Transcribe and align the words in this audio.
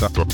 das, 0.00 0.12
das, 0.12 0.24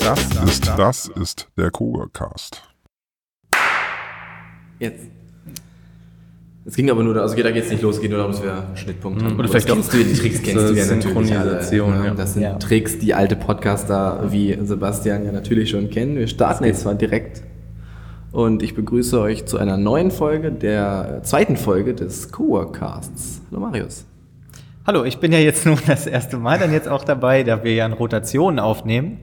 das, 0.00 0.28
das 0.28 0.44
ist, 0.44 0.66
das 0.76 1.10
ist 1.14 1.48
der 1.56 1.70
Kugelcast. 1.70 2.62
Jetzt. 4.80 5.04
Es 6.66 6.74
ging 6.74 6.90
aber 6.90 7.04
nur, 7.04 7.14
also 7.16 7.36
da 7.36 7.50
geht 7.52 7.64
es 7.64 7.70
nicht 7.70 7.82
los, 7.82 7.96
es 7.96 8.00
geht 8.00 8.10
nur 8.10 8.18
darum, 8.18 8.32
dass 8.32 8.42
wir 8.42 8.54
einen 8.54 8.76
Schnittpunkt 8.76 9.22
haben. 9.22 9.38
Oder 9.38 9.48
vielleicht 9.48 9.68
kennst 9.68 9.92
du 9.92 9.98
die 9.98 10.14
Tricks, 10.14 10.42
kennst 10.42 10.70
du 10.70 10.74
ja 10.74 10.86
natürlich 10.86 11.36
alle. 11.38 11.60
Synchronisation, 11.60 12.00
ne? 12.00 12.06
ja. 12.06 12.14
Das 12.14 12.32
sind 12.32 12.42
Ja. 12.42 12.54
Tricks, 12.54 12.98
die 12.98 13.14
alte 13.14 13.36
Podcaster 13.36 14.32
wie 14.32 14.58
Sebastian 14.62 15.24
ja 15.24 15.30
natürlich 15.30 15.70
schon 15.70 15.90
kennen. 15.90 16.16
Wir 16.16 16.26
starten 16.26 16.64
jetzt 16.64 16.80
zwar 16.80 16.94
direkt 16.94 17.42
und 18.34 18.64
ich 18.64 18.74
begrüße 18.74 19.20
euch 19.20 19.46
zu 19.46 19.58
einer 19.58 19.76
neuen 19.76 20.10
Folge, 20.10 20.50
der 20.50 21.20
zweiten 21.22 21.56
Folge 21.56 21.94
des 21.94 22.32
Coworkcasts. 22.32 23.40
Hallo 23.48 23.60
Marius. 23.60 24.06
Hallo, 24.84 25.04
ich 25.04 25.18
bin 25.18 25.32
ja 25.32 25.38
jetzt 25.38 25.64
nun 25.64 25.78
das 25.86 26.08
erste 26.08 26.36
Mal 26.36 26.58
dann 26.58 26.72
jetzt 26.72 26.88
auch 26.88 27.04
dabei, 27.04 27.44
da 27.44 27.62
wir 27.62 27.72
ja 27.74 27.86
in 27.86 27.92
Rotationen 27.92 28.58
aufnehmen. 28.58 29.18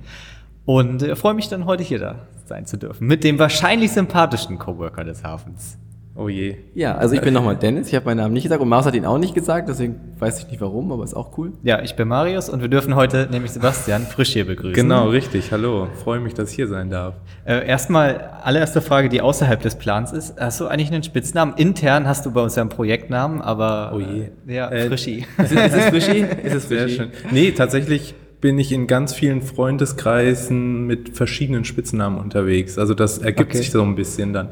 Und 0.63 1.03
äh, 1.03 1.17
freue 1.17 1.33
mich 1.33 1.49
dann 1.49 1.65
heute 1.65 1.83
hier 1.83 1.99
da 1.99 2.15
sein 2.45 2.65
zu 2.65 2.77
dürfen. 2.77 3.05
Mit 3.05 3.25
dem 3.25 3.37
wahrscheinlich 3.37 3.91
sympathischsten 3.91 4.57
Coworker 4.57 5.03
des 5.03 5.25
Hafens. 5.25 5.77
Oh 6.13 6.27
je. 6.27 6.57
Ja, 6.75 6.95
also 6.95 7.15
ich 7.15 7.21
bin 7.21 7.33
nochmal 7.33 7.55
Dennis, 7.55 7.87
ich 7.87 7.95
habe 7.95 8.05
meinen 8.05 8.17
Namen 8.17 8.33
nicht 8.33 8.43
gesagt 8.43 8.61
und 8.61 8.67
Marius 8.67 8.85
hat 8.85 8.95
ihn 8.95 9.05
auch 9.05 9.17
nicht 9.17 9.33
gesagt, 9.33 9.69
deswegen 9.69 9.95
weiß 10.19 10.39
ich 10.39 10.47
nicht 10.49 10.59
warum, 10.59 10.91
aber 10.91 11.05
ist 11.05 11.13
auch 11.13 11.37
cool. 11.37 11.53
Ja, 11.63 11.81
ich 11.81 11.95
bin 11.95 12.09
Marius 12.09 12.49
und 12.49 12.61
wir 12.61 12.67
dürfen 12.67 12.95
heute 12.95 13.29
nämlich 13.31 13.51
Sebastian 13.51 14.01
frisch 14.05 14.33
hier 14.33 14.45
begrüßen. 14.45 14.73
Genau, 14.73 15.07
richtig. 15.07 15.53
Hallo. 15.53 15.87
Freue 16.03 16.19
mich, 16.19 16.33
dass 16.33 16.49
ich 16.49 16.55
hier 16.57 16.67
sein 16.67 16.89
darf. 16.89 17.15
Äh, 17.45 17.65
erstmal, 17.65 18.29
allererste 18.43 18.81
Frage, 18.81 19.07
die 19.07 19.21
außerhalb 19.21 19.61
des 19.61 19.75
Plans 19.75 20.11
ist. 20.11 20.37
Hast 20.37 20.59
du 20.59 20.67
eigentlich 20.67 20.91
einen 20.91 21.03
Spitznamen? 21.03 21.53
Intern 21.55 22.05
hast 22.07 22.25
du 22.25 22.31
bei 22.31 22.41
uns 22.41 22.55
ja 22.55 22.61
einen 22.61 22.69
Projektnamen, 22.69 23.41
aber. 23.41 23.93
Oh 23.95 23.99
je. 23.99 24.23
Äh, 24.47 24.53
ja, 24.53 24.69
Äh, 24.69 24.87
Frischi. 24.89 25.25
Ist 25.37 25.51
es, 25.51 25.51
ist 25.53 25.75
es 25.75 25.85
Frischi? 25.85 26.19
Ist 26.43 26.53
es 26.55 26.67
Sehr 26.67 26.79
Frischi? 26.81 26.95
schön. 26.97 27.09
Nee, 27.31 27.51
tatsächlich 27.51 28.15
bin 28.41 28.59
ich 28.59 28.73
in 28.73 28.87
ganz 28.87 29.13
vielen 29.13 29.41
Freundeskreisen 29.41 30.85
mit 30.87 31.15
verschiedenen 31.15 31.63
Spitznamen 31.63 32.19
unterwegs. 32.19 32.77
Also 32.77 32.93
das 32.93 33.19
ergibt 33.19 33.51
Okay. 33.51 33.57
sich 33.59 33.71
so 33.71 33.81
ein 33.83 33.95
bisschen 33.95 34.33
dann. 34.33 34.49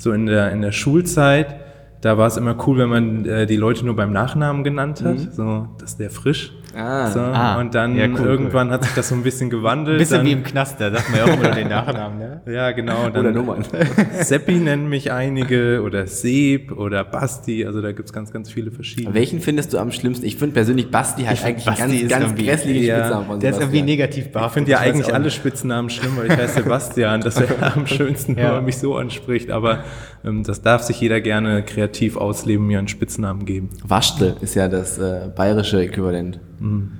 So 0.00 0.12
in 0.12 0.24
der, 0.24 0.50
in 0.50 0.62
der 0.62 0.72
Schulzeit, 0.72 1.56
da 2.00 2.16
war 2.16 2.26
es 2.26 2.38
immer 2.38 2.56
cool, 2.66 2.78
wenn 2.78 2.88
man 2.88 3.26
äh, 3.26 3.46
die 3.46 3.56
Leute 3.56 3.84
nur 3.84 3.94
beim 3.94 4.14
Nachnamen 4.14 4.64
genannt 4.64 5.04
hat. 5.04 5.18
So, 5.34 5.68
das 5.78 5.90
ist 5.90 6.00
der 6.00 6.08
frisch. 6.08 6.54
Ah. 6.76 7.10
so, 7.10 7.20
Ah. 7.20 7.58
und 7.60 7.74
dann 7.74 7.96
Ja, 7.96 8.06
cool, 8.06 8.20
irgendwann 8.26 8.70
hat 8.70 8.84
sich 8.84 8.94
das 8.94 9.08
so 9.08 9.14
ein 9.14 9.22
bisschen 9.22 9.50
gewandelt. 9.50 9.98
Bisschen 9.98 10.18
dann, 10.18 10.26
wie 10.26 10.32
im 10.32 10.42
Knast, 10.44 10.80
da 10.80 10.90
sagt 10.90 11.10
man 11.10 11.18
ja 11.18 11.24
auch 11.24 11.36
immer 11.38 11.50
den 11.50 11.68
Nachnamen, 11.68 12.18
ne? 12.18 12.40
Ja, 12.52 12.70
genau. 12.72 13.08
Dann 13.08 13.20
Oder 13.26 13.32
Nummern. 13.32 13.64
Seppi 14.20 14.54
nennen 14.54 14.88
mich 14.88 15.10
einige 15.12 15.82
oder 15.82 16.06
Seb 16.06 16.72
oder 16.72 17.04
Basti. 17.04 17.66
Also 17.66 17.80
da 17.82 17.92
gibt's 17.92 18.12
ganz, 18.12 18.32
ganz 18.32 18.50
viele 18.50 18.70
verschiedene. 18.70 19.14
Welchen 19.14 19.40
findest 19.40 19.72
du 19.72 19.78
am 19.78 19.90
schlimmsten? 19.92 20.24
Ich 20.26 20.36
finde 20.36 20.54
persönlich 20.54 20.90
Basti 20.90 21.24
halt 21.24 21.44
eigentlich 21.44 21.64
Basti 21.66 21.82
einen 21.82 21.92
ist 21.94 22.08
ganz, 22.08 22.24
ganz 22.26 22.40
grässlichen 22.40 22.84
ja, 22.84 22.96
Spitznamen 22.98 23.26
von 23.26 23.40
Der 23.40 23.50
ist 23.50 23.56
irgendwie 23.56 23.76
Sebastian. 23.78 23.86
negativ 23.86 24.26
Ich 24.26 24.32
behaftet. 24.32 24.54
finde 24.54 24.70
ja 24.70 24.78
eigentlich 24.78 25.14
alle. 25.14 25.30
Spitznamen 25.30 25.90
schlimm, 25.90 26.16
weil 26.16 26.26
ich 26.26 26.36
heiße 26.36 26.62
Sebastian. 26.62 27.20
Das 27.20 27.38
wäre 27.40 27.54
am 27.74 27.86
schönsten, 27.86 28.36
wenn 28.36 28.44
Ja. 28.44 28.52
man 28.54 28.64
mich 28.64 28.78
so 28.78 28.96
anspricht. 28.96 29.50
Aber 29.50 29.84
ähm, 30.24 30.42
das 30.44 30.62
darf 30.62 30.82
sich 30.82 31.00
jeder 31.00 31.20
gerne 31.20 31.62
kreativ 31.62 32.16
ausleben, 32.16 32.66
mir 32.66 32.78
einen 32.78 32.88
Spitznamen 32.88 33.44
geben. 33.44 33.70
Waschtel 33.86 34.36
ist 34.40 34.54
ja 34.54 34.68
das 34.68 34.98
äh, 34.98 35.30
bayerische 35.34 35.80
Äquivalent 35.82 36.40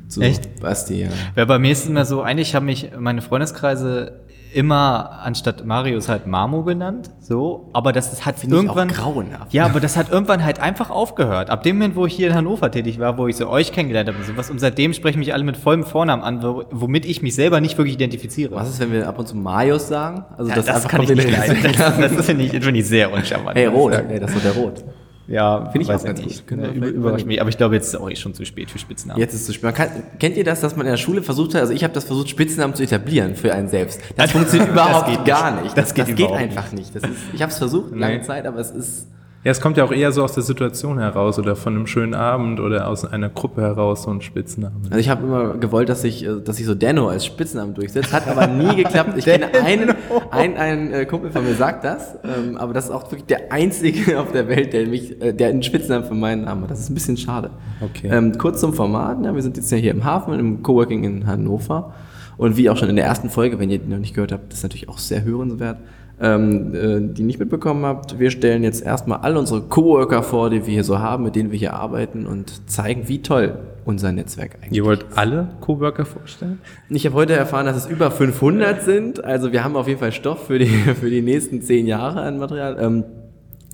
zu 0.08 0.20
Echt? 0.20 0.60
Basti. 0.60 1.02
Ja. 1.02 1.08
Ja, 1.36 1.44
bei 1.44 1.58
mir 1.58 1.72
ist 1.72 1.84
es 1.84 1.90
immer 1.90 2.04
so, 2.04 2.22
eigentlich 2.22 2.54
haben 2.54 2.66
mich 2.66 2.90
meine 2.98 3.22
Freundeskreise 3.22 4.20
immer 4.52 5.20
anstatt 5.22 5.64
Marius 5.64 6.08
halt 6.08 6.26
Marmo 6.26 6.62
genannt, 6.62 7.10
so, 7.20 7.70
aber 7.72 7.92
das 7.92 8.24
hat 8.26 8.38
Finde 8.38 8.56
ich 8.56 8.62
irgendwann 8.62 8.88
grauenhaft. 8.88 9.52
Ja, 9.52 9.66
aber 9.66 9.80
das 9.80 9.96
hat 9.96 10.10
irgendwann 10.10 10.44
halt 10.44 10.60
einfach 10.60 10.90
aufgehört. 10.90 11.50
Ab 11.50 11.62
dem 11.62 11.76
Moment, 11.76 11.96
wo 11.96 12.06
ich 12.06 12.14
hier 12.14 12.28
in 12.28 12.34
Hannover 12.34 12.70
tätig 12.70 12.98
war, 12.98 13.16
wo 13.18 13.28
ich 13.28 13.36
so 13.36 13.48
euch 13.48 13.72
kennengelernt 13.72 14.08
habe 14.08 14.18
und 14.18 14.26
sowas, 14.26 14.50
und 14.50 14.58
seitdem 14.58 14.92
sprechen 14.92 15.20
mich 15.20 15.32
alle 15.32 15.44
mit 15.44 15.56
vollem 15.56 15.84
Vornamen 15.84 16.22
an, 16.22 16.42
wo, 16.42 16.64
womit 16.70 17.04
ich 17.04 17.22
mich 17.22 17.34
selber 17.34 17.60
nicht 17.60 17.78
wirklich 17.78 17.94
identifiziere. 17.94 18.54
Was 18.54 18.68
ist, 18.68 18.80
wenn 18.80 18.92
wir 18.92 19.06
ab 19.08 19.18
und 19.18 19.28
zu 19.28 19.36
Marius 19.36 19.88
sagen? 19.88 20.24
Also 20.36 20.50
Ja, 20.50 20.56
das, 20.56 20.66
das, 20.66 20.88
kann 20.88 21.02
ich 21.02 21.10
nicht 21.10 21.30
leiden. 21.38 21.58
Das, 21.80 22.16
das 22.16 22.26
finde 22.26 22.44
ich, 22.44 22.50
finde 22.50 22.78
ich 22.78 22.86
sehr 22.86 23.12
uncharmant. 23.12 23.56
Hey, 23.56 23.66
Rot. 23.66 23.92
Hey, 23.92 24.18
das 24.18 24.34
ist 24.34 24.44
der 24.44 24.52
Rot. 24.52 24.84
Ja, 25.30 25.70
Finde 25.70 25.82
ich 25.84 25.92
auch 25.92 26.02
ganz 26.04 26.20
nicht. 26.20 26.46
gut. 26.48 26.58
Ja, 26.58 26.70
überrascht 26.70 27.24
mich. 27.24 27.40
Aber 27.40 27.48
ich 27.50 27.56
glaube, 27.56 27.76
jetzt 27.76 27.86
ist 27.86 27.94
es 27.94 28.00
auch 28.00 28.10
schon 28.16 28.34
zu 28.34 28.44
spät 28.44 28.70
für 28.70 28.78
Spitznamen. 28.78 29.20
Jetzt 29.20 29.32
ist 29.32 29.42
es 29.42 29.46
zu 29.46 29.52
spät. 29.54 29.74
Kann, 29.74 29.88
kennt 30.18 30.36
ihr 30.36 30.42
das, 30.44 30.60
dass 30.60 30.74
man 30.76 30.86
in 30.86 30.90
der 30.92 30.96
Schule 30.98 31.22
versucht 31.22 31.54
hat, 31.54 31.60
also 31.60 31.72
ich 31.72 31.84
habe 31.84 31.94
das 31.94 32.04
versucht, 32.04 32.28
Spitznamen 32.28 32.74
zu 32.74 32.82
etablieren 32.82 33.36
für 33.36 33.54
einen 33.54 33.68
selbst. 33.68 34.00
Das 34.16 34.30
funktioniert 34.32 34.68
Das 34.70 34.74
überhaupt 34.74 35.06
geht 35.08 35.18
nicht. 35.20 35.26
gar 35.28 35.62
nicht. 35.62 35.76
Das 35.78 35.94
geht 35.94 36.08
überhaupt 36.08 36.36
einfach 36.36 36.72
nicht. 36.72 36.94
Das 36.94 37.04
ist, 37.04 37.12
ich 37.32 37.40
habe 37.42 37.52
es 37.52 37.58
versucht, 37.58 37.94
lange. 37.94 38.22
Zeit, 38.22 38.44
aber 38.46 38.58
es 38.58 38.70
ist... 38.72 39.06
Ja, 39.42 39.52
es 39.52 39.62
kommt 39.62 39.78
ja 39.78 39.84
auch 39.84 39.92
eher 39.92 40.12
so 40.12 40.22
aus 40.22 40.34
der 40.34 40.42
Situation 40.42 40.98
heraus 40.98 41.38
oder 41.38 41.56
von 41.56 41.74
einem 41.74 41.86
schönen 41.86 42.12
Abend 42.12 42.60
oder 42.60 42.86
aus 42.86 43.06
einer 43.06 43.30
Gruppe 43.30 43.62
heraus 43.62 44.02
so 44.02 44.10
ein 44.10 44.20
Spitznamen. 44.20 44.82
Also 44.90 44.98
ich 44.98 45.08
habe 45.08 45.26
immer 45.26 45.54
gewollt, 45.54 45.88
dass 45.88 46.04
ich, 46.04 46.26
äh, 46.26 46.40
dass 46.44 46.60
ich 46.60 46.66
so 46.66 46.74
Denno 46.74 47.08
als 47.08 47.24
Spitznamen 47.24 47.72
durchsetze. 47.72 48.12
Hat 48.12 48.28
aber 48.28 48.46
nie 48.46 48.76
geklappt. 48.76 49.16
Ich 49.16 49.24
kenne 49.24 49.46
einen, 49.64 49.94
ein, 50.30 50.56
ein 50.58 50.92
äh, 50.92 51.06
Kumpel 51.06 51.30
von 51.30 51.42
mir 51.42 51.54
sagt 51.54 51.84
das, 51.84 52.18
ähm, 52.22 52.58
aber 52.58 52.74
das 52.74 52.86
ist 52.86 52.90
auch 52.90 53.04
wirklich 53.04 53.24
der 53.24 53.50
einzige 53.50 54.20
auf 54.20 54.30
der 54.30 54.46
Welt, 54.48 54.74
der 54.74 54.86
mich, 54.86 55.22
äh, 55.22 55.32
der 55.32 55.48
einen 55.48 55.62
Spitznamen 55.62 56.06
für 56.06 56.14
meinen 56.14 56.44
Namen 56.44 56.64
hat. 56.64 56.70
Das 56.72 56.80
ist 56.80 56.90
ein 56.90 56.94
bisschen 56.94 57.16
schade. 57.16 57.50
Okay. 57.80 58.10
Ähm, 58.12 58.36
kurz 58.36 58.60
zum 58.60 58.74
Format. 58.74 59.22
Ne? 59.22 59.34
Wir 59.34 59.42
sind 59.42 59.56
jetzt 59.56 59.70
ja 59.72 59.78
hier 59.78 59.92
im 59.92 60.04
Hafen, 60.04 60.38
im 60.38 60.62
Coworking 60.62 61.02
in 61.04 61.26
Hannover. 61.26 61.94
Und 62.36 62.58
wie 62.58 62.68
auch 62.68 62.76
schon 62.76 62.90
in 62.90 62.96
der 62.96 63.06
ersten 63.06 63.30
Folge, 63.30 63.58
wenn 63.58 63.70
ihr 63.70 63.78
die 63.78 63.88
noch 63.88 63.98
nicht 63.98 64.14
gehört 64.14 64.32
habt, 64.32 64.50
das 64.52 64.58
ist 64.58 64.62
natürlich 64.64 64.90
auch 64.90 64.98
sehr 64.98 65.24
hörenswert, 65.24 65.78
ähm, 66.20 66.74
äh, 66.74 67.14
die 67.14 67.22
nicht 67.22 67.38
mitbekommen 67.38 67.84
habt, 67.86 68.18
wir 68.18 68.30
stellen 68.30 68.62
jetzt 68.62 68.82
erstmal 68.84 69.20
all 69.20 69.36
unsere 69.36 69.62
Coworker 69.62 70.22
vor, 70.22 70.50
die 70.50 70.66
wir 70.66 70.72
hier 70.74 70.84
so 70.84 70.98
haben, 70.98 71.24
mit 71.24 71.34
denen 71.36 71.50
wir 71.50 71.58
hier 71.58 71.74
arbeiten 71.74 72.26
und 72.26 72.68
zeigen, 72.70 73.08
wie 73.08 73.22
toll 73.22 73.58
unser 73.86 74.12
Netzwerk 74.12 74.56
eigentlich 74.62 74.76
Ihr 74.76 74.84
wollt 74.84 75.06
alle 75.16 75.48
Coworker 75.60 76.04
vorstellen? 76.04 76.58
ich 76.90 77.06
habe 77.06 77.14
heute 77.16 77.32
erfahren, 77.32 77.64
dass 77.66 77.76
es 77.76 77.86
über 77.86 78.10
500 78.10 78.82
sind. 78.82 79.24
Also 79.24 79.52
wir 79.52 79.64
haben 79.64 79.76
auf 79.76 79.88
jeden 79.88 79.98
Fall 80.00 80.12
Stoff 80.12 80.46
für 80.46 80.58
die, 80.58 80.66
für 81.00 81.08
die 81.10 81.22
nächsten 81.22 81.62
zehn 81.62 81.86
Jahre 81.86 82.20
an 82.20 82.38
Material. 82.38 82.76
Ähm, 82.78 83.04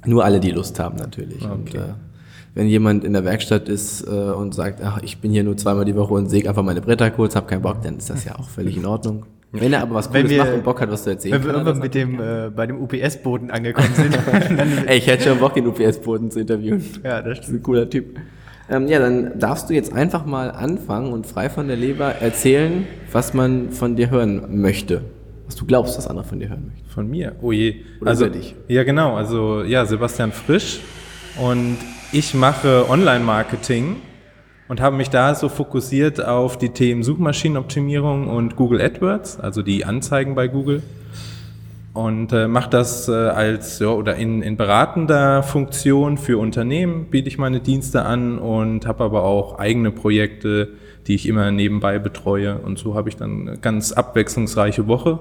nur 0.04 0.24
alle, 0.24 0.38
die 0.38 0.52
Lust 0.52 0.78
haben 0.78 0.96
natürlich. 0.96 1.42
Und 1.44 1.68
Okay. 1.70 1.78
äh, 1.78 1.92
wenn 2.54 2.68
jemand 2.68 3.04
in 3.04 3.12
der 3.12 3.24
Werkstatt 3.24 3.68
ist 3.68 4.06
äh, 4.06 4.10
und 4.10 4.54
sagt, 4.54 4.80
ach, 4.82 5.02
ich 5.02 5.18
bin 5.18 5.30
hier 5.32 5.44
nur 5.44 5.56
zweimal 5.58 5.84
die 5.84 5.94
Woche 5.96 6.14
und 6.14 6.30
säge 6.30 6.48
einfach 6.48 6.62
meine 6.62 6.80
Bretter 6.80 7.10
kurz, 7.10 7.34
hab 7.36 7.48
keinen 7.48 7.60
Bock, 7.62 7.82
dann 7.82 7.98
ist 7.98 8.08
das 8.08 8.24
ja 8.24 8.36
auch 8.38 8.48
völlig 8.48 8.76
in 8.78 8.86
Ordnung. 8.86 9.26
Wenn 9.52 9.72
er 9.72 9.82
aber 9.82 9.94
was 9.94 10.10
Cooles 10.10 10.28
wir- 10.30 10.38
macht 10.38 10.52
und 10.54 10.64
Bock 10.64 10.80
hat, 10.80 10.90
was 10.90 11.04
zu 11.04 11.10
erzählen, 11.10 11.34
Wenn 11.34 11.44
wir 11.44 11.52
irgendwann 11.52 11.78
mit 11.78 11.94
dem, 11.94 12.20
äh, 12.20 12.50
bei 12.54 12.66
dem 12.66 12.80
UPS-Boden 12.80 13.50
angekommen 13.50 13.88
sind, 13.94 14.18
Ey, 14.86 14.98
ich 14.98 15.06
hätte 15.06 15.28
schon 15.28 15.38
Bock, 15.38 15.54
den 15.54 15.66
UPS-Boden 15.66 16.30
zu 16.30 16.40
interviewen. 16.40 16.84
ja, 17.04 17.22
das 17.22 17.38
Das 17.38 17.48
ist 17.48 17.54
ein 17.54 17.62
cooler 17.62 17.88
Typ. 17.88 18.18
Ähm, 18.68 18.88
ja, 18.88 18.98
dann 18.98 19.38
darfst 19.38 19.70
du 19.70 19.74
jetzt 19.74 19.92
einfach 19.92 20.26
mal 20.26 20.50
anfangen 20.50 21.12
und 21.12 21.26
frei 21.26 21.48
von 21.48 21.68
der 21.68 21.76
Leber 21.76 22.16
erzählen, 22.16 22.86
was 23.12 23.32
man 23.32 23.70
von 23.70 23.94
dir 23.94 24.10
hören 24.10 24.60
möchte. 24.60 25.02
Was 25.46 25.54
du 25.54 25.64
glaubst, 25.64 25.96
was 25.96 26.08
andere 26.08 26.24
von 26.26 26.40
dir 26.40 26.48
hören 26.48 26.66
möchten. 26.72 26.88
Von 26.90 27.08
mir? 27.08 27.36
Oh 27.40 27.52
je. 27.52 27.76
Oder 28.00 28.10
also, 28.10 28.28
dich. 28.28 28.56
Ja, 28.66 28.82
genau. 28.82 29.14
Also, 29.14 29.62
ja, 29.62 29.86
Sebastian 29.86 30.32
Frisch. 30.32 30.80
Und 31.40 31.76
ich 32.10 32.34
mache 32.34 32.86
Online-Marketing 32.90 33.96
und 34.69 34.81
habe 34.81 34.97
mich 34.97 35.10
da 35.10 35.34
so 35.34 35.49
fokussiert 35.49 36.25
auf 36.25 36.59
die 36.59 36.71
Themen 36.71 37.03
Suchmaschinenoptimierung 37.03 38.28
und 38.28 38.56
Google 38.56 38.81
AdWords, 38.81 39.38
also 39.38 39.62
die 39.62 39.84
Anzeigen 39.84 40.34
bei 40.34 40.49
Google. 40.49 40.82
Und 41.93 42.32
äh, 42.34 42.47
mache 42.47 42.69
das 42.69 43.09
äh, 43.09 43.12
als, 43.12 43.78
ja, 43.78 43.88
oder 43.88 44.16
in, 44.16 44.43
in 44.43 44.59
beratender 44.59 45.43
Funktion 45.43 46.19
für 46.19 46.37
Unternehmen 46.37 47.06
biete 47.06 47.28
ich 47.28 47.38
meine 47.38 47.60
Dienste 47.60 48.03
an 48.03 48.38
und 48.38 48.87
habe 48.87 49.05
aber 49.05 49.25
auch 49.25 49.59
eigene 49.59 49.91
Projekte, 49.91 50.69
die 51.06 51.15
ich 51.15 51.26
immer 51.26 51.50
nebenbei 51.50 51.99
betreue. 51.99 52.59
Und 52.59 52.78
so 52.78 52.94
habe 52.94 53.09
ich 53.09 53.16
dann 53.16 53.49
eine 53.49 53.59
ganz 53.59 53.93
abwechslungsreiche 53.93 54.87
Woche. 54.87 55.21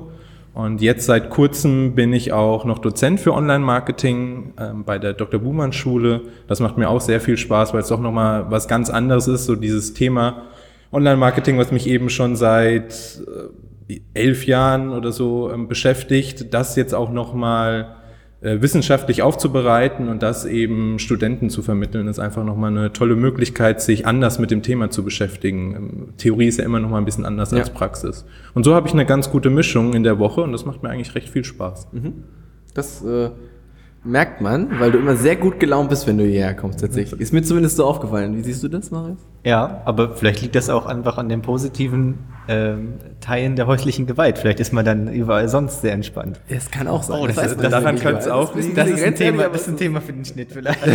Und 0.55 0.81
jetzt 0.81 1.05
seit 1.05 1.29
kurzem 1.29 1.95
bin 1.95 2.13
ich 2.13 2.31
auch 2.31 2.63
noch 2.63 2.79
Dozent 2.79 3.19
für 3.19 3.33
Online-Marketing 3.33 4.53
ähm, 4.57 4.85
bei 4.85 4.97
der 4.97 5.11
Dr. 5.11 5.41
Buhmann 5.41 5.73
Schule. 5.73 6.21
Das 6.47 6.61
macht 6.61 6.77
mir 6.77 6.89
auch 6.89 7.01
sehr 7.01 7.19
viel 7.19 7.35
Spaß, 7.35 7.73
weil 7.73 7.81
es 7.81 7.89
doch 7.89 7.99
nochmal 7.99 8.49
was 8.49 8.69
ganz 8.69 8.89
anderes 8.89 9.27
ist, 9.27 9.45
so 9.45 9.57
dieses 9.57 9.93
Thema 9.93 10.43
Online-Marketing, 10.93 11.57
was 11.57 11.73
mich 11.73 11.87
eben 11.87 12.09
schon 12.09 12.37
seit 12.37 13.21
äh, 13.89 13.99
elf 14.13 14.45
Jahren 14.45 14.93
oder 14.93 15.11
so 15.11 15.51
ähm, 15.51 15.67
beschäftigt, 15.67 16.53
das 16.53 16.77
jetzt 16.77 16.95
auch 16.95 17.11
nochmal 17.11 17.94
wissenschaftlich 18.61 19.21
aufzubereiten 19.21 20.07
und 20.07 20.21
das 20.23 20.45
eben 20.45 20.99
Studenten 20.99 21.49
zu 21.49 21.61
vermitteln, 21.61 22.07
ist 22.07 22.19
einfach 22.19 22.43
nochmal 22.43 22.71
eine 22.71 22.93
tolle 22.93 23.15
Möglichkeit, 23.15 23.81
sich 23.81 24.05
anders 24.05 24.39
mit 24.39 24.51
dem 24.51 24.61
Thema 24.61 24.89
zu 24.89 25.03
beschäftigen. 25.03 25.75
Ähm, 25.75 26.07
Theorie 26.17 26.47
ist 26.47 26.57
ja 26.57 26.65
immer 26.65 26.79
nochmal 26.79 27.01
ein 27.01 27.05
bisschen 27.05 27.25
anders 27.25 27.51
Ja. 27.51 27.57
als 27.59 27.69
Praxis. 27.71 28.25
Und 28.53 28.63
so 28.63 28.75
habe 28.75 28.87
ich 28.87 28.93
eine 28.93 29.05
ganz 29.05 29.29
gute 29.31 29.49
Mischung 29.49 29.93
in 29.93 30.03
der 30.03 30.19
Woche 30.19 30.41
und 30.41 30.51
das 30.51 30.65
macht 30.65 30.83
mir 30.83 30.89
eigentlich 30.89 31.15
recht 31.15 31.29
viel 31.29 31.43
Spaß. 31.43 31.87
Das 32.73 33.03
äh, 33.03 33.29
merkt 34.03 34.41
man, 34.41 34.79
weil 34.79 34.91
du 34.91 34.99
immer 34.99 35.15
sehr 35.15 35.35
gut 35.35 35.59
gelaunt 35.59 35.89
bist, 35.89 36.05
wenn 36.07 36.17
du 36.17 36.25
hierher 36.25 36.53
kommst 36.53 36.79
tatsächlich. 36.81 37.19
Ist 37.19 37.33
mir 37.33 37.41
zumindest 37.41 37.77
so 37.77 37.85
aufgefallen. 37.85 38.35
Wie 38.37 38.41
siehst 38.43 38.61
du 38.63 38.67
das, 38.67 38.91
Marius? 38.91 39.17
Ja, 39.43 39.81
aber 39.85 40.09
vielleicht 40.15 40.41
liegt 40.41 40.55
das 40.55 40.69
auch 40.69 40.85
einfach 40.85 41.17
an 41.17 41.29
dem 41.29 41.41
positiven 41.41 42.19
ähm, 42.47 42.93
Teilen 43.21 43.55
der 43.55 43.67
häuslichen 43.67 44.05
Gewalt. 44.05 44.37
Vielleicht 44.37 44.59
ist 44.59 44.73
man 44.73 44.85
dann 44.85 45.07
überall 45.11 45.47
sonst 45.49 45.81
sehr 45.81 45.93
entspannt. 45.93 46.39
Das 46.49 46.69
kann 46.71 46.87
auch 46.87 47.03
sein. 47.03 47.19
Oh, 47.19 47.27
das 47.27 47.37
weiß 47.37 47.51
ist- 47.53 47.61
man 47.61 47.71
daran 47.71 47.95
nicht, 47.95 48.03
könnte 48.03 48.19
es 48.21 48.27
auch 48.27 48.53
das 48.53 48.63
liegen. 48.63 48.75
Das 48.75 48.89
ist 48.89 49.03
ein 49.03 49.15
Thema, 49.15 49.43
das 49.49 49.61
ist 49.61 49.67
ein 49.69 49.77
Thema 49.77 50.01
für 50.01 50.13
den 50.13 50.25
Schnitt 50.25 50.51
vielleicht. 50.51 50.79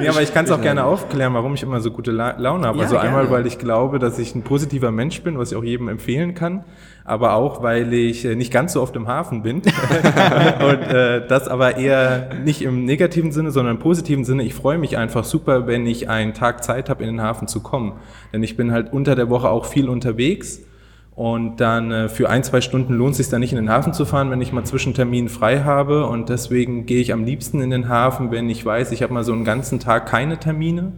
Ja, 0.00 0.12
aber 0.12 0.22
ich 0.22 0.32
kann 0.32 0.44
es 0.44 0.52
auch 0.52 0.60
gerne 0.60 0.84
aufklären, 0.84 1.34
warum 1.34 1.54
ich 1.54 1.62
immer 1.64 1.80
so 1.80 1.90
gute 1.90 2.12
La 2.12 2.36
Laune 2.38 2.68
habe. 2.68 2.78
Ja, 2.78 2.84
also 2.84 2.98
einmal, 2.98 3.22
gerne. 3.24 3.38
weil 3.38 3.46
ich 3.48 3.58
glaube, 3.58 3.98
dass 3.98 4.16
ich 4.20 4.32
ein 4.32 4.42
positiver 4.42 4.92
Mensch 4.92 5.22
bin, 5.22 5.36
was 5.38 5.50
ich 5.50 5.58
auch 5.58 5.64
jedem 5.64 5.88
empfehlen 5.88 6.34
kann, 6.36 6.64
aber 7.08 7.34
auch, 7.34 7.62
weil 7.62 7.92
ich 7.92 8.24
äh, 8.24 8.34
nicht 8.34 8.52
ganz 8.52 8.74
so 8.74 8.82
oft 8.82 8.94
im 8.96 9.08
Hafen 9.08 9.42
bin. 9.42 9.56
Und 9.62 10.82
äh, 10.82 11.26
das 11.26 11.48
aber 11.48 11.76
eher 11.76 12.30
nicht 12.44 12.62
im 12.62 12.84
negativen 12.84 13.32
Sinne, 13.32 13.50
sondern 13.50 13.76
im 13.76 13.80
positiven 13.80 14.24
Sinne. 14.24 14.42
Ich 14.42 14.54
freue 14.54 14.78
mich 14.78 14.96
einfach 14.98 15.24
super, 15.24 15.66
wenn 15.66 15.86
ich 15.86 16.08
einen 16.08 16.34
Tag 16.34 16.62
Zeit 16.62 16.90
habe, 16.90 17.02
in 17.04 17.10
den 17.10 17.22
Hafen 17.22 17.48
zu 17.48 17.60
kommen. 17.60 17.94
Denn 18.32 18.42
ich 18.42 18.56
bin 18.56 18.72
halt 18.72 18.92
unter 18.92 19.16
der 19.16 19.30
Woche 19.30 19.48
auch 19.48 19.64
viel 19.64 19.88
unterwegs. 19.88 20.60
Und 21.14 21.60
dann 21.60 21.90
äh, 21.90 22.08
für 22.08 22.28
ein, 22.28 22.44
zwei 22.44 22.60
Stunden 22.60 22.92
lohnt 22.94 23.12
es 23.12 23.16
sich 23.16 23.28
dann 23.28 23.40
nicht 23.40 23.52
in 23.52 23.56
den 23.56 23.70
Hafen 23.70 23.92
zu 23.92 24.04
fahren, 24.04 24.30
wenn 24.30 24.40
ich 24.40 24.52
mal 24.52 24.64
Zwischentermin 24.64 25.28
frei 25.28 25.60
habe. 25.60 26.06
Und 26.06 26.28
deswegen 26.28 26.86
gehe 26.86 27.00
ich 27.00 27.12
am 27.12 27.24
liebsten 27.24 27.60
in 27.60 27.70
den 27.70 27.88
Hafen, 27.88 28.30
wenn 28.30 28.48
ich 28.50 28.64
weiß, 28.64 28.92
ich 28.92 29.02
habe 29.02 29.14
mal 29.14 29.24
so 29.24 29.32
einen 29.32 29.44
ganzen 29.44 29.80
Tag 29.80 30.06
keine 30.06 30.38
Termine 30.38 30.92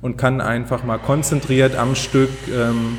und 0.00 0.16
kann 0.16 0.40
einfach 0.40 0.84
mal 0.84 0.98
konzentriert 0.98 1.76
am 1.76 1.94
Stück 1.94 2.30
ähm, 2.54 2.98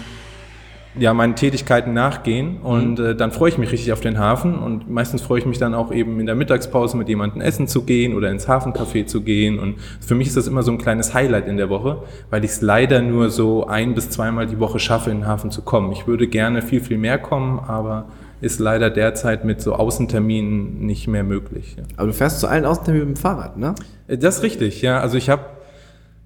ja, 1.00 1.14
meinen 1.14 1.36
Tätigkeiten 1.36 1.94
nachgehen. 1.94 2.58
Und 2.62 3.00
äh, 3.00 3.16
dann 3.16 3.32
freue 3.32 3.50
ich 3.50 3.58
mich 3.58 3.72
richtig 3.72 3.94
auf 3.94 4.00
den 4.00 4.18
Hafen. 4.18 4.58
Und 4.58 4.90
meistens 4.90 5.22
freue 5.22 5.40
ich 5.40 5.46
mich 5.46 5.58
dann 5.58 5.74
auch 5.74 5.92
eben 5.92 6.20
in 6.20 6.26
der 6.26 6.36
Mittagspause 6.36 6.98
mit 6.98 7.10
jemandem 7.10 7.42
essen 7.42 7.68
zu 7.68 7.84
gehen 7.84 8.16
oder 8.16 8.30
ins 8.30 8.48
Hafencafé 8.48 9.06
zu 9.06 9.22
gehen. 9.22 9.60
Und 9.60 9.76
für 10.00 10.16
mich 10.16 10.28
ist 10.28 10.38
das 10.38 10.48
immer 10.48 10.64
so 10.64 10.72
ein 10.72 10.78
kleines 10.78 11.14
Highlight 11.14 11.48
in 11.48 11.58
der 11.58 11.70
Woche, 11.70 12.04
weil 12.30 12.44
ich 12.44 12.52
es 12.52 12.62
leider 12.62 13.02
nur 13.02 13.30
so 13.30 13.68
ein 13.68 13.94
bis 13.94 14.10
zweimal 14.10 14.48
die 14.48 14.60
Woche 14.60 14.80
schaffe, 14.80 15.12
in 15.12 15.20
den 15.20 15.28
Hafen 15.28 15.52
zu 15.52 15.62
kommen. 15.62 15.92
Ich 15.92 16.08
würde 16.08 16.28
gerne 16.28 16.62
viel, 16.62 16.82
viel 16.82 16.98
mehr 16.98 17.18
kommen, 17.18 17.60
aber 17.60 18.06
ist 18.42 18.60
leider 18.60 18.90
derzeit 18.90 19.46
mit 19.46 19.62
so 19.62 19.74
Außenterminen 19.74 20.86
nicht 20.86 21.08
mehr 21.08 21.24
möglich. 21.24 21.76
Ja. 21.78 21.84
Aber 21.98 22.08
du 22.08 22.14
fährst 22.14 22.40
zu 22.40 22.48
allen 22.48 22.66
Außenterminen 22.66 23.10
mit 23.10 23.18
dem 23.18 23.22
Fahrrad, 23.22 23.58
ne? 23.58 23.74
Äh, 24.08 24.18
Das 24.18 24.38
ist 24.38 24.44
richtig, 24.44 24.82
ja. 24.82 25.00
Also 25.00 25.18
ich 25.18 25.30
habe, 25.30 25.44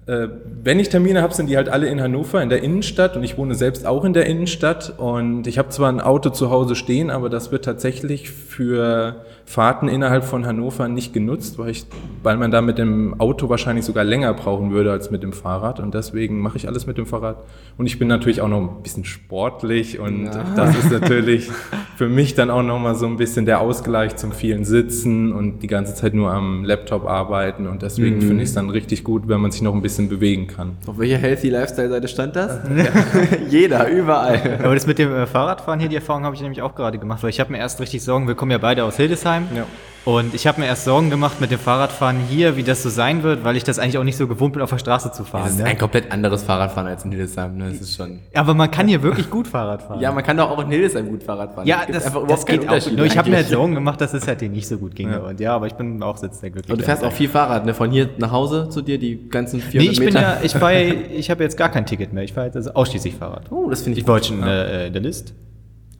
wenn 0.04 0.80
ich 0.80 0.88
Termine 0.88 1.22
habe, 1.22 1.32
sind 1.32 1.48
die 1.48 1.56
halt 1.56 1.68
alle 1.68 1.86
in 1.86 2.00
Hannover, 2.00 2.42
in 2.42 2.48
der 2.48 2.62
Innenstadt. 2.62 3.16
Und 3.16 3.22
ich 3.22 3.38
wohne 3.38 3.54
selbst 3.54 3.86
auch 3.86 4.04
in 4.04 4.12
der 4.12 4.26
Innenstadt. 4.26 4.94
Und 4.98 5.46
ich 5.46 5.58
habe 5.58 5.68
zwar 5.68 5.90
ein 5.90 6.00
Auto 6.00 6.30
zu 6.30 6.50
Hause 6.50 6.74
stehen, 6.74 7.10
aber 7.10 7.30
das 7.30 7.52
wird 7.52 7.64
tatsächlich 7.64 8.30
für 8.30 9.24
Fahrten 9.52 9.86
innerhalb 9.86 10.24
von 10.24 10.46
Hannover 10.46 10.88
nicht 10.88 11.12
genutzt, 11.12 11.58
weil, 11.58 11.68
ich, 11.68 11.84
weil 12.22 12.38
man 12.38 12.50
da 12.50 12.62
mit 12.62 12.78
dem 12.78 13.20
Auto 13.20 13.50
wahrscheinlich 13.50 13.84
sogar 13.84 14.02
länger 14.02 14.32
brauchen 14.32 14.70
würde 14.70 14.90
als 14.90 15.10
mit 15.10 15.22
dem 15.22 15.34
Fahrrad 15.34 15.78
und 15.78 15.92
deswegen 15.92 16.40
mache 16.40 16.56
ich 16.56 16.66
alles 16.68 16.86
mit 16.86 16.96
dem 16.96 17.04
Fahrrad 17.04 17.36
und 17.76 17.84
ich 17.84 17.98
bin 17.98 18.08
natürlich 18.08 18.40
auch 18.40 18.48
noch 18.48 18.60
ein 18.60 18.82
bisschen 18.82 19.04
sportlich 19.04 19.98
und 19.98 20.30
das 20.56 20.74
ist 20.78 20.90
natürlich 21.00 21.50
für 21.96 22.08
mich 22.08 22.34
dann 22.34 22.48
auch 22.48 22.62
nochmal 22.62 22.94
so 22.94 23.04
ein 23.04 23.18
bisschen 23.18 23.44
der 23.44 23.60
Ausgleich 23.60 24.16
zum 24.16 24.32
vielen 24.32 24.64
Sitzen 24.64 25.34
und 25.34 25.62
die 25.62 25.66
ganze 25.66 25.94
Zeit 25.94 26.14
nur 26.14 26.32
am 26.32 26.64
Laptop 26.64 27.04
arbeiten 27.04 27.66
und 27.66 27.82
deswegen 27.82 28.22
finde 28.22 28.44
ich 28.44 28.48
es 28.48 28.54
dann 28.54 28.70
richtig 28.70 29.04
gut, 29.04 29.28
wenn 29.28 29.42
man 29.42 29.50
sich 29.50 29.60
noch 29.60 29.74
ein 29.74 29.82
bisschen 29.82 30.08
bewegen 30.08 30.46
kann. 30.46 30.78
Auf 30.86 30.98
welcher 30.98 31.18
Healthy 31.18 31.50
Lifestyle-Seite 31.50 32.08
stand 32.08 32.36
das? 32.36 32.58
Jeder, 33.50 33.86
überall. 33.90 34.60
Aber 34.62 34.74
das 34.74 34.86
mit 34.86 34.98
dem 34.98 35.12
äh, 35.12 35.26
Fahrradfahren 35.26 35.78
hier, 35.78 35.90
die 35.90 35.96
Erfahrung 35.96 36.24
habe 36.24 36.34
ich 36.34 36.40
nämlich 36.40 36.62
auch 36.62 36.74
gerade 36.74 36.98
gemacht, 36.98 37.22
weil 37.22 37.28
ich 37.28 37.38
habe 37.38 37.52
mir 37.52 37.58
erst 37.58 37.80
richtig 37.80 38.02
Sorgen, 38.02 38.26
wir 38.26 38.34
kommen 38.34 38.50
ja 38.50 38.58
beide 38.58 38.84
aus 38.84 38.96
Hildesheim. 38.96 39.41
Ja. 39.54 39.64
Und 40.04 40.34
ich 40.34 40.48
habe 40.48 40.60
mir 40.60 40.66
erst 40.66 40.84
Sorgen 40.84 41.10
gemacht 41.10 41.40
mit 41.40 41.52
dem 41.52 41.60
Fahrradfahren 41.60 42.16
hier, 42.28 42.56
wie 42.56 42.64
das 42.64 42.82
so 42.82 42.88
sein 42.88 43.22
wird, 43.22 43.44
weil 43.44 43.56
ich 43.56 43.62
das 43.62 43.78
eigentlich 43.78 43.98
auch 43.98 44.02
nicht 44.02 44.16
so 44.16 44.26
gewohnt 44.26 44.52
bin, 44.52 44.60
auf 44.60 44.70
der 44.70 44.78
Straße 44.78 45.12
zu 45.12 45.22
fahren. 45.22 45.44
Das 45.44 45.52
ist 45.52 45.58
Ne? 45.60 45.64
ein 45.66 45.78
komplett 45.78 46.10
anderes 46.10 46.42
Fahrradfahren 46.42 46.88
als 46.88 47.04
in 47.04 47.12
Hildesheim, 47.12 47.56
ne? 47.56 47.70
Das 47.70 47.80
ist 47.82 47.94
schon. 47.96 48.18
Aber 48.34 48.52
man 48.52 48.68
kann 48.68 48.88
hier 48.88 49.00
wirklich 49.04 49.30
gut 49.30 49.46
Fahrrad 49.46 49.80
fahren. 49.80 50.00
Ja, 50.00 50.10
man 50.10 50.24
kann 50.24 50.36
doch 50.38 50.50
auch 50.50 50.58
in 50.58 50.70
Hildesheim 50.72 51.08
gut 51.08 51.22
Fahrrad 51.22 51.54
fahren. 51.54 51.68
ja 51.68 51.82
das, 51.86 52.02
das 52.26 52.44
keinen 52.44 52.58
geht 52.62 52.68
auch. 52.68 52.90
Nur 52.90 53.06
ich 53.06 53.16
habe 53.16 53.30
mir 53.30 53.36
halt. 53.36 53.46
Sorgen 53.46 53.76
gemacht, 53.76 54.00
dass 54.00 54.12
es 54.12 54.26
halt 54.26 54.40
hier 54.40 54.48
nicht 54.48 54.66
so 54.66 54.76
gut 54.78 54.96
ginge. 54.96 55.22
Und 55.22 55.38
ja, 55.38 55.54
aber 55.54 55.68
ich 55.68 55.74
bin 55.74 56.02
auch 56.02 56.20
jetzt 56.20 56.40
sehr 56.40 56.50
glücklich. 56.50 56.72
Und 56.72 56.80
du 56.80 56.84
fährst 56.84 57.04
auch 57.04 57.12
viel 57.12 57.28
Fahrrad, 57.28 57.64
ne? 57.64 57.72
Von 57.72 57.92
hier 57.92 58.08
nach 58.18 58.32
Hause 58.32 58.70
zu 58.70 58.82
dir, 58.82 58.98
die 58.98 59.28
ganzen 59.28 59.60
400 59.60 59.84
Nee, 59.84 59.92
ich 59.92 59.98
bin 60.00 60.06
Meter. 60.06 60.20
ja, 60.20 60.38
ich 60.42 60.52
fahre, 60.52 60.82
ich 60.82 61.30
habe 61.30 61.44
jetzt 61.44 61.56
gar 61.56 61.68
kein 61.68 61.86
Ticket 61.86 62.12
mehr. 62.12 62.24
Ich 62.24 62.32
fahre 62.32 62.46
jetzt 62.46 62.56
also 62.56 62.72
ausschließlich 62.74 63.14
Fahrrad. 63.14 63.52
oh, 63.52 63.70
das 63.70 63.82
finde 63.82 63.98
ich 63.98 64.02
Ich 64.02 64.08
war 64.08 64.20
schon 64.20 64.42
äh, 64.42 64.88
in 64.88 64.92
der 64.94 65.02
List. 65.02 65.32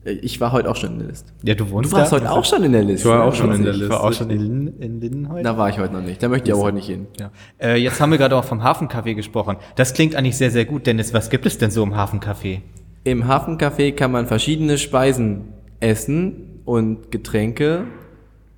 Ich 0.05 0.41
war 0.41 0.51
heute 0.51 0.69
auch 0.69 0.75
schon 0.75 0.93
in 0.93 0.99
der 0.99 1.07
Liste. 1.07 1.31
Ja, 1.43 1.55
du 1.55 1.63
Du 1.65 1.71
wohnst 1.71 1.93
warst 1.93 2.11
da? 2.11 2.17
heute 2.17 2.31
auch 2.31 2.43
schon 2.43 2.63
in 2.63 2.73
der 2.73 2.83
Liste. 2.83 3.07
Ich 3.07 3.13
war 3.13 3.23
auch 3.23 3.33
schon 3.33 3.53
in 3.53 3.63
der 3.63 3.71
Ich 3.73 3.79
Liste. 3.79 3.93
war 3.93 4.03
auch 4.03 4.11
schon 4.13 4.29
in, 4.29 4.39
Linden- 4.39 4.81
in 4.81 4.99
Linden 4.99 5.29
heute. 5.29 5.43
Da 5.43 5.57
war 5.57 5.69
ich 5.69 5.79
heute 5.79 5.93
noch 5.93 6.01
nicht. 6.01 6.21
Da 6.21 6.27
möchte 6.27 6.49
ich 6.49 6.53
aber 6.53 6.63
heute 6.63 6.75
nicht 6.75 6.87
hin. 6.87 7.07
Ja. 7.19 7.31
Äh, 7.57 7.77
jetzt 7.77 8.01
haben 8.01 8.11
wir 8.11 8.17
gerade 8.17 8.35
auch 8.35 8.43
vom 8.43 8.61
Hafencafé 8.63 9.13
gesprochen. 9.15 9.55
Das 9.75 9.93
klingt 9.93 10.15
eigentlich 10.15 10.35
sehr, 10.37 10.51
sehr 10.51 10.65
gut. 10.65 10.87
Dennis, 10.87 11.13
was 11.13 11.29
gibt 11.29 11.45
es 11.45 11.57
denn 11.57 11.71
so 11.71 11.83
im 11.83 11.95
Hafencafé? 11.95 12.59
Im 13.05 13.25
Hafencafé 13.27 13.93
kann 13.93 14.11
man 14.11 14.27
verschiedene 14.27 14.77
Speisen 14.77 15.45
essen 15.79 16.59
und 16.65 17.11
Getränke 17.11 17.85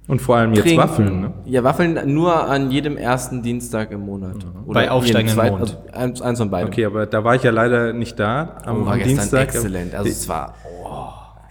Und 0.08 0.22
vor 0.22 0.38
allem 0.38 0.54
jetzt 0.54 0.64
trinken. 0.64 0.78
Waffeln, 0.82 1.22
ne? 1.22 1.34
Ja, 1.46 1.64
Waffeln 1.64 2.14
nur 2.14 2.48
an 2.48 2.70
jedem 2.72 2.98
ersten 2.98 3.42
Dienstag 3.44 3.92
im 3.92 4.02
Monat. 4.02 4.36
Oder 4.68 4.74
Bei 4.82 4.92
aufsteigendem 4.92 5.36
Mond. 5.50 5.62
Also 5.62 5.78
eins, 5.94 6.22
eins 6.22 6.40
von 6.40 6.50
beiden. 6.52 6.70
Okay, 6.70 6.86
aber 6.86 7.06
da 7.08 7.24
war 7.24 7.36
ich 7.36 7.44
ja 7.44 7.52
leider 7.52 7.94
nicht 7.94 8.20
da 8.20 8.58
am, 8.66 8.82
Oh, 8.82 8.86
war 8.86 8.94
am 8.94 9.00
gestern 9.00 9.18
Dienstag. 9.18 9.44
exzellent. 9.44 9.94
Also 9.96 10.10
es 10.10 10.28
war 10.30 10.54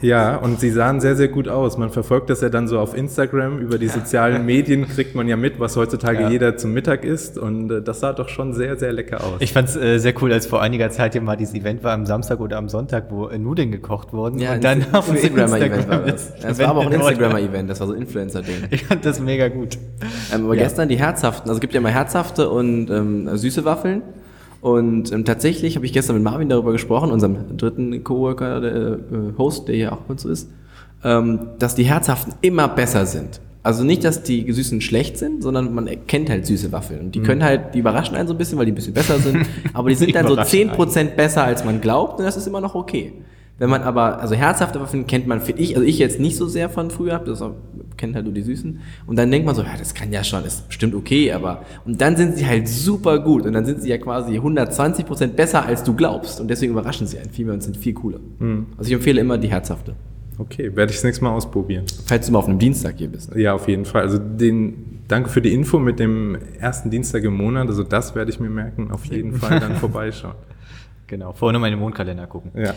Ja, 0.00 0.37
und 0.37 0.61
sie 0.61 0.70
sahen 0.70 1.00
sehr, 1.00 1.17
sehr 1.17 1.29
gut 1.29 1.49
aus. 1.49 1.79
Man 1.79 1.88
verfolgt 1.88 2.29
das 2.29 2.41
ja 2.43 2.49
dann 2.50 2.69
so 2.69 2.79
auf 2.79 2.94
Instagram. 2.96 3.58
Über 3.58 3.79
die 3.79 3.88
sozialen 3.88 4.44
Medien 4.44 4.87
kriegt 4.94 5.14
man 5.14 5.29
ja 5.29 5.37
mit, 5.37 5.61
was 5.61 5.76
heutzutage 5.76 6.23
Ja. 6.23 6.29
jeder 6.31 6.56
zum 6.56 6.73
Mittag 6.73 7.05
isst. 7.05 7.38
Und 7.38 7.70
äh, 7.70 7.81
das 7.82 8.00
sah 8.00 8.12
doch 8.12 8.29
schon 8.29 8.52
sehr, 8.52 8.76
sehr 8.76 8.93
lecker 8.93 9.25
aus. 9.25 9.37
Ich 9.41 9.52
fand 9.52 9.69
es 9.69 9.76
äh, 9.76 9.99
sehr 9.99 10.12
cool, 10.20 10.32
als 10.32 10.46
vor 10.46 10.61
einiger 10.61 10.91
Zeit 10.91 11.12
hier 11.12 11.23
mal 11.23 11.37
dieses 11.37 11.55
Event 11.55 11.82
war 11.85 11.93
am 11.93 12.05
Samstag 12.06 12.41
oder 12.41 12.58
am 12.58 12.69
Sonntag, 12.69 13.06
wo 13.11 13.29
äh, 13.29 13.38
Nudeln 13.38 13.70
gekocht 13.73 14.12
wurden. 14.12 14.38
ja, 14.41 14.55
und 14.55 14.64
dann 14.64 14.85
auf 14.93 15.08
Instagrammer-Event 15.08 15.88
war 15.88 15.99
das. 16.00 16.35
das 16.37 16.58
war 16.58 16.69
aber 16.69 16.81
auch 16.81 16.87
ein 16.87 16.93
Event 16.93 17.02
Instagrammer-Event, 17.08 17.70
das 17.70 17.81
war 17.81 17.87
so 17.87 17.93
ein 17.94 18.00
Influencer-Ding. 18.02 18.55
Ich 18.70 18.85
fand 18.85 19.05
das 19.06 19.20
mega 19.20 19.49
gut. 19.49 19.79
Ähm, 20.35 20.44
aber 20.44 20.55
Ja. 20.55 20.64
gestern 20.64 20.88
die 20.88 20.96
herzhaften, 20.99 21.49
also 21.49 21.58
es 21.58 21.61
gibt 21.61 21.73
ja 21.73 21.81
mal 21.81 21.93
herzhafte 21.93 22.50
und 22.50 22.91
ähm, 22.91 23.29
süße 23.37 23.64
Waffeln. 23.64 24.02
Und 24.64 25.12
ähm, 25.12 25.26
tatsächlich 25.26 25.76
habe 25.76 25.84
ich 25.84 25.93
gestern 25.93 26.16
mit 26.16 26.25
Marvin 26.25 26.49
darüber 26.49 26.72
gesprochen, 26.72 27.11
unserem 27.11 27.55
dritten 27.58 28.02
Coworker, 28.02 28.62
der 28.62 28.72
äh, 28.75 28.99
Host, 29.37 29.69
der 29.69 29.75
hier 29.75 29.93
auch 29.93 29.99
bei 29.99 30.12
uns 30.12 30.22
so 30.22 30.31
ist, 30.31 30.50
ähm, 31.05 31.49
dass 31.58 31.75
die 31.75 31.82
herzhaften 31.82 32.32
immer 32.40 32.66
besser 32.69 33.05
sind. 33.05 33.43
Also 33.62 33.84
nicht, 33.84 34.05
dass 34.05 34.22
die 34.22 34.50
süßen 34.50 34.81
schlecht 34.81 35.19
sind, 35.19 35.43
sondern 35.43 35.75
man 35.75 35.87
erkennt 35.87 36.31
halt 36.31 36.46
süße 36.46 36.72
Waffeln. 36.72 37.00
Und 37.00 37.14
die 37.14 37.20
können 37.20 37.44
halt, 37.44 37.75
die 37.75 37.81
überraschen 37.81 38.16
einen 38.16 38.26
so 38.26 38.32
ein 38.32 38.38
bisschen, 38.38 38.56
weil 38.56 38.64
die 38.64 38.72
ein 38.72 38.75
bisschen 38.75 38.94
besser 38.94 39.19
sind. 39.19 39.44
Aber 39.75 39.90
die 39.90 39.96
sind 39.96 40.14
dann 40.14 40.26
so 40.26 40.32
Überraschen 40.32 40.70
10% 40.70 41.05
besser, 41.10 41.44
als 41.44 41.62
man 41.62 41.82
glaubt. 41.82 42.19
Und 42.19 42.25
das 42.25 42.38
ist 42.38 42.46
immer 42.46 42.62
noch 42.62 42.75
okay. 42.75 43.12
Wenn 43.56 43.70
man 43.70 43.82
aber, 43.82 44.20
also 44.20 44.34
herzhafte 44.34 44.80
Waffeln 44.80 45.06
kennt 45.06 45.28
man, 45.28 45.40
finde 45.40 45.62
ich, 45.62 45.76
also 45.76 45.86
ich 45.86 45.98
jetzt 45.98 46.18
nicht 46.18 46.36
so 46.36 46.48
sehr 46.48 46.68
von 46.68 46.90
früher, 46.90 47.20
das 47.20 47.42
kennt 47.96 48.16
halt 48.16 48.24
nur 48.24 48.34
die 48.34 48.42
Süßen. 48.42 48.80
Und 49.06 49.16
dann 49.16 49.30
denkt 49.30 49.46
man 49.46 49.54
so, 49.54 49.62
ja, 49.62 49.76
das 49.78 49.94
kann 49.94 50.12
ja 50.12 50.24
schon, 50.24 50.44
ist 50.44 50.66
bestimmt 50.66 50.94
okay, 50.94 51.32
aber, 51.32 51.62
und 51.84 52.00
dann 52.00 52.17
sind 52.17 52.36
sie 52.36 52.46
halt 52.46 52.67
super 52.67 53.20
gut. 53.20 53.46
Und 53.46 53.52
dann 53.52 53.64
sind 53.64 53.81
sie 53.81 53.90
ja 53.90 53.98
quasi 53.98 54.38
120% 54.38 55.29
besser, 55.29 55.64
als 55.64 55.84
du 55.84 55.94
glaubst. 55.94 56.40
Und 56.40 56.48
deswegen 56.48 56.72
überraschen 56.72 57.06
sie 57.06 57.19
einen 57.19 57.31
viel 57.31 57.44
mehr 57.44 57.55
und 57.55 57.62
sind 57.62 57.76
viel 57.76 57.94
cooler. 57.94 58.19
Also 58.76 58.88
ich 58.88 58.94
empfehle 58.94 59.20
immer 59.20 59.38
die 59.38 59.48
herzhafte. 59.48 59.94
Okay, 60.36 60.74
werde 60.74 60.90
ich 60.90 60.96
das 60.96 61.05
nächste 61.05 61.22
Mal 61.22 61.31
ausprobieren. 61.31 61.84
Falls 62.06 62.26
du 62.26 62.32
mal 62.32 62.40
auf 62.40 62.48
einem 62.48 62.58
Dienstag 62.58 62.96
hier 62.98 63.08
bist. 63.08 63.34
Ja, 63.36 63.55
auf 63.55 63.69
jeden 63.69 63.84
Fall. 63.84 64.02
Also 64.02 64.19
den, 64.19 65.00
danke 65.06 65.31
für 65.31 65.40
die 65.40 65.52
Info 65.52 65.79
mit 65.79 66.00
dem 66.00 66.36
ersten 66.58 66.90
Dienstag 66.90 67.22
im 67.22 67.36
Monat. 67.36 67.69
Also 67.69 67.84
das 67.84 68.17
werde 68.17 68.32
ich 68.32 68.40
mir 68.40 68.50
merken. 68.50 68.90
Auf 68.90 69.05
jeden 69.05 69.34
Fall 69.34 69.60
dann 69.60 69.76
vorbeischauen. 69.81 70.34
Genau, 71.06 71.32
vorher 71.32 71.52
noch 71.52 71.60
mal 71.60 71.69
in 71.69 71.74
den 71.74 71.81
Mondkalender 71.81 72.26
gucken. 72.26 72.50
Ja. 72.60 72.74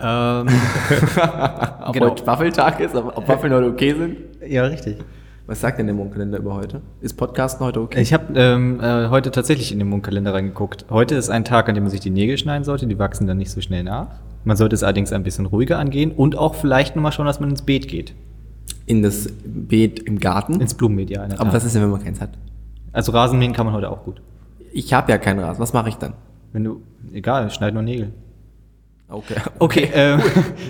Ähm, 0.00 0.46
Ob 1.86 1.92
Genau. 1.94 2.10
heute 2.10 2.26
Waffeltag 2.26 2.80
ist, 2.80 2.94
ob, 2.94 3.16
ob 3.16 3.26
Waffeln 3.28 3.52
heute 3.52 3.68
okay 3.68 3.94
sind. 3.94 4.16
ja, 4.46 4.64
richtig. 4.64 4.98
Was 5.46 5.62
sagt 5.62 5.78
denn 5.78 5.86
der 5.86 5.94
Mondkalender 5.94 6.38
über 6.38 6.54
heute? 6.54 6.82
Ist 7.00 7.14
Podcasten 7.16 7.64
heute 7.64 7.80
okay? 7.80 8.02
Ich 8.02 8.12
habe 8.12 8.38
ähm, 8.38 8.80
äh, 8.82 9.08
heute 9.08 9.30
tatsächlich 9.30 9.72
in 9.72 9.78
den 9.78 9.88
Mondkalender 9.88 10.34
reingeguckt. 10.34 10.84
Heute 10.90 11.14
ist 11.14 11.30
ein 11.30 11.42
Tag, 11.44 11.68
an 11.70 11.74
dem 11.74 11.84
man 11.84 11.90
sich 11.90 12.00
die 12.00 12.10
Nägel 12.10 12.36
schneiden 12.36 12.64
sollte. 12.64 12.86
Die 12.86 12.98
wachsen 12.98 13.26
dann 13.26 13.38
nicht 13.38 13.50
so 13.50 13.62
schnell 13.62 13.82
nach. 13.82 14.08
Man 14.44 14.58
sollte 14.58 14.74
es 14.74 14.82
allerdings 14.82 15.10
ein 15.12 15.22
bisschen 15.22 15.46
ruhiger 15.46 15.78
angehen 15.78 16.12
und 16.12 16.36
auch 16.36 16.54
vielleicht 16.54 16.96
nochmal 16.96 17.12
schauen, 17.12 17.24
dass 17.26 17.40
man 17.40 17.48
ins 17.48 17.62
Beet 17.62 17.88
geht. 17.88 18.14
In 18.84 19.02
das 19.02 19.28
Beet 19.44 20.00
im 20.00 20.18
Garten. 20.18 20.60
Ins 20.60 20.74
Blumenbeet, 20.74 21.10
ja. 21.10 21.26
Aber 21.38 21.52
was 21.52 21.64
ist 21.64 21.74
denn, 21.74 21.82
wenn 21.82 21.90
man 21.90 22.04
keins 22.04 22.20
hat? 22.20 22.30
also 22.92 23.12
Rasenmähen 23.12 23.52
kann 23.54 23.64
man 23.64 23.74
heute 23.74 23.90
auch 23.90 24.04
gut. 24.04 24.20
Ich 24.72 24.92
habe 24.92 25.10
ja 25.10 25.16
keinen 25.18 25.38
Rasen. 25.40 25.60
Was 25.60 25.72
mache 25.72 25.88
ich 25.88 25.96
dann? 25.96 26.12
Wenn 26.52 26.64
du, 26.64 26.82
egal, 27.12 27.50
schneid 27.50 27.72
nur 27.74 27.82
Nägel. 27.82 28.12
Okay. 29.08 29.34
Okay, 29.58 29.90
ähm, 29.92 30.20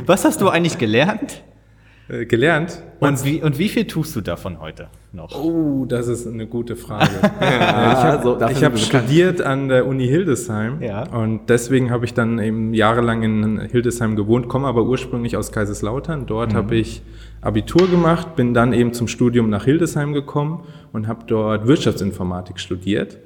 was 0.06 0.24
hast 0.24 0.40
du 0.40 0.48
eigentlich 0.48 0.78
gelernt? 0.78 1.42
Äh, 2.08 2.24
gelernt. 2.24 2.82
Und 3.00 3.22
wie, 3.24 3.42
und 3.42 3.58
wie 3.58 3.68
viel 3.68 3.86
tust 3.86 4.16
du 4.16 4.20
davon 4.22 4.60
heute 4.60 4.88
noch? 5.12 5.34
Oh, 5.34 5.84
das 5.86 6.08
ist 6.08 6.26
eine 6.26 6.46
gute 6.46 6.74
Frage. 6.76 7.10
Ja, 7.40 7.92
ich 7.92 7.98
habe 7.98 8.22
so, 8.22 8.34
dafür 8.36 8.56
ich 8.56 8.64
hab 8.64 8.78
studiert 8.78 9.42
an 9.42 9.68
der 9.68 9.86
Uni 9.86 10.06
Hildesheim 10.06 10.80
Ja. 10.82 11.02
und 11.08 11.48
deswegen 11.50 11.90
habe 11.90 12.04
ich 12.06 12.14
dann 12.14 12.38
eben 12.38 12.72
jahrelang 12.74 13.22
in 13.22 13.60
Hildesheim 13.60 14.16
gewohnt, 14.16 14.48
komme 14.48 14.66
aber 14.68 14.84
ursprünglich 14.84 15.36
aus 15.36 15.52
Kaiserslautern. 15.52 16.24
Dort 16.26 16.54
habe 16.54 16.76
ich 16.76 17.02
Abitur 17.40 17.88
gemacht, 17.88 18.34
bin 18.36 18.52
dann 18.54 18.72
eben 18.72 18.92
zum 18.92 19.06
Studium 19.08 19.48
nach 19.48 19.64
Hildesheim 19.64 20.12
gekommen 20.12 20.64
und 20.92 21.06
habe 21.06 21.24
dort 21.26 21.66
Wirtschaftsinformatik 21.66 22.58
studiert. 22.58 23.18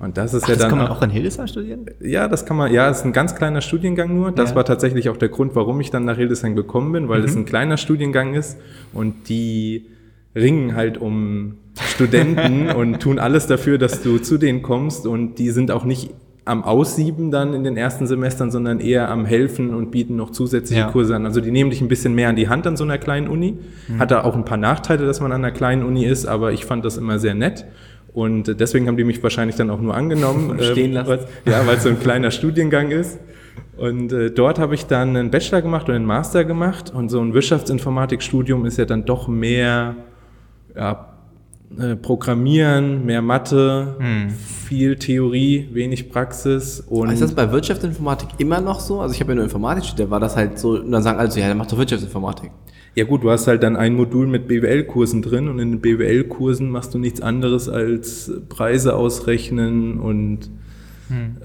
Und 0.00 0.16
das 0.16 0.34
ist 0.34 0.44
Ach, 0.44 0.48
ja 0.48 0.54
das 0.54 0.62
dann 0.62 0.70
kann 0.70 0.78
man 0.78 0.88
auch 0.88 1.02
in 1.02 1.10
Hildesheim 1.10 1.46
studieren? 1.46 1.86
ja, 2.00 2.26
das 2.28 2.44
kann 2.46 2.56
man, 2.56 2.72
ja, 2.72 2.90
es 2.90 2.98
ist 2.98 3.04
ein 3.04 3.12
ganz 3.12 3.34
kleiner 3.36 3.60
Studiengang 3.60 4.14
nur. 4.14 4.32
Das 4.32 4.50
Ja. 4.50 4.56
war 4.56 4.64
tatsächlich 4.64 5.08
auch 5.08 5.16
der 5.16 5.28
Grund, 5.28 5.54
warum 5.54 5.80
ich 5.80 5.90
dann 5.90 6.04
nach 6.04 6.16
Hildesheim 6.16 6.56
gekommen 6.56 6.92
bin, 6.92 7.08
weil 7.08 7.22
es 7.24 7.36
ein 7.36 7.44
kleiner 7.44 7.76
Studiengang 7.76 8.34
ist 8.34 8.58
und 8.92 9.28
die 9.28 9.86
ringen 10.34 10.74
halt 10.74 10.98
um 10.98 11.54
Studenten 11.80 12.70
und 12.76 13.00
tun 13.00 13.18
alles 13.18 13.46
dafür, 13.46 13.78
dass 13.78 14.02
du 14.02 14.18
zu 14.18 14.38
denen 14.38 14.62
kommst 14.62 15.06
und 15.06 15.36
die 15.38 15.50
sind 15.50 15.70
auch 15.70 15.84
nicht 15.84 16.10
am 16.50 16.64
Aussieben 16.64 17.30
dann 17.30 17.54
in 17.54 17.64
den 17.64 17.76
ersten 17.76 18.06
Semestern, 18.06 18.50
sondern 18.50 18.80
eher 18.80 19.08
am 19.10 19.24
Helfen 19.24 19.72
und 19.74 19.90
bieten 19.90 20.16
noch 20.16 20.30
zusätzliche 20.30 20.82
Ja. 20.82 20.90
Kurse 20.90 21.14
an. 21.16 21.24
Also 21.24 21.40
die 21.40 21.50
nehmen 21.50 21.70
dich 21.70 21.80
ein 21.80 21.88
bisschen 21.88 22.14
mehr 22.14 22.28
an 22.28 22.36
die 22.36 22.48
Hand 22.48 22.66
an 22.66 22.76
so 22.76 22.84
einer 22.84 22.98
kleinen 22.98 23.28
Uni. 23.28 23.56
Hat 23.98 24.10
da 24.10 24.24
auch 24.24 24.34
ein 24.34 24.44
paar 24.44 24.58
Nachteile, 24.58 25.06
dass 25.06 25.20
man 25.20 25.32
an 25.32 25.44
einer 25.44 25.52
kleinen 25.52 25.82
Uni 25.84 26.04
ist, 26.04 26.26
aber 26.26 26.52
ich 26.52 26.64
fand 26.66 26.84
das 26.84 26.96
immer 26.96 27.18
sehr 27.18 27.34
nett. 27.34 27.64
Und 28.12 28.58
deswegen 28.60 28.88
haben 28.88 28.96
die 28.96 29.04
mich 29.04 29.22
wahrscheinlich 29.22 29.56
dann 29.56 29.70
auch 29.70 29.80
nur 29.80 29.94
angenommen. 29.94 30.50
Und 30.50 30.62
stehen 30.72 30.92
lassen. 30.92 31.08
weil's- 31.08 31.26
ja, 31.46 31.66
weil 31.66 31.76
es 31.76 31.84
so 31.84 31.88
ein 31.88 32.00
kleiner 32.00 32.30
Studiengang 32.32 32.90
ist. 32.90 33.18
Und 33.76 34.12
äh, 34.12 34.30
dort 34.30 34.58
habe 34.58 34.74
ich 34.74 34.86
dann 34.86 35.16
einen 35.16 35.30
Bachelor 35.30 35.62
gemacht 35.62 35.88
und 35.88 35.94
einen 35.94 36.04
Master 36.04 36.44
gemacht. 36.44 36.92
Und 36.94 37.08
so 37.10 37.20
ein 37.20 37.32
Wirtschaftsinformatikstudium 37.34 38.66
ist 38.66 38.76
ja 38.78 38.84
dann 38.84 39.04
doch 39.04 39.28
mehr 39.28 39.94
ja, 40.76 41.09
äh, 41.78 41.94
Programmieren, 41.96 43.04
mehr 43.06 43.22
Mathe, 43.22 43.96
viel 44.66 44.96
Theorie, 44.96 45.68
wenig 45.72 46.10
Praxis. 46.10 46.80
Und 46.80 47.10
Ist 47.10 47.22
das 47.22 47.32
bei 47.34 47.50
Wirtschaftsinformatik 47.52 48.28
immer 48.38 48.60
noch 48.60 48.80
so? 48.80 49.00
Also 49.00 49.14
ich 49.14 49.20
habe 49.20 49.30
ja 49.32 49.36
nur 49.36 49.44
Informatik 49.44 49.84
studiert, 49.84 50.08
da 50.08 50.10
war 50.10 50.20
das 50.20 50.36
halt 50.36 50.58
so, 50.58 50.70
und 50.72 50.90
dann 50.90 51.02
sagen 51.02 51.18
alle 51.18 51.30
so, 51.30 51.38
ja, 51.40 51.48
dann 51.48 51.56
mach 51.58 51.66
doch 51.66 51.78
Wirtschaftsinformatik. 51.78 52.50
ja 52.96 53.04
gut, 53.04 53.22
du 53.22 53.30
hast 53.30 53.46
halt 53.46 53.62
dann 53.62 53.76
ein 53.76 53.94
Modul 53.94 54.26
mit 54.26 54.48
BWL-Kursen 54.48 55.22
drin 55.22 55.48
und 55.48 55.58
in 55.60 55.70
den 55.72 55.80
BWL-Kursen 55.80 56.68
machst 56.70 56.92
du 56.94 56.98
nichts 56.98 57.20
anderes 57.20 57.68
als 57.68 58.32
Preise 58.48 58.96
ausrechnen 58.96 60.00
und 60.00 60.50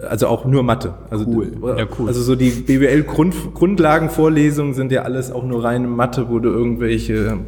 also 0.07 0.27
auch 0.27 0.45
nur 0.45 0.61
Mathe. 0.61 0.93
Also, 1.09 1.25
Cool. 1.25 1.51
Ja, 1.75 1.87
cool. 1.97 2.07
Also 2.07 2.21
so 2.21 2.35
die 2.35 2.51
BWL-Grundlagenvorlesungen 2.51 4.75
sind 4.75 4.91
ja 4.91 5.01
alles 5.03 5.31
auch 5.31 5.43
nur 5.43 5.63
reine 5.63 5.87
Mathe, 5.87 6.29
wo 6.29 6.37
du 6.39 6.49
irgendwelche 6.49 7.39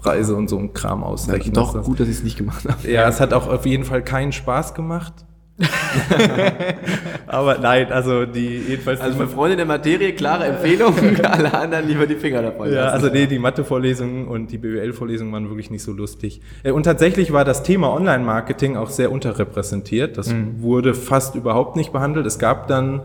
Preise 0.00 0.34
und 0.34 0.48
so 0.48 0.58
ein 0.58 0.72
Kram 0.72 1.04
ausrechnest. 1.04 1.56
Doch 1.56 1.74
Das- 1.74 1.84
gut, 1.86 2.00
dass 2.00 2.08
ich 2.08 2.16
es 2.16 2.22
nicht 2.22 2.38
gemacht 2.38 2.64
habe. 2.68 2.90
Ja, 2.90 3.08
es 3.08 3.20
hat 3.20 3.32
auch 3.34 3.48
auf 3.48 3.66
jeden 3.66 3.84
Fall 3.84 4.02
keinen 4.02 4.32
Spaß 4.32 4.74
gemacht. 4.74 5.12
Aber 7.26 7.58
nein, 7.58 7.92
also 7.92 8.24
die 8.26 8.58
jedenfalls 8.68 9.00
Also 9.00 9.18
für 9.18 9.28
Freunde 9.28 9.56
der 9.56 9.66
Materie, 9.66 10.12
klare 10.14 10.44
Empfehlung, 10.46 10.94
alle 11.22 11.52
anderen 11.52 11.86
lieber 11.86 12.06
die 12.06 12.14
Finger 12.16 12.42
davon 12.42 12.68
Ja, 12.72 12.84
lassen. 12.86 12.94
also 12.94 13.08
nee, 13.12 13.26
die 13.26 13.38
Mathe-Vorlesungen 13.38 14.26
und 14.26 14.50
die 14.52 14.58
BWL-Vorlesungen 14.58 15.32
waren 15.32 15.48
wirklich 15.48 15.70
nicht 15.70 15.82
so 15.82 15.92
lustig. 15.92 16.40
Äh, 16.62 16.70
Und 16.72 16.84
tatsächlich 16.84 17.32
war 17.32 17.44
das 17.44 17.62
Thema 17.62 17.92
Online-Marketing 17.92 18.76
auch 18.76 18.90
sehr 18.90 19.12
unterrepräsentiert. 19.12 20.16
Das 20.18 20.34
wurde 20.58 20.94
fast 20.94 21.34
überhaupt 21.34 21.76
nicht 21.76 21.92
behandelt. 21.92 22.26
Es 22.26 22.38
gab 22.38 22.66
dann 22.68 23.02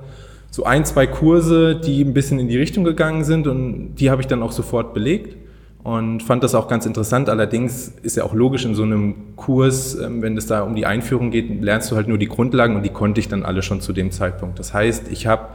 so 0.50 0.64
ein, 0.64 0.86
zwei 0.86 1.06
Kurse, 1.08 1.75
die 1.75 2.02
ein 2.04 2.14
bisschen 2.14 2.40
in 2.40 2.48
die 2.48 2.58
Richtung 2.58 2.84
gegangen 2.86 3.25
sind 3.25 3.48
und 3.48 3.96
die 3.96 4.10
habe 4.10 4.22
ich 4.22 4.28
dann 4.28 4.42
auch 4.42 4.54
sofort 4.54 4.94
belegt 4.94 5.36
und 5.86 6.24
fand 6.24 6.44
das 6.44 6.56
auch 6.56 6.68
ganz 6.68 6.88
interessant. 6.88 7.30
Allerdings 7.30 7.94
ist 8.01 8.18
ja 8.18 8.24
auch 8.24 8.34
logisch 8.34 8.65
in 8.65 8.74
so 8.74 8.82
einem 8.82 9.36
Kurs, 9.36 9.94
ähm, 9.94 10.24
wenn 10.24 10.36
es 10.36 10.48
da 10.48 10.63
um 10.63 10.74
die 10.74 10.88
Einführung 10.88 11.30
geht, 11.30 11.62
lernst 11.63 11.92
du 11.92 11.96
halt 11.96 12.08
nur 12.08 12.18
die 12.18 12.27
Grundlagen 12.27 12.75
und 12.75 12.82
die 12.82 12.89
konnte 12.89 13.20
ich 13.20 13.27
dann 13.27 13.44
alle 13.44 13.62
schon 13.62 13.82
zu 13.82 13.94
dem 13.94 14.10
Zeitpunkt. 14.10 14.58
Das 14.58 14.74
heißt, 14.74 15.12
ich 15.12 15.27
habe 15.27 15.50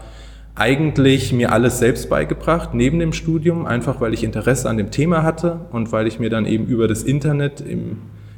eigentlich 0.54 1.32
mir 1.32 1.50
alles 1.50 1.80
selbst 1.80 2.08
beigebracht, 2.08 2.74
neben 2.74 3.00
dem 3.00 3.12
Studium, 3.12 3.66
einfach 3.66 4.00
weil 4.00 4.14
ich 4.14 4.22
Interesse 4.22 4.70
an 4.70 4.76
dem 4.76 4.92
Thema 4.92 5.24
hatte 5.24 5.62
und 5.72 5.90
weil 5.90 6.06
ich 6.06 6.20
mir 6.20 6.30
dann 6.30 6.46
eben 6.46 6.66
über 6.66 6.86
das 6.86 7.02
Internet, 7.02 7.60
im, 7.60 7.96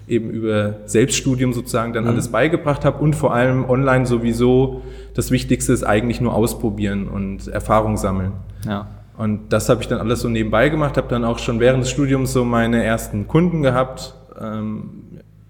eben 0.09 0.31
über 0.31 0.77
Selbststudium 0.87 1.53
sozusagen 1.53 1.93
dann 1.93 2.07
alles 2.07 2.29
beigebracht 2.29 2.87
habe 2.87 3.03
und 3.03 3.15
vor 3.15 3.35
allem 3.35 3.69
online 3.69 4.07
sowieso 4.07 4.81
das 5.13 5.31
Wichtigste 5.31 5.75
ist 5.75 5.85
eigentlich 5.85 6.23
nur 6.23 6.35
ausprobieren 6.35 7.07
und 7.07 7.49
Erfahrung 7.49 7.99
sammeln. 7.99 8.33
Ja. 8.67 8.87
Und 9.17 9.53
das 9.53 9.69
habe 9.69 9.83
ich 9.83 9.89
dann 9.89 9.99
alles 9.99 10.21
so 10.21 10.29
nebenbei 10.29 10.69
gemacht, 10.69 10.97
habe 10.97 11.09
dann 11.09 11.25
auch 11.25 11.39
schon 11.39 11.61
während 11.61 11.85
des 11.85 11.91
Studiums 11.91 12.33
so 12.33 12.45
meine 12.45 12.83
ersten 12.83 13.29
Kunden 13.29 13.63
gehabt. 13.63 14.15
Ähm, 14.41 14.91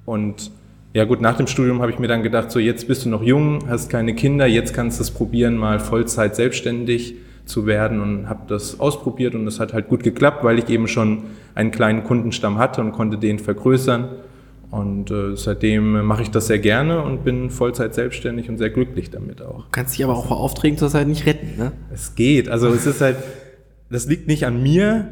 und 0.05 0.51
ja 0.95 1.05
gut, 1.05 1.21
nach 1.21 1.37
dem 1.37 1.47
Studium 1.47 1.81
habe 1.81 1.91
ich 1.91 1.99
mir 1.99 2.09
dann 2.09 2.23
gedacht, 2.23 2.51
so 2.51 2.59
jetzt 2.59 2.87
bist 2.87 3.05
du 3.05 3.09
noch 3.09 3.23
jung, 3.23 3.61
hast 3.69 3.89
keine 3.89 4.15
Kinder, 4.15 4.47
jetzt 4.47 4.75
kannst 4.75 4.99
du 4.99 5.03
es 5.03 5.11
probieren, 5.11 5.57
mal 5.57 5.81
Vollzeit 5.81 6.37
selbstständig 6.37 7.15
zu 7.47 7.67
werden 7.67 8.01
und 8.01 8.29
habe 8.29 8.43
das 8.49 8.79
ausprobiert 8.79 9.35
und 9.35 9.47
es 9.47 9.59
hat 9.59 9.73
halt 9.73 9.89
gut 9.89 10.03
geklappt, 10.03 10.45
weil 10.45 10.59
ich 10.59 10.69
eben 10.69 10.87
schon 10.89 11.25
einen 11.55 11.71
kleinen 11.71 12.05
Kundenstamm 12.05 12.59
hatte 12.59 12.81
und 12.81 12.93
konnte 12.93 13.19
den 13.19 13.39
vergrößern. 13.39 14.09
Und 14.71 15.11
äh, 15.11 15.37
seitdem 15.37 16.07
mache 16.07 16.23
ich 16.23 16.31
das 16.31 16.47
sehr 16.47 16.59
gerne 16.59 17.03
und 17.03 17.25
bin 17.25 17.51
Vollzeit 17.51 17.95
selbstständig 17.95 18.49
und 18.49 18.57
sehr 18.57 18.71
glücklich 18.71 19.11
damit 19.11 19.43
auch. 19.43 19.67
Kannst 19.71 19.99
dich 19.99 20.05
aber 20.05 20.17
auch 20.17 20.27
vor 20.27 20.41
Aufträgen 20.41 20.79
zur 20.79 20.89
Zeit 20.89 21.09
nicht 21.09 21.27
retten, 21.27 21.59
ne? 21.59 21.73
Es 21.93 22.15
geht. 22.15 22.49
Also 22.49 22.69
es 22.69 22.87
ist 22.87 23.03
halt, 23.03 23.17
das 23.93 24.07
liegt 24.07 24.27
nicht 24.27 24.47
an 24.47 24.63
mir, 24.63 25.09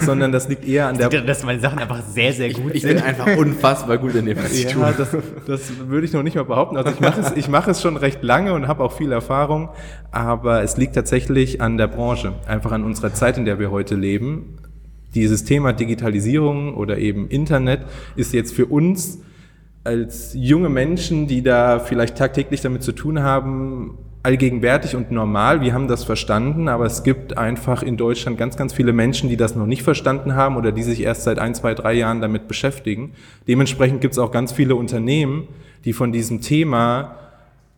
sondern 0.00 0.30
das 0.30 0.48
liegt 0.48 0.66
eher 0.66 0.86
an 0.86 0.96
der. 0.96 1.08
Dass 1.08 1.44
meine 1.44 1.60
Sachen 1.60 1.78
einfach 1.78 2.02
sehr, 2.02 2.32
sehr 2.32 2.52
gut 2.52 2.74
Ich 2.74 2.82
bin 2.82 2.98
einfach 2.98 3.36
unfassbar 3.36 3.98
gut 3.98 4.14
in 4.14 4.26
dem, 4.26 4.38
was 4.38 4.52
ich 4.52 4.66
tue. 4.66 4.82
Ja, 4.82 4.92
das, 4.92 5.16
das 5.46 5.88
würde 5.88 6.06
ich 6.06 6.12
noch 6.12 6.22
nicht 6.22 6.36
mal 6.36 6.44
behaupten. 6.44 6.76
Also 6.76 6.90
ich 6.90 7.00
mache 7.00 7.20
es, 7.20 7.32
ich 7.32 7.48
mache 7.48 7.70
es 7.72 7.82
schon 7.82 7.96
recht 7.96 8.22
lange 8.22 8.52
und 8.54 8.68
habe 8.68 8.84
auch 8.84 8.92
viel 8.92 9.10
Erfahrung, 9.10 9.70
aber 10.12 10.62
es 10.62 10.76
liegt 10.76 10.94
tatsächlich 10.94 11.60
an 11.60 11.76
der 11.76 11.88
Branche, 11.88 12.34
einfach 12.46 12.72
an 12.72 12.84
unserer 12.84 13.12
Zeit, 13.12 13.38
in 13.38 13.44
der 13.44 13.58
wir 13.58 13.70
heute 13.70 13.96
leben. 13.96 14.58
Dieses 15.14 15.44
Thema 15.44 15.72
Digitalisierung 15.72 16.76
oder 16.76 16.98
eben 16.98 17.28
Internet 17.28 17.80
ist 18.14 18.32
jetzt 18.32 18.54
für 18.54 18.66
uns 18.66 19.18
als 19.82 20.34
junge 20.34 20.68
Menschen, 20.68 21.26
die 21.26 21.42
da 21.42 21.78
vielleicht 21.78 22.16
tagtäglich 22.16 22.60
damit 22.60 22.82
zu 22.82 22.92
tun 22.92 23.22
haben, 23.22 23.98
allgegenwärtig 24.26 24.96
und 24.96 25.12
normal. 25.12 25.60
Wir 25.60 25.72
haben 25.72 25.86
das 25.86 26.02
verstanden, 26.02 26.66
aber 26.66 26.84
es 26.84 27.04
gibt 27.04 27.38
einfach 27.38 27.84
in 27.84 27.96
Deutschland 27.96 28.36
ganz, 28.36 28.56
ganz 28.56 28.72
viele 28.72 28.92
Menschen, 28.92 29.28
die 29.28 29.36
das 29.36 29.54
noch 29.54 29.66
nicht 29.66 29.84
verstanden 29.84 30.34
haben 30.34 30.56
oder 30.56 30.72
die 30.72 30.82
sich 30.82 31.00
erst 31.00 31.22
seit 31.22 31.38
ein, 31.38 31.54
zwei, 31.54 31.74
drei 31.74 31.92
Jahren 31.92 32.20
damit 32.20 32.48
beschäftigen. 32.48 33.12
Dementsprechend 33.46 34.00
gibt 34.00 34.14
es 34.14 34.18
auch 34.18 34.32
ganz 34.32 34.50
viele 34.50 34.74
Unternehmen, 34.74 35.46
die 35.84 35.92
von 35.92 36.10
diesem 36.10 36.40
Thema 36.40 37.14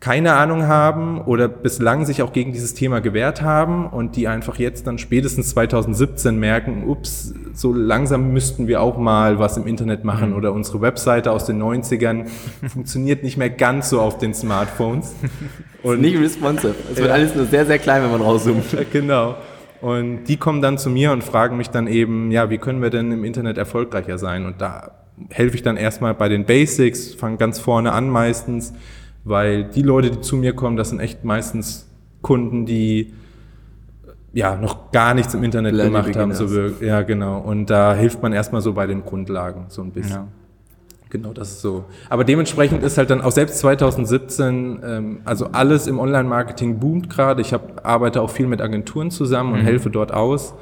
keine 0.00 0.34
Ahnung 0.34 0.66
haben 0.66 1.20
oder 1.20 1.48
bislang 1.48 2.06
sich 2.06 2.22
auch 2.22 2.32
gegen 2.32 2.52
dieses 2.52 2.72
Thema 2.72 3.00
gewehrt 3.00 3.42
haben 3.42 3.86
und 3.86 4.16
die 4.16 4.26
einfach 4.26 4.56
jetzt 4.56 4.86
dann 4.86 4.96
spätestens 4.96 5.50
2017 5.50 6.38
merken, 6.38 6.84
ups, 6.86 7.34
so 7.52 7.74
langsam 7.74 8.32
müssten 8.32 8.68
wir 8.68 8.80
auch 8.80 8.96
mal 8.96 9.38
was 9.38 9.58
im 9.58 9.66
Internet 9.66 10.04
machen 10.04 10.32
oder 10.32 10.54
unsere 10.54 10.80
Webseite 10.80 11.30
aus 11.30 11.44
den 11.44 11.60
90ern 11.60 12.26
funktioniert 12.68 13.22
nicht 13.22 13.36
mehr 13.36 13.50
ganz 13.50 13.90
so 13.90 14.00
auf 14.00 14.16
den 14.16 14.32
Smartphones. 14.32 15.14
Und 15.82 16.00
nicht 16.00 16.18
responsive. 16.18 16.74
Es 16.90 16.96
wird 16.96 17.08
Ja. 17.08 17.14
alles 17.14 17.34
nur 17.34 17.46
sehr, 17.46 17.66
sehr 17.66 17.78
klein, 17.78 18.02
wenn 18.02 18.10
man 18.10 18.20
rauszoomt. 18.20 18.64
Genau. 18.92 19.36
Und 19.80 20.24
die 20.24 20.36
kommen 20.36 20.60
dann 20.60 20.76
zu 20.76 20.90
mir 20.90 21.12
und 21.12 21.22
fragen 21.22 21.56
mich 21.56 21.70
dann 21.70 21.86
eben, 21.86 22.32
ja, 22.32 22.50
wie 22.50 22.58
können 22.58 22.82
wir 22.82 22.90
denn 22.90 23.12
im 23.12 23.22
Internet 23.24 23.58
erfolgreicher 23.58 24.18
sein? 24.18 24.44
Und 24.44 24.60
da 24.60 24.90
helfe 25.30 25.54
ich 25.54 25.62
dann 25.62 25.76
erstmal 25.76 26.14
bei 26.14 26.28
den 26.28 26.44
Basics, 26.46 27.14
fange 27.14 27.36
ganz 27.36 27.60
vorne 27.60 27.92
an 27.92 28.08
meistens, 28.10 28.72
weil 29.22 29.64
die 29.64 29.82
Leute, 29.82 30.10
die 30.10 30.20
zu 30.20 30.34
mir 30.36 30.52
kommen, 30.52 30.76
das 30.76 30.88
sind 30.90 30.98
echt 30.98 31.24
meistens 31.24 31.88
Kunden, 32.22 32.66
die 32.66 33.12
ja 34.32 34.56
noch 34.56 34.90
gar 34.90 35.14
nichts 35.14 35.34
im 35.34 35.44
Internet 35.44 35.74
Bloody 35.74 35.88
gemacht 35.90 36.16
haben. 36.16 36.34
So 36.34 36.46
ja, 36.84 37.02
genau. 37.02 37.38
Und 37.38 37.70
da 37.70 37.94
hilft 37.94 38.20
man 38.22 38.32
erstmal 38.32 38.60
so 38.62 38.72
bei 38.72 38.86
den 38.88 39.04
Grundlagen 39.04 39.66
so 39.68 39.82
ein 39.82 39.92
bisschen. 39.92 40.12
Ja. 40.12 40.28
Genau, 41.10 41.32
das 41.32 41.52
ist 41.52 41.62
so. 41.62 41.84
Aber 42.10 42.24
dementsprechend 42.24 42.82
ist 42.82 42.98
halt 42.98 43.08
dann 43.10 43.22
auch 43.22 43.32
selbst 43.32 43.58
2017, 43.60 44.80
ähm, 44.84 45.20
also 45.24 45.46
alles 45.52 45.86
im 45.86 45.98
Online-Marketing 45.98 46.78
boomt 46.78 47.08
gerade. 47.08 47.40
Ich 47.40 47.52
hab, 47.54 47.86
arbeite 47.86 48.20
auch 48.20 48.30
viel 48.30 48.46
mit 48.46 48.60
Agenturen 48.60 49.10
zusammen 49.10 49.54
und 49.54 49.60
helfe 49.60 49.88
dort 49.90 50.12
aus. 50.12 50.54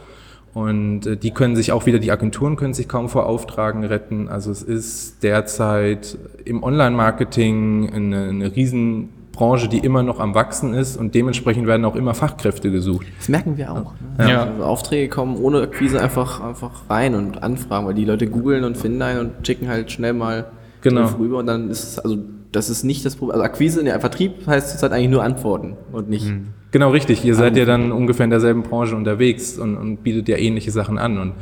Und 0.55 1.07
äh, 1.07 1.17
die 1.17 1.33
können 1.33 1.57
sich 1.57 1.73
auch 1.73 1.85
wieder, 1.85 1.99
die 1.99 2.11
Agenturen 2.11 2.57
können 2.57 2.75
sich 2.75 2.89
kaum 2.89 3.09
vor 3.09 3.27
Auftragen 3.27 3.85
retten. 3.85 4.29
Also 4.29 4.51
es 4.51 4.63
ist 4.63 5.23
derzeit 5.23 6.17
im 6.45 6.63
Online-Marketing 6.63 7.91
eine, 7.93 8.29
eine 8.29 8.57
Riesenbranche, 9.37 9.69
die 9.69 9.79
immer 9.79 10.03
noch 10.03 10.21
am 10.21 10.35
Wachsen 10.35 10.75
ist 10.75 10.97
und 10.97 11.15
dementsprechend 11.15 11.67
werden 11.67 11.85
auch 11.85 11.97
immer 11.97 12.15
Fachkräfte 12.15 12.71
gesucht. 12.71 13.07
Das 13.19 13.29
merken 13.29 13.57
wir 13.57 13.71
auch. 13.73 13.93
Ne? 14.19 14.31
Ja. 14.31 14.45
Also 14.45 14.65
Aufträge 14.65 15.09
kommen 15.09 15.37
ohne 15.37 15.63
Akquise 15.63 16.01
einfach, 16.01 16.41
einfach 16.41 16.89
rein 16.89 17.15
und 17.15 17.43
anfragen, 17.43 17.87
weil 17.87 17.95
die 17.95 18.05
Leute 18.05 18.27
googeln 18.27 18.65
und 18.65 18.77
finden 18.77 19.03
einen 19.03 19.21
und 19.21 19.47
schicken 19.47 19.69
halt 19.69 19.91
schnell 19.91 20.13
mal 20.13 20.47
Genau. 20.83 21.09
Rüber 21.19 21.39
und 21.39 21.47
dann 21.47 21.69
ist 21.69 21.83
es, 21.83 21.99
also 21.99 22.19
das 22.53 22.71
ist 22.71 22.85
nicht 22.85 23.05
das 23.05 23.17
Problem. 23.17 23.35
Also 23.35 23.45
Akquise, 23.45 23.85
ja, 23.85 23.99
Vertrieb 23.99 24.47
heißt 24.47 24.71
zurzeit 24.71 24.93
eigentlich 24.93 25.11
nur 25.11 25.25
antworten 25.25 25.77
und 25.91 26.09
nicht. 26.09 26.33
Genau, 26.71 26.91
richtig. 26.91 27.25
Ihr 27.25 27.35
seid 27.35 27.57
ja 27.57 27.65
dann 27.65 27.91
ungefähr 27.91 28.25
in 28.25 28.31
derselben 28.31 28.63
Branche 28.63 28.95
unterwegs 28.95 29.59
und, 29.59 29.77
und 29.77 30.05
bietet 30.05 30.29
ja 30.29 30.37
ähnliche 30.37 30.71
Sachen 30.71 30.99
an. 30.99 31.19
Und 31.19 31.33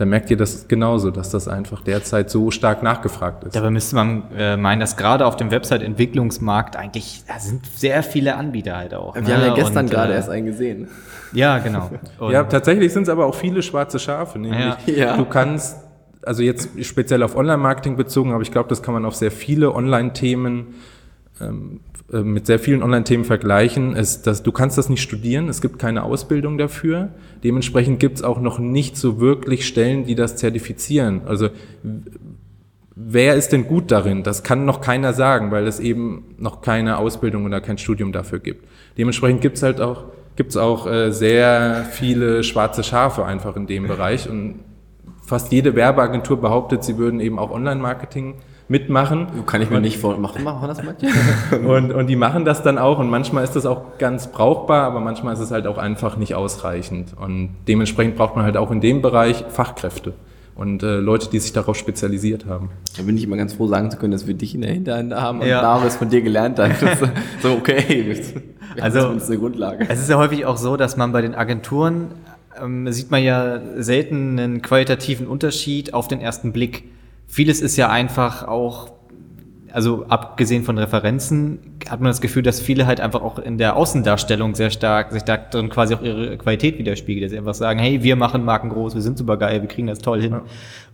da 0.00 0.06
merkt 0.06 0.30
ihr 0.30 0.38
das 0.38 0.66
genauso, 0.66 1.10
dass 1.10 1.28
das 1.28 1.46
einfach 1.46 1.82
derzeit 1.82 2.30
so 2.30 2.50
stark 2.50 2.82
nachgefragt 2.82 3.44
ist. 3.44 3.54
Dabei 3.54 3.68
müsste 3.68 3.96
man 3.96 4.22
äh, 4.34 4.56
meinen, 4.56 4.80
dass 4.80 4.96
gerade 4.96 5.26
auf 5.26 5.36
dem 5.36 5.50
Website-Entwicklungsmarkt 5.50 6.74
eigentlich, 6.74 7.22
da 7.28 7.38
sind 7.38 7.66
sehr 7.66 8.02
viele 8.02 8.36
Anbieter 8.36 8.78
halt 8.78 8.94
auch. 8.94 9.14
Wir 9.14 9.20
ne? 9.20 9.34
haben 9.34 9.42
ja 9.42 9.54
gestern 9.54 9.84
Und, 9.84 9.90
gerade 9.90 10.14
äh, 10.14 10.16
erst 10.16 10.30
einen 10.30 10.46
gesehen. 10.46 10.88
Ja, 11.34 11.58
genau. 11.58 11.90
Und, 12.18 12.32
Ja, 12.32 12.44
tatsächlich 12.44 12.94
sind 12.94 13.02
es 13.02 13.08
aber 13.10 13.26
auch 13.26 13.34
viele 13.34 13.62
schwarze 13.62 13.98
Schafe. 13.98 14.38
Nämlich 14.38 14.74
Ja. 14.86 14.94
Ja. 14.94 15.16
du 15.18 15.26
kannst, 15.26 15.76
also 16.22 16.42
jetzt 16.42 16.70
speziell 16.82 17.22
auf 17.22 17.36
Online-Marketing 17.36 17.96
bezogen, 17.96 18.32
aber 18.32 18.40
ich 18.40 18.52
glaube, 18.52 18.70
das 18.70 18.82
kann 18.82 18.94
man 18.94 19.04
auf 19.04 19.16
sehr 19.16 19.30
viele 19.30 19.74
Online-Themen 19.74 20.76
ähm, 21.42 21.80
äh, 21.89 21.89
mit 22.12 22.46
sehr 22.46 22.58
vielen 22.58 22.82
Online-Themen 22.82 23.24
vergleichen, 23.24 23.94
ist, 23.94 24.26
dass 24.26 24.42
du 24.42 24.50
kannst 24.50 24.76
das 24.78 24.88
nicht 24.88 25.02
studieren, 25.02 25.48
es 25.48 25.60
gibt 25.60 25.78
keine 25.78 26.02
Ausbildung 26.02 26.58
dafür. 26.58 27.10
Dementsprechend 27.44 28.00
gibt 28.00 28.16
es 28.16 28.22
auch 28.24 28.40
noch 28.40 28.58
nicht 28.58 28.96
so 28.96 29.20
wirklich 29.20 29.66
Stellen, 29.66 30.04
die 30.04 30.16
das 30.16 30.36
zertifizieren. 30.36 31.22
Also 31.26 31.50
wer 32.96 33.34
ist 33.36 33.52
denn 33.52 33.66
gut 33.66 33.90
darin? 33.90 34.24
Das 34.24 34.42
kann 34.42 34.64
noch 34.64 34.80
keiner 34.80 35.12
sagen, 35.12 35.50
weil 35.52 35.66
es 35.66 35.78
eben 35.78 36.34
noch 36.38 36.62
keine 36.62 36.98
Ausbildung 36.98 37.44
oder 37.44 37.60
kein 37.60 37.78
Studium 37.78 38.12
dafür 38.12 38.40
gibt. 38.40 38.66
Dementsprechend 38.98 39.40
gibt 39.40 39.56
es 39.56 39.62
halt 39.62 39.80
auch, 39.80 40.04
gibt's 40.34 40.56
auch 40.56 40.86
äh, 40.86 41.12
sehr 41.12 41.86
viele 41.90 42.42
schwarze 42.42 42.82
Schafe 42.82 43.24
einfach 43.24 43.56
in 43.56 43.66
dem 43.66 43.86
Bereich 43.86 44.28
und 44.28 44.60
fast 45.24 45.52
jede 45.52 45.76
Werbeagentur 45.76 46.40
behauptet, 46.40 46.82
sie 46.82 46.98
würden 46.98 47.20
eben 47.20 47.38
auch 47.38 47.52
Online-Marketing 47.52 48.34
mitmachen. 48.70 49.26
Kann 49.46 49.60
ich 49.60 49.68
mir 49.68 49.80
nicht 49.80 49.98
vor. 49.98 50.16
Machen 50.16 50.44
das 50.66 50.80
manche? 50.82 51.08
Und, 51.66 51.92
und 51.92 52.06
die 52.06 52.14
machen 52.16 52.44
das 52.44 52.62
dann 52.62 52.78
auch 52.78 52.98
und 53.00 53.10
manchmal 53.10 53.42
ist 53.44 53.56
das 53.56 53.66
auch 53.66 53.98
ganz 53.98 54.28
brauchbar, 54.28 54.84
aber 54.84 55.00
manchmal 55.00 55.34
ist 55.34 55.40
es 55.40 55.50
halt 55.50 55.66
auch 55.66 55.76
einfach 55.76 56.16
nicht 56.16 56.34
ausreichend. 56.36 57.14
Und 57.20 57.50
dementsprechend 57.66 58.16
braucht 58.16 58.36
man 58.36 58.44
halt 58.44 58.56
auch 58.56 58.70
in 58.70 58.80
dem 58.80 59.02
Bereich 59.02 59.44
Fachkräfte 59.48 60.14
und 60.54 60.82
äh, 60.84 60.96
Leute, 61.00 61.28
die 61.30 61.40
sich 61.40 61.52
darauf 61.52 61.76
spezialisiert 61.76 62.46
haben. 62.46 62.70
Da 62.96 63.02
bin 63.02 63.16
ich 63.16 63.24
immer 63.24 63.36
ganz 63.36 63.54
froh, 63.54 63.66
sagen 63.66 63.90
zu 63.90 63.96
können, 63.98 64.12
dass 64.12 64.26
wir 64.28 64.34
dich 64.34 64.54
in 64.54 64.60
der 64.62 64.72
Hinterhand 64.72 65.12
haben 65.14 65.40
und 65.40 65.46
Ja. 65.48 65.62
Name 65.62 65.86
es 65.86 65.96
von 65.96 66.08
dir 66.08 66.22
gelernt 66.22 66.58
hat. 66.60 66.70
Das 66.80 67.00
ist 67.00 67.10
so, 67.42 67.50
okay. 67.52 68.14
Also- 68.80 69.00
zumindest 69.00 69.30
eine 69.30 69.40
Grundlage. 69.40 69.86
Es 69.88 70.00
ist 70.00 70.08
ja 70.08 70.16
häufig 70.16 70.46
auch 70.46 70.56
so, 70.56 70.76
dass 70.76 70.96
man 70.96 71.10
bei 71.10 71.22
den 71.22 71.34
Agenturen 71.34 72.12
ähm, 72.62 72.90
sieht 72.92 73.10
man 73.10 73.22
ja 73.22 73.58
selten 73.78 74.38
einen 74.38 74.62
qualitativen 74.62 75.26
Unterschied 75.26 75.92
auf 75.92 76.06
den 76.06 76.20
ersten 76.20 76.52
Blick. 76.52 76.84
Vieles 77.30 77.60
ist 77.60 77.76
ja 77.76 77.88
einfach 77.88 78.48
auch, 78.48 78.90
also 79.70 80.04
abgesehen 80.08 80.64
von 80.64 80.76
Referenzen, 80.78 81.60
hat 81.88 82.00
man 82.00 82.10
das 82.10 82.20
Gefühl, 82.20 82.42
dass 82.42 82.60
viele 82.60 82.88
halt 82.88 83.00
einfach 83.00 83.22
auch 83.22 83.38
in 83.38 83.56
der 83.56 83.76
Außendarstellung 83.76 84.56
sehr 84.56 84.70
stark, 84.70 85.12
sich 85.12 85.22
da 85.22 85.36
drin 85.36 85.68
quasi 85.68 85.94
auch 85.94 86.02
ihre 86.02 86.36
Qualität 86.38 86.76
widerspiegelt. 86.80 87.24
Dass 87.24 87.30
sie 87.30 87.38
einfach 87.38 87.54
sagen, 87.54 87.78
hey, 87.78 88.02
wir 88.02 88.16
machen 88.16 88.44
Marken 88.44 88.70
groß, 88.70 88.96
wir 88.96 89.00
sind 89.00 89.16
super 89.16 89.36
geil, 89.36 89.62
wir 89.62 89.68
kriegen 89.68 89.86
das 89.86 90.00
toll 90.00 90.20
hin. 90.20 90.40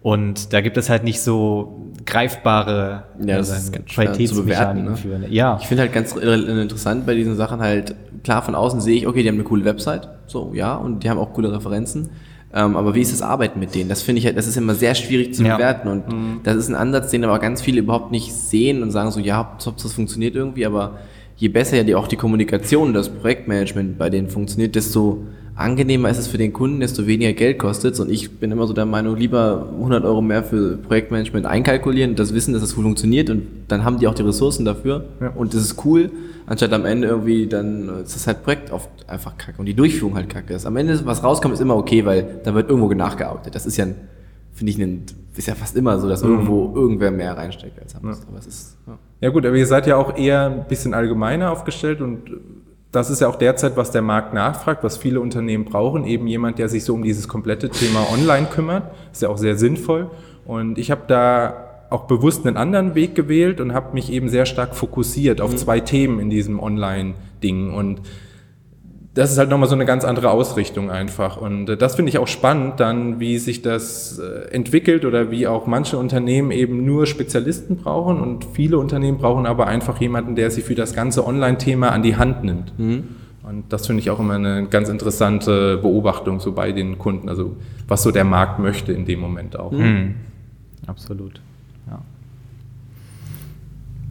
Und 0.02 0.52
da 0.52 0.60
gibt 0.60 0.76
es 0.76 0.90
halt 0.90 1.04
nicht 1.04 1.22
so 1.22 1.90
greifbare 2.04 3.04
Ja, 3.24 3.38
das 3.38 3.50
äh, 3.50 3.56
ist 3.56 3.72
ganz 3.72 3.90
schwer 3.90 4.12
zu 4.12 4.12
Qualitätsmechaniken 4.12 4.84
bewerten, 4.84 5.10
ne? 5.10 5.18
für. 5.18 5.26
Ne? 5.26 5.34
Ja. 5.34 5.56
Ich 5.58 5.68
finde 5.68 5.84
halt 5.84 5.94
ganz 5.94 6.12
interessant 6.14 7.06
bei 7.06 7.14
diesen 7.14 7.34
Sachen 7.34 7.60
halt, 7.60 7.94
klar, 8.24 8.42
von 8.42 8.54
außen 8.54 8.82
sehe 8.82 8.96
ich, 8.96 9.06
okay, 9.06 9.22
die 9.22 9.28
haben 9.28 9.36
eine 9.36 9.44
coole 9.44 9.64
Website, 9.64 10.10
so, 10.26 10.52
ja, 10.52 10.74
und 10.74 11.02
die 11.02 11.08
haben 11.08 11.18
auch 11.18 11.32
coole 11.32 11.50
Referenzen. 11.50 12.10
Ähm, 12.54 12.76
aber 12.76 12.94
wie 12.94 13.00
ist 13.00 13.12
das 13.12 13.22
Arbeiten 13.22 13.58
mit 13.60 13.74
denen? 13.74 13.88
Das 13.88 14.02
finde 14.02 14.20
ich 14.20 14.26
halt, 14.26 14.36
das 14.36 14.46
ist 14.46 14.56
immer 14.56 14.74
sehr 14.74 14.94
schwierig 14.94 15.34
zu 15.34 15.42
Ja. 15.44 15.56
bewerten 15.56 15.88
und 15.88 16.04
das 16.44 16.56
ist 16.56 16.68
ein 16.68 16.74
Ansatz, 16.74 17.10
den 17.10 17.24
aber 17.24 17.38
ganz 17.38 17.60
viele 17.60 17.80
überhaupt 17.80 18.12
nicht 18.12 18.32
sehen 18.32 18.82
und 18.82 18.90
sagen 18.90 19.10
so, 19.10 19.20
ja, 19.20 19.36
Hauptsache 19.36 19.74
das 19.82 19.92
funktioniert 19.92 20.34
irgendwie, 20.36 20.64
aber 20.64 20.98
je 21.36 21.48
besser 21.48 21.76
ja 21.76 21.82
die, 21.82 21.94
auch 21.94 22.08
die 22.08 22.16
Kommunikation, 22.16 22.94
das 22.94 23.08
Projektmanagement 23.10 23.98
bei 23.98 24.08
denen 24.10 24.28
funktioniert, 24.28 24.74
desto 24.74 25.22
angenehmer 25.56 26.10
ist 26.10 26.18
es 26.18 26.26
für 26.26 26.38
den 26.38 26.52
Kunden, 26.52 26.80
desto 26.80 27.06
weniger 27.06 27.32
Geld 27.32 27.58
kostet 27.58 27.94
es. 27.94 28.00
Und 28.00 28.10
ich 28.10 28.38
bin 28.38 28.50
immer 28.52 28.66
so 28.66 28.72
der 28.74 28.84
Meinung, 28.86 29.16
lieber 29.16 29.68
100 29.76 30.04
Euro 30.04 30.20
mehr 30.22 30.44
für 30.44 30.76
Projektmanagement 30.76 31.46
einkalkulieren 31.46 32.10
und 32.10 32.18
das 32.18 32.34
Wissen, 32.34 32.52
dass 32.52 32.62
es 32.62 32.74
gut 32.74 32.84
funktioniert 32.84 33.30
und 33.30 33.42
dann 33.68 33.84
haben 33.84 33.98
die 33.98 34.06
auch 34.06 34.14
die 34.14 34.22
Ressourcen 34.22 34.64
dafür 34.64 35.04
Ja. 35.20 35.30
und 35.30 35.54
das 35.54 35.62
ist 35.62 35.84
cool, 35.84 36.10
anstatt 36.46 36.72
am 36.72 36.84
Ende 36.84 37.08
irgendwie 37.08 37.46
dann 37.46 37.88
ist 38.02 38.14
das 38.14 38.26
halt 38.26 38.42
Projekt 38.44 38.70
oft 38.70 38.88
einfach 39.08 39.36
kacke 39.38 39.58
und 39.58 39.66
die 39.66 39.74
Durchführung 39.74 40.14
halt 40.14 40.28
kacke 40.28 40.54
ist. 40.54 40.66
Am 40.66 40.76
Ende, 40.76 41.00
was 41.06 41.24
rauskommt, 41.24 41.54
ist 41.54 41.60
immer 41.60 41.76
okay, 41.76 42.04
weil 42.04 42.40
dann 42.44 42.54
wird 42.54 42.68
irgendwo 42.68 42.92
nachgearbeitet. 42.92 43.54
Das 43.54 43.66
ist 43.66 43.76
ja, 43.78 43.86
finde 44.52 44.70
ich, 44.72 44.78
ein, 44.78 45.02
ist 45.36 45.48
ja 45.48 45.54
fast 45.54 45.76
immer 45.76 45.98
so, 45.98 46.08
dass 46.08 46.22
irgendwo 46.22 46.72
irgendwer 46.74 47.10
mehr 47.10 47.36
reinsteckt 47.36 47.80
als. 47.80 47.94
Aber 47.96 48.10
es 48.38 48.46
ist, 48.46 48.76
ja. 48.86 48.98
Ja 49.22 49.30
gut, 49.30 49.46
aber 49.46 49.56
ihr 49.56 49.66
seid 49.66 49.86
ja 49.86 49.96
auch 49.96 50.16
eher 50.18 50.46
ein 50.46 50.68
bisschen 50.68 50.92
allgemeiner 50.92 51.50
aufgestellt 51.50 52.02
und 52.02 52.20
das 52.96 53.10
ist 53.10 53.20
ja 53.20 53.28
auch 53.28 53.36
derzeit, 53.36 53.76
was 53.76 53.90
der 53.90 54.00
Markt 54.00 54.32
nachfragt, 54.32 54.82
was 54.82 54.96
viele 54.96 55.20
Unternehmen 55.20 55.66
brauchen, 55.66 56.04
eben 56.06 56.26
jemand, 56.26 56.58
der 56.58 56.70
sich 56.70 56.84
so 56.84 56.94
um 56.94 57.02
dieses 57.02 57.28
komplette 57.28 57.68
Thema 57.68 58.06
Online 58.10 58.46
kümmert. 58.46 58.90
Ist 59.12 59.20
ja 59.20 59.28
auch 59.28 59.36
sehr 59.36 59.56
sinnvoll. 59.56 60.10
Und 60.46 60.78
ich 60.78 60.90
habe 60.90 61.02
da 61.06 61.86
auch 61.90 62.04
bewusst 62.04 62.46
einen 62.46 62.56
anderen 62.56 62.94
Weg 62.94 63.14
gewählt 63.14 63.60
und 63.60 63.74
habe 63.74 63.92
mich 63.92 64.10
eben 64.10 64.30
sehr 64.30 64.46
stark 64.46 64.74
fokussiert 64.74 65.40
auf 65.40 65.54
zwei 65.56 65.78
Themen 65.80 66.18
in 66.20 66.30
diesem 66.30 66.58
Online-Ding. 66.58 67.74
Und 67.74 68.00
das 69.16 69.32
ist 69.32 69.38
halt 69.38 69.48
nochmal 69.48 69.68
so 69.68 69.74
eine 69.74 69.86
ganz 69.86 70.04
andere 70.04 70.30
Ausrichtung 70.30 70.90
einfach. 70.90 71.38
Und 71.38 71.70
äh, 71.70 71.76
das 71.78 71.96
finde 71.96 72.10
ich 72.10 72.18
auch 72.18 72.28
spannend 72.28 72.78
dann, 72.80 73.18
wie 73.18 73.38
sich 73.38 73.62
das 73.62 74.18
äh, 74.18 74.50
entwickelt 74.52 75.06
oder 75.06 75.30
wie 75.30 75.46
auch 75.46 75.66
manche 75.66 75.96
Unternehmen 75.96 76.50
eben 76.50 76.84
nur 76.84 77.06
Spezialisten 77.06 77.76
brauchen 77.78 78.20
und 78.20 78.44
viele 78.52 78.78
Unternehmen 78.78 79.16
brauchen 79.16 79.46
aber 79.46 79.68
einfach 79.68 79.98
jemanden, 80.00 80.36
der 80.36 80.50
sich 80.50 80.64
für 80.64 80.74
das 80.74 80.94
ganze 80.94 81.26
Online-Thema 81.26 81.92
an 81.92 82.02
die 82.02 82.16
Hand 82.16 82.44
nimmt. 82.44 82.72
Und 83.42 83.64
das 83.70 83.86
finde 83.86 84.00
ich 84.00 84.10
auch 84.10 84.20
immer 84.20 84.34
eine 84.34 84.66
ganz 84.66 84.90
interessante 84.90 85.78
Beobachtung 85.78 86.38
so 86.40 86.52
bei 86.52 86.72
den 86.72 86.98
Kunden, 86.98 87.30
also 87.30 87.56
was 87.88 88.02
so 88.02 88.10
der 88.10 88.24
Markt 88.24 88.58
möchte 88.58 88.92
in 88.92 89.06
dem 89.06 89.20
Moment 89.20 89.58
auch. 89.58 89.72
Hm. 89.72 90.14
Absolut. 90.86 91.40
Ja. 91.88 92.00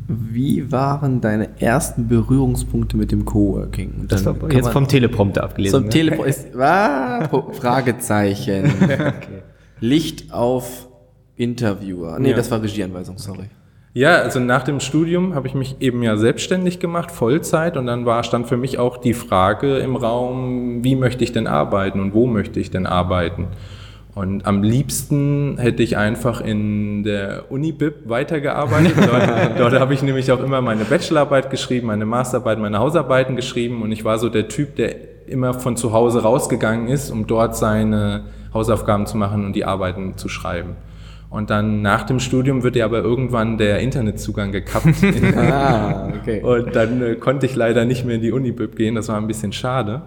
Wie 0.08 0.72
waren 0.72 1.20
deine 1.20 1.60
ersten 1.60 2.08
Berührungspunkte 2.08 2.96
mit 2.96 3.12
dem 3.12 3.26
Coworking? 3.26 3.94
Und 4.02 4.12
Das 4.12 4.26
war 4.26 4.36
jetzt 4.52 4.70
vom 4.70 4.88
Teleprompter 4.88 5.44
abgelesen. 5.44 5.80
Zum 5.80 5.84
ne? 5.86 5.90
Telefon 5.90 6.26
ist 6.28 6.56
ah, 6.56 7.28
Fragezeichen. 7.52 8.72
Licht 9.80 10.32
auf 10.32 10.88
Interviewer. 11.36 12.20
Nee, 12.20 12.32
Ja. 12.32 12.36
das 12.36 12.52
war 12.52 12.62
Regieanweisung, 12.62 13.18
sorry. 13.18 13.50
Ja, 13.94 14.18
also 14.18 14.42
nach 14.42 14.64
dem 14.64 14.82
Studium 14.82 15.36
habe 15.36 15.48
ich 15.48 15.54
mich 15.54 15.78
eben 15.80 16.04
ja 16.04 16.18
selbstständig 16.18 16.80
gemacht, 16.80 17.12
Vollzeit, 17.12 17.78
und 17.78 17.86
dann 17.86 18.06
war, 18.06 18.24
stand 18.24 18.46
für 18.46 18.58
mich 18.58 18.78
auch 18.78 18.98
die 18.98 19.14
Frage 19.14 19.78
im 19.78 19.96
Raum, 19.96 20.84
wie 20.84 20.96
möchte 20.96 21.24
ich 21.24 21.32
denn 21.32 21.48
arbeiten 21.48 22.02
und 22.02 22.14
wo 22.14 22.28
möchte 22.28 22.60
ich 22.60 22.70
denn 22.70 22.86
arbeiten? 22.86 23.48
Und 24.16 24.46
am 24.46 24.64
liebsten 24.64 25.58
hätte 25.58 25.84
ich 25.84 25.98
einfach 25.98 26.40
in 26.40 27.04
der 27.04 27.52
Uni-Bib 27.52 28.08
weitergearbeitet. 28.08 28.94
Dort, 28.96 29.30
dort 29.60 29.80
habe 29.80 29.94
ich 29.94 30.02
nämlich 30.04 30.32
auch 30.32 30.42
immer 30.42 30.62
meine 30.62 30.86
Bachelorarbeit 30.86 31.50
geschrieben, 31.50 31.88
meine 31.88 32.06
Masterarbeit, 32.06 32.58
meine 32.58 32.80
Hausarbeiten 32.80 33.36
geschrieben 33.36 33.82
und 33.82 33.92
ich 33.92 34.06
war 34.06 34.18
so 34.18 34.30
der 34.30 34.48
Typ, 34.48 34.78
der 34.78 35.28
immer 35.28 35.54
von 35.54 35.76
zu 35.76 35.92
Hause 35.92 36.24
rausgegangen 36.24 36.88
ist, 36.88 37.12
um 37.12 37.28
dort 37.28 37.58
seine 37.58 38.24
Hausaufgaben 38.54 39.06
zu 39.06 39.18
machen 39.18 39.46
und 39.46 39.54
die 39.54 39.66
Arbeiten 39.66 40.16
zu 40.16 40.30
schreiben. 40.30 40.78
Und 41.30 41.50
dann 41.50 41.82
nach 41.82 42.04
dem 42.04 42.22
Studium 42.22 42.64
wird 42.64 42.78
ja 42.78 42.86
aber 42.86 43.00
irgendwann 43.00 43.58
der 43.58 43.80
Internetzugang 43.80 44.54
gekappt. 44.54 44.96
Ah, 45.36 46.08
okay. 46.22 46.42
Und 46.42 46.74
dann 46.74 47.02
äh, 47.02 47.16
konnte 47.16 47.46
ich 47.46 47.56
leider 47.56 47.84
nicht 47.84 48.06
mehr 48.06 48.16
in 48.16 48.22
die 48.22 48.32
Unibib 48.32 48.78
gehen. 48.78 48.96
Das 48.96 49.10
war 49.10 49.18
ein 49.18 49.28
bisschen 49.28 49.52
schade. 49.52 50.04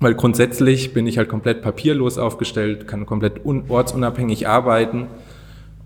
Weil 0.00 0.14
grundsätzlich 0.14 0.92
bin 0.92 1.06
ich 1.06 1.16
halt 1.18 1.28
komplett 1.28 1.62
papierlos 1.62 2.18
aufgestellt, 2.18 2.86
kann 2.86 3.06
komplett 3.06 3.44
un 3.46 3.64
ortsunabhängig 3.68 4.46
arbeiten. 4.46 5.06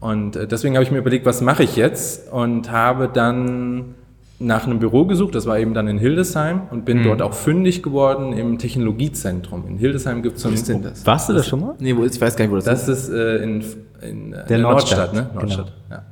Und 0.00 0.34
äh, 0.36 0.46
deswegen 0.48 0.74
habe 0.74 0.82
ich 0.84 0.90
mir 0.90 0.98
überlegt, 0.98 1.26
was 1.26 1.40
mache 1.42 1.62
ich 1.62 1.76
jetzt? 1.76 2.32
Und 2.32 2.72
habe 2.72 3.08
dann 3.12 3.94
nach 4.42 4.66
einem 4.66 4.78
Büro 4.78 5.04
gesucht, 5.04 5.34
das 5.34 5.44
war 5.46 5.58
eben 5.58 5.74
dann 5.74 5.86
in 5.86 5.98
Hildesheim 5.98 6.62
und 6.70 6.86
bin 6.86 7.02
dort 7.02 7.20
auch 7.20 7.34
fündig 7.34 7.82
geworden 7.82 8.32
im 8.32 8.56
Technologiezentrum. 8.58 9.64
In 9.68 9.76
Hildesheim 9.76 10.22
gibt 10.22 10.36
es 10.38 10.42
so 10.42 10.48
Wo 10.48 10.52
ein 10.52 10.54
ist 10.54 10.68
denn 10.68 10.82
das? 10.82 11.04
Warst 11.06 11.28
du 11.28 11.34
das 11.34 11.46
schon 11.46 11.60
mal? 11.60 11.74
Nee, 11.78 11.94
wo 11.94 12.02
ist, 12.04 12.14
ich 12.16 12.20
weiß 12.22 12.36
gar 12.36 12.46
nicht, 12.46 12.52
wo 12.52 12.56
das, 12.56 12.64
Das 12.64 12.88
ist. 12.88 13.08
ist 13.08 13.14
äh, 13.14 13.36
in, 13.42 13.64
in 14.00 14.32
äh, 14.32 14.46
Der 14.46 14.58
Nordstadt, 14.58 15.12
ne? 15.12 15.26
genau. 15.28 15.40
Nordstadt, 15.42 15.72
ja. 15.90 16.02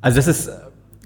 Also 0.00 0.16
das 0.16 0.26
ist, 0.26 0.50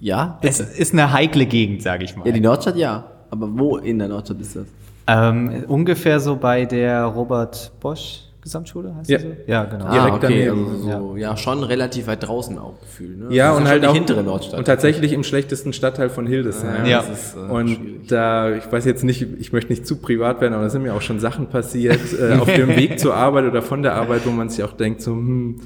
Ja, 0.00 0.38
es 0.40 0.58
bitte. 0.58 0.70
ist 0.78 0.92
eine 0.94 1.12
heikle 1.12 1.44
Gegend, 1.44 1.82
sage 1.82 2.04
ich 2.04 2.16
mal. 2.16 2.26
Ja, 2.26 2.32
die 2.32 2.40
Nordstadt 2.40 2.76
ja. 2.76 3.04
Aber 3.28 3.46
wo 3.58 3.76
in 3.76 3.98
der 3.98 4.08
Nordstadt 4.08 4.40
ist 4.40 4.56
das? 4.56 4.64
Ähm, 5.10 5.64
ungefähr 5.68 6.20
so 6.20 6.36
bei 6.36 6.64
der 6.64 7.04
Robert 7.04 7.72
Bosch 7.80 8.22
Gesamtschule 8.42 8.94
heißt 8.96 9.10
Ja. 9.10 9.18
so? 9.18 9.26
Ja, 9.46 9.64
genau. 9.64 9.84
Ja. 9.84 9.90
Direkt 9.92 10.12
ah, 10.12 10.16
okay, 10.16 10.46
daneben. 10.46 10.66
also 10.70 11.08
so, 11.10 11.16
ja. 11.16 11.36
schon 11.36 11.62
relativ 11.62 12.06
weit 12.06 12.26
draußen 12.26 12.58
auch 12.58 12.80
gefühlt. 12.80 13.18
Ne? 13.18 13.34
Ja, 13.34 13.52
und 13.52 13.68
halt 13.68 13.84
auch 13.84 13.92
hintere 13.94 14.22
Nordstadt. 14.22 14.58
Und 14.58 14.64
tatsächlich 14.64 15.12
im 15.12 15.24
schlechtesten 15.24 15.72
Stadtteil 15.74 16.08
von 16.08 16.26
Hildesheim. 16.26 16.86
Ja. 16.86 17.02
das 17.02 17.10
ist, 17.10 17.36
äh, 17.36 17.38
Und 17.52 17.68
schwierig. 17.68 18.08
da, 18.08 18.54
ich 18.56 18.70
weiß 18.72 18.86
jetzt 18.86 19.04
nicht, 19.04 19.26
ich 19.38 19.52
möchte 19.52 19.70
nicht 19.72 19.86
zu 19.86 19.96
privat 19.96 20.40
werden, 20.40 20.54
aber 20.54 20.62
da 20.64 20.70
sind 20.70 20.82
mir 20.82 20.94
auch 20.94 21.02
schon 21.02 21.20
Sachen 21.20 21.48
passiert 21.48 22.00
äh, 22.18 22.38
auf 22.38 22.50
dem 22.52 22.68
Weg 22.68 22.98
zur 22.98 23.14
Arbeit 23.14 23.44
oder 23.44 23.60
von 23.60 23.82
der 23.82 23.94
Arbeit, 23.94 24.22
wo 24.24 24.30
man 24.30 24.48
sich 24.48 24.64
auch 24.64 24.72
denkt, 24.72 25.02
so, 25.02 25.12
hm, 25.12 25.60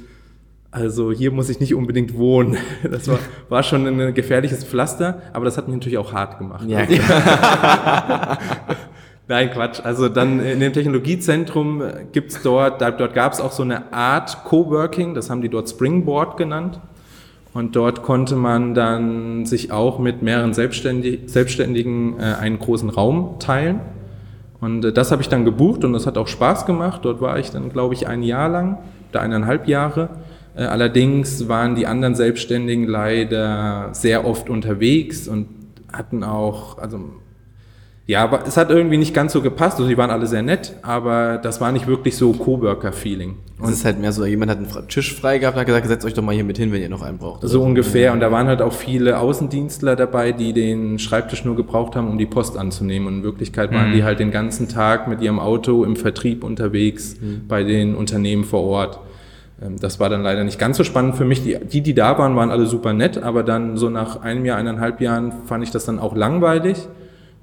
also 0.69 1.13
hier 1.13 1.31
muss 1.31 1.47
ich 1.47 1.61
nicht 1.61 1.73
unbedingt 1.73 2.17
wohnen. 2.17 2.57
Das 2.91 3.07
war, 3.07 3.19
war 3.47 3.63
schon 3.63 3.87
ein 3.87 4.13
gefährliches 4.13 4.65
Pflaster, 4.65 5.21
aber 5.31 5.45
das 5.45 5.57
hat 5.57 5.69
mich 5.69 5.77
natürlich 5.77 5.97
auch 5.97 6.11
hart 6.11 6.39
gemacht. 6.39 6.65
Ja, 6.67 6.79
Also, 6.79 6.93
Nein, 9.27 9.49
Quatsch. 9.49 9.79
Also 9.83 10.07
dann 10.07 10.39
in 10.39 10.59
dem 10.59 10.71
Technologiezentrum 10.71 11.81
gibt's 12.11 12.41
dort, 12.43 12.79
da, 12.79 12.91
dort 12.91 13.15
gab 13.15 13.33
es 13.33 13.41
auch 13.41 13.51
so 13.51 13.63
eine 13.63 13.91
Art 13.91 14.43
Coworking, 14.43 15.15
das 15.15 15.31
haben 15.31 15.41
die 15.41 15.49
dort 15.49 15.67
Springboard 15.67 16.37
genannt. 16.37 16.79
Und 17.55 17.75
dort 17.75 18.03
konnte 18.03 18.35
man 18.35 18.73
dann 18.73 19.45
sich 19.45 19.71
auch 19.71 19.97
mit 19.97 20.21
mehreren 20.21 20.53
Selbstständig 20.53 21.21
Selbstständigen 21.27 22.19
äh, 22.19 22.35
einen 22.39 22.59
großen 22.59 22.89
Raum 22.89 23.37
teilen. 23.39 23.79
Und 24.59 24.83
äh, 24.83 24.91
das 24.91 25.11
habe 25.11 25.21
ich 25.21 25.29
dann 25.29 25.45
gebucht 25.45 25.85
und 25.85 25.93
das 25.93 26.05
hat 26.05 26.17
auch 26.17 26.27
Spaß 26.27 26.65
gemacht. 26.65 27.05
Dort 27.05 27.21
war 27.21 27.39
ich 27.39 27.51
dann, 27.51 27.71
glaube 27.71 27.93
ich, 27.93 28.07
ein 28.07 28.23
Jahr 28.23 28.49
lang 28.49 28.77
oder 29.09 29.21
eineinhalb 29.21 29.69
Jahre. 29.69 30.09
Äh, 30.55 30.65
allerdings 30.65 31.47
waren 31.47 31.75
die 31.75 31.87
anderen 31.87 32.13
Selbstständigen 32.13 32.87
leider 32.87 33.89
sehr 33.93 34.27
oft 34.27 34.49
unterwegs 34.49 35.29
und 35.29 35.47
hatten 35.93 36.25
auch, 36.25 36.77
also 36.77 36.99
ja, 38.07 38.23
aber 38.23 38.45
es 38.45 38.55
hat 38.55 38.69
irgendwie 38.69 38.97
nicht 38.97 39.15
ganz 39.15 39.33
so 39.33 39.41
gepasst. 39.41 39.77
Also 39.77 39.89
die 39.89 39.97
waren 39.97 40.11
alle 40.11 40.27
sehr 40.27 40.43
nett, 40.43 40.75
aber 40.83 41.37
das 41.37 41.59
war 41.59 41.71
nicht 41.71 41.87
wirklich 41.87 42.15
so 42.15 42.33
Coworker-Feeling. 42.33 43.35
Und 43.57 43.69
es 43.69 43.77
ist 43.77 43.85
halt 43.85 43.99
mehr 43.99 44.11
so, 44.11 44.25
jemand 44.25 44.51
hat 44.51 44.57
einen 44.59 44.87
Tisch 44.89 45.15
frei 45.15 45.39
gehabt 45.39 45.55
und 45.55 45.61
hat 45.61 45.65
gesagt, 45.65 45.87
setzt 45.87 46.05
euch 46.05 46.13
doch 46.13 46.21
mal 46.21 46.35
hier 46.35 46.43
mit 46.43 46.57
hin, 46.57 46.71
wenn 46.71 46.81
ihr 46.81 46.89
noch 46.89 47.01
einen 47.01 47.17
braucht. 47.17 47.47
So 47.47 47.63
ungefähr. 47.63 48.13
Und 48.13 48.19
da 48.19 48.31
waren 48.31 48.47
halt 48.47 48.61
auch 48.61 48.73
viele 48.73 49.17
Außendienstler 49.17 49.95
dabei, 49.95 50.33
die 50.33 50.53
den 50.53 50.99
Schreibtisch 50.99 51.45
nur 51.45 51.55
gebraucht 51.55 51.95
haben, 51.95 52.07
um 52.07 52.17
die 52.17 52.27
Post 52.27 52.57
anzunehmen. 52.57 53.07
Und 53.07 53.13
in 53.19 53.23
Wirklichkeit 53.23 53.71
waren 53.71 53.93
die 53.93 54.03
halt 54.03 54.19
den 54.19 54.29
ganzen 54.29 54.67
Tag 54.67 55.07
mit 55.07 55.21
ihrem 55.21 55.39
Auto 55.39 55.83
im 55.83 55.95
Vertrieb 55.95 56.43
unterwegs 56.43 57.15
bei 57.47 57.63
den 57.63 57.95
Unternehmen 57.95 58.43
vor 58.43 58.63
Ort. 58.63 58.99
Ähm, 59.63 59.77
Das 59.79 59.99
war 59.99 60.09
dann 60.09 60.21
leider 60.21 60.43
nicht 60.43 60.59
ganz 60.59 60.77
so 60.77 60.83
spannend 60.83 61.15
für 61.15 61.25
mich. 61.25 61.41
Die, 61.43 61.57
die, 61.57 61.81
die 61.81 61.95
da 61.95 62.17
waren, 62.19 62.35
waren 62.35 62.51
alle 62.51 62.67
super 62.67 62.93
nett, 62.93 63.17
aber 63.17 63.41
dann 63.41 63.77
so 63.77 63.89
nach 63.89 64.21
einem 64.21 64.45
Jahr, 64.45 64.57
eineinhalb 64.57 65.01
Jahren 65.01 65.31
fand 65.45 65.63
ich 65.63 65.71
das 65.71 65.85
dann 65.85 65.97
auch 65.97 66.15
langweilig 66.15 66.87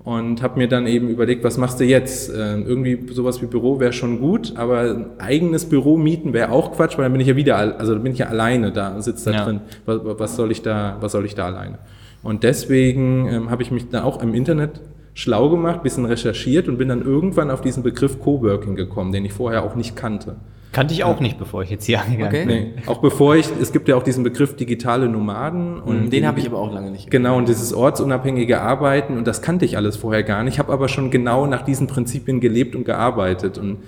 und 0.04 0.42
habe 0.42 0.58
mir 0.58 0.66
dann 0.68 0.86
eben 0.86 1.08
überlegt, 1.08 1.44
was 1.44 1.58
machst 1.58 1.78
du 1.78 1.84
jetzt? 1.84 2.28
Ähm, 2.36 2.64
irgendwie 2.66 2.98
sowas 3.12 3.40
wie 3.40 3.46
Büro 3.46 3.78
wäre 3.78 3.92
schon 3.92 4.20
gut, 4.20 4.54
aber 4.56 4.80
ein 4.80 5.06
eigenes 5.18 5.64
Büro 5.66 5.96
mieten 5.96 6.32
wäre 6.32 6.50
auch 6.50 6.72
Quatsch, 6.72 6.98
weil 6.98 7.04
dann 7.04 7.12
bin 7.12 7.20
ich 7.20 7.28
ja 7.28 7.36
wieder, 7.36 7.56
al- 7.56 7.74
also 7.74 7.96
bin 7.98 8.12
ich 8.12 8.18
ja 8.18 8.26
alleine 8.26 8.72
da, 8.72 9.00
sitze 9.00 9.30
da 9.30 9.36
Ja. 9.38 9.44
drin. 9.44 9.60
Was, 9.86 10.00
was 10.04 10.36
soll 10.36 10.50
ich 10.50 10.62
da, 10.62 10.96
was 11.00 11.12
soll 11.12 11.24
ich 11.24 11.34
da 11.36 11.46
alleine? 11.46 11.78
Und 12.24 12.42
deswegen 12.42 13.28
ähm, 13.28 13.50
habe 13.50 13.62
ich 13.62 13.70
mich 13.70 13.88
dann 13.90 14.02
auch 14.02 14.22
im 14.22 14.34
Internet 14.34 14.80
schlau 15.14 15.50
gemacht, 15.50 15.82
bisschen 15.82 16.04
recherchiert 16.06 16.68
und 16.68 16.78
bin 16.78 16.88
dann 16.88 17.02
irgendwann 17.02 17.50
auf 17.50 17.60
diesen 17.60 17.82
Begriff 17.82 18.18
Coworking 18.20 18.74
gekommen, 18.76 19.12
den 19.12 19.24
ich 19.24 19.32
vorher 19.32 19.62
auch 19.62 19.74
nicht 19.76 19.94
kannte. 19.94 20.36
Kannte 20.72 20.94
ich 20.94 21.04
auch 21.04 21.20
nicht, 21.20 21.38
bevor 21.38 21.62
ich 21.62 21.70
jetzt 21.70 21.85
hier 21.85 22.00
angegangen 22.00 22.28
Okay. 22.35 22.46
bin. 22.46 22.74
Nee, 22.76 22.82
auch 22.87 22.98
bevor 23.02 23.37
ich, 23.37 23.46
es 23.61 23.72
gibt 23.72 23.88
ja 23.88 23.96
auch 23.96 24.02
diesen 24.02 24.24
Begriff 24.24 24.56
digitale 24.56 25.08
Nomaden 25.08 25.78
und 25.80 26.11
Den 26.11 26.26
habe 26.26 26.40
ich 26.40 26.46
aber 26.46 26.58
auch 26.58 26.72
lange 26.72 26.90
nicht. 26.90 27.11
Genau, 27.11 27.37
und 27.37 27.46
dieses 27.48 27.74
ortsunabhängige 27.74 28.61
Arbeiten, 28.61 29.18
und 29.18 29.26
das 29.26 29.42
kannte 29.42 29.66
ich 29.66 29.76
alles 29.76 29.96
vorher 29.96 30.22
gar 30.22 30.42
nicht, 30.44 30.58
habe 30.58 30.72
aber 30.72 30.88
schon 30.88 31.11
genau 31.11 31.46
nach 31.46 31.62
diesen 31.62 31.87
Prinzipien 31.88 32.40
gelebt 32.40 32.74
und 32.74 32.85
gearbeitet. 32.85 33.58
Und 33.58 33.78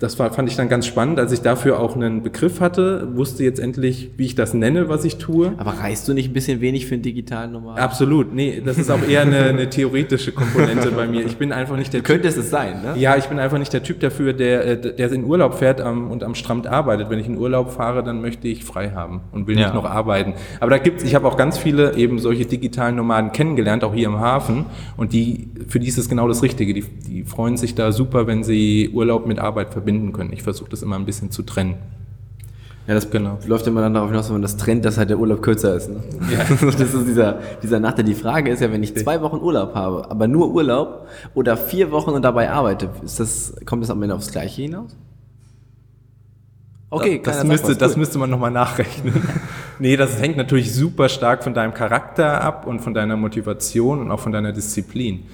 das 0.00 0.18
war, 0.18 0.32
fand 0.32 0.50
ich 0.50 0.56
dann 0.56 0.68
ganz 0.68 0.86
spannend, 0.86 1.18
als 1.20 1.30
ich 1.32 1.40
dafür 1.40 1.78
auch 1.78 1.94
einen 1.94 2.22
Begriff 2.22 2.60
hatte, 2.60 3.08
wusste 3.14 3.44
jetzt 3.44 3.60
endlich, 3.60 4.10
wie 4.16 4.26
ich 4.26 4.34
das 4.34 4.52
nenne, 4.52 4.88
was 4.88 5.04
ich 5.04 5.18
tue. 5.18 5.52
Aber 5.56 5.70
reist 5.70 6.08
du 6.08 6.14
nicht 6.14 6.30
ein 6.30 6.32
bisschen 6.32 6.60
wenig 6.60 6.86
für 6.86 6.94
einen 6.94 7.02
digitalen 7.02 7.52
Nomaden? 7.52 7.78
Absolut, 7.82 8.34
nee, 8.34 8.60
das 8.64 8.76
ist 8.76 8.90
auch 8.90 9.06
eher 9.08 9.22
eine, 9.22 9.36
eine 9.44 9.70
theoretische 9.70 10.32
Komponente 10.32 10.90
bei 10.90 11.06
mir. 11.06 11.24
Ich 11.24 11.36
bin 11.36 11.52
einfach 11.52 11.76
nicht 11.76 11.92
der 11.92 12.00
Typ, 12.00 12.06
Könnte 12.06 12.28
es 12.28 12.50
sein, 12.50 12.82
ne? 12.82 12.94
ja, 12.96 13.16
ich 13.16 13.26
bin 13.26 13.38
einfach 13.38 13.58
nicht 13.58 13.72
der 13.72 13.84
Typ 13.84 14.00
dafür, 14.00 14.32
der, 14.32 14.66
äh, 14.66 14.94
der 14.96 15.12
in 15.12 15.24
Urlaub 15.24 15.54
fährt 15.54 15.80
am, 15.80 16.10
und 16.10 16.24
am 16.24 16.34
Strand 16.34 16.66
arbeitet. 16.66 17.08
Wenn 17.08 17.20
ich 17.20 17.28
in 17.28 17.38
Urlaub 17.38 17.70
fahre, 17.70 18.02
dann 18.02 18.20
möchte 18.20 18.48
ich 18.48 18.64
frei 18.64 18.90
haben 18.90 19.20
und 19.30 19.46
will 19.46 19.56
Ja. 19.56 19.66
nicht 19.66 19.74
noch 19.74 19.84
arbeiten. 19.84 20.34
Aber 20.58 20.70
da 20.70 20.78
gibt's, 20.78 21.04
ich 21.04 21.14
habe 21.14 21.28
auch 21.28 21.36
ganz 21.36 21.56
viele 21.56 21.96
eben 21.96 22.18
solche 22.18 22.46
digitalen 22.46 22.96
Nomaden 22.96 23.30
kennengelernt, 23.30 23.84
auch 23.84 23.94
hier 23.94 24.08
im 24.08 24.18
Hafen. 24.18 24.66
Und 24.96 25.12
die, 25.12 25.50
für 25.68 25.78
die 25.78 25.86
ist 25.86 25.98
es 25.98 26.08
genau 26.08 26.26
das 26.26 26.42
Richtige. 26.42 26.74
Die, 26.74 26.82
die 26.82 27.22
freuen 27.22 27.56
sich 27.56 27.76
da 27.76 27.92
super, 27.92 28.26
wenn 28.26 28.42
sie 28.42 28.90
Urlaub 28.92 29.26
mit 29.26 29.38
Arbeit 29.38 29.70
verbinden 29.70 29.83
können. 30.12 30.32
Ich 30.32 30.42
versuche 30.42 30.70
das 30.70 30.82
immer 30.82 30.96
ein 30.96 31.06
bisschen 31.06 31.30
zu 31.30 31.42
trennen. 31.42 31.76
Ja, 32.86 32.92
das 32.94 33.10
Genau. 33.10 33.38
läuft 33.46 33.66
immer 33.66 33.80
dann 33.80 33.94
darauf 33.94 34.10
hinaus, 34.10 34.26
wenn 34.28 34.34
man 34.34 34.42
das 34.42 34.58
trennt, 34.58 34.84
dass 34.84 34.98
halt 34.98 35.08
der 35.08 35.18
Urlaub 35.18 35.40
kürzer 35.40 35.74
ist. 35.74 35.88
Ne? 35.88 36.02
Ja. 36.30 36.44
das 36.66 36.80
ist 36.80 37.06
dieser, 37.06 37.38
dieser 37.62 37.80
Nachteil. 37.80 38.04
Die 38.04 38.14
Frage 38.14 38.50
ist 38.50 38.60
ja, 38.60 38.70
wenn 38.70 38.82
ich 38.82 38.94
zwei 38.96 39.22
Wochen 39.22 39.36
Urlaub 39.36 39.74
habe, 39.74 40.10
aber 40.10 40.28
nur 40.28 40.52
Urlaub 40.52 41.06
oder 41.34 41.56
vier 41.56 41.90
Wochen 41.92 42.10
und 42.10 42.22
dabei 42.22 42.50
arbeite, 42.50 42.90
ist 43.02 43.20
das, 43.20 43.54
kommt 43.64 43.82
das 43.82 43.90
am 43.90 44.02
Ende 44.02 44.14
aufs 44.14 44.30
Gleiche 44.30 44.62
hinaus? 44.62 44.96
Okay, 46.90 47.20
das, 47.24 47.36
sagt 47.38 47.48
müsste, 47.48 47.68
was, 47.70 47.78
das 47.78 47.96
müsste 47.96 48.18
man 48.18 48.30
nochmal 48.30 48.50
nachrechnen. 48.50 49.14
nee, 49.78 49.96
das 49.96 50.20
hängt 50.20 50.36
natürlich 50.36 50.72
super 50.72 51.08
stark 51.08 51.42
von 51.42 51.54
deinem 51.54 51.74
Charakter 51.74 52.42
ab 52.42 52.66
und 52.66 52.80
von 52.80 52.94
deiner 52.94 53.16
Motivation 53.16 54.00
und 54.00 54.10
auch 54.12 54.20
von 54.20 54.30
deiner 54.30 54.52
Disziplin. 54.52 55.24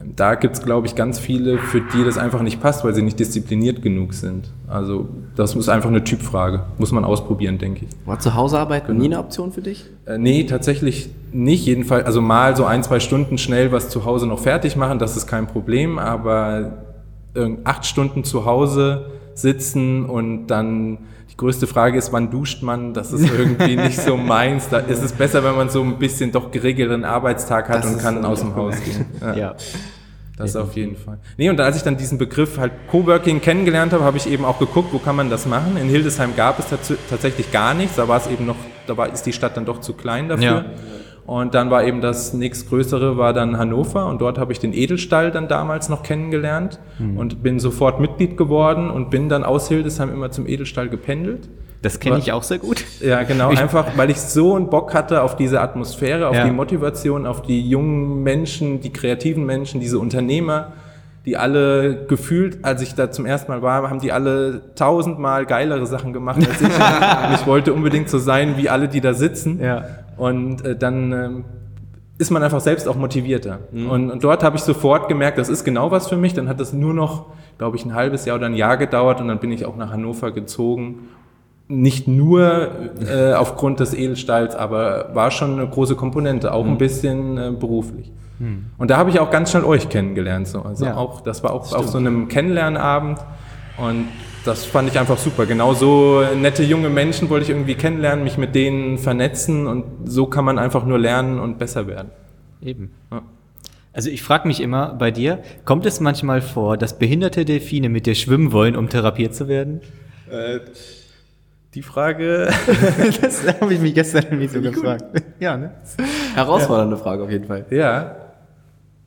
Ähm, 0.00 0.12
Da 0.16 0.34
gibt's, 0.34 0.62
glaube 0.62 0.86
ich, 0.86 0.94
ganz 0.94 1.18
viele, 1.18 1.58
für 1.58 1.80
die 1.80 2.04
das 2.04 2.18
einfach 2.18 2.42
nicht 2.42 2.60
passt, 2.60 2.84
weil 2.84 2.94
sie 2.94 3.02
nicht 3.02 3.18
diszipliniert 3.18 3.82
genug 3.82 4.14
sind. 4.14 4.48
Also 4.68 5.08
das 5.36 5.54
ist 5.54 5.68
einfach 5.68 5.90
eine 5.90 6.04
Typfrage. 6.04 6.64
Muss 6.78 6.92
man 6.92 7.04
ausprobieren, 7.04 7.58
denke 7.58 7.86
ich. 7.86 8.06
War 8.06 8.18
zu 8.18 8.34
Hause 8.34 8.58
arbeiten 8.58 8.96
nie 8.96 9.06
eine 9.06 9.18
Option 9.18 9.52
für 9.52 9.62
dich? 9.62 9.86
Äh, 10.06 10.18
nee, 10.18 10.44
tatsächlich 10.44 11.10
nicht. 11.32 11.66
Jedenfalls, 11.66 12.04
also 12.04 12.20
mal 12.20 12.56
so 12.56 12.64
ein, 12.64 12.82
zwei 12.82 13.00
Stunden 13.00 13.38
schnell 13.38 13.72
was 13.72 13.88
zu 13.88 14.04
Hause 14.04 14.26
noch 14.26 14.40
fertig 14.40 14.76
machen, 14.76 14.98
das 14.98 15.16
ist 15.16 15.26
kein 15.26 15.46
Problem, 15.46 15.98
aber 15.98 16.72
ähm, 17.34 17.58
acht 17.64 17.84
Stunden 17.86 18.24
zu 18.24 18.44
Hause 18.44 19.06
sitzen 19.34 20.04
und 20.06 20.46
dann 20.46 20.98
die 21.36 21.40
größte 21.40 21.66
Frage 21.66 21.98
ist, 21.98 22.12
wann 22.12 22.30
duscht 22.30 22.62
man? 22.62 22.94
Das 22.94 23.12
ist 23.12 23.30
irgendwie 23.30 23.76
nicht 23.82 24.00
so 24.00 24.16
meins. 24.16 24.70
Da 24.70 24.78
ist 24.78 25.02
es 25.02 25.12
besser, 25.12 25.44
wenn 25.44 25.54
man 25.54 25.68
so 25.68 25.82
ein 25.82 25.98
bisschen 25.98 26.32
doch 26.32 26.50
geregelten 26.50 27.04
Arbeitstag 27.04 27.68
hat 27.68 27.84
Das 27.84 27.92
und 27.92 27.98
kann 28.00 28.24
aus 28.24 28.40
dem 28.40 28.54
Haus 28.56 28.76
gehen. 28.82 29.04
Ja. 29.20 29.34
Ja. 29.34 29.56
Das 30.38 30.54
auf 30.54 30.74
jeden 30.76 30.96
Fall. 30.96 31.18
Nee, 31.36 31.48
und 31.50 31.60
als 31.60 31.76
ich 31.76 31.82
dann 31.82 31.96
diesen 31.96 32.18
Begriff 32.18 32.58
halt 32.58 32.72
Coworking 32.90 33.40
kennengelernt 33.40 33.92
habe, 33.92 34.04
habe 34.04 34.16
ich 34.18 34.30
eben 34.30 34.44
auch 34.44 34.58
geguckt, 34.58 34.92
wo 34.92 34.98
kann 34.98 35.16
man 35.16 35.30
das 35.30 35.46
machen. 35.46 35.76
In 35.78 35.88
Hildesheim 35.88 36.36
gab 36.36 36.58
es 36.58 36.68
tats 36.68 36.92
tatsächlich 37.08 37.52
gar 37.52 37.72
nichts, 37.74 37.96
da 37.96 38.06
war 38.06 38.18
es 38.18 38.26
eben 38.26 38.44
noch, 38.44 38.56
da 38.86 38.96
war, 38.96 39.10
ist 39.10 39.24
die 39.24 39.32
Stadt 39.32 39.56
dann 39.56 39.64
doch 39.64 39.80
zu 39.80 39.94
klein 39.94 40.28
dafür. 40.28 40.44
Ja. 40.44 40.64
Und 41.26 41.54
dann 41.54 41.70
war 41.70 41.82
eben 41.84 42.00
das 42.00 42.34
nächstgrößere 42.34 43.16
war 43.16 43.32
dann 43.32 43.58
Hannover 43.58 44.06
und 44.06 44.20
dort 44.20 44.38
habe 44.38 44.52
ich 44.52 44.60
den 44.60 44.72
Edelstall 44.72 45.32
dann 45.32 45.48
damals 45.48 45.88
noch 45.88 46.04
kennengelernt 46.04 46.78
und 47.16 47.42
bin 47.42 47.58
sofort 47.58 47.98
Mitglied 48.00 48.36
geworden 48.36 48.90
und 48.90 49.10
bin 49.10 49.28
dann 49.28 49.42
aus 49.42 49.68
Hildesheim 49.68 50.12
immer 50.12 50.30
zum 50.30 50.46
Edelstall 50.46 50.88
gependelt. 50.88 51.48
Das 51.82 52.00
kenne 52.00 52.18
ich 52.18 52.32
auch 52.32 52.42
sehr 52.44 52.58
gut. 52.58 52.84
Ja, 53.00 53.22
genau, 53.24 53.50
einfach 53.50 53.96
weil 53.96 54.10
ich 54.10 54.20
so 54.20 54.54
einen 54.54 54.70
Bock 54.70 54.94
hatte 54.94 55.22
auf 55.22 55.36
diese 55.36 55.60
Atmosphäre, 55.60 56.28
auf 56.28 56.34
Ja. 56.36 56.44
die 56.44 56.50
Motivation, 56.50 57.26
auf 57.26 57.42
die 57.42 57.68
jungen 57.68 58.22
Menschen, 58.22 58.80
die 58.80 58.92
kreativen 58.92 59.44
Menschen, 59.44 59.80
diese 59.80 59.98
Unternehmer, 59.98 60.72
die 61.26 61.36
alle 61.36 62.06
gefühlt, 62.06 62.64
als 62.64 62.82
ich 62.82 62.94
da 62.94 63.10
zum 63.10 63.26
ersten 63.26 63.50
Mal 63.50 63.60
war, 63.62 63.90
haben 63.90 64.00
die 64.00 64.12
alle 64.12 64.62
tausendmal 64.76 65.44
geilere 65.44 65.86
Sachen 65.86 66.12
gemacht 66.12 66.38
als 66.38 66.60
ich. 66.60 66.68
Und 67.28 67.34
ich 67.34 67.46
wollte 67.46 67.72
unbedingt 67.72 68.08
so 68.08 68.18
sein 68.18 68.56
wie 68.56 68.68
alle, 68.68 68.88
die 68.88 69.00
da 69.00 69.12
sitzen. 69.12 69.60
Ja. 69.60 69.84
Und 70.16 70.64
äh, 70.64 70.76
dann 70.76 71.12
ähm, 71.12 71.44
ist 72.18 72.30
man 72.30 72.42
einfach 72.42 72.60
selbst 72.60 72.88
auch 72.88 72.96
motivierter. 72.96 73.58
Und, 73.72 74.10
und 74.10 74.24
dort 74.24 74.42
habe 74.42 74.56
ich 74.56 74.62
sofort 74.62 75.08
gemerkt, 75.08 75.36
das 75.38 75.48
ist 75.48 75.64
genau 75.64 75.90
was 75.90 76.08
für 76.08 76.16
mich. 76.16 76.32
Dann 76.32 76.48
hat 76.48 76.58
das 76.60 76.72
nur 76.72 76.94
noch, 76.94 77.26
glaube 77.58 77.76
ich, 77.76 77.84
ein 77.84 77.94
halbes 77.94 78.24
Jahr 78.24 78.36
oder 78.36 78.46
ein 78.46 78.54
Jahr 78.54 78.76
gedauert 78.78 79.20
und 79.20 79.28
dann 79.28 79.38
bin 79.38 79.52
ich 79.52 79.66
auch 79.66 79.76
nach 79.76 79.92
Hannover 79.92 80.30
gezogen. 80.30 81.08
Nicht 81.68 82.08
nur 82.08 82.70
äh, 83.06 83.34
aufgrund 83.34 83.80
des 83.80 83.92
Edelstahls, 83.92 84.54
aber 84.54 85.10
war 85.14 85.30
schon 85.30 85.58
eine 85.58 85.68
große 85.68 85.96
Komponente, 85.96 86.54
auch 86.54 86.64
ein 86.64 86.78
bisschen 86.78 87.36
äh, 87.36 87.50
beruflich. 87.50 88.12
Und 88.76 88.90
da 88.90 88.98
habe 88.98 89.08
ich 89.08 89.18
auch 89.18 89.30
ganz 89.30 89.50
schnell 89.50 89.64
euch 89.64 89.88
kennengelernt. 89.88 90.46
So. 90.46 90.60
Also 90.60 90.84
Ja. 90.84 90.96
auch, 90.96 91.22
das 91.22 91.42
war 91.42 91.52
auch 91.52 91.72
auf 91.72 91.88
so 91.88 91.96
einem 91.96 92.28
Kennenlernabend 92.28 93.18
und 93.78 94.08
das 94.46 94.64
fand 94.64 94.88
ich 94.88 94.98
einfach 94.98 95.18
super. 95.18 95.46
Genau 95.46 95.74
so 95.74 96.22
nette 96.34 96.62
junge 96.62 96.88
Menschen 96.88 97.28
wollte 97.30 97.44
ich 97.44 97.50
irgendwie 97.50 97.74
kennenlernen, 97.74 98.24
mich 98.24 98.38
mit 98.38 98.54
denen 98.54 98.98
vernetzen 98.98 99.66
und 99.66 99.84
so 100.04 100.26
kann 100.26 100.44
man 100.44 100.58
einfach 100.58 100.84
nur 100.84 100.98
lernen 100.98 101.38
und 101.38 101.58
besser 101.58 101.86
werden. 101.86 102.10
Eben. 102.62 102.92
Ja. 103.10 103.22
Also 103.92 104.10
ich 104.10 104.22
frage 104.22 104.46
mich 104.46 104.60
immer 104.60 104.94
bei 104.94 105.10
dir, 105.10 105.42
kommt 105.64 105.86
es 105.86 106.00
manchmal 106.00 106.42
vor, 106.42 106.76
dass 106.76 106.98
behinderte 106.98 107.44
Delfine 107.44 107.88
mit 107.88 108.06
dir 108.06 108.14
schwimmen 108.14 108.52
wollen, 108.52 108.76
um 108.76 108.88
therapiert 108.90 109.34
zu 109.34 109.48
werden? 109.48 109.80
Die 111.74 111.82
Frage, 111.82 112.50
das 113.20 113.46
habe 113.60 113.72
ich 113.72 113.80
mich 113.80 113.94
gestern 113.94 114.24
irgendwie 114.24 114.48
so 114.48 114.60
gefragt. 114.60 115.22
Ja, 115.40 115.56
ne? 115.56 115.72
Herausfordernde 116.34 116.96
Frage 116.98 117.22
auf 117.22 117.30
jeden 117.30 117.46
Fall. 117.46 117.64
ja. 117.70 118.25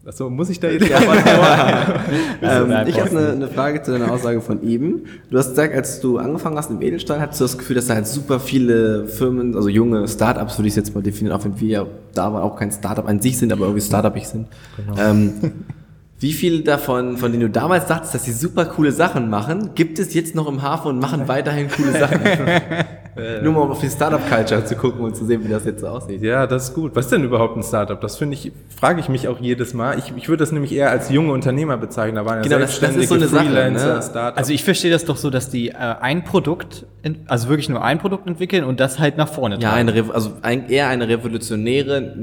Achso, 0.06 0.30
muss 0.30 0.50
ich 0.50 0.60
da 0.60 0.68
jetzt? 0.70 0.90
Ähm, 0.90 2.70
Nein, 2.70 2.88
ich 2.88 3.00
habe 3.00 3.10
eine, 3.10 3.32
eine 3.32 3.48
Frage 3.50 3.82
zu 3.82 3.92
deiner 3.92 4.12
Aussage 4.12 4.40
von 4.40 4.64
eben. 4.64 5.04
Du 5.30 5.38
hast 5.38 5.50
gesagt, 5.50 5.76
als 5.76 6.00
du 6.00 6.18
angefangen 6.18 6.58
hast 6.58 6.72
im 6.72 6.82
Edelstahl, 6.82 7.20
hattest 7.20 7.42
du 7.42 7.44
das 7.44 7.58
Gefühl, 7.58 7.76
dass 7.76 7.88
da 7.88 7.96
halt 7.96 8.08
super 8.08 8.40
viele 8.40 9.08
Firmen, 9.08 9.56
also 9.56 9.68
junge 9.68 10.08
Startups, 10.08 10.58
würde 10.58 10.68
ich 10.68 10.72
es 10.72 10.78
jetzt 10.78 10.96
mal 10.96 11.02
definieren, 11.02 11.38
auch 11.38 11.44
wenn 11.44 11.60
wir 11.60 11.68
ja 11.68 11.86
da 12.14 12.30
auch 12.30 12.56
kein 12.56 12.72
Startup 12.72 13.08
an 13.08 13.20
sich 13.20 13.38
sind, 13.38 13.52
aber 13.52 13.64
irgendwie 13.66 13.86
Startupig 13.86 14.26
sind. 14.26 14.48
Ähm, 14.98 15.34
wie 16.20 16.32
viele 16.32 16.64
davon, 16.64 17.18
von 17.18 17.32
denen 17.32 17.42
du 17.42 17.50
damals 17.50 17.86
dachtest, 17.88 18.16
dass 18.16 18.24
sie 18.24 18.32
super 18.32 18.66
coole 18.66 18.94
Sachen 18.94 19.30
machen, 19.30 19.72
gibt 19.76 20.00
es 20.00 20.14
jetzt 20.14 20.34
noch 20.34 20.48
im 20.48 20.62
Hafen 20.62 20.88
und 20.88 21.00
machen 21.00 21.28
weiterhin 21.28 21.68
coole 21.70 21.92
Sachen? 21.92 22.22
Nur 23.44 23.52
mal 23.54 23.62
um 23.62 23.72
auf 23.72 23.80
die 23.82 23.90
Startup-Culture 23.90 24.64
zu 24.64 24.76
gucken 24.76 25.02
und 25.02 25.16
zu 25.16 25.26
sehen, 25.26 25.44
wie 25.44 25.50
das 25.50 25.66
jetzt 25.66 25.82
so 25.82 25.88
aussieht. 25.88 26.22
Ja, 26.22 26.48
das 26.48 26.70
ist 26.70 26.74
gut. 26.74 26.96
Was 26.96 27.06
ist 27.06 27.12
denn 27.12 27.24
überhaupt 27.24 27.58
ein 27.58 27.64
Startup? 27.64 28.00
Das 28.00 28.16
finde 28.18 28.36
ich, 28.36 28.52
frage 28.80 29.00
ich 29.02 29.10
mich 29.10 29.28
auch 29.28 29.40
jedes 29.40 29.74
Mal. 29.74 29.98
Ich, 30.00 30.14
ich 30.16 30.30
würde 30.30 30.42
das 30.42 30.52
nämlich 30.54 30.72
eher 30.74 30.90
als 30.90 31.10
junge 31.10 31.34
Unternehmer 31.34 31.76
bezeichnen. 31.76 32.16
Da 32.16 32.26
waren 32.26 32.38
ja 32.38 32.44
Genau, 32.44 32.60
das- 32.60 32.80
das 32.80 32.96
ist 32.96 33.10
so 33.10 33.16
eine 33.16 33.28
Sache, 33.28 33.46
ne? 33.50 34.02
Startups. 34.02 34.38
Also 34.38 34.54
ich 34.54 34.64
verstehe 34.64 34.92
das 34.92 35.04
doch 35.06 35.18
so, 35.18 35.30
dass 35.30 35.50
die 35.50 35.70
äh, 35.70 35.74
ein 35.74 36.24
Produkt, 36.24 36.86
also 37.28 37.50
wirklich 37.50 37.68
nur 37.68 37.84
ein 37.84 38.00
Produkt 38.00 38.28
entwickeln 38.28 38.64
und 38.64 38.80
das 38.80 39.00
halt 39.00 39.18
nach 39.18 39.28
vorne 39.28 39.60
Ja, 39.60 39.72
treiben. 39.72 39.90
eine, 39.90 40.14
also 40.14 40.32
ein, 40.42 40.70
eher 40.70 40.88
eine 40.88 41.08
revolutionäre 41.10 42.14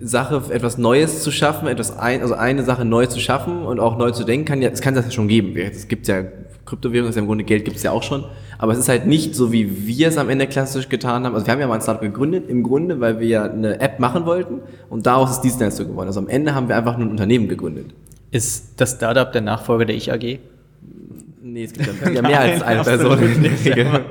Sache, 0.00 0.42
etwas 0.50 0.78
Neues 0.78 1.22
zu 1.22 1.30
schaffen, 1.30 1.68
etwas 1.68 1.98
ein, 1.98 2.20
also 2.20 2.34
eine 2.34 2.62
Sache 2.64 2.84
neu 2.84 3.06
zu 3.06 3.18
schaffen 3.18 3.64
und 3.64 3.80
auch 3.80 3.96
neu 3.96 4.10
zu 4.10 4.24
denken, 4.24 4.44
kann 4.46 4.62
ja, 4.62 4.68
es 4.70 4.80
kann 4.80 4.94
das 4.94 5.06
ja 5.06 5.10
schon 5.10 5.28
geben. 5.28 5.56
Es 5.56 5.88
gibt 5.88 6.06
ja 6.06 6.22
Kryptowährungen, 6.66 7.10
ist 7.10 7.16
ja 7.16 7.22
im 7.22 7.26
Grunde 7.28 7.44
Geld 7.44 7.64
gibt 7.64 7.76
es 7.76 7.82
ja 7.82 7.90
auch 7.90 8.02
schon, 8.02 8.24
aber 8.58 8.72
es 8.72 8.78
ist 8.78 8.88
halt 8.88 9.06
nicht 9.06 9.34
so, 9.34 9.52
wie 9.52 9.86
wir 9.86 10.08
es 10.08 10.18
am 10.18 10.30
Ende 10.30 10.46
klassisch 10.46 10.88
getan 10.88 11.24
haben. 11.24 11.34
Also 11.34 11.46
wir 11.46 11.52
haben 11.52 11.60
ja 11.60 11.66
mal 11.66 11.74
ein 11.74 11.80
Startup 11.80 12.02
gegründet, 12.02 12.48
im 12.48 12.62
Grunde, 12.62 13.00
weil 13.00 13.20
wir 13.20 13.26
ja 13.26 13.44
eine 13.44 13.80
App 13.80 13.98
machen 13.98 14.26
wollten 14.26 14.60
und 14.90 15.06
daraus 15.06 15.30
ist 15.32 15.40
Dienstleister 15.40 15.84
geworden. 15.84 16.08
Also 16.08 16.20
am 16.20 16.28
Ende 16.28 16.54
haben 16.54 16.68
wir 16.68 16.76
einfach 16.76 16.96
nur 16.96 17.06
ein 17.06 17.10
Unternehmen 17.10 17.48
gegründet. 17.48 17.94
Ist 18.30 18.80
das 18.80 18.92
Startup 18.92 19.30
der 19.30 19.42
Nachfolger 19.42 19.84
der 19.84 19.96
Ich 19.96 20.12
AG? 20.12 20.38
Nee, 21.42 21.64
es 21.64 21.72
gibt 21.72 21.86
ja, 21.86 22.10
ja 22.10 22.22
mehr 22.22 22.40
als 22.40 22.62
eine 22.62 22.82
Person 22.82 23.22
in 23.22 23.42
der 23.42 23.52
Regel. 23.64 24.04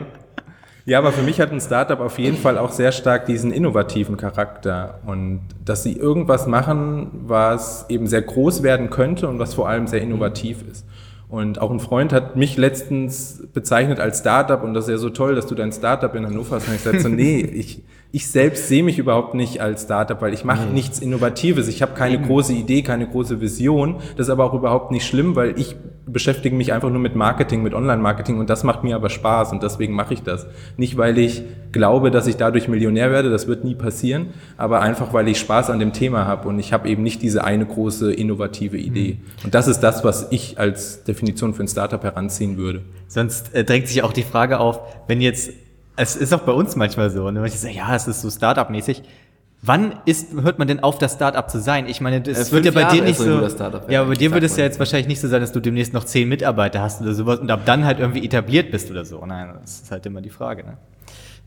Ja, 0.85 0.97
aber 0.97 1.13
für 1.13 1.21
mich 1.21 1.39
hat 1.39 1.51
ein 1.51 1.61
Startup 1.61 1.99
auf 2.01 2.19
jeden 2.19 2.37
Fall 2.37 2.57
auch 2.57 2.71
sehr 2.71 2.91
stark 2.91 3.25
diesen 3.25 3.53
innovativen 3.53 4.17
Charakter 4.17 4.99
und 5.05 5.41
dass 5.63 5.83
sie 5.83 5.93
irgendwas 5.93 6.45
machen, 6.45 7.07
was 7.25 7.85
eben 7.87 8.05
sehr 8.05 8.21
groß 8.21 8.63
werden 8.63 8.89
könnte 8.89 9.29
und 9.29 9.39
was 9.39 9.53
vor 9.53 9.69
allem 9.69 9.87
sehr 9.87 10.01
innovativ 10.01 10.57
ist. 10.69 10.85
Und 11.33 11.59
auch 11.59 11.71
ein 11.71 11.79
Freund 11.79 12.13
hat 12.13 12.35
mich 12.35 12.57
letztens 12.57 13.41
bezeichnet 13.55 13.99
als 13.99 14.19
Startup 14.19 14.63
und 14.63 14.75
das 14.75 14.85
ist 14.85 14.91
ja 14.91 14.97
so 14.97 15.09
toll, 15.09 15.33
dass 15.33 15.47
du 15.47 15.55
dein 15.55 15.71
Startup 15.71 16.13
in 16.13 16.27
Hannover 16.27 16.57
hast. 16.57 16.67
Und 16.67 16.75
ich 16.75 16.81
sagte 16.81 16.99
so, 16.99 17.09
nee, 17.09 17.39
ich, 17.55 17.81
ich 18.11 18.29
selbst 18.29 18.67
sehe 18.67 18.83
mich 18.83 18.99
überhaupt 18.99 19.33
nicht 19.33 19.59
als 19.59 19.81
Startup, 19.81 20.21
weil 20.21 20.31
ich 20.35 20.43
mache 20.43 20.67
nichts 20.67 20.99
Innovatives. 20.99 21.67
Ich 21.67 21.81
habe 21.81 21.95
keine 21.95 22.21
große 22.21 22.53
Idee, 22.53 22.83
keine 22.83 23.07
große 23.07 23.41
Vision. 23.41 23.95
Das 24.15 24.27
ist 24.27 24.29
aber 24.29 24.43
auch 24.43 24.53
überhaupt 24.53 24.91
nicht 24.91 25.07
schlimm, 25.07 25.35
weil 25.35 25.59
ich 25.59 25.75
beschäftige 26.05 26.55
mich 26.55 26.73
einfach 26.73 26.89
nur 26.89 26.99
mit 26.99 27.15
Marketing, 27.15 27.63
mit 27.63 27.73
Online-Marketing 27.73 28.37
und 28.39 28.49
das 28.49 28.63
macht 28.63 28.83
mir 28.83 28.95
aber 28.95 29.09
Spaß 29.09 29.51
und 29.51 29.63
deswegen 29.63 29.93
mache 29.93 30.13
ich 30.13 30.21
das. 30.21 30.45
Nicht, 30.75 30.97
weil 30.97 31.17
ich 31.17 31.43
glaube, 31.71 32.11
dass 32.11 32.27
ich 32.27 32.35
dadurch 32.35 32.67
Millionär 32.67 33.11
werde, 33.11 33.29
das 33.29 33.47
wird 33.47 33.63
nie 33.63 33.75
passieren, 33.75 34.27
aber 34.57 34.81
einfach, 34.81 35.13
weil 35.13 35.27
ich 35.27 35.39
Spaß 35.39 35.69
an 35.69 35.79
dem 35.79 35.93
Thema 35.93 36.25
habe 36.25 36.49
und 36.49 36.59
ich 36.59 36.73
habe 36.73 36.89
eben 36.89 37.03
nicht 37.03 37.21
diese 37.21 37.43
eine 37.43 37.65
große 37.65 38.11
innovative 38.13 38.77
Idee. 38.77 39.19
Und 39.43 39.55
das 39.55 39.67
ist 39.67 39.79
das, 39.79 40.03
was 40.03 40.27
ich 40.31 40.59
als 40.59 41.03
Definition 41.03 41.53
für 41.53 41.63
ein 41.63 41.67
Startup 41.67 42.03
heranziehen 42.03 42.57
würde. 42.57 42.81
Sonst 43.07 43.53
äh, 43.53 43.63
drängt 43.63 43.87
sich 43.87 44.03
auch 44.03 44.13
die 44.13 44.23
Frage 44.23 44.59
auf, 44.59 44.81
wenn 45.07 45.21
jetzt, 45.21 45.51
es 45.95 46.15
ist 46.15 46.33
auch 46.33 46.41
bei 46.41 46.51
uns 46.51 46.75
manchmal 46.75 47.11
so, 47.11 47.31
ne? 47.31 47.41
wenn 47.41 47.47
ich 47.47 47.59
sage, 47.59 47.75
ja, 47.75 47.95
es 47.95 48.07
ist 48.07 48.21
so 48.21 48.29
Startup-mäßig. 48.29 49.03
Wann 49.65 49.93
ist, 50.05 50.33
hört 50.33 50.59
man 50.59 50.67
denn 50.67 50.81
auf, 50.81 50.97
das 50.97 51.13
Startup 51.13 51.49
zu 51.49 51.57
sein? 51.57 51.87
Ich 51.87 52.01
meine, 52.01 52.19
das 52.19 52.49
Äh, 52.49 52.51
wird 52.51 52.65
ja 52.65 52.71
bei 52.71 52.81
dir 52.83 52.97
Jahre 52.97 53.01
nicht 53.07 53.17
ist 53.17 53.25
so 53.25 53.49
Startup, 53.49 53.89
ja, 53.89 54.03
bei 54.03 54.13
dir 54.15 54.31
wird 54.33 54.43
es 54.43 54.57
ja 54.57 54.65
jetzt 54.65 54.77
wahrscheinlich 54.77 55.07
nicht 55.07 55.21
so 55.21 55.29
sein, 55.29 55.39
dass 55.39 55.53
du 55.53 55.61
demnächst 55.61 55.93
noch 55.93 56.03
zehn 56.03 56.27
Mitarbeiter 56.27 56.81
hast 56.81 57.01
oder 57.01 57.13
sowas 57.13 57.39
und 57.39 57.49
ab 57.49 57.61
dann 57.65 57.85
halt 57.85 57.99
irgendwie 57.99 58.25
etabliert 58.25 58.71
bist 58.71 58.91
oder 58.91 59.05
so. 59.05 59.25
Nein, 59.25 59.53
das 59.61 59.81
ist 59.83 59.91
halt 59.91 60.05
immer 60.05 60.19
die 60.19 60.29
Frage. 60.29 60.65
Ne? 60.65 60.77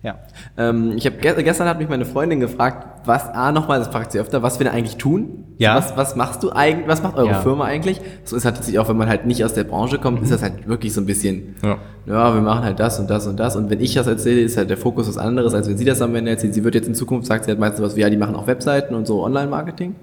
Ja. 0.02 0.18
Ähm, 0.56 0.92
ich 0.96 1.04
habe 1.06 1.16
ge 1.16 1.42
gestern 1.42 1.66
hat 1.68 1.78
mich 1.78 1.88
meine 1.88 2.04
Freundin 2.04 2.38
gefragt, 2.38 2.86
was 3.06 3.28
A 3.28 3.50
nochmal, 3.50 3.78
das 3.80 3.88
fragt 3.88 4.12
sie 4.12 4.20
öfter, 4.20 4.42
was 4.42 4.58
wir 4.60 4.66
denn 4.66 4.74
eigentlich 4.74 4.96
tun. 4.96 5.44
Ja. 5.58 5.74
Was, 5.76 5.96
was 5.96 6.14
machst 6.16 6.42
du 6.42 6.52
eigentlich, 6.52 6.86
was 6.86 7.02
macht 7.02 7.16
eure 7.16 7.28
Ja. 7.30 7.40
Firma 7.40 7.64
eigentlich? 7.64 8.00
So 8.24 8.36
ist 8.36 8.44
halt 8.44 8.56
tatsächlich 8.56 8.78
auch, 8.78 8.88
wenn 8.88 8.96
man 8.98 9.08
halt 9.08 9.26
nicht 9.26 9.44
aus 9.44 9.54
der 9.54 9.64
Branche 9.64 9.98
kommt, 9.98 10.22
ist 10.22 10.30
das 10.30 10.42
halt 10.42 10.68
wirklich 10.68 10.92
so 10.92 11.00
ein 11.00 11.06
bisschen, 11.06 11.56
Ja. 11.64 11.78
ja, 12.06 12.34
wir 12.34 12.40
machen 12.42 12.62
halt 12.62 12.78
das 12.78 13.00
und 13.00 13.08
das 13.10 13.26
und 13.26 13.40
das. 13.40 13.56
Und 13.56 13.70
wenn 13.70 13.80
ich 13.80 13.94
das 13.94 14.06
erzähle, 14.06 14.40
ist 14.42 14.56
halt 14.56 14.70
der 14.70 14.76
Fokus 14.76 15.08
was 15.08 15.18
anderes, 15.18 15.54
als 15.54 15.68
wenn 15.68 15.78
sie 15.78 15.84
das 15.84 16.02
am 16.02 16.14
Ende 16.14 16.30
erzählt. 16.30 16.54
Sie 16.54 16.62
wird 16.62 16.74
jetzt 16.74 16.86
in 16.88 16.94
Zukunft, 16.94 17.26
sagt 17.26 17.44
sie 17.44 17.50
halt 17.50 17.58
meistens 17.58 17.82
was 17.84 17.96
wie, 17.96 18.02
ja, 18.02 18.10
die 18.10 18.16
machen 18.18 18.36
auch 18.36 18.46
Webseiten 18.46 18.94
und 18.94 19.06
so 19.06 19.24
Online-Marketing. 19.24 19.94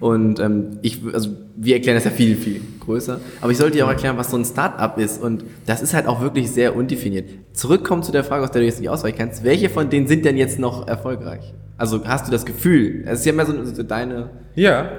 Und 0.00 0.38
ähm, 0.38 0.78
ich, 0.82 1.00
also 1.12 1.30
wir 1.56 1.74
erklären 1.74 1.96
das 1.96 2.04
ja 2.04 2.10
viel, 2.10 2.36
viel 2.36 2.60
größer. 2.80 3.20
Aber 3.40 3.50
ich 3.50 3.58
sollte 3.58 3.76
dir 3.76 3.86
auch 3.86 3.90
erklären, 3.90 4.16
was 4.16 4.30
so 4.30 4.36
ein 4.36 4.44
Start-up 4.44 4.98
ist. 4.98 5.22
Und 5.22 5.44
das 5.66 5.82
ist 5.82 5.94
halt 5.94 6.06
auch 6.06 6.20
wirklich 6.20 6.50
sehr 6.50 6.76
undefiniert. 6.76 7.28
Zurückkommen 7.52 8.02
zu 8.02 8.12
der 8.12 8.24
Frage, 8.24 8.44
aus 8.44 8.50
der 8.50 8.60
du 8.60 8.66
jetzt 8.66 8.80
nicht 8.80 8.90
ausweichen 8.90 9.18
kannst. 9.18 9.44
Welche 9.44 9.70
von 9.70 9.90
denen 9.90 10.06
sind 10.06 10.24
denn 10.24 10.36
jetzt 10.36 10.58
noch 10.58 10.86
erfolgreich? 10.86 11.54
Also 11.78 12.04
hast 12.04 12.26
du 12.26 12.32
das 12.32 12.46
Gefühl? 12.46 13.04
Es 13.06 13.20
ist 13.20 13.26
ja 13.26 13.32
mehr 13.32 13.46
so, 13.46 13.64
so 13.64 13.82
deine. 13.82 14.30
Ja, 14.54 14.90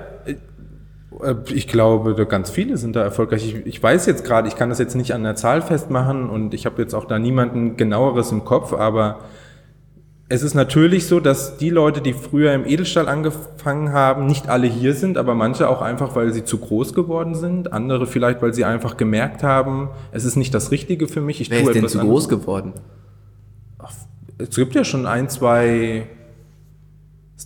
äh, 1.22 1.36
ich 1.54 1.68
glaube, 1.68 2.16
da 2.16 2.24
ganz 2.24 2.50
viele 2.50 2.78
sind 2.78 2.96
da 2.96 3.04
erfolgreich. 3.04 3.46
Ich, 3.46 3.66
ich 3.66 3.82
weiß 3.82 4.06
jetzt 4.06 4.24
gerade, 4.24 4.48
ich 4.48 4.56
kann 4.56 4.70
das 4.70 4.80
jetzt 4.80 4.96
nicht 4.96 5.14
an 5.14 5.24
der 5.24 5.36
Zahl 5.36 5.62
festmachen 5.62 6.30
und 6.30 6.54
ich 6.54 6.66
habe 6.66 6.82
jetzt 6.82 6.94
auch 6.94 7.06
da 7.06 7.20
niemanden 7.20 7.78
genaueres 7.78 8.32
im 8.32 8.44
Kopf, 8.44 8.74
aber 8.74 9.20
es 10.30 10.44
ist 10.44 10.56
natürlich 10.56 11.08
so, 11.08 11.22
dass 11.22 11.58
die 11.58 11.70
Leute, 11.70 12.02
die 12.02 12.12
früher 12.12 12.54
im 12.54 12.66
Edelstahl 12.66 13.08
angefangen 13.08 13.94
haben, 13.94 14.26
nicht 14.26 14.50
alle 14.50 14.68
hier 14.68 14.94
sind, 14.94 15.18
aber 15.18 15.36
manche 15.36 15.70
auch 15.70 15.82
einfach, 15.82 16.16
weil 16.16 16.34
sie 16.34 16.44
zu 16.44 16.58
groß 16.58 16.94
geworden 16.94 17.34
sind. 17.34 17.72
Andere 17.72 18.08
vielleicht, 18.08 18.42
weil 18.42 18.54
sie 18.54 18.66
einfach 18.66 18.98
gemerkt 18.98 19.42
haben, 19.44 19.90
es 20.12 20.26
ist 20.26 20.36
nicht 20.36 20.54
das 20.54 20.72
Richtige 20.72 21.08
für 21.08 21.22
mich. 21.22 21.40
Ich 21.40 21.50
Wer 21.50 21.62
tue 21.62 21.72
ist 21.72 21.76
denn 21.76 21.88
zu 21.88 22.00
anderes. 22.00 22.28
groß 22.28 22.30
geworden? 22.30 22.74
Es 24.38 24.56
gibt 24.56 24.76
ja 24.76 24.84
schon 24.84 25.06
ein, 25.06 25.30
zwei 25.30 26.08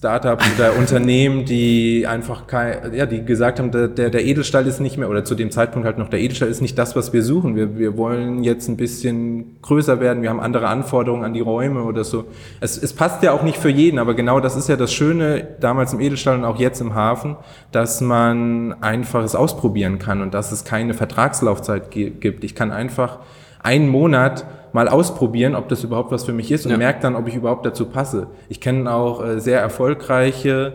Startups 0.01 0.43
oder 0.57 0.75
Unternehmen, 0.79 1.45
die 1.45 2.07
einfach 2.07 2.47
kein, 2.47 2.91
ja, 2.95 3.05
die 3.05 3.23
gesagt 3.23 3.59
haben, 3.59 3.69
der, 3.69 3.87
der 3.87 4.25
Edelstahl 4.25 4.65
ist 4.65 4.79
nicht 4.79 4.97
mehr, 4.97 5.07
oder 5.07 5.23
zu 5.23 5.35
dem 5.35 5.51
Zeitpunkt 5.51 5.85
halt 5.85 5.99
noch, 5.99 6.09
der 6.09 6.19
Edelstahl 6.21 6.49
ist 6.49 6.59
nicht 6.59 6.75
das, 6.79 6.95
was 6.95 7.13
wir 7.13 7.21
suchen. 7.21 7.55
Wir, 7.55 7.77
wir 7.77 7.95
wollen 7.97 8.43
jetzt 8.43 8.67
ein 8.67 8.77
bisschen 8.77 9.57
größer 9.61 9.99
werden, 9.99 10.23
wir 10.23 10.31
haben 10.31 10.39
andere 10.39 10.69
Anforderungen 10.69 11.23
an 11.23 11.33
die 11.35 11.39
Räume 11.39 11.83
oder 11.83 12.03
so. 12.03 12.25
Es, 12.61 12.81
es 12.81 12.93
passt 12.93 13.21
ja 13.21 13.31
auch 13.31 13.43
nicht 13.43 13.57
für 13.59 13.69
jeden, 13.69 13.99
aber 13.99 14.15
genau 14.15 14.39
das 14.39 14.55
ist 14.55 14.67
ja 14.69 14.75
das 14.75 14.91
Schöne 14.91 15.47
damals 15.59 15.93
im 15.93 15.99
Edelstahl 15.99 16.35
und 16.39 16.45
auch 16.45 16.57
jetzt 16.57 16.81
im 16.81 16.95
Hafen, 16.95 17.35
dass 17.71 18.01
man 18.01 18.73
einfach 18.81 19.23
es 19.23 19.35
ausprobieren 19.35 19.99
kann 19.99 20.23
und 20.23 20.33
dass 20.33 20.51
es 20.51 20.63
keine 20.63 20.95
Vertragslaufzeit 20.95 21.91
gi- 21.91 22.09
gibt. 22.09 22.43
Ich 22.43 22.55
kann 22.55 22.71
einfach 22.71 23.19
einen 23.61 23.87
Monat 23.87 24.47
mal 24.73 24.87
ausprobieren, 24.87 25.55
ob 25.55 25.67
das 25.69 25.83
überhaupt 25.83 26.11
was 26.11 26.23
für 26.25 26.33
mich 26.33 26.51
ist 26.51 26.65
und 26.65 26.71
Ja. 26.71 26.77
merke 26.77 27.01
dann, 27.01 27.15
ob 27.15 27.27
ich 27.27 27.35
überhaupt 27.35 27.65
dazu 27.65 27.85
passe. 27.85 28.27
Ich 28.49 28.59
kenne 28.59 28.91
auch 28.93 29.23
äh, 29.25 29.39
sehr 29.39 29.59
erfolgreiche 29.59 30.73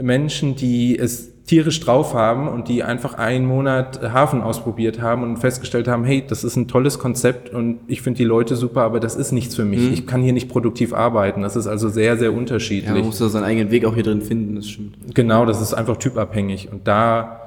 Menschen, 0.00 0.56
die 0.56 0.98
es 0.98 1.30
tierisch 1.44 1.78
drauf 1.80 2.14
haben 2.14 2.48
und 2.48 2.68
die 2.68 2.82
einfach 2.82 3.14
einen 3.18 3.44
Monat 3.44 4.00
Hafen 4.14 4.40
ausprobiert 4.40 5.00
haben 5.02 5.22
und 5.22 5.36
festgestellt 5.36 5.86
haben, 5.88 6.02
hey, 6.04 6.24
das 6.26 6.42
ist 6.42 6.56
ein 6.56 6.68
tolles 6.68 6.98
Konzept 6.98 7.50
und 7.52 7.80
ich 7.86 8.00
finde 8.00 8.16
die 8.18 8.24
Leute 8.24 8.56
super, 8.56 8.80
aber 8.80 8.98
das 8.98 9.14
ist 9.14 9.30
nichts 9.30 9.54
für 9.54 9.66
mich. 9.66 9.80
Mhm. 9.80 9.92
Ich 9.92 10.06
kann 10.06 10.22
hier 10.22 10.32
nicht 10.32 10.48
produktiv 10.48 10.94
arbeiten. 10.94 11.42
Das 11.42 11.54
ist 11.54 11.66
also 11.66 11.90
sehr, 11.90 12.16
sehr 12.16 12.28
Ja, 12.28 12.32
man 12.32 12.40
unterschiedlich. 12.40 13.04
muss 13.04 13.18
so 13.18 13.28
seinen 13.28 13.44
eigenen 13.44 13.70
Weg 13.70 13.84
auch 13.84 13.94
hier 13.94 14.02
drin 14.04 14.22
finden, 14.22 14.56
das 14.56 14.68
stimmt. 14.68 14.94
genau, 15.14 15.44
das 15.44 15.60
ist 15.60 15.74
einfach 15.74 15.98
typabhängig 15.98 16.70
und 16.72 16.88
da, 16.88 17.43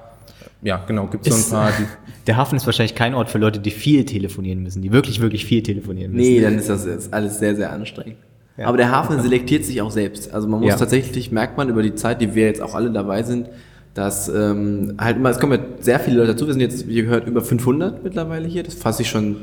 ja, 0.62 0.84
genau, 0.88 1.08
gibt 1.08 1.28
es 1.28 1.50
so 1.50 1.56
ein 1.56 1.62
paar, 1.62 1.72
die 1.78 1.86
Der 2.28 2.36
Hafen 2.36 2.58
ist 2.58 2.65
wahrscheinlich 2.65 2.93
kein 2.96 3.13
Ort 3.13 3.30
für 3.30 3.38
Leute, 3.38 3.60
die 3.60 3.72
viel 3.72 4.04
telefonieren 4.04 4.62
müssen, 4.62 4.82
die 4.82 4.91
wirklich, 4.91 5.22
wirklich 5.22 5.46
viel 5.46 5.63
telefonieren 5.63 6.12
müssen. 6.12 6.30
Nee, 6.30 6.41
dann 6.41 6.58
ist 6.58 6.67
das 6.70 6.86
jetzt 6.86 7.13
alles 7.13 7.39
sehr, 7.39 7.56
sehr 7.56 7.72
anstrengend. 7.72 8.17
Ja. 8.58 8.65
Aber 8.67 8.76
der 8.76 8.91
Hafen 8.91 9.22
selektiert 9.22 9.63
sich 9.63 9.82
auch 9.82 9.91
selbst. 9.91 10.34
Also 10.34 10.48
man 10.48 10.60
muss 10.60 10.70
Ja. 10.70 10.76
tatsächlich, 10.76 11.32
merkt 11.32 11.58
man 11.58 11.70
über 11.70 11.84
die 11.84 11.96
Zeit, 11.96 12.20
die 12.20 12.36
wir 12.36 12.46
jetzt 12.48 12.62
auch 12.62 12.76
alle 12.76 12.91
dabei 12.91 13.24
sind, 13.24 13.48
dass 13.93 14.28
ähm, 14.30 14.96
halt 15.00 15.17
immer, 15.17 15.30
es 15.30 15.39
kommen 15.39 15.54
ja 15.60 15.65
sehr 15.80 16.00
viele 16.00 16.17
Leute 16.17 16.34
dazu. 16.34 16.48
Wir 16.48 16.54
sind 16.54 16.62
jetzt, 16.62 16.88
wie 16.88 16.96
gehört, 17.02 17.28
über 17.28 17.41
500 17.41 18.04
mittlerweile 18.04 18.48
hier. 18.48 18.63
Das 18.63 18.74
fasse 18.74 19.04
ich 19.04 19.10
schon 19.10 19.38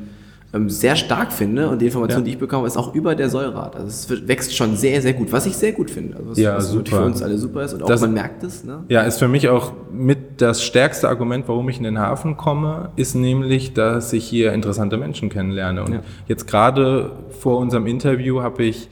sehr 0.69 0.95
stark 0.97 1.33
finde. 1.33 1.69
Und 1.69 1.81
die 1.81 1.87
Information, 1.87 2.21
Ja. 2.21 2.25
die 2.25 2.31
ich 2.33 2.39
bekomme, 2.39 2.67
ist 2.67 2.77
auch 2.77 2.95
über 2.95 3.15
der 3.15 3.29
Säurat. 3.29 3.75
Also 3.77 3.89
es 3.89 4.29
wächst 4.29 4.57
schon 4.57 4.77
sehr, 4.77 5.03
sehr 5.03 5.13
gut. 5.13 5.33
Was 5.33 5.47
ich 5.47 5.57
sehr 5.57 5.73
gut 5.73 5.91
finde. 5.91 6.17
Also 6.17 6.31
was, 6.31 6.39
Ja, 6.39 6.57
was 6.57 6.71
super. 6.71 6.97
für 6.99 7.05
uns 7.05 7.23
alle 7.23 7.39
super 7.39 7.63
ist. 7.65 7.75
Und 7.75 7.83
auch 7.83 7.89
Das- 7.89 8.01
man 8.01 8.13
merkt 8.15 8.43
es. 8.45 8.65
Ne? 8.65 8.85
Ja, 8.89 9.03
ist 9.03 9.19
für 9.19 9.29
mich 9.29 9.49
auch 9.49 9.73
mit 9.93 10.41
das 10.41 10.63
stärkste 10.63 11.09
Argument, 11.09 11.45
warum 11.49 11.69
ich 11.69 11.79
in 11.79 11.85
den 11.85 11.99
Hafen 11.99 12.37
komme, 12.37 12.91
ist 12.97 13.15
nämlich, 13.15 13.75
dass 13.75 14.13
ich 14.13 14.25
hier 14.25 14.53
interessante 14.53 14.97
Menschen 14.97 15.29
kennenlerne. 15.29 15.83
Und 15.85 15.93
Ja. 15.95 16.01
jetzt 16.29 16.47
gerade 16.47 17.11
vor 17.41 17.59
unserem 17.59 17.87
Interview 17.87 18.41
habe 18.43 18.65
ich 18.65 18.89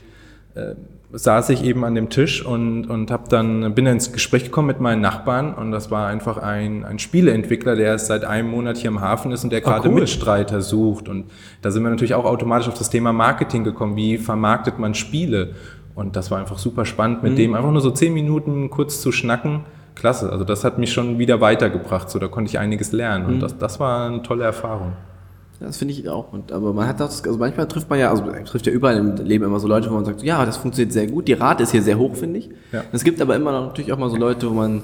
äh, 0.54 0.74
saß 1.12 1.50
ich 1.50 1.62
eben 1.62 1.84
an 1.84 1.94
dem 1.94 2.08
Tisch 2.08 2.44
und, 2.44 2.86
und 2.86 3.10
hab 3.10 3.28
dann 3.28 3.74
bin 3.74 3.84
dann 3.84 3.94
ins 3.94 4.12
Gespräch 4.12 4.44
gekommen 4.44 4.66
mit 4.66 4.80
meinen 4.80 5.02
Nachbarn 5.02 5.54
und 5.54 5.70
das 5.70 5.90
war 5.90 6.08
einfach 6.08 6.38
ein, 6.38 6.84
ein 6.84 6.98
Spieleentwickler, 6.98 7.76
der 7.76 7.98
seit 7.98 8.24
einem 8.24 8.50
Monat 8.50 8.78
hier 8.78 8.88
im 8.88 9.00
Hafen 9.00 9.30
ist 9.30 9.44
und 9.44 9.52
der 9.52 9.60
gerade 9.60 9.88
cool. 9.88 10.00
Mitstreiter 10.00 10.62
sucht. 10.62 11.08
Und 11.10 11.26
da 11.60 11.70
sind 11.70 11.82
wir 11.82 11.90
natürlich 11.90 12.14
auch 12.14 12.24
automatisch 12.24 12.68
auf 12.68 12.78
das 12.78 12.88
Thema 12.88 13.12
Marketing 13.12 13.62
gekommen, 13.62 13.94
wie 13.96 14.16
vermarktet 14.16 14.78
man 14.78 14.94
Spiele? 14.94 15.54
Und 15.94 16.16
das 16.16 16.30
war 16.30 16.38
einfach 16.38 16.58
super 16.58 16.86
spannend 16.86 17.22
mit 17.22 17.36
dem 17.36 17.54
einfach 17.54 17.70
nur 17.70 17.82
so 17.82 17.90
zehn 17.90 18.14
Minuten 18.14 18.70
kurz 18.70 19.02
zu 19.02 19.12
schnacken, 19.12 19.60
klasse, 19.94 20.32
also 20.32 20.44
das 20.44 20.64
hat 20.64 20.78
mich 20.78 20.90
schon 20.90 21.18
wieder 21.18 21.42
weitergebracht, 21.42 22.08
so 22.08 22.18
da 22.18 22.28
konnte 22.28 22.48
ich 22.48 22.58
einiges 22.58 22.92
lernen. 22.92 23.26
Und 23.26 23.40
das, 23.40 23.58
das 23.58 23.78
war 23.78 24.06
eine 24.06 24.22
tolle 24.22 24.44
Erfahrung. 24.44 24.94
Das 25.62 25.76
finde 25.76 25.94
ich 25.94 26.08
auch. 26.08 26.32
Und, 26.32 26.50
aber 26.50 26.72
man 26.72 26.88
hat 26.88 26.98
das, 26.98 27.22
also 27.24 27.38
manchmal 27.38 27.68
trifft 27.68 27.88
man 27.88 27.98
ja, 27.98 28.10
also 28.10 28.24
man 28.24 28.44
trifft 28.44 28.66
ja 28.66 28.72
überall 28.72 28.96
im 28.96 29.16
Leben 29.16 29.44
immer 29.44 29.60
so 29.60 29.68
Leute, 29.68 29.88
wo 29.90 29.94
man 29.94 30.04
sagt, 30.04 30.22
ja, 30.22 30.44
das 30.44 30.56
funktioniert 30.56 30.92
sehr 30.92 31.06
gut. 31.06 31.28
Die 31.28 31.34
Rate 31.34 31.62
ist 31.62 31.70
hier 31.70 31.82
sehr 31.82 31.98
hoch, 31.98 32.16
finde 32.16 32.40
ich. 32.40 32.50
Ja. 32.72 32.84
Es 32.92 33.04
gibt 33.04 33.20
aber 33.20 33.36
immer 33.36 33.52
noch 33.52 33.68
natürlich 33.68 33.92
auch 33.92 33.98
mal 33.98 34.10
so 34.10 34.16
Leute, 34.16 34.50
wo 34.50 34.54
man 34.54 34.82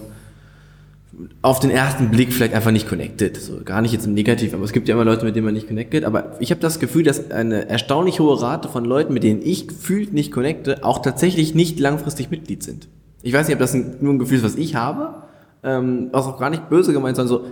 auf 1.42 1.58
den 1.58 1.70
ersten 1.70 2.10
Blick 2.10 2.32
vielleicht 2.32 2.54
einfach 2.54 2.70
nicht 2.70 2.88
connected. 2.88 3.36
So, 3.36 3.60
gar 3.64 3.82
nicht 3.82 3.92
jetzt 3.92 4.06
im 4.06 4.14
Negativ, 4.14 4.54
aber 4.54 4.62
es 4.64 4.72
gibt 4.72 4.88
ja 4.88 4.94
immer 4.94 5.04
Leute, 5.04 5.24
mit 5.24 5.34
denen 5.34 5.46
man 5.46 5.54
nicht 5.54 5.66
connected. 5.66 6.04
Aber 6.04 6.36
ich 6.38 6.50
habe 6.50 6.60
das 6.60 6.78
Gefühl, 6.78 7.02
dass 7.02 7.30
eine 7.30 7.68
erstaunlich 7.68 8.20
hohe 8.20 8.40
Rate 8.40 8.68
von 8.68 8.84
Leuten, 8.84 9.12
mit 9.12 9.24
denen 9.24 9.42
ich 9.42 9.68
gefühlt 9.68 10.12
nicht 10.12 10.30
connecte, 10.30 10.84
auch 10.84 11.00
tatsächlich 11.00 11.54
nicht 11.54 11.80
langfristig 11.80 12.30
Mitglied 12.30 12.62
sind. 12.62 12.88
Ich 13.22 13.32
weiß 13.32 13.48
nicht, 13.48 13.56
ob 13.56 13.60
das 13.60 13.74
ein, 13.74 13.96
nur 14.00 14.14
ein 14.14 14.18
Gefühl 14.20 14.38
ist, 14.38 14.44
was 14.44 14.54
ich 14.54 14.76
habe, 14.76 15.22
ähm, 15.64 16.08
was 16.12 16.26
auch 16.26 16.38
gar 16.38 16.50
nicht 16.50 16.70
böse 16.70 16.92
gemeint, 16.92 17.16
sondern 17.16 17.36
so 17.36 17.50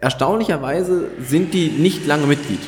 erstaunlicherweise 0.00 1.08
sind 1.20 1.52
die 1.54 1.68
nicht 1.68 2.06
lange 2.06 2.26
Mitglied. 2.26 2.60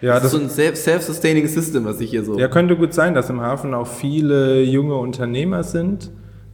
Ja, 0.00 0.14
das, 0.14 0.24
das, 0.24 0.34
ist 0.34 0.38
so 0.38 0.44
ein 0.44 0.50
self- 0.50 0.76
self-sustaining 0.76 1.46
System, 1.48 1.84
was 1.86 2.00
ich 2.00 2.10
hier 2.10 2.24
so. 2.24 2.38
ja, 2.38 2.48
könnte 2.48 2.76
gut 2.76 2.92
sein, 2.92 3.14
dass 3.14 3.30
im 3.30 3.40
Hafen 3.40 3.72
auch 3.72 3.86
viele 3.86 4.62
junge 4.62 4.96
Unternehmer 4.96 5.62
sind, 5.62 6.10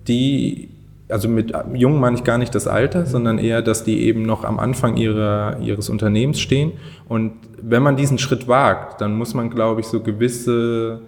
die, 0.07 0.69
also 1.09 1.29
mit 1.29 1.53
jung 1.75 1.99
meine 1.99 2.17
ich 2.17 2.23
gar 2.23 2.39
nicht 2.39 2.55
das 2.55 2.69
Alter, 2.69 3.07
sondern 3.07 3.39
eher, 3.39 3.61
dass 3.61 3.83
die 3.83 4.03
eben 4.03 4.23
noch 4.23 4.45
am 4.45 4.61
Anfang 4.61 4.97
ihrer, 4.97 5.59
ihres 5.61 5.89
Unternehmens 5.89 6.39
stehen. 6.39 6.73
Und 7.09 7.33
wenn 7.61 7.83
man 7.83 7.97
diesen 7.97 8.19
Schritt 8.19 8.47
wagt, 8.47 9.01
dann 9.01 9.17
muss 9.17 9.35
man, 9.35 9.51
glaube 9.51 9.81
ich, 9.81 9.89
so 9.89 10.01
gewisse 10.01 11.01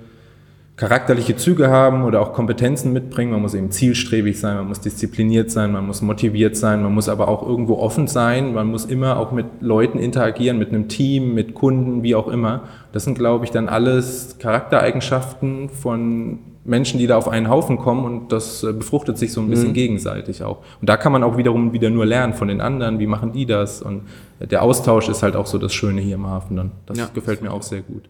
charakterliche 0.76 1.36
Züge 1.36 1.68
haben 1.68 2.04
oder 2.04 2.20
auch 2.20 2.32
Kompetenzen 2.32 2.92
mitbringen. 2.92 3.30
Man 3.30 3.42
muss 3.42 3.54
eben 3.54 3.70
zielstrebig 3.70 4.40
sein, 4.40 4.56
man 4.56 4.68
muss 4.68 4.80
diszipliniert 4.80 5.50
sein, 5.50 5.70
man 5.70 5.86
muss 5.86 6.00
motiviert 6.00 6.56
sein, 6.56 6.82
man 6.82 6.94
muss 6.94 7.08
aber 7.08 7.28
auch 7.28 7.46
irgendwo 7.46 7.76
offen 7.76 8.08
sein, 8.08 8.54
man 8.54 8.68
muss 8.68 8.86
immer 8.86 9.18
auch 9.18 9.32
mit 9.32 9.46
Leuten 9.60 9.98
interagieren, 9.98 10.58
mit 10.58 10.70
einem 10.70 10.88
Team, 10.88 11.34
mit 11.34 11.54
Kunden, 11.54 12.02
wie 12.02 12.14
auch 12.14 12.26
immer. 12.28 12.62
Das 12.92 13.04
sind, 13.04 13.18
glaube 13.18 13.44
ich, 13.44 13.50
dann 13.50 13.68
alles 13.68 14.38
Charaktereigenschaften 14.38 15.68
von 15.68 16.38
Menschen, 16.64 16.98
die 16.98 17.06
da 17.06 17.16
auf 17.16 17.28
einen 17.28 17.48
Haufen 17.50 17.76
kommen 17.76 18.04
und 18.04 18.32
das 18.32 18.62
äh, 18.62 18.72
befruchtet 18.72 19.18
sich 19.18 19.32
so 19.32 19.40
ein 19.40 19.50
bisschen 19.50 19.72
gegenseitig 19.74 20.42
auch. 20.44 20.58
Und 20.80 20.88
da 20.88 20.96
kann 20.96 21.12
man 21.12 21.24
auch 21.24 21.36
wiederum 21.36 21.72
wieder 21.72 21.90
nur 21.90 22.06
lernen 22.06 22.34
von 22.34 22.48
den 22.48 22.60
anderen, 22.60 22.98
wie 22.98 23.06
machen 23.08 23.32
die 23.32 23.46
das 23.46 23.82
und 23.82 24.02
der 24.40 24.62
Austausch 24.62 25.08
ist 25.08 25.22
halt 25.22 25.36
auch 25.36 25.46
so 25.46 25.58
das 25.58 25.74
Schöne 25.74 26.00
hier 26.00 26.14
im 26.14 26.26
Hafen 26.26 26.56
dann. 26.56 26.70
Das 26.86 26.98
Ja. 26.98 27.08
gefällt 27.12 27.42
mir 27.42 27.52
auch 27.52 27.62
sehr 27.62 27.82
gut. 27.82 28.08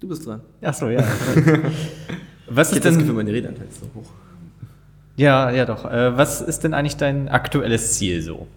Du 0.00 0.08
bist 0.08 0.26
dran. 0.26 0.40
Ach 0.62 0.74
so, 0.74 0.88
ja. 0.88 1.00
Was 2.48 2.72
Ich 2.72 2.78
ist 2.78 2.84
habe 2.84 2.88
das 2.88 2.94
Gefühl, 2.94 3.06
denn, 3.06 3.16
meine 3.16 3.32
Redeanteil 3.32 3.66
ist 3.68 3.80
so 3.80 3.86
hoch. 3.94 4.10
ja, 5.16 5.50
ja 5.50 5.64
doch. 5.66 5.84
Äh, 5.84 6.16
was 6.16 6.40
ist 6.40 6.64
denn 6.64 6.74
eigentlich 6.74 6.96
dein 6.96 7.28
aktuelles 7.28 7.92
Ziel 7.92 8.22
so 8.22 8.48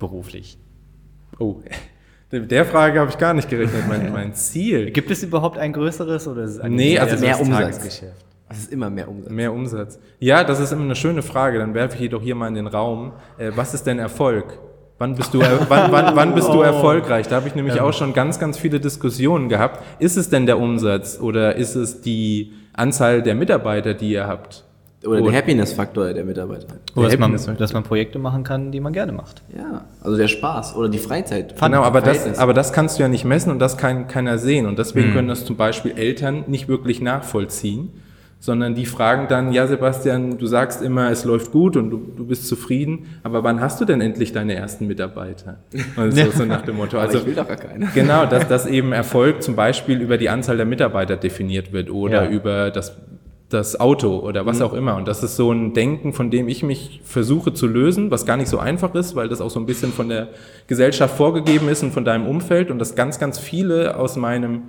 beruflich? 0.00 0.58
Oh, 1.38 1.56
mit 2.32 2.50
der 2.50 2.64
Frage 2.64 2.98
habe 2.98 3.10
ich 3.10 3.18
gar 3.18 3.34
nicht 3.34 3.48
gerechnet. 3.48 3.84
Mein, 3.88 4.12
mein 4.14 4.34
Ziel. 4.34 4.90
Gibt 4.90 5.10
es 5.12 5.22
überhaupt 5.22 5.58
ein 5.58 5.72
größeres 5.72 6.26
oder 6.26 6.42
ist 6.42 6.52
es 6.52 6.58
eigentlich 6.60 6.92
Nee, 6.92 6.98
also 6.98 7.16
so 7.16 7.24
mehr 7.24 7.40
Umsatz. 7.40 8.02
Es 8.48 8.58
ist 8.58 8.72
immer 8.72 8.90
mehr 8.90 9.08
Umsatz. 9.08 9.30
Mehr 9.30 9.52
Umsatz. 9.52 9.98
Ja, 10.18 10.42
das 10.42 10.58
ist 10.58 10.72
immer 10.72 10.82
eine 10.82 10.96
schöne 10.96 11.22
Frage. 11.22 11.58
Dann 11.60 11.72
werfe 11.74 11.94
ich 11.94 12.00
jedoch 12.00 12.22
hier 12.22 12.34
mal 12.34 12.48
in 12.48 12.54
den 12.54 12.66
Raum. 12.66 13.12
Äh, 13.38 13.52
was 13.54 13.74
ist 13.74 13.86
denn 13.86 14.00
Erfolg? 14.00 14.58
Wann 15.00 15.14
bist 15.14 15.32
du, 15.32 15.40
wann, 15.40 15.90
wann, 15.90 16.14
wann 16.14 16.34
bist 16.34 16.48
du 16.48 16.60
erfolgreich? 16.60 17.26
Da 17.26 17.36
habe 17.36 17.48
ich 17.48 17.54
nämlich 17.54 17.80
auch 17.80 17.94
schon 17.94 18.12
ganz, 18.12 18.38
ganz 18.38 18.58
viele 18.58 18.80
Diskussionen 18.80 19.48
gehabt. 19.48 19.82
Ist 19.98 20.18
es 20.18 20.28
denn 20.28 20.44
der 20.44 20.58
Umsatz 20.58 21.18
oder 21.18 21.56
ist 21.56 21.74
es 21.74 22.02
die 22.02 22.52
Anzahl 22.74 23.22
der 23.22 23.34
Mitarbeiter, 23.34 23.94
die 23.94 24.10
ihr 24.10 24.26
habt? 24.26 24.62
Oder 25.02 25.16
der 25.22 25.28
Und- 25.28 25.34
Happiness-Faktor 25.34 26.12
der 26.12 26.22
Mitarbeiter. 26.26 26.66
Oder 26.94 27.08
dass 27.08 27.18
man, 27.18 27.56
dass 27.56 27.72
man 27.72 27.82
Projekte 27.82 28.18
machen 28.18 28.44
kann, 28.44 28.72
die 28.72 28.80
man 28.80 28.92
gerne 28.92 29.12
macht. 29.12 29.40
Ja, 29.56 29.86
also 30.02 30.18
der 30.18 30.28
Spaß 30.28 30.76
oder 30.76 30.90
die 30.90 30.98
Freizeit. 30.98 31.58
Genau, 31.58 31.82
aber 31.82 32.02
das, 32.02 32.38
aber 32.38 32.52
das 32.52 32.74
kannst 32.74 32.98
du 32.98 33.02
ja 33.02 33.08
nicht 33.08 33.24
messen 33.24 33.50
und 33.50 33.58
das 33.58 33.78
kann 33.78 34.06
keiner 34.06 34.36
sehen. 34.36 34.66
Und 34.66 34.78
deswegen 34.78 35.14
können 35.14 35.28
das 35.28 35.46
zum 35.46 35.56
Beispiel 35.56 35.92
Eltern 35.96 36.44
nicht 36.46 36.68
wirklich 36.68 37.00
nachvollziehen, 37.00 37.88
sondern 38.42 38.74
die 38.74 38.86
fragen 38.86 39.28
dann, 39.28 39.52
ja 39.52 39.66
Sebastian, 39.66 40.38
du 40.38 40.46
sagst 40.46 40.80
immer, 40.82 41.10
es 41.10 41.24
läuft 41.26 41.52
gut 41.52 41.76
und 41.76 41.90
du, 41.90 41.98
du 42.16 42.24
bist 42.26 42.48
zufrieden, 42.48 43.06
aber 43.22 43.44
wann 43.44 43.60
hast 43.60 43.80
du 43.80 43.84
denn 43.84 44.00
endlich 44.00 44.32
deine 44.32 44.54
ersten 44.54 44.86
Mitarbeiter? 44.86 45.58
Also 45.94 46.30
so 46.30 46.44
nach 46.46 46.62
dem 46.62 46.76
Motto. 46.76 46.96
Also 47.00 47.18
ich 47.18 47.26
will 47.26 47.34
doch 47.34 47.46
gar 47.46 47.56
keine. 47.58 47.86
Genau, 47.94 48.24
dass, 48.26 48.48
dass 48.48 48.66
eben 48.66 48.92
Erfolg 48.92 49.42
zum 49.42 49.56
Beispiel 49.56 50.00
über 50.00 50.16
die 50.16 50.30
Anzahl 50.30 50.56
der 50.56 50.66
Mitarbeiter 50.66 51.16
definiert 51.16 51.72
wird 51.72 51.90
oder 51.90 52.24
Ja. 52.24 52.30
über 52.30 52.70
das, 52.70 52.96
das 53.50 53.78
Auto 53.78 54.18
oder 54.20 54.46
was 54.46 54.62
auch 54.62 54.72
immer. 54.72 54.96
Und 54.96 55.06
das 55.06 55.22
ist 55.22 55.36
so 55.36 55.52
ein 55.52 55.74
Denken, 55.74 56.12
von 56.14 56.30
dem 56.30 56.48
ich 56.48 56.62
mich 56.62 57.00
versuche 57.04 57.52
zu 57.52 57.66
lösen, 57.66 58.10
was 58.10 58.24
gar 58.24 58.38
nicht 58.38 58.48
so 58.48 58.58
einfach 58.58 58.94
ist, 58.94 59.14
weil 59.16 59.28
das 59.28 59.40
auch 59.42 59.50
so 59.50 59.60
ein 59.60 59.66
bisschen 59.66 59.92
von 59.92 60.08
der 60.08 60.28
Gesellschaft 60.66 61.14
vorgegeben 61.16 61.68
ist 61.68 61.82
und 61.82 61.92
von 61.92 62.04
deinem 62.06 62.26
Umfeld 62.26 62.70
und 62.70 62.78
dass 62.78 62.94
ganz, 62.94 63.18
ganz 63.18 63.38
viele 63.38 63.96
aus 63.98 64.16
meinem 64.16 64.62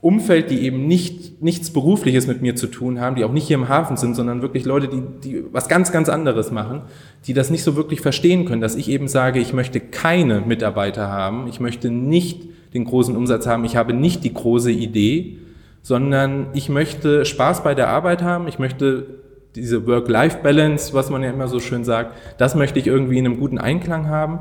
Umfeld, 0.00 0.50
die 0.50 0.60
eben 0.60 0.86
nicht, 0.86 1.42
nichts 1.42 1.70
Berufliches 1.70 2.26
mit 2.26 2.40
mir 2.40 2.56
zu 2.56 2.68
tun 2.68 3.00
haben, 3.00 3.16
die 3.16 3.24
auch 3.24 3.32
nicht 3.32 3.46
hier 3.46 3.58
im 3.58 3.68
Hafen 3.68 3.98
sind, 3.98 4.14
sondern 4.14 4.40
wirklich 4.40 4.64
Leute, 4.64 4.88
die, 4.88 5.02
die 5.22 5.44
was 5.52 5.68
ganz, 5.68 5.92
ganz 5.92 6.08
anderes 6.08 6.50
machen, 6.50 6.82
die 7.26 7.34
das 7.34 7.50
nicht 7.50 7.62
so 7.62 7.76
wirklich 7.76 8.00
verstehen 8.00 8.46
können, 8.46 8.62
dass 8.62 8.76
ich 8.76 8.88
eben 8.88 9.08
sage, 9.08 9.40
ich 9.40 9.52
möchte 9.52 9.78
keine 9.78 10.40
Mitarbeiter 10.40 11.08
haben, 11.08 11.48
ich 11.48 11.60
möchte 11.60 11.90
nicht 11.90 12.48
den 12.72 12.84
großen 12.86 13.14
Umsatz 13.14 13.46
haben, 13.46 13.64
ich 13.64 13.76
habe 13.76 13.92
nicht 13.92 14.24
die 14.24 14.32
große 14.32 14.70
Idee, 14.70 15.36
sondern 15.82 16.46
ich 16.54 16.70
möchte 16.70 17.26
Spaß 17.26 17.62
bei 17.62 17.74
der 17.74 17.88
Arbeit 17.88 18.22
haben, 18.22 18.48
ich 18.48 18.58
möchte 18.58 19.06
diese 19.54 19.86
Work-Life-Balance, 19.86 20.94
was 20.94 21.10
man 21.10 21.22
ja 21.22 21.30
immer 21.30 21.48
so 21.48 21.60
schön 21.60 21.84
sagt, 21.84 22.14
das 22.38 22.54
möchte 22.54 22.78
ich 22.78 22.86
irgendwie 22.86 23.18
in 23.18 23.26
einem 23.26 23.38
guten 23.38 23.58
Einklang 23.58 24.08
haben. 24.08 24.40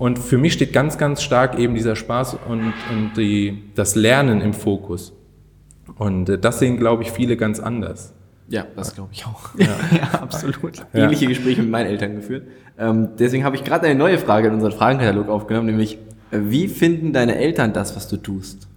Und 0.00 0.18
für 0.18 0.38
mich 0.38 0.54
steht 0.54 0.72
ganz, 0.72 0.96
ganz 0.96 1.22
stark 1.22 1.58
eben 1.58 1.74
dieser 1.74 1.94
Spaß 1.94 2.38
und, 2.48 2.72
und 2.90 3.10
die, 3.18 3.64
das 3.74 3.96
Lernen 3.96 4.40
im 4.40 4.54
Fokus. 4.54 5.12
Und 5.98 6.30
äh, 6.30 6.38
das 6.38 6.58
sehen, 6.58 6.78
glaube 6.78 7.02
ich, 7.02 7.12
viele 7.12 7.36
ganz 7.36 7.60
anders. 7.60 8.14
Ja, 8.48 8.64
das 8.76 8.94
glaube 8.94 9.10
ich 9.12 9.26
auch. 9.26 9.50
Ja, 9.58 9.68
absolut. 10.22 10.78
Ja. 10.94 11.04
Ähnliche 11.04 11.26
Gespräche 11.26 11.60
mit 11.60 11.70
meinen 11.70 11.84
Eltern 11.84 12.14
geführt. 12.14 12.44
Ähm, 12.78 13.10
deswegen 13.18 13.44
habe 13.44 13.56
ich 13.56 13.62
gerade 13.62 13.88
eine 13.88 13.94
neue 13.94 14.16
Frage 14.16 14.48
in 14.48 14.54
unseren 14.54 14.72
Fragenkatalog 14.72 15.28
aufgenommen, 15.28 15.66
nämlich, 15.66 15.98
wie 16.30 16.68
finden 16.68 17.12
deine 17.12 17.36
Eltern 17.36 17.74
das, 17.74 17.94
was 17.94 18.08
du 18.08 18.16
tust? 18.16 18.68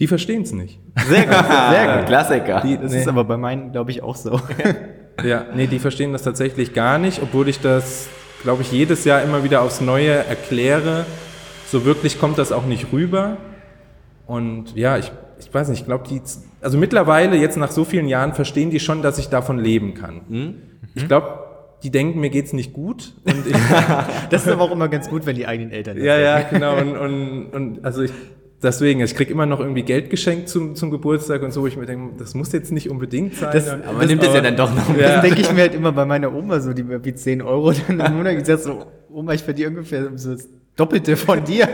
Die 0.00 0.06
verstehen 0.06 0.42
es 0.42 0.52
nicht. 0.52 0.78
Sehr 1.08 1.24
gut, 1.28 1.34
sehr 1.70 1.96
gut. 1.96 2.06
Klassiker. 2.08 2.60
Die, 2.60 2.76
Das 2.76 2.92
nee, 2.92 3.00
ist 3.00 3.08
aber 3.08 3.24
bei 3.24 3.38
meinen, 3.38 3.72
glaube 3.72 3.90
ich, 3.90 4.02
auch 4.02 4.16
so. 4.16 4.38
ja, 5.24 5.46
nee, 5.56 5.66
die 5.66 5.78
verstehen 5.78 6.12
das 6.12 6.24
tatsächlich 6.24 6.74
gar 6.74 6.98
nicht, 6.98 7.22
obwohl 7.22 7.48
ich 7.48 7.58
das, 7.60 8.10
glaube 8.42 8.62
ich, 8.62 8.72
jedes 8.72 9.04
Jahr 9.04 9.22
immer 9.22 9.44
wieder 9.44 9.62
aufs 9.62 9.80
Neue 9.80 10.10
erkläre. 10.12 11.04
So 11.70 11.84
wirklich 11.84 12.18
kommt 12.20 12.38
das 12.38 12.52
auch 12.52 12.66
nicht 12.66 12.92
rüber. 12.92 13.36
Und 14.26 14.74
ja, 14.76 14.98
ich, 14.98 15.10
ich 15.40 15.52
weiß 15.52 15.68
nicht, 15.68 15.80
ich 15.80 15.86
glaube, 15.86 16.04
die, 16.08 16.20
also 16.60 16.78
mittlerweile, 16.78 17.36
jetzt 17.36 17.56
nach 17.56 17.70
so 17.70 17.84
vielen 17.84 18.08
Jahren, 18.08 18.34
verstehen 18.34 18.70
die 18.70 18.80
schon, 18.80 19.02
dass 19.02 19.18
ich 19.18 19.28
davon 19.28 19.58
leben 19.58 19.94
kann. 19.94 20.56
Ich 20.94 21.06
glaube, 21.08 21.38
die 21.82 21.90
denken, 21.90 22.20
mir 22.20 22.30
geht's 22.30 22.52
nicht 22.52 22.72
gut. 22.72 23.14
Und 23.24 23.46
ich, 23.46 23.56
Das 24.30 24.42
ist 24.46 24.48
aber 24.52 24.62
auch 24.62 24.70
immer 24.70 24.88
ganz 24.88 25.08
gut, 25.08 25.26
wenn 25.26 25.34
die 25.36 25.46
eigenen 25.46 25.72
Eltern 25.72 25.96
das 25.96 26.04
Ja, 26.04 26.14
sagen. 26.14 26.24
ja, 26.24 26.40
genau. 26.50 26.76
Und, 26.76 26.96
und, 26.96 27.46
und 27.54 27.84
also 27.84 28.02
ich, 28.02 28.12
deswegen, 28.62 29.00
ich 29.00 29.14
krieg 29.14 29.30
immer 29.30 29.46
noch 29.46 29.60
irgendwie 29.60 29.82
Geld 29.82 30.10
geschenkt 30.10 30.48
zum, 30.48 30.74
zum 30.74 30.90
Geburtstag 30.90 31.42
und 31.42 31.52
so, 31.52 31.62
wo 31.62 31.66
ich 31.66 31.76
mir 31.76 31.86
denke, 31.86 32.14
das 32.18 32.34
muss 32.34 32.52
jetzt 32.52 32.72
nicht 32.72 32.88
unbedingt 32.90 33.34
sein. 33.36 33.50
Das- 33.52 33.72
Und- 33.72 33.84
Aber 33.84 33.98
man 33.98 34.06
nimmt 34.06 34.22
es 34.22 34.32
ja 34.34 34.40
dann 34.40 34.56
doch 34.56 34.74
noch. 34.74 34.96
Ja. 34.96 35.14
Das 35.14 35.22
denke 35.22 35.40
ich 35.40 35.52
mir 35.52 35.62
halt 35.62 35.74
immer 35.74 35.92
bei 35.92 36.04
meiner 36.04 36.32
Oma 36.34 36.60
so, 36.60 36.72
die 36.72 36.82
mir 36.82 37.04
wie 37.04 37.14
10 37.14 37.42
Euro 37.42 37.72
dann 37.88 38.00
im 38.00 38.16
Monat 38.16 38.38
gesagt 38.38 38.62
so, 38.62 38.84
Oma, 39.10 39.32
ich 39.34 39.42
verdiene 39.42 39.68
ungefähr 39.70 40.10
so 40.16 40.32
das 40.34 40.48
Doppelte 40.76 41.16
von 41.16 41.44
dir. 41.44 41.68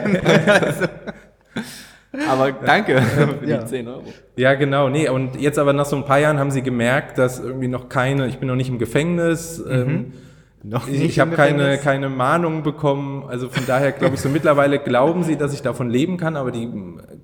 also, 0.47 0.85
Aber 2.29 2.53
danke 2.53 3.01
für 3.03 3.47
Ja. 3.47 3.59
die 3.59 3.67
10 3.67 3.87
Euro. 3.89 4.03
Ja, 4.37 4.55
genau. 4.55 4.89
Nee, 4.89 5.09
und 5.11 5.39
jetzt 5.41 5.59
aber 5.59 5.73
nach 5.75 5.85
so 5.85 5.97
ein 5.97 6.05
paar 6.07 6.19
Jahren 6.19 6.39
haben 6.39 6.51
sie 6.51 6.63
gemerkt, 6.63 7.19
dass 7.19 7.39
irgendwie 7.39 7.69
noch 7.69 7.89
keine, 7.91 8.27
ich 8.29 8.39
bin 8.39 8.49
noch 8.49 8.57
nicht 8.57 8.71
im 8.71 8.79
Gefängnis, 8.79 9.63
ähm, 9.69 10.13
noch 10.63 10.89
ich, 10.89 10.99
nicht 10.99 11.11
ich 11.11 11.21
habe 11.21 11.37
keine, 11.37 11.79
keine 11.79 12.09
Mahnung 12.09 12.63
bekommen. 12.63 13.25
Also 13.29 13.49
von 13.49 13.65
daher 13.67 13.93
glaube 13.93 14.15
ich 14.15 14.21
so 14.21 14.29
mittlerweile 14.29 14.79
glauben 14.79 15.23
sie, 15.23 15.37
dass 15.37 15.55
ich 15.55 15.63
davon 15.63 15.89
leben 15.89 16.17
kann, 16.17 16.37
aber 16.37 16.51
die 16.51 16.69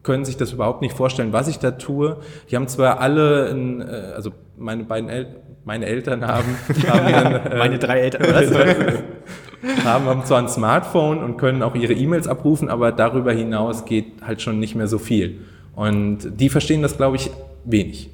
können 0.03 0.25
sich 0.25 0.37
das 0.37 0.53
überhaupt 0.53 0.83
nicht 0.83 0.97
vorstellen, 0.97 1.33
was 1.33 1.49
ich 1.49 1.59
da 1.59 1.73
tue. 1.73 2.19
Die 2.51 2.57
haben 2.57 2.69
zwar 2.69 3.01
alle, 3.01 3.51
ein, 3.51 3.81
äh, 3.81 4.13
also 4.15 4.31
meine 4.57 4.85
beiden 4.85 5.09
El 5.09 5.27
meine 5.65 5.87
Eltern 5.87 6.27
haben, 6.27 6.59
haben, 6.89 7.09
ihren, 7.09 7.53
äh, 7.53 7.57
Meine 7.57 7.79
drei 7.79 8.01
Eltern. 8.01 8.23
Was? 8.23 8.53
haben, 9.85 10.05
haben 10.05 10.25
zwar 10.27 10.41
ein 10.41 10.49
Smartphone 10.49 11.25
und 11.25 11.39
können 11.39 11.63
auch 11.63 11.75
ihre 11.75 11.95
E-Mails 11.95 12.29
abrufen, 12.29 12.69
aber 12.69 12.93
darüber 12.93 13.33
hinaus 13.33 13.87
geht 13.87 14.23
halt 14.27 14.43
schon 14.43 14.61
nicht 14.61 14.75
mehr 14.75 14.89
so 14.89 14.99
viel. 14.99 15.41
Und 15.75 16.39
die 16.39 16.51
verstehen 16.51 16.83
das, 16.83 16.99
glaube 16.99 17.17
ich, 17.17 17.31
wenig. 17.65 18.11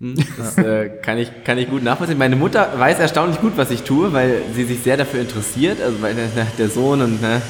Das 0.38 0.56
äh, 0.58 0.90
kann, 1.02 1.18
ich, 1.18 1.30
kann 1.44 1.58
ich 1.58 1.68
gut 1.68 1.82
nachvollziehen. 1.82 2.18
Meine 2.18 2.36
Mutter 2.36 2.72
weiß 2.76 2.98
erstaunlich 2.98 3.40
gut, 3.40 3.54
was 3.56 3.70
ich 3.70 3.82
tue, 3.82 4.12
weil 4.12 4.42
sie 4.54 4.64
sich 4.64 4.82
sehr 4.82 4.96
dafür 4.96 5.20
interessiert. 5.20 5.80
Also 5.82 6.00
weil 6.00 6.14
der, 6.58 6.68
Sohn 6.68 7.02
und 7.02 7.20
ne, 7.20 7.42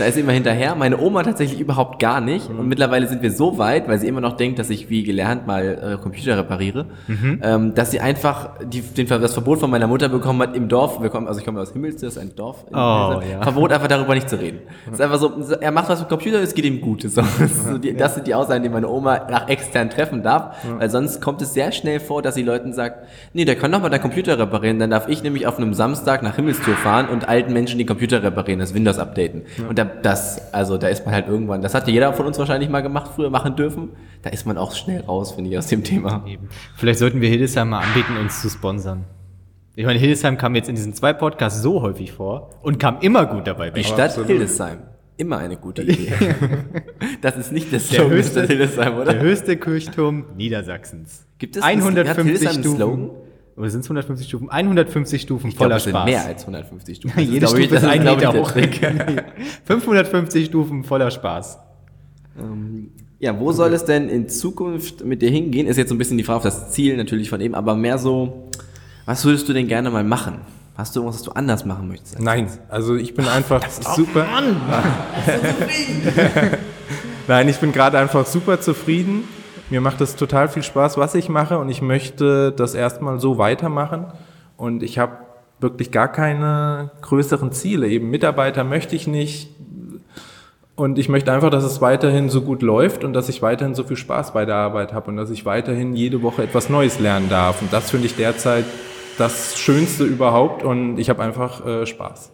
Da 0.00 0.06
ist 0.06 0.14
sie 0.14 0.20
immer 0.20 0.32
hinterher. 0.32 0.74
Meine 0.76 0.98
Oma 0.98 1.22
tatsächlich 1.22 1.60
überhaupt 1.60 1.98
gar 1.98 2.22
nicht. 2.22 2.48
Und 2.48 2.66
mittlerweile 2.68 3.06
sind 3.06 3.20
wir 3.20 3.30
so 3.30 3.58
weit, 3.58 3.86
weil 3.86 3.98
sie 3.98 4.08
immer 4.08 4.22
noch 4.22 4.32
denkt, 4.32 4.58
dass 4.58 4.70
ich 4.70 4.88
wie 4.88 5.02
gelernt 5.02 5.46
mal 5.46 5.98
äh, 5.98 6.02
Computer 6.02 6.38
repariere, 6.38 6.86
ähm, 7.42 7.74
dass 7.74 7.90
sie 7.90 8.00
einfach 8.00 8.52
die, 8.64 8.80
den, 8.80 9.06
das 9.06 9.34
Verbot 9.34 9.60
von 9.60 9.70
meiner 9.70 9.86
Mutter 9.86 10.08
bekommen 10.08 10.40
hat 10.40 10.56
im 10.56 10.68
Dorf. 10.68 11.02
Wir 11.02 11.10
kommen, 11.10 11.28
also 11.28 11.38
ich 11.40 11.44
komme 11.44 11.60
aus 11.60 11.72
Himmels, 11.72 11.96
das 11.96 12.14
ist 12.14 12.18
ein 12.18 12.34
Dorf. 12.34 12.64
Oh, 12.70 12.74
ja. 12.74 13.42
Verbot 13.42 13.72
einfach 13.72 13.88
darüber 13.88 14.14
nicht 14.14 14.30
zu 14.30 14.40
reden. 14.40 14.60
Es 14.86 14.94
ist 14.94 15.00
einfach 15.02 15.18
so, 15.18 15.32
er 15.60 15.70
macht 15.70 15.90
was 15.90 16.00
mit 16.00 16.08
Computer, 16.08 16.40
es 16.40 16.54
geht 16.54 16.64
ihm 16.64 16.80
gut. 16.80 17.02
So, 17.02 17.20
das, 17.20 17.64
so 17.66 17.76
die, 17.76 17.94
das 17.94 18.14
sind 18.14 18.26
die 18.26 18.34
Aussagen, 18.34 18.62
die 18.62 18.70
meine 18.70 18.88
Oma 18.88 19.26
nach 19.28 19.48
extern 19.48 19.90
treffen 19.90 20.22
darf, 20.22 20.56
weil 20.78 20.88
sonst 20.88 21.20
kommt 21.20 21.42
es 21.42 21.52
sehr 21.52 21.72
schnell 21.72 22.00
vor, 22.00 22.22
dass 22.22 22.36
sie 22.36 22.42
Leuten 22.42 22.72
sagt, 22.72 23.06
nee, 23.34 23.44
der 23.44 23.56
kann 23.56 23.70
doch 23.70 23.82
mal 23.82 23.90
deinen 23.90 24.00
Computer 24.00 24.38
reparieren, 24.38 24.78
dann 24.78 24.90
darf 24.90 25.08
ich 25.08 25.22
nämlich 25.22 25.46
auf 25.46 25.58
einem 25.58 25.74
Samstag 25.74 26.22
nach 26.22 26.36
Himmelstour 26.36 26.74
fahren 26.76 27.08
und 27.10 27.28
alten 27.28 27.52
Menschen 27.52 27.76
die 27.76 27.84
Computer 27.84 28.22
reparieren, 28.22 28.60
das 28.60 28.72
Windows 28.72 28.98
updaten. 28.98 29.42
Und 29.68 29.78
da, 29.78 29.89
das, 30.02 30.52
also 30.52 30.78
da 30.78 30.88
ist 30.88 31.04
man 31.04 31.14
halt 31.14 31.28
irgendwann, 31.28 31.62
das 31.62 31.74
hat 31.74 31.86
ja 31.86 31.92
jeder 31.94 32.12
von 32.12 32.26
uns 32.26 32.38
wahrscheinlich 32.38 32.68
mal 32.70 32.80
gemacht, 32.82 33.10
früher 33.14 33.30
machen 33.30 33.56
dürfen, 33.56 33.90
da 34.22 34.30
ist 34.30 34.46
man 34.46 34.56
auch 34.58 34.74
schnell 34.74 35.00
raus, 35.02 35.32
finde 35.32 35.50
ich, 35.50 35.58
aus 35.58 35.66
dem 35.68 35.84
Thema. 35.84 36.24
Eben. 36.26 36.48
Vielleicht 36.76 36.98
sollten 36.98 37.20
wir 37.20 37.28
Hildesheim 37.28 37.70
mal 37.70 37.80
anbieten, 37.80 38.16
uns 38.18 38.40
zu 38.42 38.48
sponsern. 38.50 39.04
Ich 39.76 39.86
meine, 39.86 39.98
Hildesheim 39.98 40.36
kam 40.36 40.54
jetzt 40.54 40.68
in 40.68 40.74
diesen 40.74 40.94
zwei 40.94 41.12
Podcasts 41.12 41.62
so 41.62 41.80
häufig 41.82 42.12
vor 42.12 42.50
und 42.62 42.78
kam 42.78 42.98
immer 43.00 43.24
gut 43.26 43.46
dabei 43.46 43.70
Die. 43.70 43.84
Stadt 43.84 44.00
absolut. 44.10 44.28
Hildesheim. 44.28 44.78
Immer 45.16 45.38
eine 45.38 45.56
gute 45.58 45.82
Idee. 45.82 46.12
das 47.20 47.36
ist 47.36 47.52
nicht 47.52 47.72
das 47.72 47.88
Der 47.88 48.08
höchste- 48.08 48.46
Hildesheim, 48.46 48.94
oder? 48.96 49.12
Der 49.12 49.20
höchste 49.22 49.56
Kirchturm 49.56 50.24
Niedersachsens. 50.36 51.26
Gibt 51.38 51.56
es 51.56 51.62
einen- 51.62 51.80
hat 51.82 51.88
150 51.88 52.24
Hildesheim 52.26 52.62
Stufen. 52.62 52.76
Slogan? 52.76 53.10
Oder 53.60 53.70
sind 53.70 53.80
es 53.80 53.86
150 53.86 54.26
Stufen? 54.26 54.48
150 54.48 55.20
Stufen 55.22 55.48
Ich 55.50 55.56
voller 55.56 55.78
sind 55.78 55.90
Spaß. 55.92 56.04
mehr 56.06 56.24
als 56.24 56.42
150 56.42 56.96
Stufen. 56.96 57.14
Das 57.16 57.24
Jede 57.26 57.44
ich- 57.44 57.50
Stufe 57.50 57.62
ist 57.64 57.72
das 57.74 57.84
ein 57.84 58.00
ich, 58.06 58.08
Meter 58.16 58.32
hoch. 58.32 58.50
Trick. 58.50 58.80
550 59.64 60.46
Stufen 60.46 60.82
voller 60.84 61.10
Spaß. 61.10 61.58
Ja, 63.18 63.38
wo 63.38 63.52
soll 63.52 63.74
es 63.74 63.84
denn 63.84 64.08
in 64.08 64.28
Zukunft 64.30 65.04
mit 65.04 65.20
dir 65.20 65.28
hingehen? 65.30 65.66
Ist 65.66 65.76
jetzt 65.76 65.90
so 65.90 65.94
ein 65.94 65.98
bisschen 65.98 66.16
die 66.16 66.24
Frage 66.24 66.38
auf 66.38 66.42
das 66.44 66.70
Ziel 66.72 66.96
natürlich 66.96 67.28
von 67.28 67.40
eben, 67.42 67.54
aber 67.54 67.74
mehr 67.76 67.98
so, 67.98 68.48
was 69.04 69.24
würdest 69.26 69.46
du 69.48 69.52
denn 69.52 69.68
gerne 69.68 69.90
mal 69.90 70.04
machen? 70.04 70.38
Hast 70.74 70.96
du 70.96 71.00
irgendwas, 71.00 71.16
was 71.20 71.24
du 71.24 71.32
anders 71.32 71.66
machen 71.66 71.88
möchtest? 71.88 72.18
Nein, 72.18 72.48
also 72.70 72.96
ich 72.96 73.14
bin 73.14 73.26
einfach 73.28 73.62
super. 73.68 74.24
Nein, 77.28 77.48
ich 77.48 77.58
bin 77.58 77.72
gerade 77.72 77.98
einfach 77.98 78.24
super 78.26 78.58
zufrieden. 78.60 79.24
Mir 79.70 79.80
macht 79.80 80.00
es 80.00 80.16
total 80.16 80.48
viel 80.48 80.64
Spaß, 80.64 80.98
was 80.98 81.14
ich 81.14 81.28
mache 81.28 81.58
und 81.58 81.68
ich 81.68 81.80
möchte 81.80 82.50
das 82.50 82.74
erstmal 82.74 83.20
so 83.20 83.38
weitermachen. 83.38 84.06
Und 84.56 84.82
ich 84.82 84.98
habe 84.98 85.18
wirklich 85.60 85.92
gar 85.92 86.08
keine 86.08 86.90
größeren 87.02 87.52
Ziele. 87.52 87.86
Eben 87.86 88.10
Mitarbeiter 88.10 88.64
möchte 88.64 88.96
ich 88.96 89.06
nicht. 89.06 89.50
Und 90.74 90.98
ich 90.98 91.08
möchte 91.08 91.30
einfach, 91.32 91.50
dass 91.50 91.62
es 91.62 91.80
weiterhin 91.80 92.30
so 92.30 92.40
gut 92.40 92.62
läuft 92.62 93.04
und 93.04 93.12
dass 93.12 93.28
ich 93.28 93.42
weiterhin 93.42 93.74
so 93.74 93.84
viel 93.84 93.96
Spaß 93.96 94.32
bei 94.32 94.44
der 94.44 94.56
Arbeit 94.56 94.92
habe 94.92 95.10
und 95.10 95.16
dass 95.16 95.30
ich 95.30 95.44
weiterhin 95.44 95.94
jede 95.94 96.22
Woche 96.22 96.42
etwas 96.42 96.68
Neues 96.68 96.98
lernen 96.98 97.28
darf. 97.28 97.62
Und 97.62 97.72
das 97.72 97.90
finde 97.90 98.06
ich 98.06 98.16
derzeit 98.16 98.64
das 99.18 99.58
Schönste 99.58 100.04
überhaupt 100.04 100.64
und 100.64 100.98
ich 100.98 101.10
habe 101.10 101.22
einfach 101.22 101.64
äh, 101.64 101.86
Spaß. 101.86 102.32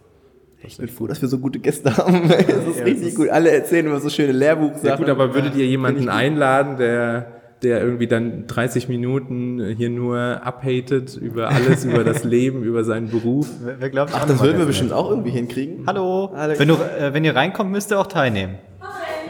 Ich 0.63 0.77
bin 0.77 0.87
froh, 0.87 1.07
dass 1.07 1.21
wir 1.21 1.29
so 1.29 1.37
gute 1.37 1.59
Gäste 1.59 1.95
haben. 1.95 2.29
Das 2.29 2.75
ist 2.75 2.85
richtig 2.85 3.15
gut. 3.15 3.29
Alle 3.29 3.51
erzählen 3.51 3.85
immer 3.85 3.99
so 3.99 4.09
schöne 4.09 4.31
Lehrbuchsachen. 4.31 4.87
Ja 4.87 4.95
gut, 4.95 5.09
aber 5.09 5.33
würdet 5.33 5.55
ihr 5.55 5.65
jemanden 5.65 6.09
einladen, 6.09 6.77
der, 6.77 7.27
der 7.61 7.81
irgendwie 7.81 8.07
dann 8.07 8.47
30 8.47 8.89
Minuten 8.89 9.75
hier 9.77 9.89
nur 9.89 10.17
abhatet 10.43 11.15
über 11.15 11.49
alles, 11.49 11.85
über 11.85 12.03
das 12.03 12.23
Leben, 12.25 12.63
über 12.63 12.83
seinen 12.83 13.09
Beruf? 13.09 13.47
Wer, 13.63 13.79
wer 13.79 13.89
glaubt, 13.89 14.11
Ach, 14.15 14.25
das 14.25 14.41
würden 14.41 14.57
wir 14.57 14.65
bestimmt 14.65 14.93
auch 14.93 15.09
irgendwie 15.09 15.31
hinkriegen. 15.31 15.85
Hallo. 15.85 16.31
Hallo. 16.35 16.53
Wenn, 16.57 16.67
du, 16.67 16.73
äh, 16.75 17.13
wenn 17.13 17.23
ihr 17.23 17.35
reinkommt, 17.35 17.71
müsst 17.71 17.91
ihr 17.91 17.99
auch 17.99 18.07
teilnehmen. 18.07 18.55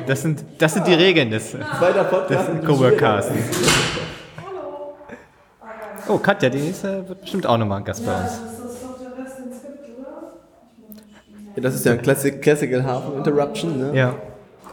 Das 0.05 0.21
sind, 0.21 0.45
das 0.59 0.73
sind 0.73 0.87
die 0.87 0.93
Regeln 0.93 1.31
des, 1.31 1.51
Zweiter 1.51 2.03
Podcast. 2.05 2.49
des. 3.29 3.37
Oh, 6.09 6.17
Katja, 6.17 6.49
die 6.49 6.59
ist, 6.59 6.85
äh, 6.85 7.07
wird 7.07 7.21
bestimmt 7.21 7.45
auch 7.45 7.57
nochmal 7.57 7.79
ein 7.79 7.83
Gast 7.83 8.05
bei 8.05 8.15
uns. 8.15 8.39
Das 8.41 8.73
ist 8.73 8.83
doch 8.83 8.97
der 8.97 9.25
Rest 9.25 9.39
ins 9.39 9.57
Skript, 9.57 9.99
oder? 9.99 10.33
Ja, 11.57 11.61
Das 11.63 11.75
ist 11.75 11.85
ja 11.85 11.91
ein 11.93 12.01
Classic, 12.01 12.41
Classical 12.41 12.83
Hafen 12.85 13.17
Interruption, 13.17 13.77
ne? 13.79 13.91
Ja. 13.95 14.15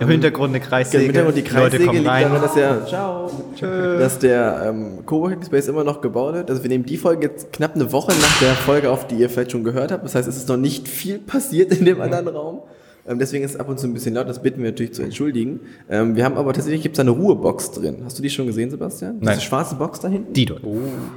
Im 0.00 0.08
Hintergrund 0.08 0.50
eine 0.50 0.60
Kreissäge. 0.60 1.04
Im 1.04 1.06
Hintergrund 1.10 1.36
die 1.36 1.40
Leute 1.42 1.54
Kreissäge 1.54 1.84
kommen 1.86 1.98
liegt 1.98 2.10
rein. 2.10 2.24
daran, 2.24 2.42
dass 2.42 2.54
der, 2.54 2.86
ciao, 2.86 3.30
dass 3.60 4.18
der 4.18 4.66
ähm, 4.68 5.06
Coworking 5.06 5.42
Space 5.44 5.68
immer 5.68 5.84
noch 5.84 6.00
gebaut 6.00 6.34
wird. 6.34 6.50
Also 6.50 6.62
wir 6.62 6.68
nehmen 6.68 6.84
die 6.84 6.96
Folge 6.96 7.28
jetzt 7.28 7.52
knapp 7.52 7.74
eine 7.76 7.92
Woche 7.92 8.10
nach 8.10 8.40
der 8.40 8.54
Folge 8.54 8.90
auf, 8.90 9.06
die 9.06 9.14
ihr 9.14 9.30
vielleicht 9.30 9.52
schon 9.52 9.62
gehört 9.64 9.92
habt. 9.92 10.04
Das 10.04 10.14
heißt, 10.16 10.28
es 10.28 10.36
ist 10.36 10.48
noch 10.48 10.56
nicht 10.56 10.88
viel 10.88 11.18
passiert 11.20 11.72
in 11.72 11.84
dem 11.84 12.00
anderen 12.00 12.28
Raum. 12.28 12.62
Ähm, 13.06 13.18
deswegen 13.18 13.44
ist 13.44 13.52
es 13.54 13.60
ab 13.60 13.68
und 13.68 13.78
zu 13.78 13.86
ein 13.86 13.94
bisschen 13.94 14.14
laut, 14.14 14.28
das 14.28 14.42
bitten 14.42 14.62
wir 14.62 14.70
natürlich 14.70 14.94
zu 14.94 15.02
entschuldigen. 15.02 15.60
Ähm, 15.88 16.16
wir 16.16 16.24
haben 16.24 16.36
aber 16.38 16.52
tatsächlich, 16.54 16.82
gibt 16.82 16.94
es 16.94 16.96
da 16.96 17.02
eine 17.02 17.10
Ruhebox 17.10 17.70
drin. 17.72 17.98
Hast 18.04 18.18
du 18.18 18.22
die 18.22 18.30
schon 18.30 18.46
gesehen, 18.46 18.70
Sebastian? 18.70 19.18
Nein. 19.20 19.34
Diese 19.34 19.46
schwarze 19.46 19.76
Box 19.76 20.00
da 20.00 20.08
hinten? 20.08 20.32
Die 20.32 20.46
dort. 20.46 20.62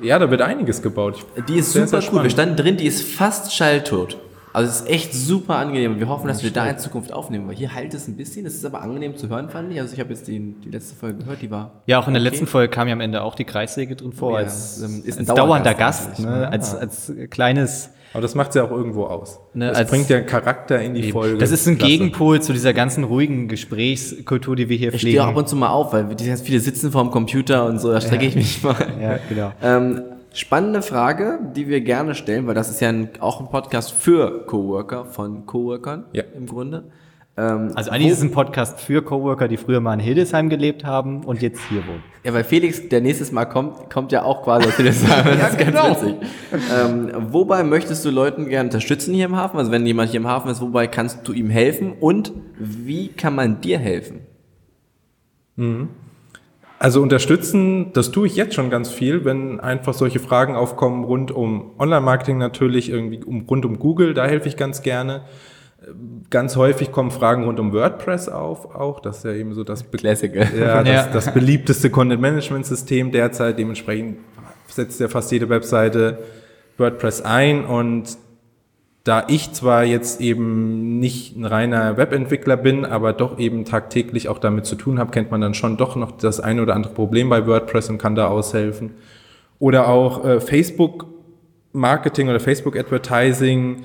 Ja, 0.03 0.19
da 0.19 0.29
wird 0.29 0.41
einiges 0.41 0.81
gebaut. 0.81 1.25
Die 1.47 1.57
ist 1.57 1.71
Sehr, 1.71 1.87
super 1.87 2.01
sehr 2.01 2.13
cool. 2.13 2.23
Wir 2.23 2.29
standen 2.29 2.57
drin, 2.57 2.77
die 2.77 2.85
ist 2.85 3.01
fast 3.03 3.53
schalltot. 3.53 4.17
Also 4.57 4.71
es 4.71 4.81
ist 4.81 4.89
echt 4.89 5.13
super 5.13 5.57
angenehm 5.57 5.91
und 5.93 5.99
wir 5.99 6.07
hoffen, 6.09 6.27
dass 6.27 6.41
wir 6.43 6.49
da 6.51 6.65
in 6.67 6.79
Zukunft 6.79 7.13
aufnehmen, 7.13 7.47
weil 7.47 7.55
hier 7.55 7.75
halt 7.75 7.93
es 7.93 8.07
ein 8.07 8.17
bisschen, 8.17 8.43
es 8.47 8.55
ist 8.55 8.65
aber 8.65 8.81
angenehm 8.81 9.15
zu 9.15 9.29
hören, 9.29 9.49
fand 9.49 9.71
ich. 9.71 9.79
Also 9.79 9.93
ich 9.93 9.99
habe 9.99 10.09
jetzt 10.09 10.27
die, 10.27 10.39
die 10.65 10.69
letzte 10.71 10.95
Folge 10.95 11.19
gehört, 11.19 11.43
die 11.43 11.51
war 11.51 11.83
Ja, 11.85 11.99
auch 11.99 12.07
in 12.07 12.15
der 12.15 12.21
Okay. 12.23 12.31
letzten 12.31 12.47
Folge 12.47 12.69
kam 12.71 12.87
ja 12.87 12.93
am 12.93 13.01
Ende 13.01 13.21
auch 13.21 13.35
die 13.35 13.43
Kreissäge 13.45 13.95
drin 13.95 14.13
vor, 14.13 14.31
Ja, 14.31 14.37
als, 14.45 14.81
ähm, 14.81 15.03
ist 15.05 15.19
ein 15.19 15.29
als 15.29 15.35
dauernder 15.37 15.75
Gast, 15.75 16.17
ne? 16.19 16.49
als, 16.51 16.73
als 16.73 17.13
kleines. 17.29 17.91
Aber 18.13 18.21
das 18.23 18.33
macht 18.33 18.55
ja 18.55 18.63
auch 18.63 18.71
irgendwo 18.71 19.03
aus. 19.03 19.39
Ne, 19.53 19.67
das 19.67 19.77
als- 19.77 19.89
bringt 19.91 20.09
ja 20.09 20.21
Charakter 20.21 20.81
in 20.81 20.95
die 20.95 21.11
Folge. 21.11 21.37
Das 21.37 21.51
ist 21.51 21.67
ein 21.67 21.77
Klasse. 21.77 21.91
Gegenpol 21.91 22.41
zu 22.41 22.51
dieser 22.53 22.73
ganzen 22.73 23.03
ruhigen 23.03 23.47
Gesprächskultur, 23.49 24.55
die 24.55 24.69
wir 24.69 24.77
hier 24.77 24.91
Ich 24.93 25.01
stehe 25.01 25.21
auch 25.21 25.25
ab 25.27 25.31
pflegen. 25.33 25.39
und 25.43 25.49
zu 25.49 25.55
mal 25.55 25.69
auf, 25.69 25.93
weil 25.93 26.05
die 26.15 26.25
ganz 26.25 26.41
viele 26.41 26.59
sitzen 26.61 26.91
vor 26.91 27.03
dem 27.03 27.11
Computer 27.11 27.65
und 27.67 27.79
so, 27.79 27.91
da 27.91 28.01
strecke 28.01 28.25
ich 28.25 28.35
mich 28.35 28.63
mal. 28.63 28.75
Ja, 28.99 29.19
genau. 29.29 29.51
Ähm, 29.61 30.01
spannende 30.37 30.81
Frage, 30.81 31.39
die 31.55 31.67
wir 31.67 31.81
gerne 31.81 32.15
stellen, 32.15 32.47
weil 32.47 32.55
das 32.55 32.69
ist 32.69 32.79
ja 32.79 32.89
ein, 32.89 33.09
auch 33.19 33.39
ein 33.39 33.49
Podcast 33.49 33.91
für 33.91 34.45
Coworker, 34.45 35.05
von 35.05 35.45
Coworkern 35.45 36.05
Ja. 36.13 36.23
im 36.35 36.45
Grunde. 36.45 36.83
Ähm, 37.39 37.71
Also 37.75 37.91
eigentlich 37.91 38.11
ist 38.11 38.17
es 38.17 38.23
ein 38.23 38.31
Podcast 38.31 38.79
für 38.79 39.03
Coworker, 39.03 39.47
die 39.47 39.57
früher 39.57 39.79
mal 39.79 39.93
in 39.93 39.99
Hildesheim 39.99 40.49
gelebt 40.49 40.85
haben 40.85 41.23
und 41.23 41.41
jetzt 41.41 41.61
hier 41.69 41.85
wohnen. 41.87 42.03
Ja, 42.23 42.33
weil 42.33 42.43
Felix, 42.43 42.89
der 42.89 42.99
nächstes 43.01 43.31
Mal 43.31 43.45
kommt, 43.45 43.89
kommt 43.91 44.11
ja 44.11 44.23
auch 44.23 44.43
quasi 44.43 44.67
aus 44.67 44.75
Hildesheim. 44.75 45.25
Das 45.39 45.51
ist 45.51 45.59
ganz 45.59 46.01
witzig. 46.01 46.15
Ähm, 46.75 47.11
wobei 47.31 47.63
möchtest 47.63 48.03
du 48.05 48.09
Leuten 48.09 48.47
gerne 48.47 48.69
unterstützen 48.69 49.13
hier 49.13 49.25
im 49.25 49.35
Hafen? 49.35 49.57
Also 49.57 49.71
wenn 49.71 49.85
jemand 49.85 50.09
hier 50.11 50.19
im 50.19 50.27
Hafen 50.27 50.49
ist, 50.49 50.61
wobei 50.61 50.87
kannst 50.87 51.27
du 51.27 51.33
ihm 51.33 51.49
helfen? 51.49 51.93
Und 51.99 52.31
wie 52.57 53.09
kann 53.09 53.35
man 53.35 53.61
dir 53.61 53.77
helfen? 53.77 54.21
Also 56.79 57.01
unterstützen, 57.01 57.91
das 57.93 58.11
tue 58.11 58.27
ich 58.27 58.35
jetzt 58.35 58.53
schon 58.53 58.69
ganz 58.69 58.89
viel, 58.89 59.25
wenn 59.25 59.59
einfach 59.59 59.93
solche 59.95 60.19
Fragen 60.19 60.55
aufkommen 60.55 61.03
rund 61.03 61.31
um 61.31 61.71
Online-Marketing 61.79 62.37
natürlich, 62.37 62.89
irgendwie 62.89 63.23
um, 63.23 63.41
rund 63.49 63.65
um 63.65 63.79
Google, 63.79 64.13
da 64.13 64.25
helfe 64.25 64.47
ich 64.47 64.57
ganz 64.57 64.83
gerne. 64.83 65.21
Ganz 66.29 66.55
häufig 66.55 66.91
kommen 66.91 67.11
Fragen 67.11 67.45
rund 67.45 67.59
um 67.59 67.73
WordPress 67.73 68.29
auf, 68.29 68.75
auch. 68.75 68.99
Das 68.99 69.19
ist 69.19 69.23
ja 69.25 69.33
eben 69.33 69.53
so 69.53 69.63
das, 69.63 69.83
Be 69.91 69.97
ja, 70.03 70.83
das, 70.83 70.87
Ja. 70.87 71.07
das 71.11 71.33
beliebteste 71.33 71.89
Content-Management-System 71.89 73.11
derzeit. 73.11 73.57
Dementsprechend 73.57 74.17
setzt 74.67 74.99
ja 74.99 75.07
fast 75.07 75.31
jede 75.31 75.49
Webseite 75.49 76.19
WordPress 76.77 77.21
ein 77.21 77.65
und 77.65 78.17
da 79.07 79.23
ich 79.29 79.53
zwar 79.53 79.85
jetzt 79.85 80.19
eben 80.19 80.99
nicht 80.99 81.37
ein 81.37 81.45
reiner 81.45 81.95
Webentwickler 81.95 82.57
bin, 82.57 82.83
aber 82.83 83.13
doch 83.13 83.39
eben 83.39 83.63
tagtäglich 83.63 84.27
auch 84.27 84.37
damit 84.37 84.65
zu 84.65 84.75
tun 84.75 84.99
habe, 84.99 85.11
kennt 85.11 85.31
man 85.31 85.39
dann 85.39 85.53
schon 85.53 85.77
doch 85.77 85.95
noch 85.95 86.11
das 86.11 86.41
eine 86.41 86.61
oder 86.61 86.75
andere 86.75 86.93
Problem 86.93 87.29
bei 87.29 87.47
WordPress 87.47 87.89
und 87.89 87.99
kann 87.99 88.15
da 88.15 88.27
aushelfen. 88.27 88.91
Oder 89.59 89.87
auch 89.87 90.25
äh, 90.25 90.39
Facebook 90.41 91.05
Marketing 91.71 92.27
oder 92.27 92.39
Facebook 92.39 92.77
Advertising. 92.77 93.83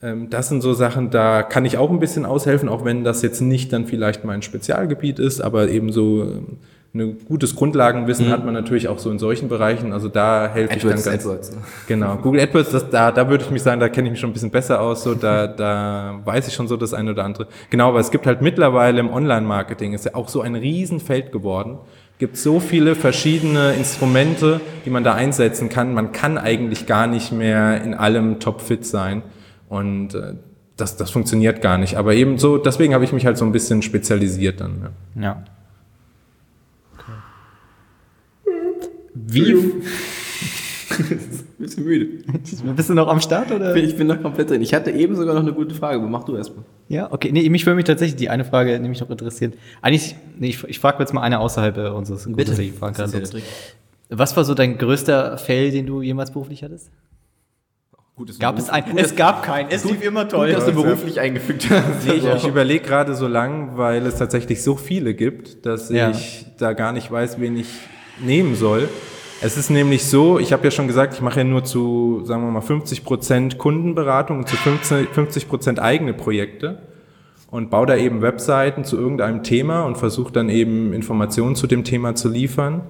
Ähm, 0.00 0.30
das 0.30 0.48
sind 0.48 0.60
so 0.60 0.74
Sachen, 0.74 1.10
da 1.10 1.42
kann 1.42 1.64
ich 1.64 1.76
auch 1.76 1.90
ein 1.90 1.98
bisschen 1.98 2.24
aushelfen, 2.24 2.68
auch 2.68 2.84
wenn 2.84 3.02
das 3.02 3.22
jetzt 3.22 3.40
nicht 3.40 3.72
dann 3.72 3.86
vielleicht 3.86 4.24
mein 4.24 4.42
Spezialgebiet 4.42 5.18
ist, 5.18 5.40
aber 5.40 5.68
eben 5.68 5.90
so 5.90 6.22
ähm, 6.22 6.58
ein 6.94 7.24
gutes 7.24 7.56
Grundlagenwissen 7.56 8.30
hat 8.30 8.44
man 8.44 8.52
natürlich 8.52 8.88
auch 8.88 8.98
so 8.98 9.10
in 9.10 9.18
solchen 9.18 9.48
Bereichen. 9.48 9.94
Also 9.94 10.08
da 10.08 10.50
helfe 10.52 10.76
ich 10.76 10.82
dann 10.82 10.90
ganz. 10.90 11.06
AdWords, 11.08 11.52
ne? 11.52 11.58
Genau, 11.88 12.16
Google 12.16 12.42
AdWords, 12.42 12.70
das, 12.70 12.90
da, 12.90 13.10
da 13.10 13.30
würde 13.30 13.44
ich 13.44 13.50
mich 13.50 13.62
sagen, 13.62 13.80
da 13.80 13.88
kenne 13.88 14.08
ich 14.08 14.12
mich 14.12 14.20
schon 14.20 14.28
ein 14.28 14.34
bisschen 14.34 14.50
besser 14.50 14.80
aus, 14.80 15.02
so 15.02 15.14
da, 15.14 15.46
da 15.46 16.20
weiß 16.24 16.48
ich 16.48 16.54
schon 16.54 16.68
so 16.68 16.76
das 16.76 16.92
eine 16.92 17.12
oder 17.12 17.24
andere. 17.24 17.46
Genau, 17.70 17.88
aber 17.88 18.00
es 18.00 18.10
gibt 18.10 18.26
halt 18.26 18.42
mittlerweile 18.42 19.00
im 19.00 19.10
Online-Marketing, 19.10 19.94
ist 19.94 20.04
ja 20.04 20.14
auch 20.14 20.28
so 20.28 20.42
ein 20.42 20.54
Riesenfeld 20.54 21.32
geworden, 21.32 21.78
gibt 22.18 22.36
so 22.36 22.60
viele 22.60 22.94
verschiedene 22.94 23.72
Instrumente, 23.72 24.60
die 24.84 24.90
man 24.90 25.02
da 25.02 25.14
einsetzen 25.14 25.70
kann. 25.70 25.94
Man 25.94 26.12
kann 26.12 26.36
eigentlich 26.36 26.86
gar 26.86 27.06
nicht 27.06 27.32
mehr 27.32 27.82
in 27.82 27.94
allem 27.94 28.38
topfit 28.38 28.84
sein 28.84 29.22
und 29.70 30.14
äh, 30.14 30.34
das, 30.76 30.98
das 30.98 31.10
funktioniert 31.10 31.62
gar 31.62 31.78
nicht. 31.78 31.96
Aber 31.96 32.12
eben 32.12 32.36
so, 32.36 32.58
deswegen 32.58 32.92
habe 32.92 33.04
ich 33.04 33.14
mich 33.14 33.24
halt 33.24 33.38
so 33.38 33.46
ein 33.46 33.52
bisschen 33.52 33.80
spezialisiert 33.80 34.60
dann. 34.60 34.90
Ja. 35.14 35.22
Ja. 35.22 35.44
Wie, 39.14 39.54
bisschen 41.58 41.84
müde. 41.84 42.06
Bist 42.76 42.88
du 42.90 42.94
noch 42.94 43.08
am 43.08 43.20
Start 43.20 43.50
oder? 43.50 43.74
Ich 43.76 43.96
bin 43.96 44.06
noch 44.06 44.20
komplett 44.20 44.50
drin. 44.50 44.62
Ich 44.62 44.74
hatte 44.74 44.90
eben 44.90 45.16
sogar 45.16 45.34
noch 45.34 45.42
eine 45.42 45.52
gute 45.52 45.74
Frage, 45.74 45.98
aber 45.98 46.08
mach 46.08 46.24
du 46.24 46.36
erstmal. 46.36 46.64
Ja, 46.88 47.10
okay. 47.12 47.30
Nee, 47.32 47.48
mich 47.48 47.64
würde 47.66 47.76
mich 47.76 47.84
tatsächlich 47.84 48.16
die 48.16 48.28
eine 48.28 48.44
Frage 48.44 48.78
nämlich 48.78 49.00
noch 49.00 49.10
interessieren. 49.10 49.54
Eigentlich, 49.80 50.16
nee, 50.38 50.48
ich, 50.48 50.64
ich 50.64 50.78
frage 50.78 50.98
jetzt 51.00 51.12
mal 51.14 51.22
eine 51.22 51.40
außerhalb 51.40 51.76
äh, 51.78 51.88
unseres 51.88 52.24
grundsätzlichen 52.24 52.76
Fragenkatalogs. 52.76 53.32
Was 54.10 54.36
war 54.36 54.44
so 54.44 54.54
dein 54.54 54.76
größter 54.76 55.38
Fail, 55.38 55.70
den 55.70 55.86
du 55.86 56.02
jemals 56.02 56.30
beruflich 56.30 56.62
hattest? 56.62 56.90
Gut, 58.14 58.28
dass 58.28 58.38
Gab 58.38 58.56
du 58.56 58.62
es 58.62 58.68
einen? 58.68 58.98
Es 58.98 59.16
gab 59.16 59.42
keinen. 59.42 59.70
Es 59.70 59.84
lief 59.84 60.02
immer 60.02 60.24
Gut, 60.24 60.32
toll. 60.32 60.52
dass 60.52 60.66
du 60.66 60.72
beruflich 60.72 61.18
eingefügt 61.18 61.70
hast. 61.70 61.82
Nee, 62.06 62.14
ich, 62.14 62.26
ich 62.26 62.46
überlege 62.46 62.84
gerade 62.84 63.14
so 63.14 63.26
lang, 63.26 63.78
weil 63.78 64.04
es 64.06 64.16
tatsächlich 64.16 64.62
so 64.62 64.76
viele 64.76 65.14
gibt, 65.14 65.64
dass 65.64 65.88
Ja. 65.88 66.10
ich 66.10 66.44
da 66.58 66.74
gar 66.74 66.92
nicht 66.92 67.10
weiß, 67.10 67.40
wen 67.40 67.56
ich 67.56 67.68
nehmen 68.22 68.54
soll. 68.54 68.88
Es 69.40 69.56
ist 69.56 69.70
nämlich 69.70 70.04
so, 70.04 70.38
ich 70.38 70.52
habe 70.52 70.64
ja 70.64 70.70
schon 70.70 70.86
gesagt, 70.86 71.14
ich 71.14 71.20
mache 71.20 71.40
ja 71.40 71.44
nur 71.44 71.64
zu, 71.64 72.22
sagen 72.24 72.44
wir 72.44 72.50
mal, 72.52 72.60
50 72.60 73.04
Prozent 73.04 73.58
Kundenberatung 73.58 74.38
und 74.38 74.48
zu 74.48 74.56
50 74.56 75.48
Prozent 75.48 75.80
eigene 75.80 76.14
Projekte 76.14 76.78
und 77.50 77.68
baue 77.68 77.86
da 77.86 77.96
eben 77.96 78.22
Webseiten 78.22 78.84
zu 78.84 78.96
irgendeinem 78.96 79.42
Thema 79.42 79.82
und 79.82 79.98
versuche 79.98 80.32
dann 80.32 80.48
eben 80.48 80.92
Informationen 80.92 81.56
zu 81.56 81.66
dem 81.66 81.84
Thema 81.84 82.14
zu 82.14 82.28
liefern. 82.28 82.82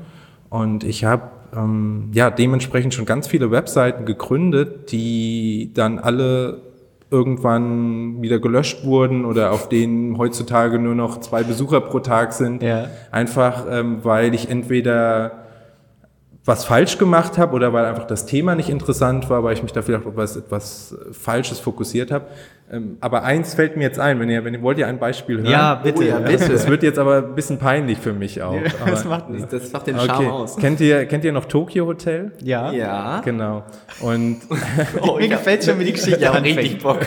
Und 0.51 0.85
ich 0.85 1.05
habe 1.05 1.31
ähm, 1.57 2.11
ja 2.13 2.31
dementsprechend 2.31 2.95
schon 2.95 3.07
ganz 3.07 3.27
viele 3.27 3.51
Webseiten 3.51 4.05
gegründet, 4.05 4.93
die 4.93 5.71
dann 5.75 5.99
alle 5.99 6.61
irgendwann 7.13 8.23
wieder 8.23 8.41
gelöscht 8.41 8.85
wurden 8.85 9.25
oder 9.25 9.53
auf 9.53 9.69
denen 9.69 10.19
heutzutage 10.19 10.79
nur 10.79 10.95
noch 10.95 11.21
zwei 11.21 11.43
Besucher 11.43 11.81
pro 11.81 12.01
Tag 12.01 12.33
sind. 12.33 12.63
Ja. 12.63 12.87
Einfach 13.11 13.67
ähm, 13.71 13.99
weil 14.03 14.35
ich 14.35 14.49
entweder 14.49 15.42
was 16.45 16.65
falsch 16.65 16.99
gemacht 16.99 17.39
habe 17.39 17.55
oder 17.55 17.73
weil 17.73 17.85
einfach 17.85 18.07
das 18.07 18.27
Thema 18.27 18.57
nicht 18.57 18.69
interessant 18.69 19.31
war, 19.31 19.45
weil 19.45 19.55
ich 19.55 19.63
mich 19.63 19.73
da 19.73 19.81
vielleicht 19.81 20.07
auf 20.07 20.17
was, 20.17 20.37
etwas 20.37 20.97
Falsches 21.13 21.61
fokussiert 21.61 22.11
habe. 22.11 22.27
Ähm, 22.73 22.97
aber 23.01 23.23
eins 23.23 23.55
fällt 23.55 23.77
mir 23.77 23.85
jetzt 23.85 24.01
ein, 24.01 24.19
wenn 24.19 24.29
ihr, 24.29 24.45
wenn 24.45 24.55
ihr 24.55 24.63
wollt 24.63 24.79
ihr 24.79 24.89
ein 24.89 24.99
Beispiel 24.99 25.39
hören. 25.39 25.51
Ja, 25.51 25.75
bitte. 25.77 26.01
Oh 26.01 26.03
ja, 26.03 26.19
Das, 26.19 26.49
das 26.49 26.67
wird 26.67 26.83
jetzt 26.83 26.99
aber 26.99 27.19
ein 27.19 27.35
bisschen 27.35 27.59
peinlich 27.59 27.99
für 27.99 28.13
mich 28.13 28.43
auch. 28.43 28.57
das 28.87 29.03
aber, 29.03 29.11
macht 29.11 29.31
nichts. 29.31 29.51
Das 29.51 29.73
macht 29.73 29.87
den 29.87 29.99
Charme 29.99 30.27
okay. 30.27 30.29
aus. 30.31 30.57
Kennt 30.57 30.81
ihr, 30.81 31.07
kennt 31.07 31.25
ihr 31.25 31.33
noch 31.33 31.45
Tokyo 31.45 31.87
Hotel? 31.87 32.33
Ja. 32.43 32.73
Ja. 32.73 33.21
Genau. 33.21 33.63
Und 34.01 34.39
Oh, 35.01 35.19
Mir 35.19 35.29
gefällt 35.29 35.63
schon, 35.65 35.79
wie 35.79 35.85
die 35.85 35.93
Geschichte 35.93 36.21
Ja, 36.21 36.33
richtig 36.33 36.83
Bock. 36.83 37.01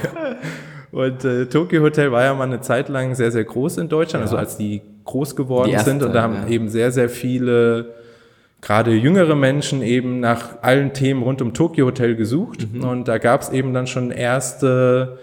Und 0.92 1.26
äh, 1.26 1.48
Tokyo 1.48 1.82
Hotel 1.82 2.10
war 2.12 2.24
ja 2.24 2.34
mal 2.34 2.46
eine 2.46 2.62
Zeit 2.62 2.88
lang 2.88 3.16
sehr, 3.16 3.32
sehr 3.32 3.44
groß 3.44 3.80
in 3.80 3.90
Deutschland, 3.90 4.24
also 4.24 4.38
als 4.38 4.56
die 4.56 4.82
groß 5.04 5.36
geworden 5.36 5.68
Die 5.68 5.74
erste 5.74 5.90
sind. 5.90 6.04
Und 6.04 6.14
da 6.14 6.22
haben 6.22 6.36
ja. 6.36 6.48
eben 6.48 6.70
sehr, 6.70 6.92
sehr 6.92 7.10
viele, 7.10 7.96
gerade 8.66 8.94
jüngere 8.94 9.36
Menschen 9.36 9.84
eben 9.84 10.20
nach 10.20 10.64
allen 10.64 10.94
Themen 10.94 11.22
rund 11.22 11.42
um 11.44 11.54
Tokyo 11.54 11.86
Hotel 11.86 12.16
gesucht. 12.16 12.68
Mhm. 12.74 12.84
Und 12.84 13.08
da 13.08 13.20
gab 13.20 13.42
es 13.42 13.50
eben 13.50 13.74
dann 13.74 13.86
schon 13.86 14.10
erste 14.10 15.20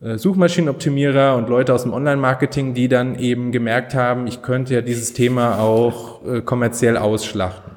äh, 0.00 0.16
Suchmaschinenoptimierer 0.16 1.36
und 1.36 1.50
Leute 1.50 1.74
aus 1.74 1.82
dem 1.82 1.92
Online-Marketing, 1.92 2.72
die 2.72 2.88
dann 2.88 3.18
eben 3.18 3.52
gemerkt 3.52 3.94
haben, 3.94 4.26
ich 4.26 4.40
könnte 4.40 4.72
ja 4.72 4.80
dieses 4.80 5.12
Thema 5.12 5.58
auch 5.58 6.24
äh, 6.24 6.40
kommerziell 6.40 6.96
ausschlachten. 6.96 7.72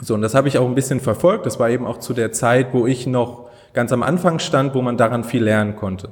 So, 0.00 0.14
und 0.14 0.22
das 0.22 0.34
habe 0.34 0.48
ich 0.48 0.58
auch 0.58 0.66
ein 0.66 0.74
bisschen 0.74 0.98
verfolgt. 0.98 1.46
Das 1.46 1.60
war 1.60 1.70
eben 1.70 1.86
auch 1.86 1.98
zu 1.98 2.12
der 2.12 2.32
Zeit, 2.32 2.74
wo 2.74 2.88
ich 2.88 3.06
noch 3.06 3.48
ganz 3.74 3.92
am 3.92 4.02
Anfang 4.02 4.40
stand, 4.40 4.74
wo 4.74 4.82
man 4.82 4.96
daran 4.96 5.22
viel 5.22 5.44
lernen 5.44 5.76
konnte. 5.76 6.08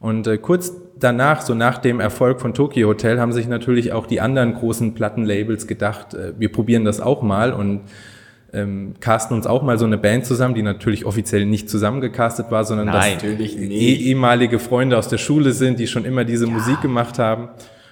Und 0.00 0.26
äh, 0.26 0.36
kurz 0.36 0.72
danach, 1.02 1.42
so 1.42 1.54
nach 1.54 1.78
dem 1.78 2.00
Erfolg 2.00 2.40
von 2.40 2.54
Tokyo 2.54 2.88
Hotel, 2.88 3.20
haben 3.20 3.32
sich 3.32 3.48
natürlich 3.48 3.92
auch 3.92 4.06
die 4.06 4.20
anderen 4.20 4.54
großen 4.54 4.94
Plattenlabels 4.94 5.66
gedacht, 5.66 6.14
äh, 6.14 6.32
wir 6.38 6.50
probieren 6.50 6.84
das 6.84 7.00
auch 7.00 7.22
mal 7.22 7.52
und 7.52 7.82
ähm, 8.54 8.94
casten 9.00 9.36
uns 9.36 9.46
auch 9.46 9.62
mal 9.62 9.78
so 9.78 9.86
eine 9.86 9.96
Band 9.98 10.26
zusammen, 10.26 10.54
die 10.54 10.62
natürlich 10.62 11.06
offiziell 11.06 11.46
nicht 11.46 11.70
zusammengecastet 11.70 12.50
war, 12.50 12.64
sondern 12.64 12.88
Nein, 12.88 13.14
das 13.14 13.22
natürlich 13.22 13.56
nicht. 13.56 13.72
eh- 13.72 13.94
ehemalige 14.10 14.58
Freunde 14.58 14.98
aus 14.98 15.08
der 15.08 15.18
Schule 15.18 15.52
sind, 15.52 15.78
die 15.78 15.86
schon 15.86 16.04
immer 16.04 16.24
diese 16.24 16.46
Musik 16.46 16.80
gemacht 16.82 17.18
haben. 17.18 17.48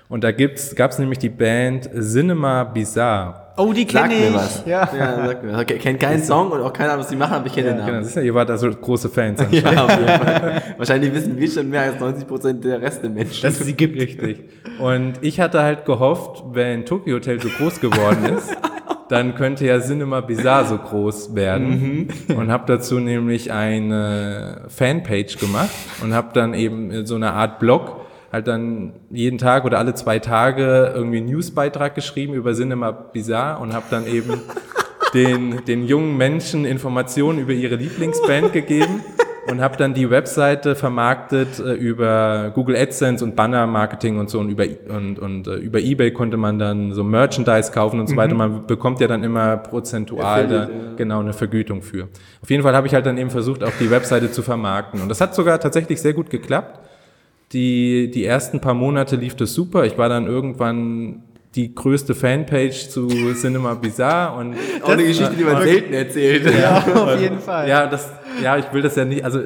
Und 0.09 0.25
da 0.25 0.33
gibt's, 0.33 0.75
gab's 0.75 0.99
nämlich 0.99 1.19
die 1.19 1.29
Band 1.29 1.89
Cinema 1.99 2.65
Bizarre. 2.65 3.40
Oh, 3.57 3.73
die 3.73 3.85
kenne 3.85 4.09
mir 4.09 4.29
ich. 4.29 4.35
was. 4.35 4.63
Ja. 4.67 4.89
ja 4.97 5.27
sag 5.27 5.43
mir. 5.43 5.59
Okay, 5.59 5.79
kennt 5.79 6.01
keinen 6.01 6.23
Song 6.23 6.51
und 6.51 6.61
auch 6.63 6.73
keiner, 6.73 6.99
was 6.99 7.09
sie 7.09 7.17
machen, 7.17 7.35
aber 7.35 7.47
ich 7.47 7.53
kenne 7.53 7.69
den 7.69 7.77
Genau, 7.79 7.89
Namen. 7.93 8.05
siehst 8.05 8.17
du, 8.17 8.21
ihr 8.23 8.35
wart 8.35 8.51
also 8.51 8.71
große 8.71 9.09
Fans. 9.09 9.41
Ja, 9.51 9.85
auf 9.85 9.91
jeden 9.91 10.07
Fall. 10.09 10.63
Wahrscheinlich 10.79 11.13
wissen 11.15 11.37
wir 11.39 11.51
schon 11.51 11.69
mehr 11.69 11.83
als 11.83 12.01
90 12.01 12.27
Prozent 12.27 12.65
der 12.65 12.81
Rest 12.81 13.03
der 13.03 13.11
Menschen. 13.11 13.43
dass 13.43 13.61
es 13.61 13.67
sie 13.67 13.75
gibt. 13.75 14.01
Richtig. 14.01 14.45
Und 14.79 15.15
ich 15.21 15.41
hatte 15.41 15.63
halt 15.63 15.85
gehofft, 15.85 16.43
wenn 16.53 16.87
Tokyo 16.87 17.17
Hotel 17.17 17.41
so 17.41 17.49
groß 17.49 17.81
geworden 17.81 18.25
ist, 18.37 18.57
dann 19.11 19.35
könnte 19.35 19.67
ja 19.67 19.81
Cinema 19.81 20.21
Bizarre 20.21 20.67
so 20.67 20.79
groß 20.79 21.35
werden. 21.35 22.09
Und 22.35 22.51
habe 22.51 22.65
dazu 22.67 22.99
nämlich 23.01 23.51
eine 23.53 24.63
Fanpage 24.69 25.39
gemacht 25.39 25.71
und 26.03 26.15
habe 26.15 26.29
dann 26.33 26.55
eben 26.55 27.05
so 27.05 27.17
eine 27.17 27.33
Art 27.33 27.59
Blog 27.59 27.97
halt 28.33 28.47
dann 28.47 28.93
jeden 29.11 29.39
Tag 29.39 29.65
oder 29.65 29.79
alle 29.79 29.95
zwei 29.95 30.19
Tage 30.19 30.93
irgendwie 30.95 31.19
einen 31.19 31.27
Newsbeitrag 31.27 31.95
geschrieben 31.95 32.35
über 32.35 32.53
Cinema 32.55 32.91
Bizarre 32.93 33.61
und 33.61 33.73
habe 33.73 33.87
dann 33.91 34.07
eben 34.07 34.41
den, 35.15 35.65
den 35.65 35.85
jungen 35.85 36.17
Menschen 36.17 36.65
Informationen 36.65 37.39
über 37.39 37.53
ihre 37.53 37.77
Lieblingsband 37.77 38.53
gegeben 38.53 39.03
und 39.51 39.61
habe 39.61 39.77
dann 39.77 39.95
die 39.95 40.11
Webseite 40.11 40.75
vermarktet 40.75 41.59
äh, 41.59 41.73
über 41.73 42.53
Google 42.55 42.77
AdSense 42.77 43.25
und 43.25 43.35
Banner 43.35 43.67
Marketing 43.67 44.19
und 44.19 44.31
so 44.31 44.39
und 44.39 44.51
über 44.51 44.65
und, 44.89 45.19
und 45.19 45.47
äh, 45.49 45.57
über 45.57 45.81
eBay 45.81 46.13
konnte 46.13 46.37
man 46.37 46.59
dann 46.59 46.93
so 46.93 47.03
Merchandise 47.03 47.73
kaufen 47.73 48.01
und 48.01 48.09
so 48.09 48.17
weiter. 48.17 48.35
Man 48.35 48.67
bekommt 48.67 49.01
ja 49.01 49.09
dann 49.09 49.25
immer 49.25 49.57
prozentual 49.57 50.47
da, 50.47 50.69
genau 50.97 51.21
eine 51.21 51.33
Vergütung 51.33 51.83
für. 51.83 52.09
Auf 52.43 52.51
jeden 52.51 52.63
Fall 52.63 52.75
habe 52.75 52.87
ich 52.87 52.95
halt 52.95 53.07
dann 53.07 53.19
eben 53.19 53.31
versucht, 53.31 53.65
auch 53.65 53.73
die 53.81 53.91
Webseite 53.91 54.31
zu 54.31 54.43
vermarkten 54.43 55.01
und 55.03 55.09
das 55.09 55.21
hat 55.21 55.35
sogar 55.35 55.59
tatsächlich 55.59 56.01
sehr 56.01 56.13
gut 56.13 56.31
geklappt. 56.31 56.90
Die, 57.53 58.11
die 58.11 58.25
ersten 58.25 58.61
paar 58.61 58.75
Monate 58.75 59.17
lief 59.17 59.35
das 59.35 59.55
super. 59.55 59.85
Ich 59.85 59.99
war 59.99 60.09
dann 60.09 60.27
irgendwann 60.27 61.25
die 61.55 61.75
größte 61.75 62.15
Fanpage 62.15 62.89
zu 62.91 63.09
Cinema 63.35 63.75
Bizarre 63.75 64.39
und 64.39 64.55
auch 64.83 64.91
eine 64.91 65.05
Geschichte, 65.05 65.35
die 65.37 65.43
man 65.43 65.63
selten 65.63 65.93
erzählt. 65.93 66.45
Ja, 66.47 66.79
auf 66.95 67.21
jeden 67.21 67.41
Fall. 67.41 67.69
ja, 67.69 67.87
das, 67.87 68.09
ja, 68.43 68.57
ich 68.57 68.73
will 68.73 68.83
das 68.83 68.95
ja 68.95 69.05
nicht, 69.05 69.25
also 69.25 69.41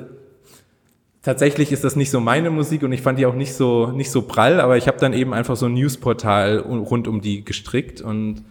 tatsächlich 1.22 1.72
ist 1.72 1.82
das 1.82 1.96
nicht 1.96 2.10
so 2.10 2.20
meine 2.20 2.50
Musik 2.50 2.82
und 2.82 2.92
ich 2.92 3.00
fand 3.00 3.18
die 3.18 3.24
auch 3.24 3.34
nicht 3.34 3.54
so, 3.54 3.86
nicht 3.86 4.10
so 4.10 4.22
prall, 4.22 4.60
aber 4.60 4.76
ich 4.76 4.86
habe 4.86 4.98
dann 4.98 5.14
eben 5.14 5.32
einfach 5.32 5.56
so 5.56 5.64
ein 5.66 5.72
Newsportal 5.72 6.58
rund 6.58 7.08
um 7.08 7.22
die 7.22 7.42
gestrickt 7.42 8.02
und 8.02 8.44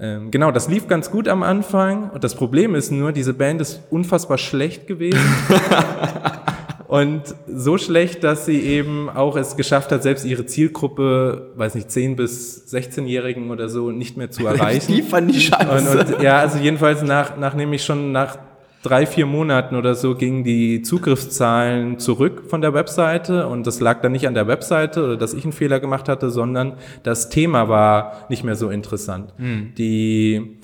ähm, 0.00 0.30
genau, 0.32 0.50
das 0.50 0.68
lief 0.68 0.88
ganz 0.88 1.10
gut 1.10 1.28
am 1.28 1.44
Anfang 1.44 2.10
und 2.10 2.24
das 2.24 2.34
Problem 2.34 2.74
ist 2.74 2.90
nur, 2.90 3.12
diese 3.12 3.34
Band 3.34 3.60
ist 3.60 3.80
unfassbar 3.90 4.38
schlecht 4.38 4.88
gewesen. 4.88 5.20
Und 6.88 7.22
so 7.46 7.76
schlecht, 7.76 8.24
dass 8.24 8.46
sie 8.46 8.60
eben 8.60 9.10
auch 9.10 9.36
es 9.36 9.56
geschafft 9.56 9.92
hat, 9.92 10.02
selbst 10.02 10.24
ihre 10.24 10.46
Zielgruppe, 10.46 11.52
weiß 11.54 11.74
nicht, 11.74 11.90
10 11.90 12.16
bis 12.16 12.66
16-Jährigen 12.72 13.50
oder 13.50 13.68
so 13.68 13.90
nicht 13.90 14.16
mehr 14.16 14.30
zu 14.30 14.46
erreichen. 14.46 14.94
Die 14.94 15.02
fanden 15.02 15.32
die 15.32 15.40
scheiße. 15.40 15.68
Und, 15.70 16.14
und 16.14 16.22
ja, 16.22 16.38
also 16.38 16.58
jedenfalls 16.58 17.02
nach, 17.02 17.36
nach 17.36 17.54
nämlich 17.54 17.84
schon 17.84 18.10
nach 18.10 18.38
drei, 18.82 19.04
vier 19.04 19.26
Monaten 19.26 19.76
oder 19.76 19.94
so 19.94 20.14
gingen 20.14 20.44
die 20.44 20.80
Zugriffszahlen 20.80 21.98
zurück 21.98 22.44
von 22.48 22.62
der 22.62 22.72
Webseite 22.72 23.46
und 23.48 23.66
das 23.66 23.80
lag 23.80 24.00
dann 24.00 24.12
nicht 24.12 24.26
an 24.26 24.34
der 24.34 24.46
Webseite 24.46 25.04
oder 25.04 25.16
dass 25.16 25.34
ich 25.34 25.44
einen 25.44 25.52
Fehler 25.52 25.80
gemacht 25.80 26.08
hatte, 26.08 26.30
sondern 26.30 26.74
das 27.02 27.28
Thema 27.28 27.68
war 27.68 28.26
nicht 28.30 28.44
mehr 28.44 28.56
so 28.56 28.70
interessant. 28.70 29.34
Die, 29.76 30.58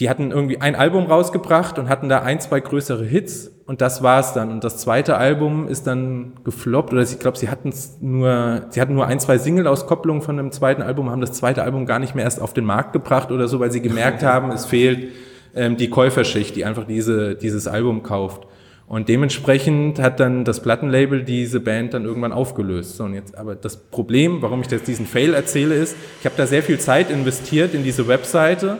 die 0.00 0.08
hatten 0.08 0.30
irgendwie 0.30 0.62
ein 0.62 0.74
Album 0.74 1.06
rausgebracht 1.06 1.78
und 1.78 1.90
hatten 1.90 2.08
da 2.08 2.22
ein, 2.22 2.40
zwei 2.40 2.60
größere 2.60 3.04
Hits 3.04 3.52
und 3.66 3.82
das 3.82 4.02
war's 4.02 4.32
dann. 4.32 4.50
Und 4.50 4.64
das 4.64 4.78
zweite 4.78 5.18
Album 5.18 5.68
ist 5.68 5.86
dann 5.86 6.32
gefloppt 6.42 6.94
oder 6.94 7.02
ich 7.02 7.18
glaube, 7.18 7.36
sie 7.36 7.50
hatten 7.50 7.70
nur, 8.00 8.62
sie 8.70 8.80
hatten 8.80 8.94
nur 8.94 9.06
ein, 9.06 9.20
zwei 9.20 9.36
Single-Auskopplungen 9.36 10.22
von 10.22 10.38
dem 10.38 10.52
zweiten 10.52 10.80
Album, 10.80 11.10
haben 11.10 11.20
das 11.20 11.34
zweite 11.34 11.62
Album 11.62 11.84
gar 11.84 11.98
nicht 11.98 12.14
mehr 12.14 12.24
erst 12.24 12.40
auf 12.40 12.54
den 12.54 12.64
Markt 12.64 12.94
gebracht 12.94 13.30
oder 13.30 13.46
so, 13.46 13.60
weil 13.60 13.70
sie 13.70 13.82
gemerkt 13.82 14.22
haben, 14.24 14.50
es 14.52 14.64
fehlt 14.64 15.12
ähm, 15.54 15.76
die 15.76 15.90
Käuferschicht, 15.90 16.56
die 16.56 16.64
einfach 16.64 16.84
diese, 16.84 17.34
dieses 17.34 17.68
Album 17.68 18.02
kauft. 18.02 18.46
Und 18.86 19.10
dementsprechend 19.10 20.00
hat 20.00 20.18
dann 20.18 20.46
das 20.46 20.62
Plattenlabel 20.62 21.24
diese 21.24 21.60
Band 21.60 21.92
dann 21.92 22.06
irgendwann 22.06 22.32
aufgelöst. 22.32 22.96
So, 22.96 23.04
und 23.04 23.12
jetzt, 23.12 23.36
aber 23.36 23.54
das 23.54 23.76
Problem, 23.76 24.40
warum 24.40 24.62
ich 24.62 24.70
jetzt 24.70 24.88
diesen 24.88 25.06
Fail 25.06 25.34
erzähle, 25.34 25.74
ist, 25.74 25.94
ich 26.20 26.24
habe 26.24 26.36
da 26.38 26.46
sehr 26.46 26.62
viel 26.62 26.78
Zeit 26.78 27.10
investiert 27.10 27.74
in 27.74 27.84
diese 27.84 28.08
Webseite 28.08 28.78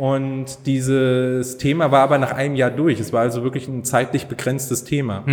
und 0.00 0.64
dieses 0.64 1.58
Thema 1.58 1.92
war 1.92 2.00
aber 2.00 2.16
nach 2.16 2.32
einem 2.32 2.56
Jahr 2.56 2.70
durch. 2.70 2.98
Es 3.00 3.12
war 3.12 3.20
also 3.20 3.42
wirklich 3.44 3.68
ein 3.68 3.84
zeitlich 3.84 4.28
begrenztes 4.28 4.84
Thema. 4.84 5.24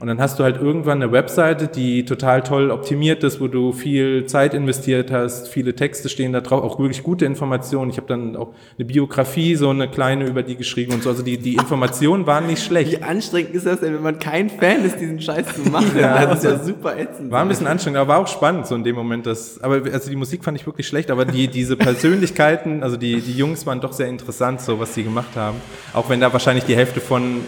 Und 0.00 0.08
dann 0.08 0.18
hast 0.18 0.40
du 0.40 0.42
halt 0.42 0.60
irgendwann 0.60 1.00
eine 1.00 1.12
Webseite, 1.12 1.68
die 1.68 2.04
total 2.04 2.42
toll 2.42 2.72
optimiert 2.72 3.22
ist, 3.22 3.40
wo 3.40 3.46
du 3.46 3.70
viel 3.70 4.26
Zeit 4.26 4.52
investiert 4.52 5.12
hast, 5.12 5.46
viele 5.46 5.76
Texte 5.76 6.08
stehen 6.08 6.32
da 6.32 6.40
drauf, 6.40 6.64
auch 6.64 6.80
wirklich 6.80 7.04
gute 7.04 7.24
Informationen. 7.24 7.92
Ich 7.92 7.98
habe 7.98 8.08
dann 8.08 8.34
auch 8.34 8.52
eine 8.76 8.84
Biografie, 8.84 9.54
so 9.54 9.70
eine 9.70 9.88
kleine 9.88 10.26
über 10.26 10.42
die 10.42 10.56
geschrieben 10.56 10.94
und 10.94 11.04
so. 11.04 11.10
Also 11.10 11.22
die, 11.22 11.38
die 11.38 11.54
Informationen 11.54 12.26
waren 12.26 12.48
nicht 12.48 12.64
schlecht. 12.64 12.90
Wie 12.90 13.02
anstrengend 13.04 13.54
ist 13.54 13.64
das 13.64 13.78
denn, 13.78 13.94
wenn 13.94 14.02
man 14.02 14.18
kein 14.18 14.50
Fan 14.50 14.84
ist, 14.84 14.98
diesen 14.98 15.20
Scheiß 15.20 15.54
zu 15.54 15.70
machen? 15.70 15.92
Das 16.26 16.38
ist 16.38 16.44
ja 16.44 16.58
super 16.58 16.98
ätzend. 16.98 17.30
War 17.30 17.42
ein 17.42 17.48
bisschen 17.48 17.68
anstrengend, 17.68 17.98
aber 18.00 18.08
war 18.08 18.18
auch 18.18 18.26
spannend 18.26 18.66
so 18.66 18.74
in 18.74 18.82
dem 18.82 18.96
Moment. 18.96 19.24
Das, 19.24 19.62
aber 19.62 19.82
also 19.92 20.10
die 20.10 20.16
Musik 20.16 20.42
fand 20.42 20.58
ich 20.58 20.66
wirklich 20.66 20.88
schlecht, 20.88 21.12
aber 21.12 21.24
die, 21.24 21.46
diese 21.46 21.76
Persönlichkeiten, 21.76 22.82
also 22.82 22.96
die, 22.96 23.20
die 23.20 23.32
Jungs 23.32 23.66
waren 23.66 23.80
doch 23.80 23.92
sehr 23.92 24.15
interessant, 24.20 24.60
so 24.60 24.78
was 24.80 24.94
die 24.94 25.04
gemacht 25.04 25.36
haben. 25.36 25.60
Auch 25.92 26.08
wenn 26.08 26.20
da 26.20 26.32
wahrscheinlich 26.32 26.64
die 26.64 26.76
Hälfte 26.76 27.00
von, 27.00 27.42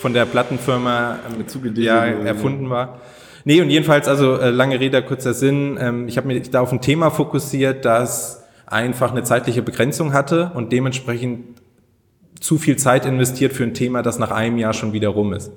von 0.00 0.12
der 0.12 0.26
Plattenfirma 0.26 1.18
ähm, 1.26 1.74
ja. 1.76 2.04
erfunden 2.04 2.70
war. 2.70 3.00
Nee, 3.44 3.62
und 3.62 3.70
jedenfalls, 3.70 4.08
also 4.08 4.36
äh, 4.36 4.50
lange 4.50 4.78
Rede, 4.80 5.02
kurzer 5.02 5.32
Sinn. 5.32 5.78
Ähm, 5.80 6.08
ich 6.08 6.16
habe 6.16 6.26
mich 6.26 6.50
da 6.50 6.60
auf 6.60 6.72
ein 6.72 6.80
Thema 6.80 7.10
fokussiert, 7.10 7.84
das 7.84 8.44
einfach 8.66 9.12
eine 9.12 9.22
zeitliche 9.22 9.62
Begrenzung 9.62 10.12
hatte 10.12 10.52
und 10.54 10.72
dementsprechend 10.72 11.60
zu 12.40 12.58
viel 12.58 12.76
Zeit 12.76 13.06
investiert 13.06 13.52
für 13.52 13.64
ein 13.64 13.74
Thema, 13.74 14.02
das 14.02 14.18
nach 14.18 14.30
einem 14.30 14.58
Jahr 14.58 14.74
schon 14.74 14.92
wieder 14.92 15.08
rum 15.08 15.32
ist. 15.32 15.50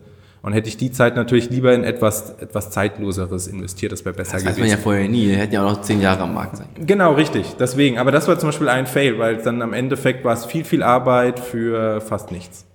Und 0.43 0.53
hätte 0.53 0.67
ich 0.69 0.77
die 0.77 0.91
Zeit 0.91 1.15
natürlich 1.15 1.49
lieber 1.51 1.71
in 1.73 1.83
etwas, 1.83 2.35
etwas 2.39 2.71
Zeitloseres 2.71 3.45
investiert, 3.47 3.91
das 3.91 4.03
wäre 4.05 4.15
besser 4.15 4.33
Das 4.33 4.45
weiß 4.45 4.55
gewesen. 4.55 4.59
man 4.61 4.69
ja 4.69 4.77
vorher 4.77 5.07
nie. 5.07 5.27
Die 5.27 5.35
hätten 5.35 5.53
ja 5.53 5.63
auch 5.63 5.71
noch 5.73 5.81
zehn 5.81 6.01
Jahre 6.01 6.23
am 6.23 6.33
Markt 6.33 6.57
sein 6.57 6.67
können. 6.73 6.87
Genau, 6.87 7.13
richtig. 7.13 7.55
Deswegen. 7.59 7.99
Aber 7.99 8.11
das 8.11 8.27
war 8.27 8.39
zum 8.39 8.49
Beispiel 8.49 8.69
ein 8.69 8.87
Fail, 8.87 9.19
weil 9.19 9.37
dann 9.37 9.61
am 9.61 9.73
Endeffekt 9.73 10.25
war 10.25 10.33
es 10.33 10.45
viel, 10.45 10.63
viel 10.63 10.81
Arbeit 10.81 11.39
für 11.39 12.01
fast 12.01 12.31
nichts. 12.31 12.65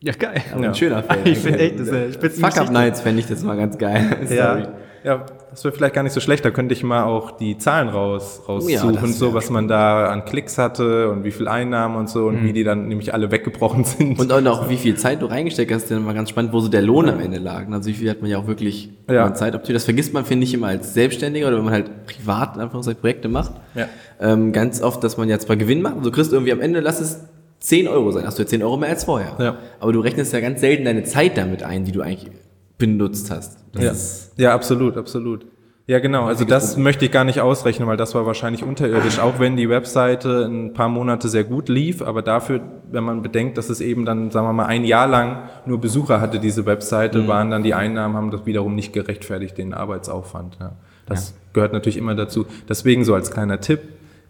Ja, 0.00 0.12
geil. 0.12 0.42
Ja. 0.50 0.68
Ein 0.68 0.74
schöner 0.76 1.02
Fail. 1.02 1.18
Ich 1.24 1.38
finde 1.38 1.58
echt, 1.58 1.74
das 1.80 1.88
ist 1.88 1.92
eine 1.92 2.12
Spitzengeschichte. 2.12 2.50
Fuck-Up-Nights 2.50 3.00
fände 3.00 3.20
ich 3.20 3.26
das 3.26 3.42
mal 3.42 3.56
ganz 3.56 3.76
geil. 3.78 4.16
Sorry. 4.24 4.36
Ja, 4.36 4.68
das 5.04 5.64
wäre 5.64 5.74
vielleicht 5.74 5.94
gar 5.94 6.02
nicht 6.02 6.12
so 6.12 6.20
schlecht. 6.20 6.44
Da 6.44 6.50
könnte 6.50 6.74
ich 6.74 6.82
mal 6.82 7.04
auch 7.04 7.30
die 7.30 7.58
Zahlen 7.58 7.88
raus, 7.88 8.42
Oh 8.46 8.52
raussuchen, 8.52 8.94
das 8.94 9.18
so 9.18 9.34
was 9.34 9.50
man 9.50 9.68
da 9.68 10.06
an 10.06 10.24
Klicks 10.24 10.58
hatte 10.58 11.10
und 11.10 11.24
wie 11.24 11.30
viel 11.30 11.48
Einnahmen 11.48 11.96
und 11.96 12.08
so 12.10 12.26
und 12.26 12.42
wie 12.44 12.52
die 12.52 12.64
dann 12.64 12.88
nämlich 12.88 13.14
alle 13.14 13.30
weggebrochen 13.30 13.84
sind. 13.84 14.18
Und 14.18 14.32
auch 14.32 14.40
noch, 14.40 14.68
wie 14.68 14.76
viel 14.76 14.96
Zeit 14.96 15.22
du 15.22 15.26
reingesteckt 15.26 15.72
hast, 15.72 15.90
dann 15.90 16.04
mal 16.04 16.14
ganz 16.14 16.30
spannend, 16.30 16.52
wo 16.52 16.60
so 16.60 16.68
der 16.68 16.82
Lohn 16.82 17.08
am 17.08 17.20
Ende 17.20 17.38
lag. 17.38 17.66
Also 17.70 17.88
wie 17.88 17.94
viel 17.94 18.10
hat 18.10 18.20
man 18.20 18.30
ja 18.30 18.38
auch 18.38 18.46
wirklich 18.46 18.90
Ja. 19.10 19.32
Zeit 19.34 19.54
optimiert. 19.54 19.76
Das 19.76 19.84
vergisst 19.84 20.12
man, 20.12 20.24
finde 20.24 20.44
ich, 20.44 20.54
immer 20.54 20.68
als 20.68 20.94
Selbstständiger 20.94 21.48
oder 21.48 21.58
wenn 21.58 21.64
man 21.64 21.74
halt 21.74 22.06
privat 22.06 22.56
in 22.56 22.62
Anführungszeichen 22.62 23.00
Projekte 23.00 23.28
macht. 23.28 23.52
Ja. 23.74 23.88
Ähm, 24.20 24.52
ganz 24.52 24.82
oft, 24.82 25.02
dass 25.04 25.16
man 25.16 25.28
jetzt 25.28 25.46
zwar 25.46 25.56
Gewinn 25.56 25.80
macht, 25.82 25.96
also 25.96 26.10
du 26.10 26.14
kriegst 26.14 26.32
irgendwie 26.32 26.52
am 26.52 26.60
Ende, 26.60 26.80
lass 26.80 27.00
es 27.00 27.20
10 27.60 27.88
Euro 27.88 28.10
sein, 28.12 28.24
hast 28.26 28.38
du 28.38 28.42
jetzt 28.42 28.50
10 28.50 28.62
Euro 28.62 28.76
mehr 28.76 28.88
als 28.90 29.04
vorher. 29.04 29.32
Ja. 29.38 29.56
Aber 29.80 29.92
du 29.92 30.00
rechnest 30.00 30.32
ja 30.32 30.40
ganz 30.40 30.60
selten 30.60 30.84
deine 30.84 31.04
Zeit 31.04 31.36
damit 31.36 31.62
ein, 31.62 31.84
die 31.84 31.92
du 31.92 32.02
eigentlich 32.02 32.30
benutzt 32.78 33.30
hast. 33.30 33.58
Das 33.72 34.32
ja. 34.36 34.44
ja, 34.44 34.54
absolut, 34.54 34.96
absolut. 34.96 35.46
Ja, 35.88 36.00
genau. 36.00 36.26
Also 36.26 36.44
das 36.44 36.76
möchte 36.76 37.06
ich 37.06 37.10
gar 37.10 37.24
nicht 37.24 37.40
ausrechnen, 37.40 37.88
weil 37.88 37.96
das 37.96 38.14
war 38.14 38.26
wahrscheinlich 38.26 38.62
unterirdisch, 38.62 39.18
auch 39.20 39.38
wenn 39.40 39.56
die 39.56 39.70
Webseite 39.70 40.44
ein 40.44 40.74
paar 40.74 40.90
Monate 40.90 41.30
sehr 41.30 41.44
gut 41.44 41.70
lief, 41.70 42.02
aber 42.02 42.20
dafür, 42.20 42.60
wenn 42.90 43.04
man 43.04 43.22
bedenkt, 43.22 43.56
dass 43.56 43.70
es 43.70 43.80
eben 43.80 44.04
dann, 44.04 44.30
sagen 44.30 44.46
wir 44.46 44.52
mal, 44.52 44.66
ein 44.66 44.84
Jahr 44.84 45.06
lang 45.06 45.48
nur 45.64 45.80
Besucher 45.80 46.20
hatte, 46.20 46.40
diese 46.40 46.66
Webseite, 46.66 47.26
waren 47.26 47.50
dann 47.50 47.62
die 47.62 47.72
Einnahmen, 47.72 48.16
haben 48.16 48.30
das 48.30 48.44
wiederum 48.44 48.74
nicht 48.74 48.92
gerechtfertigt, 48.92 49.56
den 49.56 49.72
Arbeitsaufwand. 49.72 50.58
Ja. 50.60 50.72
Das 51.06 51.34
gehört 51.54 51.72
natürlich 51.72 51.96
immer 51.96 52.14
dazu. 52.14 52.44
Deswegen 52.68 53.06
so 53.06 53.14
als 53.14 53.30
kleiner 53.30 53.60
Tipp, 53.60 53.80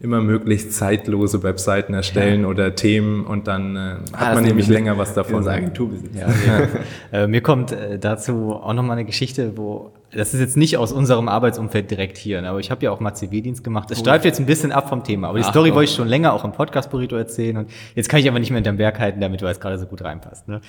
immer 0.00 0.20
möglichst 0.20 0.72
zeitlose 0.72 1.42
Webseiten 1.42 1.92
erstellen 1.92 2.44
oder 2.44 2.74
Themen 2.76 3.26
und 3.26 3.48
dann 3.48 3.74
äh, 3.74 3.78
hat 4.12 4.28
das 4.28 4.34
man 4.36 4.44
nämlich 4.44 4.68
länger 4.68 4.96
was 4.96 5.12
davon. 5.14 5.36
unser 5.36 5.52
Agenturbusiness. 5.52 6.08
Äh, 7.10 7.26
mir 7.26 7.40
kommt 7.40 7.72
äh, 7.72 7.98
dazu 7.98 8.52
auch 8.52 8.74
nochmal 8.74 8.98
eine 8.98 9.06
Geschichte, 9.06 9.56
wo, 9.56 9.92
das 10.12 10.34
ist 10.34 10.40
jetzt 10.40 10.56
nicht 10.56 10.76
aus 10.76 10.92
unserem 10.92 11.28
Arbeitsumfeld 11.28 11.90
direkt 11.90 12.18
hier, 12.18 12.42
ne, 12.42 12.50
aber 12.50 12.60
ich 12.60 12.70
habe 12.70 12.84
ja 12.84 12.90
auch 12.90 13.00
mal 13.00 13.14
Zivildienst 13.14 13.64
gemacht. 13.64 13.90
Es 13.90 14.00
streift 14.00 14.24
jetzt 14.26 14.38
ein 14.38 14.46
bisschen 14.46 14.72
ab 14.72 14.88
vom 14.90 15.04
Thema, 15.04 15.28
aber 15.28 15.38
die 15.38 15.44
Ach, 15.44 15.50
Story 15.50 15.70
doch. 15.70 15.76
wollte 15.76 15.90
ich 15.90 15.96
schon 15.96 16.08
länger 16.08 16.34
auch 16.34 16.44
im 16.44 16.52
Podcast 16.52 16.90
Burrito 16.90 17.16
erzählen 17.16 17.56
und 17.56 17.70
jetzt 17.94 18.08
kann 18.08 18.20
ich 18.20 18.28
aber 18.28 18.38
nicht 18.38 18.50
mehr 18.50 18.58
hinterm 18.58 18.76
Berg 18.76 18.98
halten, 18.98 19.20
damit 19.20 19.42
weil 19.42 19.52
es 19.52 19.60
gerade 19.60 19.78
so 19.78 19.86
gut 19.86 20.02
reinpasst. 20.02 20.48
Ne? 20.48 20.60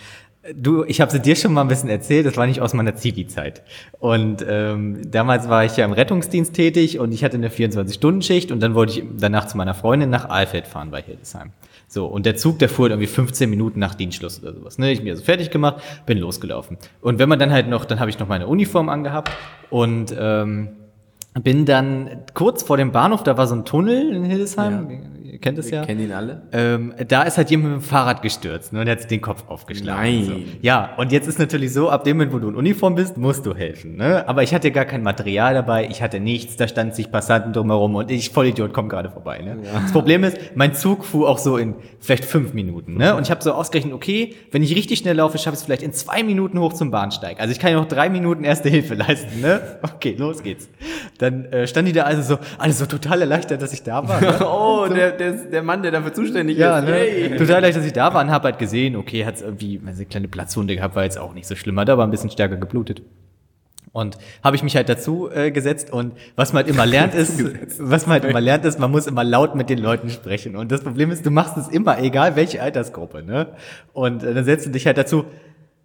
Du, 0.55 0.83
ich 0.85 1.01
habe 1.01 1.11
sie 1.11 1.19
dir 1.19 1.35
schon 1.35 1.53
mal 1.53 1.61
ein 1.61 1.67
bisschen 1.67 1.89
erzählt, 1.89 2.25
das 2.25 2.37
war 2.37 2.47
nicht 2.47 2.61
aus 2.61 2.73
meiner 2.73 2.95
Zivi-Zeit. 2.95 3.61
Und 3.99 4.45
ähm, 4.47 5.09
damals 5.09 5.49
war 5.49 5.65
ich 5.65 5.77
ja 5.77 5.85
im 5.85 5.91
Rettungsdienst 5.91 6.53
tätig 6.53 6.99
und 6.99 7.11
ich 7.11 7.23
hatte 7.23 7.37
eine 7.37 7.49
24-Stunden-Schicht 7.49 8.51
und 8.51 8.61
dann 8.61 8.73
wollte 8.73 8.99
ich 8.99 9.03
danach 9.17 9.47
zu 9.47 9.57
meiner 9.57 9.73
Freundin 9.73 10.09
nach 10.09 10.29
Alfeld 10.29 10.67
fahren 10.67 10.91
bei 10.91 11.01
Hildesheim. 11.01 11.51
So, 11.87 12.05
und 12.05 12.25
der 12.25 12.35
Zug, 12.35 12.59
der 12.59 12.69
fuhr 12.69 12.89
irgendwie 12.89 13.07
15 13.07 13.49
Minuten 13.49 13.79
nach 13.79 13.95
Dienstschluss 13.95 14.41
oder 14.41 14.53
sowas. 14.53 14.77
Ne? 14.77 14.91
Ich 14.91 14.99
bin 14.99 15.09
also 15.09 15.23
fertig 15.23 15.49
gemacht, 15.49 15.81
bin 16.05 16.19
losgelaufen. 16.19 16.77
Und 17.01 17.19
wenn 17.19 17.27
man 17.27 17.39
dann 17.39 17.51
halt 17.51 17.67
noch, 17.67 17.85
dann 17.85 17.99
habe 17.99 18.09
ich 18.09 18.19
noch 18.19 18.27
meine 18.27 18.47
Uniform 18.47 18.89
angehabt 18.89 19.31
und 19.69 20.15
ähm, 20.17 20.69
bin 21.33 21.65
dann 21.65 22.23
kurz 22.33 22.63
vor 22.63 22.77
dem 22.77 22.91
Bahnhof, 22.91 23.23
da 23.23 23.37
war 23.37 23.47
so 23.47 23.55
ein 23.55 23.65
Tunnel 23.65 24.13
in 24.13 24.23
Hildesheim, 24.23 25.01
ihr 25.39 25.41
kennt 25.41 25.57
es 25.57 25.71
ja. 25.71 25.81
Wir 25.81 25.87
kennen 25.87 26.01
ihn 26.01 26.11
alle. 26.11 26.41
Ähm, 26.51 26.93
da 27.07 27.23
ist 27.23 27.37
halt 27.37 27.49
jemand 27.49 27.75
mit 27.75 27.81
dem 27.81 27.85
Fahrrad 27.85 28.21
gestürzt 28.21 28.73
ne, 28.73 28.81
und 28.81 28.89
hat 28.89 28.99
sich 28.99 29.07
den 29.07 29.21
Kopf 29.21 29.45
aufgeschlagen. 29.47 30.01
Nein. 30.01 30.25
So. 30.25 30.33
Ja, 30.61 30.95
und 30.97 31.11
jetzt 31.11 31.27
ist 31.27 31.39
natürlich 31.39 31.73
so, 31.73 31.89
ab 31.89 32.03
dem 32.03 32.17
Moment, 32.17 32.33
wo 32.33 32.39
du 32.39 32.49
in 32.49 32.55
Uniform 32.55 32.95
bist, 32.95 33.17
musst 33.17 33.45
du 33.45 33.55
helfen. 33.55 33.95
Ne? 33.95 34.27
Aber 34.27 34.43
ich 34.43 34.53
hatte 34.53 34.71
gar 34.71 34.85
kein 34.85 35.01
Material 35.01 35.53
dabei, 35.53 35.87
ich 35.89 36.01
hatte 36.01 36.19
nichts, 36.19 36.57
da 36.57 36.67
standen 36.67 36.93
sich 36.93 37.11
Passanten 37.11 37.53
drumherum 37.53 37.95
und 37.95 38.11
ich, 38.11 38.31
Vollidiot, 38.31 38.73
komm 38.73 38.89
gerade 38.89 39.09
vorbei. 39.09 39.39
Ne? 39.39 39.57
Das 39.73 39.91
Problem 39.91 40.23
ist, 40.23 40.37
mein 40.55 40.73
Zug 40.73 41.05
fuhr 41.05 41.29
auch 41.29 41.37
so 41.37 41.57
in 41.57 41.75
vielleicht 41.99 42.25
fünf 42.25 42.53
Minuten. 42.53 42.95
Ne? 42.95 43.15
Und 43.15 43.23
ich 43.23 43.31
habe 43.31 43.41
so 43.41 43.53
ausgerechnet, 43.53 43.93
okay, 43.93 44.35
wenn 44.51 44.63
ich 44.63 44.75
richtig 44.75 44.99
schnell 44.99 45.15
laufe, 45.15 45.37
schaffe 45.37 45.55
ich 45.55 45.59
es 45.59 45.65
vielleicht 45.65 45.83
in 45.83 45.93
zwei 45.93 46.23
Minuten 46.23 46.59
hoch 46.59 46.73
zum 46.73 46.91
Bahnsteig. 46.91 47.39
Also 47.39 47.51
ich 47.51 47.59
kann 47.59 47.71
ja 47.71 47.77
noch 47.77 47.87
drei 47.87 48.09
Minuten 48.09 48.43
erste 48.43 48.69
Hilfe 48.69 48.95
leisten. 48.95 49.41
Ne? 49.41 49.61
Okay, 49.99 50.15
los 50.17 50.43
geht's. 50.43 50.69
Dann 51.17 51.45
äh, 51.45 51.67
stand 51.67 51.87
die 51.87 51.91
da 51.91 52.03
also 52.03 52.21
so, 52.21 52.39
alles 52.57 52.79
so 52.79 52.85
total 52.85 53.21
erleichtert, 53.21 53.61
dass 53.61 53.73
ich 53.73 53.83
da 53.83 54.07
war. 54.07 54.21
Ne? 54.21 54.39
Oh, 54.49 54.87
der, 54.87 55.11
der, 55.11 55.28
der 55.31 55.63
Mann, 55.63 55.81
der 55.83 55.91
dafür 55.91 56.13
zuständig 56.13 56.57
Ja, 56.57 56.79
ist. 56.79 56.85
ne? 56.85 56.99
Yay. 56.99 57.37
total 57.37 57.61
leicht, 57.61 57.77
dass 57.77 57.85
ich 57.85 57.93
da 57.93 58.13
war 58.13 58.21
und 58.23 58.31
habe 58.31 58.45
halt 58.45 58.59
gesehen, 58.59 58.95
okay, 58.95 59.25
hat 59.25 59.41
irgendwie 59.41 59.79
eine 59.85 60.05
kleine 60.05 60.27
Platzwunde 60.27 60.75
gehabt, 60.75 60.95
war 60.95 61.03
jetzt 61.03 61.17
auch 61.17 61.33
nicht 61.33 61.47
so 61.47 61.55
schlimm, 61.55 61.79
hat 61.79 61.89
aber 61.89 62.03
ein 62.03 62.11
bisschen 62.11 62.29
stärker 62.29 62.57
geblutet. 62.57 63.01
Und 63.91 64.17
habe 64.43 64.55
ich 64.55 64.61
mich 64.61 64.75
halt 64.75 64.87
dazu 64.87 65.29
äh, 65.33 65.49
gesetzt 65.49 65.91
und 65.91 66.13
was 66.35 66.53
man 66.53 66.63
halt 66.63 66.73
immer 66.73 66.85
lernt 66.85 67.15
ist, 67.15 67.41
was 67.79 68.05
man 68.05 68.21
halt 68.21 68.25
immer 68.25 68.41
lernt 68.41 68.63
ist, 68.65 68.79
man 68.79 68.91
muss 68.91 69.07
immer 69.07 69.23
laut 69.23 69.55
mit 69.55 69.69
den 69.69 69.79
Leuten 69.79 70.09
sprechen. 70.09 70.55
Und 70.55 70.71
das 70.71 70.81
Problem 70.81 71.09
ist, 71.09 71.25
du 71.25 71.31
machst 71.31 71.57
es 71.57 71.67
immer, 71.67 71.99
egal 71.99 72.35
welche 72.35 72.61
Altersgruppe, 72.61 73.23
ne? 73.23 73.47
Und 73.93 74.23
äh, 74.23 74.33
dann 74.33 74.43
setzt 74.45 74.67
du 74.67 74.69
dich 74.69 74.85
halt 74.85 74.97
dazu, 74.97 75.25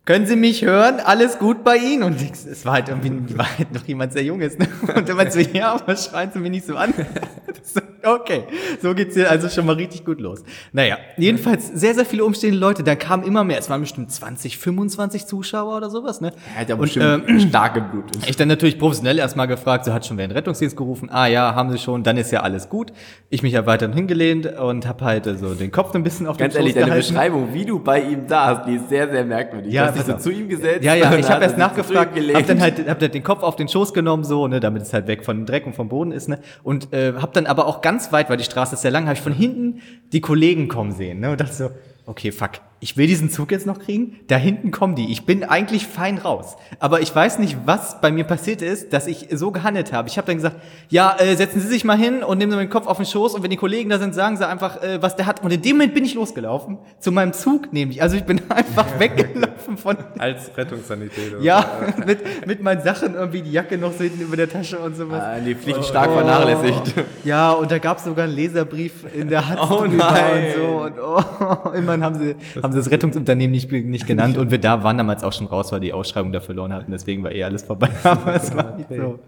können 0.04 0.26
Sie 0.26 0.36
mich 0.36 0.62
hören? 0.62 1.00
Alles 1.02 1.38
gut 1.38 1.64
bei 1.64 1.76
Ihnen? 1.78 2.02
Und 2.02 2.20
ich, 2.20 2.32
es 2.32 2.66
war 2.66 2.74
halt 2.74 2.90
irgendwie 2.90 3.38
war 3.38 3.46
halt 3.56 3.72
noch 3.72 3.84
jemand 3.86 4.12
sehr 4.12 4.22
Junges. 4.22 4.58
Ne? 4.58 4.68
Und 4.94 5.08
dann 5.08 5.16
meinte 5.16 5.32
so, 5.32 5.40
ja, 5.40 5.72
aber 5.72 5.96
schreien 5.96 6.30
Sie 6.30 6.40
mich 6.40 6.50
nicht 6.50 6.66
so 6.66 6.76
an. 6.76 6.92
Okay, 8.04 8.44
so 8.82 8.94
geht's 8.94 9.14
hier 9.14 9.30
also 9.30 9.48
schon 9.48 9.66
mal 9.66 9.76
richtig 9.76 10.04
gut 10.04 10.20
los. 10.20 10.42
Naja, 10.72 10.98
jedenfalls 11.16 11.68
sehr, 11.68 11.94
sehr 11.94 12.04
viele 12.04 12.24
umstehende 12.24 12.58
Leute. 12.58 12.82
Dann 12.82 12.98
kamen 12.98 13.24
immer 13.24 13.44
mehr. 13.44 13.58
Es 13.58 13.70
waren 13.70 13.80
bestimmt 13.80 14.10
20, 14.10 14.58
25 14.58 15.26
Zuschauer 15.26 15.76
oder 15.76 15.90
sowas. 15.90 16.20
Ne? 16.20 16.32
Er 16.54 16.60
hat 16.60 16.68
ja 16.68 16.76
bestimmt 16.76 17.28
ähm, 17.28 17.40
stark 17.48 17.74
geblutet. 17.74 18.28
ich 18.28 18.36
dann 18.36 18.48
natürlich 18.48 18.78
professionell 18.78 19.18
erstmal 19.18 19.46
gefragt, 19.46 19.84
so 19.84 19.92
hat 19.92 20.04
schon 20.06 20.18
wer 20.18 20.28
den 20.28 20.32
Rettungsdienst 20.32 20.76
gerufen. 20.76 21.08
Ah 21.10 21.26
ja, 21.26 21.54
haben 21.54 21.70
sie 21.70 21.78
schon, 21.78 22.02
dann 22.02 22.16
ist 22.16 22.30
ja 22.30 22.40
alles 22.40 22.68
gut. 22.68 22.92
Ich 23.30 23.42
mich 23.42 23.52
ja 23.52 23.66
weiterhin 23.66 23.94
hingelehnt 23.94 24.46
und 24.58 24.86
habe 24.86 25.04
halt 25.04 25.26
äh, 25.26 25.36
so 25.36 25.54
den 25.54 25.70
Kopf 25.70 25.94
ein 25.94 26.02
bisschen 26.02 26.26
auf 26.26 26.36
Ganz 26.36 26.54
den 26.54 26.60
ehrlich, 26.60 26.74
Schoß 26.74 26.80
deine 26.80 26.86
gehalten. 26.86 27.08
Beschreibung, 27.08 27.54
wie 27.54 27.64
du 27.64 27.78
bei 27.78 28.00
ihm 28.00 28.28
saßt, 28.28 28.66
die 28.66 28.74
ist 28.74 28.88
sehr, 28.88 29.08
sehr 29.10 29.24
merkwürdig. 29.24 29.72
Ja, 29.72 29.90
du 29.90 29.98
hast 29.98 30.08
dich 30.08 30.14
so 30.16 30.20
zu 30.20 30.30
ihm 30.30 30.48
gesetzt. 30.48 30.84
Ja, 30.84 30.94
ja, 30.94 31.14
ich 31.16 31.30
habe 31.30 31.42
erst 31.42 31.54
er 31.54 31.58
nachgefragt, 31.58 32.18
hab 32.34 32.46
dann 32.46 32.60
halt 32.60 32.88
hab 32.88 32.98
dann 32.98 33.10
den 33.10 33.22
Kopf 33.22 33.42
auf 33.42 33.56
den 33.56 33.68
Schoß 33.68 33.94
genommen, 33.94 34.24
so, 34.24 34.46
ne, 34.48 34.60
damit 34.60 34.82
es 34.82 34.92
halt 34.92 35.06
weg 35.06 35.24
von 35.24 35.36
dem 35.36 35.46
Dreck 35.46 35.66
und 35.66 35.74
vom 35.74 35.88
Boden 35.88 36.12
ist, 36.12 36.28
ne, 36.28 36.38
und 36.62 36.92
äh, 36.92 37.14
hab 37.20 37.32
dann 37.32 37.46
aber 37.46 37.66
auch 37.66 37.80
ganz 37.80 37.93
weit, 38.12 38.30
weil 38.30 38.36
die 38.36 38.44
Straße 38.44 38.74
ist 38.74 38.82
sehr 38.82 38.90
lang, 38.90 39.04
habe 39.04 39.14
ich 39.14 39.20
von 39.20 39.32
hinten 39.32 39.80
die 40.12 40.20
Kollegen 40.20 40.68
kommen 40.68 40.92
sehen, 40.92 41.20
ne, 41.20 41.30
und 41.30 41.40
dachte 41.40 41.54
so, 41.54 41.70
okay, 42.06 42.32
fuck, 42.32 42.52
ich 42.84 42.98
will 42.98 43.06
diesen 43.06 43.30
Zug 43.30 43.50
jetzt 43.50 43.64
noch 43.66 43.78
kriegen, 43.78 44.20
da 44.26 44.36
hinten 44.36 44.70
kommen 44.70 44.94
die, 44.94 45.10
ich 45.10 45.24
bin 45.24 45.42
eigentlich 45.42 45.86
fein 45.86 46.18
raus, 46.18 46.58
aber 46.80 47.00
ich 47.00 47.16
weiß 47.16 47.38
nicht, 47.38 47.56
was 47.64 47.98
bei 48.02 48.12
mir 48.12 48.24
passiert 48.24 48.60
ist, 48.60 48.92
dass 48.92 49.06
ich 49.06 49.28
so 49.30 49.50
gehandelt 49.52 49.94
habe. 49.94 50.06
Ich 50.06 50.18
habe 50.18 50.26
dann 50.26 50.36
gesagt, 50.36 50.56
ja, 50.90 51.16
äh, 51.18 51.34
setzen 51.34 51.60
Sie 51.62 51.66
sich 51.68 51.84
mal 51.84 51.96
hin 51.96 52.22
und 52.22 52.36
nehmen 52.36 52.52
Sie 52.52 52.58
den 52.58 52.68
Kopf 52.68 52.86
auf 52.86 52.98
den 52.98 53.06
Schoß 53.06 53.32
und 53.36 53.42
wenn 53.42 53.48
die 53.48 53.56
Kollegen 53.56 53.88
da 53.88 53.98
sind, 53.98 54.14
sagen 54.14 54.36
Sie 54.36 54.46
einfach, 54.46 54.82
äh, 54.82 55.00
was 55.00 55.16
der 55.16 55.24
hat. 55.24 55.42
Und 55.42 55.50
in 55.50 55.62
dem 55.62 55.76
Moment 55.78 55.94
bin 55.94 56.04
ich 56.04 56.12
losgelaufen, 56.12 56.76
zu 57.00 57.10
meinem 57.10 57.32
Zug 57.32 57.72
nämlich, 57.72 58.02
also 58.02 58.16
ich 58.18 58.24
bin 58.24 58.42
einfach 58.50 58.86
weggelaufen 58.98 59.78
von 59.78 59.96
Als 60.18 60.54
Rettungssanitäter. 60.54 61.40
ja, 61.40 61.64
mit, 62.06 62.46
mit 62.46 62.62
meinen 62.62 62.82
Sachen 62.82 63.14
irgendwie 63.14 63.40
die 63.40 63.52
Jacke 63.52 63.78
noch 63.78 63.92
so 63.94 64.04
hinten 64.04 64.20
über 64.20 64.36
der 64.36 64.50
Tasche 64.50 64.78
und 64.78 64.94
sowas. 64.94 65.22
Ah, 65.22 65.40
die 65.40 65.54
Pflicht 65.54 65.86
stark 65.86 66.12
vernachlässigt. 66.12 66.92
Ja, 67.24 67.52
und 67.52 67.70
da 67.70 67.78
gab 67.78 67.96
es 67.96 68.04
sogar 68.04 68.26
einen 68.26 68.34
Leserbrief 68.36 69.06
in 69.14 69.28
der 69.30 69.48
Hand 69.48 69.58
Oh 69.70 69.86
nein. 69.86 70.44
und 70.54 70.54
so. 70.54 70.66
Und 70.84 70.94
oh, 71.00 71.70
immerhin 71.70 72.04
haben 72.04 72.18
sie, 72.18 72.36
haben 72.62 72.73
sie 72.74 72.78
das 72.80 72.90
Rettungsunternehmen 72.90 73.50
nicht, 73.52 73.72
nicht 73.72 74.06
genannt 74.06 74.36
und 74.36 74.50
wir 74.50 74.58
da 74.58 74.82
waren 74.84 74.98
damals 74.98 75.24
auch 75.24 75.32
schon 75.32 75.46
raus, 75.46 75.72
weil 75.72 75.80
die 75.80 75.92
Ausschreibung 75.92 76.32
da 76.32 76.40
verloren 76.40 76.72
hatten. 76.72 76.92
Deswegen 76.92 77.22
war 77.24 77.32
eh 77.32 77.42
alles 77.44 77.62
vorbei. 77.62 77.88
Aber 78.04 78.34
es 78.36 78.54
war 78.54 78.76
nicht 78.76 78.88
so. 78.90 79.18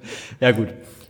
Ja, 0.41 0.53
gut. 0.53 0.69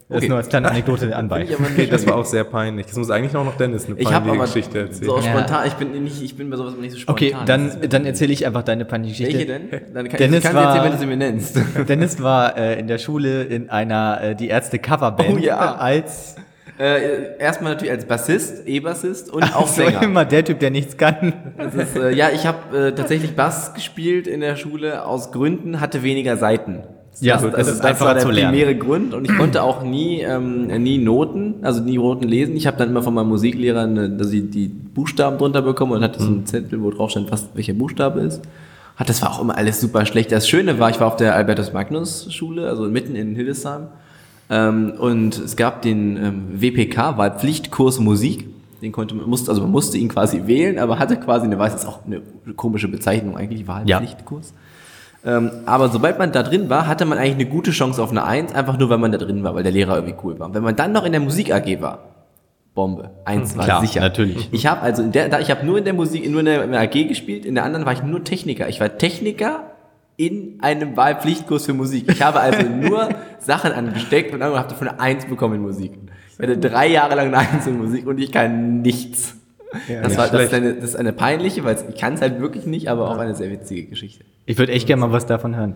Das 0.09 0.19
Okay. 0.19 0.29
nur 0.29 0.37
als 0.37 0.49
kleine 0.49 0.71
Anekdote 0.71 1.17
anbei. 1.17 1.49
Okay, 1.59 1.89
das 1.91 2.07
war 2.07 2.15
auch 2.15 2.25
sehr 2.25 2.45
peinlich. 2.45 2.87
Das 2.87 2.95
muss 2.97 3.11
eigentlich 3.11 3.33
noch 3.33 3.45
noch 3.45 3.57
Dennis 3.57 3.87
eine 3.87 3.99
Ich 3.99 4.05
peinliche 4.09 4.37
aber 4.37 4.45
Geschichte 4.45 4.79
erzählen. 4.79 5.11
so 5.11 5.21
spontan, 5.21 5.67
ich 5.67 5.73
bin 5.75 6.05
nicht, 6.05 6.23
ich 6.23 6.37
bin 6.37 6.49
bei 6.49 6.57
sowas 6.57 6.75
nicht 6.81 6.93
so 6.93 6.99
spontan. 6.99 7.29
Okay, 7.31 7.37
dann, 7.45 7.73
dann 7.89 8.05
erzähle 8.07 8.33
ich 8.33 8.47
einfach 8.47 8.63
deine 8.63 8.85
peinliche 8.85 9.25
Geschichte. 9.25 9.49
Welche 9.49 9.69
denn? 9.69 9.95
Dann 9.95 10.09
kann, 10.09 10.19
Dennis 10.19 10.39
ich 10.39 10.45
kann 10.45 10.55
war- 10.55 10.67
erzählen, 10.67 10.85
wenn 10.85 10.93
du 10.93 10.99
sie 10.99 11.07
mir 11.07 11.17
nennst. 11.17 11.59
Dennis 11.89 12.23
war 12.23 12.57
äh, 12.57 12.79
in 12.79 12.87
der 12.87 12.99
Schule 12.99 13.43
in 13.43 13.69
einer 13.69 14.21
äh, 14.23 14.35
die 14.37 14.47
Ärzte 14.47 14.79
Coverband 14.79 15.29
Oh 15.29 15.39
ja. 15.39 15.75
als 15.75 16.37
äh, 16.79 17.39
erstmal 17.39 17.73
natürlich 17.73 17.93
als 17.93 18.05
Bassist, 18.05 18.67
E-Bassist 18.67 19.31
und 19.33 19.43
auch 19.57 19.67
so 19.67 19.83
Sänger. 19.85 20.03
immer 20.03 20.25
der 20.25 20.45
Typ, 20.45 20.59
der 20.61 20.71
nichts 20.71 20.97
kann. 20.97 21.33
Das 21.57 21.75
ist, 21.75 21.97
äh, 21.97 22.13
ja, 22.15 22.29
ich 22.35 22.47
habe 22.47 22.89
äh, 22.89 22.93
tatsächlich 22.93 23.35
Bass 23.35 23.73
gespielt 23.75 24.27
in 24.27 24.41
der 24.41 24.57
Schule 24.57 25.05
aus 25.05 25.33
Gründen, 25.33 25.81
hatte 25.81 26.03
weniger 26.03 26.37
Seiten. 26.37 26.83
Ja, 27.21 27.35
das, 27.37 27.45
das 27.45 27.55
also 27.55 27.71
ist 27.71 27.79
das 27.79 27.87
einfacher 27.87 28.07
war 28.09 28.15
der 28.15 28.25
primäre 28.27 28.75
Grund 28.77 29.15
und 29.15 29.25
ich 29.25 29.35
konnte 29.39 29.63
auch 29.63 29.83
nie, 29.83 30.21
ähm, 30.21 30.67
nie 30.83 30.99
Noten, 30.99 31.55
also 31.63 31.81
nie 31.83 31.97
Noten 31.97 32.29
lesen. 32.29 32.55
Ich 32.57 32.67
habe 32.67 32.77
dann 32.77 32.91
immer 32.91 33.03
von 33.03 33.15
meinem 33.15 33.29
Musiklehrer 33.29 33.85
eine, 33.85 34.11
dass 34.11 34.33
ich 34.33 34.51
die 34.51 34.69
Buchstaben 34.69 35.39
drunter 35.39 35.63
bekommen 35.63 35.93
und 35.93 36.03
hatte 36.03 36.19
so 36.21 36.27
Mhm. 36.29 36.37
einen 36.37 36.47
Zettel, 36.47 36.83
wo 36.83 36.91
drauf 36.91 37.11
stand, 37.11 37.31
was 37.33 37.49
welcher 37.55 37.73
Buchstabe 37.73 38.21
ist. 38.21 38.43
Hat 38.97 39.09
das 39.09 39.23
war 39.23 39.31
auch 39.33 39.41
immer 39.41 39.57
alles 39.57 39.81
super 39.81 40.05
schlecht. 40.05 40.31
Das 40.31 40.47
Schöne 40.49 40.79
war, 40.79 40.91
ich 40.91 41.01
war 41.01 41.07
auf 41.07 41.17
der 41.17 41.35
Albertus 41.35 41.73
Magnus 41.73 42.33
Schule, 42.35 42.69
also 42.69 42.83
mitten 42.85 43.17
in 43.17 43.35
Hildesheim. 43.35 43.89
Ähm, 44.49 44.93
und 44.99 45.39
es 45.39 45.57
gab 45.57 45.83
den 45.83 46.17
ähm, 46.17 46.61
WPK, 46.61 47.19
Wahlpflichtkurs 47.19 47.99
Musik. 47.99 48.49
Den 48.83 48.93
konnte 48.93 49.15
man, 49.15 49.29
musste, 49.29 49.51
also 49.51 49.63
man 49.63 49.71
musste 49.71 49.99
ihn 49.99 50.09
quasi 50.09 50.47
wählen, 50.47 50.79
aber 50.79 50.99
hatte 50.99 51.17
quasi 51.17 51.47
eine, 51.47 51.59
weiß, 51.59 51.75
ist 51.75 51.87
auch 51.87 52.01
eine 52.07 52.21
komische 52.55 52.89
Bezeichnung 52.89 53.37
eigentlich, 53.37 53.67
Wahlpflichtkurs. 53.67 54.53
Ähm, 55.25 55.51
aber 55.65 55.89
sobald 55.89 56.19
man 56.19 56.31
da 56.31 56.43
drin 56.45 56.69
war, 56.69 56.87
hatte 56.87 57.05
man 57.05 57.19
eigentlich 57.19 57.35
eine 57.35 57.47
gute 57.47 57.73
Chance 57.73 58.01
auf 58.01 58.11
eine 58.11 58.25
Eins, 58.25 58.55
einfach 58.55 58.79
nur, 58.79 58.91
weil 58.91 58.99
man 58.99 59.11
da 59.11 59.19
drin 59.19 59.43
war, 59.43 59.55
weil 59.55 59.65
der 59.65 59.73
Lehrer 59.73 59.97
irgendwie 59.97 60.15
cool 60.23 60.39
war. 60.39 60.47
Und 60.47 60.55
wenn 60.55 60.63
man 60.63 60.77
dann 60.77 60.93
noch 60.93 61.05
in 61.05 61.13
der 61.13 61.21
Musik 61.21 61.53
AG 61.53 61.81
war, 61.81 61.99
Bombe. 62.77 63.11
Eins 63.25 63.57
war 63.57 63.65
Klar, 63.65 63.81
sicher. 63.81 64.01
natürlich. 64.01 64.51
Ich 64.53 64.67
habe 64.67 64.83
also 64.83 65.03
in 65.03 65.11
der, 65.11 65.31
da, 65.31 65.41
ich 65.41 65.51
habe 65.51 65.65
nur 65.67 65.79
in 65.79 65.85
der 65.85 65.95
Musik, 65.95 66.31
nur 66.31 66.41
in 66.41 66.47
der, 66.47 66.63
in 66.63 66.73
der 66.73 66.83
AG 66.83 67.09
gespielt, 67.09 67.45
in 67.45 67.55
der 67.57 67.65
anderen 67.65 67.87
war 67.87 67.95
ich 67.95 68.03
nur 68.03 68.23
Techniker. 68.23 68.69
Ich 68.69 68.79
war 68.81 68.99
Techniker 68.99 69.65
in 70.17 70.59
einem 70.61 70.97
Wahlpflichtkurs 70.97 71.67
für 71.67 71.75
Musik. 71.75 72.11
Ich 72.11 72.23
habe 72.23 72.41
also 72.41 72.67
nur 72.69 73.09
Sachen 73.39 73.73
angesteckt 73.73 74.33
und 74.35 74.43
habe 74.43 74.55
dafür 74.55 74.91
eine 74.93 75.01
Eins 75.01 75.27
bekommen 75.27 75.57
in 75.57 75.63
Musik. 75.63 75.93
Ich 76.33 76.39
hatte 76.43 76.59
drei 76.59 76.89
Jahre 76.89 77.15
lang 77.15 77.27
eine 77.35 77.39
Eins 77.39 77.67
in 77.67 77.79
Musik 77.79 78.07
und 78.07 78.19
ich 78.19 78.33
kann 78.33 78.81
nichts. 78.83 79.37
das, 79.73 80.09
nicht 80.09 80.19
war, 80.19 80.29
das, 80.29 80.43
ist 80.45 80.55
eine, 80.55 80.75
das 80.75 80.85
ist 80.85 80.97
eine 80.97 81.13
peinliche, 81.13 81.65
weil 81.65 81.77
ich 81.89 82.01
kann 82.01 82.15
es 82.15 82.21
halt 82.21 82.41
wirklich 82.41 82.67
nicht, 82.67 82.89
aber 82.89 83.11
auch 83.11 83.19
eine 83.19 83.35
sehr 83.35 83.51
witzige 83.51 83.85
Geschichte. 83.85 84.25
Ich 84.47 84.59
würde 84.59 84.73
echt 84.73 84.87
gerne 84.87 85.01
mal 85.01 85.13
was 85.13 85.27
davon 85.27 85.57
hören. 85.57 85.75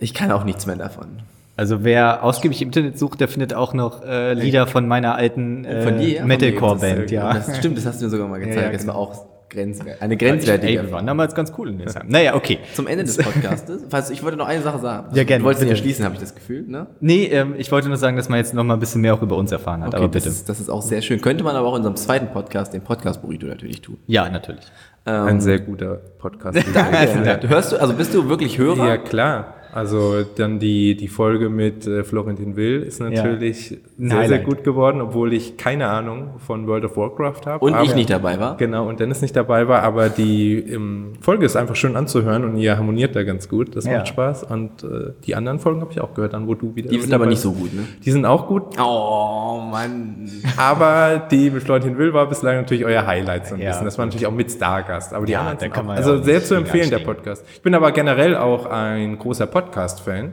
Ich 0.00 0.14
kann 0.14 0.32
auch 0.32 0.44
nichts 0.44 0.66
mehr 0.66 0.76
davon. 0.76 1.22
Also 1.56 1.84
wer 1.84 2.22
ausgiebig 2.22 2.60
im 2.60 2.68
Internet 2.68 2.98
sucht, 2.98 3.20
der 3.20 3.28
findet 3.28 3.54
auch 3.54 3.72
noch 3.72 4.02
äh, 4.04 4.34
Lieder 4.34 4.66
von 4.66 4.86
meiner 4.86 5.14
alten 5.14 5.64
äh, 5.64 6.14
ja? 6.16 6.24
Metalcore-Band, 6.26 7.04
Das- 7.04 7.10
ja. 7.10 7.32
Das 7.32 7.56
stimmt, 7.56 7.78
das 7.78 7.86
hast 7.86 8.00
du 8.00 8.04
mir 8.06 8.10
sogar 8.10 8.28
mal 8.28 8.38
gezeigt. 8.40 8.56
Ja, 8.56 8.62
ja, 8.64 8.72
Das 8.72 8.82
genau. 8.82 8.94
war 8.94 9.00
auch 9.00 9.26
grenzwert, 9.48 10.02
eine 10.02 10.14
Ey, 10.14 10.18
grenzwertige. 10.18 10.82
wir 10.84 10.92
waren 10.92 11.06
damals 11.06 11.34
ganz 11.34 11.52
cool 11.58 11.70
in 11.70 11.78
der 11.78 11.86
Zeit. 11.88 12.08
Naja, 12.08 12.34
okay. 12.34 12.58
Zum 12.74 12.86
Ende 12.86 13.04
des 13.04 13.16
Podcastes. 13.16 13.84
Falls, 13.90 14.10
ich 14.10 14.22
wollte 14.22 14.36
noch 14.36 14.46
eine 14.48 14.62
Sache 14.62 14.78
sagen. 14.78 15.08
Ja, 15.14 15.24
gerne, 15.24 15.40
Du 15.40 15.46
wolltest 15.46 15.64
bitte. 15.64 15.76
schließen, 15.76 16.04
habe 16.04 16.14
ich 16.14 16.20
das 16.20 16.34
Gefühl, 16.34 16.64
ne? 16.66 16.86
Nee, 17.00 17.24
ähm, 17.26 17.54
ich 17.58 17.70
wollte 17.72 17.88
nur 17.88 17.96
sagen, 17.96 18.16
dass 18.16 18.28
man 18.28 18.38
jetzt 18.38 18.54
noch 18.54 18.64
mal 18.64 18.74
ein 18.74 18.80
bisschen 18.80 19.00
mehr 19.00 19.14
auch 19.14 19.22
über 19.22 19.36
uns 19.36 19.52
erfahren 19.52 19.82
hat, 19.82 19.94
aber 19.94 20.08
das 20.08 20.24
bitte. 20.24 20.28
ist, 20.28 20.48
das 20.48 20.60
ist 20.60 20.68
auch 20.70 20.82
sehr 20.82 21.02
schön. 21.02 21.20
Könnte 21.20 21.44
man 21.44 21.56
aber 21.56 21.66
auch 21.68 21.72
in 21.74 21.78
unserem 21.78 21.96
zweiten 21.96 22.28
Podcast, 22.28 22.72
den 22.74 22.82
Podcast 22.82 23.22
Burrito, 23.22 23.46
natürlich 23.46 23.82
tun. 23.82 23.98
Ja, 24.06 24.28
natürlich. 24.28 24.64
Ein 25.04 25.40
sehr 25.40 25.60
guter 25.60 26.00
Podcast. 26.18 26.58
Ja. 26.74 27.38
Hörst 27.48 27.70
du, 27.72 27.76
also 27.80 27.94
bist 27.94 28.12
du 28.12 28.28
wirklich 28.28 28.58
Hörer? 28.58 28.88
Ja, 28.88 28.96
klar. 28.96 29.54
Also 29.76 30.24
dann 30.36 30.58
die, 30.58 30.96
die 30.96 31.08
Folge 31.08 31.50
mit 31.50 31.86
äh, 31.86 32.02
Florentin 32.02 32.56
Will 32.56 32.82
ist 32.82 32.98
natürlich 33.00 33.78
Ein 33.98 34.08
sehr, 34.08 34.28
sehr 34.28 34.38
gut 34.38 34.64
geworden, 34.64 35.00
obwohl 35.02 35.34
ich 35.34 35.56
keine 35.58 35.88
Ahnung 35.88 36.30
von 36.38 36.66
World 36.66 36.86
of 36.86 36.96
Warcraft 36.96 37.42
habe. 37.46 37.64
Und 37.64 37.72
ich 37.72 37.76
Aber- 37.90 37.94
nicht 37.94 38.08
dabei 38.10 38.40
war? 38.40 38.56
Genau, 38.56 38.88
und 38.88 39.00
Dennis 39.00 39.20
nicht 39.20 39.36
dabei 39.36 39.68
war, 39.68 39.82
aber 39.82 40.08
die 40.08 40.58
ähm, 40.60 41.12
Folge 41.20 41.44
ist 41.44 41.56
einfach 41.56 41.76
schön 41.76 41.94
anzuhören 41.94 42.44
und 42.44 42.56
ihr 42.56 42.76
harmoniert 42.78 43.14
da 43.14 43.22
ganz 43.22 43.48
gut. 43.50 43.76
Das 43.76 43.84
Ja. 43.84 43.98
macht 43.98 44.08
Spaß. 44.08 44.44
Und 44.44 44.82
äh, 44.82 45.12
die 45.26 45.34
anderen 45.34 45.58
Folgen 45.58 45.80
habe 45.82 45.92
ich 45.92 46.00
auch 46.00 46.14
gehört, 46.14 46.32
dann 46.32 46.46
wo 46.48 46.54
du 46.54 46.74
wieder. 46.74 46.88
Die 46.88 46.98
sind 46.98 47.12
aber 47.12 47.26
nicht 47.26 47.40
so 47.40 47.52
gut, 47.52 47.74
ne? 47.74 47.82
Die 48.04 48.10
sind 48.10 48.24
auch 48.24 48.46
gut, 48.46 48.80
Oh, 48.80 49.60
Mann. 49.70 50.28
aber 50.56 51.22
die 51.30 51.50
mit 51.50 51.62
Florentin 51.62 51.98
Will 51.98 52.12
war 52.14 52.26
bislang 52.28 52.56
natürlich 52.56 52.84
euer 52.84 53.06
Highlight 53.06 53.46
so 53.46 53.54
ein 53.54 53.60
Ja. 53.60 53.68
bisschen. 53.70 53.84
Das 53.84 53.98
war 53.98 54.06
natürlich 54.06 54.26
auch 54.26 54.32
mit 54.32 54.50
Stargast. 54.50 55.12
Aber 55.12 55.26
die 55.26 55.32
Ja, 55.32 55.40
anderen 55.42 55.72
auch, 55.72 55.84
ja 55.84 55.90
also 55.90 56.22
sehr 56.22 56.42
zu 56.42 56.54
empfehlen, 56.54 56.88
der. 56.90 56.96
Podcast. 57.00 57.44
Ich 57.52 57.60
bin 57.62 57.74
aber 57.74 57.92
generell 57.92 58.36
auch 58.36 58.66
ein 58.66 59.18
großer 59.18 59.46
Podcast-Fan. 59.66 60.32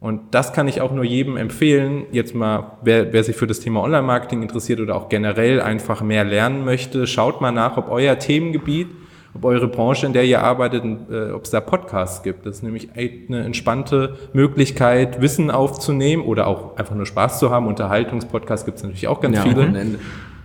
Und 0.00 0.34
das 0.34 0.52
kann 0.52 0.66
ich 0.66 0.80
auch 0.80 0.90
nur 0.92 1.04
jedem 1.04 1.36
empfehlen, 1.36 2.06
jetzt 2.10 2.34
mal, 2.34 2.72
wer, 2.82 3.12
wer 3.12 3.22
sich 3.22 3.36
für 3.36 3.46
das 3.46 3.60
Thema 3.60 3.82
Online-Marketing 3.82 4.42
interessiert 4.42 4.80
oder 4.80 4.96
auch 4.96 5.08
generell 5.08 5.60
einfach 5.60 6.02
mehr 6.02 6.24
lernen 6.24 6.64
möchte, 6.64 7.06
schaut 7.06 7.40
mal 7.40 7.52
nach, 7.52 7.76
ob 7.76 7.88
euer 7.88 8.18
Themengebiet, 8.18 8.88
ob 9.34 9.44
eure 9.44 9.68
Branche, 9.68 10.06
in 10.06 10.12
der 10.12 10.24
ihr 10.24 10.42
arbeitet, 10.42 10.82
äh, 10.84 11.30
ob 11.30 11.44
es 11.44 11.50
da 11.50 11.60
Podcasts 11.60 12.24
gibt. 12.24 12.46
Das 12.46 12.56
ist 12.56 12.62
nämlich 12.64 12.88
eine 12.96 13.44
entspannte 13.44 14.16
Möglichkeit, 14.32 15.20
Wissen 15.20 15.52
aufzunehmen 15.52 16.24
oder 16.24 16.48
auch 16.48 16.76
einfach 16.76 16.96
nur 16.96 17.06
Spaß 17.06 17.38
zu 17.38 17.50
haben. 17.50 17.68
Unterhaltungspodcasts 17.68 18.66
gibt 18.66 18.78
es 18.78 18.82
natürlich 18.82 19.06
auch 19.06 19.20
ganz 19.20 19.36
Ja, 19.36 19.42
viele. 19.42 19.98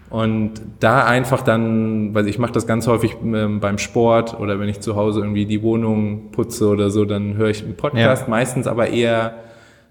Und 0.10 0.53
da 0.80 1.05
einfach 1.05 1.41
dann, 1.41 2.14
weil 2.16 2.28
ich 2.28 2.39
mache 2.39 2.53
das 2.53 2.66
ganz 2.66 2.88
häufig 2.88 3.18
ähm, 3.24 3.60
beim 3.60 3.78
Sport 3.78 4.39
oder 4.39 4.60
wenn 4.60 4.70
ich 4.70 4.80
zu 4.80 4.95
Hause 4.95 5.20
irgendwie 5.20 5.45
die 5.45 5.62
Wohnung 5.62 6.32
putze 6.32 6.68
oder 6.70 6.89
so, 6.89 7.03
dann 7.05 7.36
höre 7.36 7.49
ich 7.49 7.64
einen 7.64 7.76
Podcast, 7.76 8.24
Ja. 8.24 8.30
meistens 8.30 8.68
aber 8.68 8.88
eher 8.89 9.34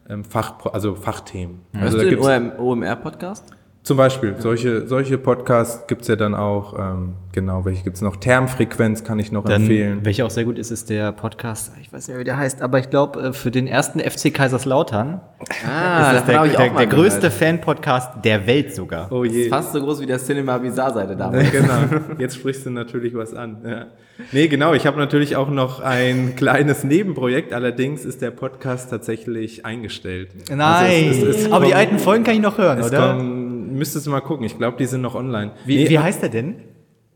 ähm, 0.09 0.25
Fach, 0.25 0.55
also 0.73 0.95
Fachthemen. 0.95 1.61
Hörst 1.73 1.97
Also 1.97 1.99
du 2.11 2.17
da 2.17 2.39
den 2.39 2.53
OMR-Podcast? 2.59 3.45
Zum 3.87 3.97
Beispiel 3.97 4.35
solche, 4.39 4.87
solche 4.89 5.17
Podcasts 5.17 5.87
gibt's 5.87 6.09
ja 6.09 6.17
dann 6.17 6.35
auch, 6.35 6.77
ähm, 6.77 7.15
genau, 7.31 7.65
welche 7.65 7.85
gibt's 7.85 8.01
noch? 8.01 8.17
Termfrequenz 8.17 9.05
kann 9.05 9.21
ich 9.21 9.31
noch 9.31 9.45
Dann, 9.45 9.63
empfehlen. 9.63 10.01
welcher 10.03 10.27
auch 10.27 10.31
sehr 10.31 10.45
gut 10.45 10.59
ist, 10.59 10.73
ist 10.73 10.91
der 10.91 11.13
Podcast, 11.13 11.71
ich 11.81 11.93
weiß 11.93 12.09
nicht 12.09 12.15
mehr, 12.15 12.19
wie 12.21 12.25
der 12.25 12.37
heißt, 12.37 12.63
aber 12.63 12.81
ich 12.81 12.91
glaube, 12.91 13.33
für 13.33 13.53
den 13.53 13.69
ersten 13.69 14.01
FC 14.01 14.35
Kaiserslautern 14.35 15.21
Ah, 15.65 16.11
ist 16.13 16.17
das 16.21 16.25
der, 16.27 16.45
der, 16.49 16.71
der 16.71 16.87
größte. 16.89 17.31
Fan-Podcast 17.31 18.25
der 18.25 18.47
Welt 18.49 18.75
sogar. 18.75 19.13
Oh 19.13 19.25
je. 19.25 19.49
Fast 19.49 19.73
so 19.73 19.81
groß 19.81 20.01
wie 20.01 20.07
der 20.07 20.19
Cinema 20.19 20.59
Bizarre-Seite 20.59 21.15
damals. 21.17 21.53
genau. 21.53 21.75
Jetzt 22.19 22.37
sprichst 22.37 22.67
du 22.67 22.71
natürlich 22.71 23.15
was 23.15 23.35
an. 23.35 23.59
Ja. 23.65 23.87
Nee, 24.33 24.49
genau. 24.49 24.73
Ich 24.73 24.87
habe 24.87 24.97
natürlich 24.99 25.37
auch 25.37 25.51
noch 25.51 25.81
ein 25.81 26.35
kleines 26.37 26.83
Nebenprojekt. 26.85 27.53
Allerdings 27.53 28.05
ist 28.07 28.23
der 28.23 28.31
Podcast 28.31 28.89
tatsächlich 28.91 29.67
eingestellt. 29.67 30.31
Nein, 30.51 31.09
Also 31.09 31.27
es- 31.27 31.37
es- 31.37 31.47
es 31.47 31.53
aber 31.53 31.67
die 31.67 31.71
kommen- 31.73 31.81
alten 31.81 31.99
Folgen 31.99 32.25
kann 32.25 32.35
ich 32.35 32.41
noch 32.41 32.57
hören, 32.57 32.79
Es 32.79 32.89
oder? 32.89 33.09
kommen, 33.15 33.56
müsstest 33.77 34.07
du 34.07 34.11
mal 34.11 34.21
gucken. 34.21 34.45
Ich 34.45 34.59
glaube, 34.59 34.77
die 34.77 34.87
sind 34.87 35.03
noch 35.03 35.15
online. 35.15 35.53
Wie, 35.65 35.77
Nee, 35.77 35.89
wie 35.89 35.99
heißt 35.99 36.23
der 36.23 36.29
denn? 36.31 36.57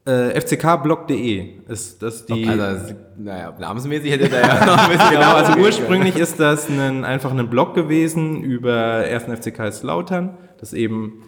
äh, 0.07 0.41
fckblog.de 0.41 1.49
ist 1.69 2.03
das 2.03 2.25
die. 2.27 2.47
Also, 2.47 2.95
naja, 3.19 3.55
namensmäßig 3.59 4.11
hätte 4.13 4.29
der 4.29 4.41
ja 4.41 4.67
noch 4.67 4.79
ein 4.79 4.91
bisschen 4.91 5.11
Genau, 5.13 5.35
also 5.35 5.59
ursprünglich 5.61 6.17
ist 6.17 6.41
das 6.41 6.69
ein, 6.69 7.05
einfach 7.05 7.33
ein 7.33 7.51
Blog 7.51 7.75
gewesen 7.75 8.43
über 8.43 9.05
1. 9.07 9.25
FC 9.25 9.55
Kaiserslautern. 9.55 10.37
Das 10.59 10.73
ist 10.73 10.79
eben 10.79 11.23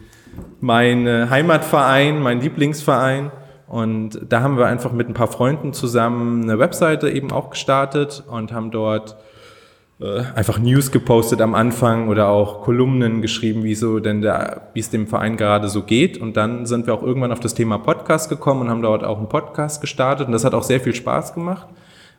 mein 0.59 1.05
äh, 1.07 1.27
Heimatverein, 1.29 2.19
mein 2.21 2.41
Lieblingsverein. 2.41 3.31
Und 3.67 4.19
da 4.29 4.41
haben 4.41 4.57
wir 4.57 4.67
einfach 4.67 4.91
mit 4.91 5.07
ein 5.07 5.13
paar 5.13 5.27
Freunden 5.27 5.73
zusammen 5.73 6.43
eine 6.43 6.59
Webseite 6.59 7.09
eben 7.09 7.31
auch 7.31 7.51
gestartet 7.51 8.23
und 8.29 8.51
haben 8.51 8.71
dort 8.71 9.15
einfach 10.35 10.59
News 10.59 10.91
gepostet 10.91 11.39
am 11.41 11.55
Anfang 11.55 12.09
oder 12.09 12.27
auch 12.27 12.61
Kolumnen 12.61 13.21
geschrieben, 13.21 13.63
wie 13.63 13.75
so 13.75 13.99
denn 13.99 14.21
der, 14.21 14.69
wie 14.73 14.79
es 14.79 14.89
dem 14.89 15.07
Verein 15.07 15.37
gerade 15.37 15.67
so 15.69 15.83
geht. 15.83 16.17
Und 16.17 16.35
dann 16.35 16.65
sind 16.65 16.87
wir 16.87 16.93
auch 16.93 17.03
irgendwann 17.03 17.31
auf 17.31 17.39
das 17.39 17.53
Thema 17.53 17.77
Podcast 17.77 18.29
gekommen 18.29 18.61
und 18.61 18.69
haben 18.69 18.81
dort 18.81 19.03
auch 19.03 19.17
einen 19.17 19.29
Podcast 19.29 19.81
gestartet. 19.81 20.27
Und 20.27 20.33
das 20.33 20.43
hat 20.43 20.53
auch 20.53 20.63
sehr 20.63 20.79
viel 20.79 20.95
Spaß 20.95 21.33
gemacht. 21.33 21.67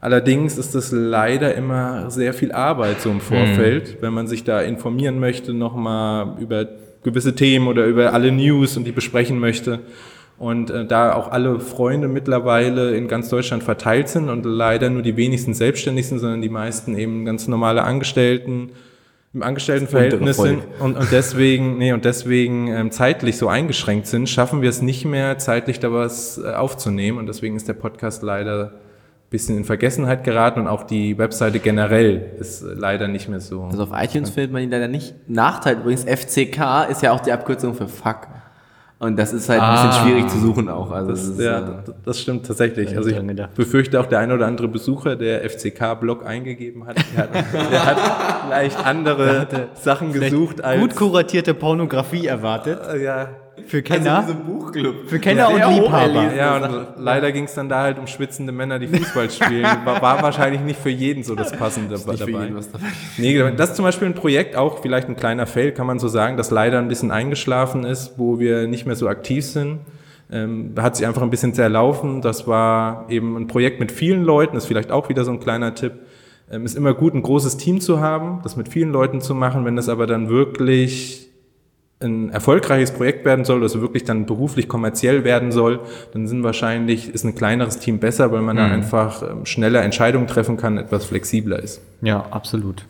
Allerdings 0.00 0.58
ist 0.58 0.74
das 0.74 0.92
leider 0.92 1.54
immer 1.54 2.10
sehr 2.10 2.34
viel 2.34 2.52
Arbeit 2.52 3.00
so 3.00 3.10
im 3.10 3.20
Vorfeld, 3.20 4.02
wenn 4.02 4.12
man 4.12 4.26
sich 4.26 4.44
da 4.44 4.60
informieren 4.60 5.18
möchte, 5.18 5.54
nochmal 5.54 6.36
über 6.40 6.66
gewisse 7.02 7.34
Themen 7.34 7.68
oder 7.68 7.86
über 7.86 8.12
alle 8.12 8.30
News 8.30 8.76
und 8.76 8.84
die 8.84 8.92
besprechen 8.92 9.38
möchte. 9.38 9.80
Und 10.36 10.70
äh, 10.70 10.84
da 10.84 11.14
auch 11.14 11.30
alle 11.30 11.60
Freunde 11.60 12.08
mittlerweile 12.08 12.96
in 12.96 13.06
ganz 13.06 13.28
Deutschland 13.28 13.62
verteilt 13.62 14.08
sind 14.08 14.28
und 14.28 14.44
leider 14.44 14.90
nur 14.90 15.02
die 15.02 15.16
wenigsten 15.16 15.54
selbstständig 15.54 16.08
sind, 16.08 16.18
sondern 16.18 16.42
die 16.42 16.48
meisten 16.48 16.98
eben 16.98 17.24
ganz 17.24 17.46
normale 17.46 17.84
Angestellten 17.84 18.70
im 19.34 19.42
Angestelltenverhältnis 19.42 20.36
sind 20.36 20.62
und, 20.78 20.96
und 20.96 21.10
deswegen, 21.10 21.76
nee, 21.76 21.92
und 21.92 22.04
deswegen 22.04 22.68
ähm, 22.68 22.92
zeitlich 22.92 23.36
so 23.36 23.48
eingeschränkt 23.48 24.06
sind, 24.06 24.28
schaffen 24.28 24.62
wir 24.62 24.70
es 24.70 24.80
nicht 24.80 25.04
mehr, 25.04 25.38
zeitlich 25.38 25.80
da 25.80 25.92
was 25.92 26.38
äh, 26.38 26.52
aufzunehmen. 26.52 27.18
Und 27.18 27.26
deswegen 27.26 27.56
ist 27.56 27.66
der 27.66 27.74
Podcast 27.74 28.22
leider 28.22 28.66
ein 28.66 29.30
bisschen 29.30 29.56
in 29.56 29.64
Vergessenheit 29.64 30.22
geraten 30.22 30.60
und 30.60 30.68
auch 30.68 30.84
die 30.84 31.18
Webseite 31.18 31.58
generell 31.58 32.30
ist 32.38 32.62
äh, 32.62 32.74
leider 32.74 33.08
nicht 33.08 33.28
mehr 33.28 33.40
so. 33.40 33.64
Also 33.64 33.82
auf 33.82 33.90
iTunes 33.92 34.30
findet 34.30 34.52
man 34.52 34.62
ihn 34.62 34.70
leider 34.70 34.86
nicht. 34.86 35.16
Nachteil 35.28 35.78
übrigens, 35.78 36.04
FCK 36.04 36.88
ist 36.88 37.02
ja 37.02 37.10
auch 37.10 37.20
die 37.20 37.32
Abkürzung 37.32 37.74
für 37.74 37.88
Fuck. 37.88 38.28
Und 39.00 39.18
das 39.18 39.32
ist 39.32 39.48
halt 39.48 39.60
ein 39.60 39.72
bisschen 39.72 39.90
Ah. 39.90 40.04
schwierig 40.04 40.28
zu 40.28 40.38
suchen 40.38 40.68
auch. 40.68 40.90
Also 40.90 41.10
Das, 41.10 41.20
das 41.26 41.38
ist, 41.38 41.40
ja, 41.44 41.58
äh, 41.58 41.62
das- 42.04 42.20
stimmt 42.20 42.46
tatsächlich. 42.46 42.96
Also 42.96 43.10
ich 43.10 43.18
befürchte 43.54 44.00
auch 44.00 44.06
der 44.06 44.20
ein 44.20 44.32
oder 44.32 44.46
andere 44.46 44.68
Besucher, 44.68 45.16
der 45.16 45.44
FCK-Blog 45.44 46.24
eingegeben 46.24 46.86
hat, 46.86 46.96
der 47.14 47.22
hat, 47.24 47.34
der 47.72 47.84
hat 47.86 47.96
vielleicht 48.46 48.86
andere 48.86 49.46
Sachen 49.74 50.12
gesucht 50.12 50.62
als 50.62 50.80
Gut 50.80 50.94
kuratierte 50.96 51.54
Pornografie 51.54 52.26
erwartet. 52.26 52.78
Äh, 52.94 53.02
ja, 53.04 53.28
Für 53.66 53.82
Kenner. 53.82 54.18
Also 54.18 54.28
wie 54.28 54.32
so 54.32 54.38
ein 54.38 54.44
Buchclub. 54.46 54.94
für 55.08 55.18
Kenner 55.18 55.48
und 55.48 55.74
Liebhaber. 55.74 56.34
ja 56.34 56.56
und 56.56 56.86
leider 56.98 57.30
ging 57.32 57.44
es 57.44 57.54
dann 57.54 57.68
da 57.68 57.82
halt 57.82 57.98
um 57.98 58.06
schwitzende 58.06 58.52
Männer, 58.52 58.78
die 58.78 58.88
Fußball 58.88 59.30
spielen. 59.30 59.64
War, 59.84 60.02
war 60.02 60.22
wahrscheinlich 60.22 60.60
nicht 60.60 60.80
für 60.80 60.90
jeden 60.90 61.22
so 61.22 61.34
das 61.34 61.52
Passende 61.52 61.94
Nicht 61.94 62.04
für 62.04 62.16
dabei. 62.16 62.44
jeden 62.44 62.56
was 62.56 62.70
dabei. 62.70 62.86
Nee, 63.16 63.52
das 63.56 63.70
ist 63.70 63.76
zum 63.76 63.84
Beispiel 63.84 64.08
ein 64.08 64.14
Projekt, 64.14 64.56
auch 64.56 64.80
vielleicht 64.82 65.08
ein 65.08 65.16
kleiner 65.16 65.46
Fail, 65.46 65.72
kann 65.72 65.86
man 65.86 65.98
so 65.98 66.08
sagen, 66.08 66.36
das 66.36 66.50
leider 66.50 66.78
ein 66.78 66.88
bisschen 66.88 67.10
eingeschlafen 67.10 67.84
ist, 67.84 68.18
wo 68.18 68.38
wir 68.38 68.66
nicht 68.66 68.86
mehr 68.86 68.96
so 68.96 69.08
aktiv 69.08 69.44
sind. 69.44 69.80
Ähm, 70.32 70.72
hat 70.78 70.96
sich 70.96 71.06
einfach 71.06 71.22
ein 71.22 71.30
bisschen 71.30 71.54
zerlaufen. 71.54 72.22
Das 72.22 72.46
war 72.46 73.06
eben 73.08 73.36
ein 73.36 73.46
Projekt 73.46 73.78
mit 73.78 73.92
vielen 73.92 74.24
Leuten, 74.24 74.56
ist 74.56 74.66
vielleicht 74.66 74.90
auch 74.90 75.08
wieder 75.08 75.24
so 75.24 75.30
ein 75.30 75.38
kleiner 75.38 75.74
Tipp. 75.74 75.92
Ähm, 76.50 76.64
ist 76.64 76.76
immer 76.76 76.94
gut, 76.94 77.14
ein 77.14 77.22
großes 77.22 77.56
Team 77.56 77.80
zu 77.80 78.00
haben, 78.00 78.40
das 78.42 78.56
mit 78.56 78.68
vielen 78.68 78.90
Leuten 78.90 79.20
zu 79.20 79.34
machen. 79.34 79.64
Wenn 79.64 79.76
das 79.76 79.88
aber 79.88 80.06
dann 80.06 80.28
wirklich 80.28 81.28
ein 82.00 82.28
erfolgreiches 82.30 82.90
Projekt 82.90 83.24
werden 83.24 83.44
soll, 83.44 83.62
also 83.62 83.80
wirklich 83.80 84.04
dann 84.04 84.26
beruflich 84.26 84.68
kommerziell 84.68 85.24
werden 85.24 85.52
soll, 85.52 85.80
dann 86.12 86.26
sind 86.26 86.42
wahrscheinlich, 86.42 87.08
ist 87.14 87.24
ein 87.24 87.34
kleineres 87.34 87.78
Team 87.78 87.98
besser, 87.98 88.30
weil 88.32 88.42
man 88.42 88.56
da 88.56 88.66
einfach 88.66 89.22
ähm, 89.22 89.46
schneller 89.46 89.82
Entscheidungen 89.82 90.26
treffen 90.26 90.56
kann, 90.56 90.76
etwas 90.76 91.04
flexibler 91.06 91.62
ist. 91.62 91.80
Ja, 92.02 92.26
absolut. 92.30 92.84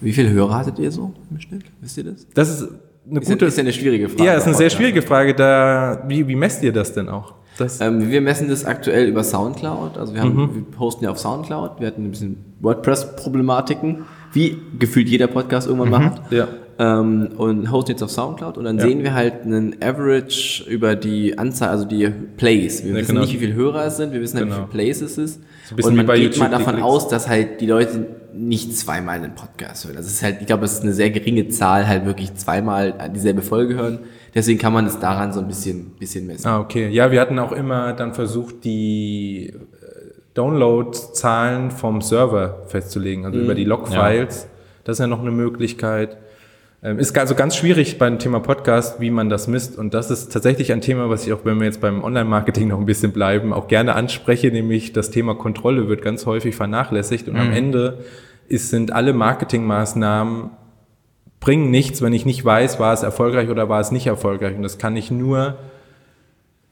Wie 0.00 0.12
viele 0.12 0.30
Hörer 0.30 0.54
hattet 0.58 0.78
ihr 0.78 0.90
so 0.92 1.12
im 1.30 1.40
Schnitt? 1.40 1.64
Wisst 1.80 1.98
ihr 1.98 2.04
das? 2.04 2.26
Das 2.34 2.48
ist 2.48 2.68
eine 3.10 3.20
Ist 3.20 3.28
ja, 3.28 3.34
gute, 3.34 3.46
ist 3.46 3.56
ja 3.58 3.62
eine 3.62 3.72
schwierige 3.72 4.08
Frage. 4.08 4.24
ja, 4.24 4.34
ist 4.34 4.46
eine 4.46 4.54
sehr 4.54 4.70
schwierige 4.70 5.02
Frage. 5.02 5.34
Da, 5.34 6.04
wie, 6.06 6.26
wie 6.28 6.36
messt 6.36 6.62
ihr 6.62 6.72
das 6.72 6.92
denn 6.94 7.08
auch? 7.08 7.34
Das, 7.58 7.80
Ähm, 7.80 8.08
wir 8.08 8.20
messen 8.20 8.48
das 8.48 8.64
aktuell 8.64 9.08
über 9.08 9.24
Soundcloud. 9.24 9.98
Also 9.98 10.14
wir, 10.14 10.20
haben, 10.22 10.34
Mhm. 10.36 10.54
wir 10.54 10.62
posten 10.62 11.04
ja 11.04 11.10
auf 11.10 11.18
Soundcloud. 11.18 11.80
Wir 11.80 11.88
hatten 11.88 12.04
ein 12.04 12.10
bisschen 12.12 12.36
WordPress-Problematiken, 12.60 14.04
wie 14.32 14.58
gefühlt 14.78 15.08
jeder 15.08 15.26
Podcast 15.26 15.66
irgendwann 15.68 15.90
macht. 15.90 16.30
Mhm. 16.30 16.36
ja. 16.36 16.48
Ähm, 16.80 17.30
und 17.36 17.72
hosten 17.72 17.90
jetzt 17.90 18.02
auf 18.04 18.10
Soundcloud. 18.12 18.56
Und 18.56 18.64
dann 18.64 18.78
Ja. 18.78 18.84
sehen 18.84 19.02
wir 19.02 19.12
halt 19.12 19.42
einen 19.42 19.82
Average 19.82 20.62
über 20.68 20.94
die 20.94 21.36
Anzahl, 21.36 21.70
also 21.70 21.84
die 21.84 22.08
Plays. 22.36 22.84
Wir 22.84 22.92
Ja, 22.92 22.96
wissen 22.98 23.08
genau. 23.08 23.20
nicht, 23.22 23.34
wie 23.34 23.38
viele 23.38 23.54
Hörer 23.54 23.86
es 23.86 23.96
sind. 23.96 24.12
Wir 24.12 24.20
wissen 24.20 24.36
halt, 24.36 24.46
wie 24.46 24.50
Genau. 24.50 24.62
viele 24.66 24.72
Plays 24.72 25.00
es 25.02 25.18
ist. 25.18 25.40
bisschen 25.74 25.90
und 25.90 25.96
man 25.96 26.06
geht 26.06 26.22
YouTube, 26.22 26.38
mal 26.44 26.50
davon 26.50 26.74
Klicks. 26.74 26.86
aus, 26.86 27.08
dass 27.08 27.28
halt 27.28 27.60
die 27.60 27.66
Leute 27.66 28.06
nicht 28.32 28.76
zweimal 28.78 29.16
einen 29.16 29.34
Podcast 29.34 29.84
hören. 29.86 29.96
Das 29.96 30.06
ist 30.06 30.22
halt, 30.22 30.36
ich 30.40 30.46
glaube, 30.46 30.64
es 30.66 30.74
ist 30.74 30.82
eine 30.82 30.92
sehr 30.92 31.10
geringe 31.10 31.48
Zahl, 31.48 31.88
halt 31.88 32.06
wirklich 32.06 32.32
zweimal 32.36 32.94
dieselbe 33.14 33.42
Folge 33.42 33.74
hören. 33.74 33.98
Deswegen 34.34 34.58
kann 34.60 34.72
man 34.72 34.86
es 34.86 35.00
daran 35.00 35.32
so 35.32 35.40
ein 35.40 35.48
bisschen, 35.48 35.90
bisschen 35.98 36.26
messen. 36.28 36.46
Ah, 36.46 36.60
okay. 36.60 36.88
Ja, 36.90 37.10
wir 37.10 37.20
hatten 37.20 37.38
auch 37.40 37.50
immer 37.52 37.92
dann 37.92 38.14
versucht, 38.14 38.62
die 38.64 39.48
äh, 39.52 39.56
Download-Zahlen 40.34 41.70
vom 41.70 42.00
Server 42.00 42.62
festzulegen, 42.66 43.24
also 43.26 43.38
über 43.38 43.54
die 43.54 43.64
Log-Files. 43.64 44.46
Das 44.84 44.94
ist 44.96 45.00
ja 45.00 45.06
noch 45.06 45.20
eine 45.20 45.30
Möglichkeit. 45.32 46.16
Ähm, 46.82 46.98
Ist 46.98 47.16
also 47.18 47.34
ganz 47.34 47.56
schwierig 47.56 47.98
beim 47.98 48.18
Thema 48.18 48.40
Podcast, 48.40 49.00
wie 49.00 49.10
man 49.10 49.28
das 49.28 49.48
misst. 49.48 49.76
Und 49.78 49.94
das 49.94 50.10
ist 50.10 50.32
tatsächlich 50.32 50.72
ein 50.72 50.80
Thema, 50.80 51.10
was 51.10 51.26
ich 51.26 51.32
auch, 51.32 51.44
wenn 51.44 51.58
wir 51.58 51.66
jetzt 51.66 51.80
beim 51.80 52.04
Online-Marketing 52.04 52.68
noch 52.68 52.78
ein 52.78 52.86
bisschen 52.86 53.12
bleiben, 53.12 53.52
auch 53.52 53.68
gerne 53.68 53.94
anspreche, 53.94 54.50
nämlich 54.50 54.92
das 54.92 55.10
Thema 55.10 55.34
Kontrolle 55.34 55.88
wird 55.88 56.02
ganz 56.02 56.26
häufig 56.26 56.54
vernachlässigt. 56.54 57.28
Und 57.28 57.36
am 57.36 57.52
Ende 57.52 57.98
ist, 58.48 58.70
sind 58.70 58.92
alle 58.92 59.12
Marketingmaßnahmen 59.12 60.50
bringen 61.40 61.70
nichts, 61.70 62.02
wenn 62.02 62.12
ich 62.12 62.26
nicht 62.26 62.44
weiß, 62.44 62.80
war 62.80 62.92
es 62.92 63.02
erfolgreich 63.02 63.48
oder 63.48 63.68
war 63.68 63.80
es 63.80 63.92
nicht 63.92 64.06
erfolgreich. 64.06 64.56
Und 64.56 64.62
das 64.62 64.78
kann 64.78 64.96
ich 64.96 65.10
nur 65.10 65.56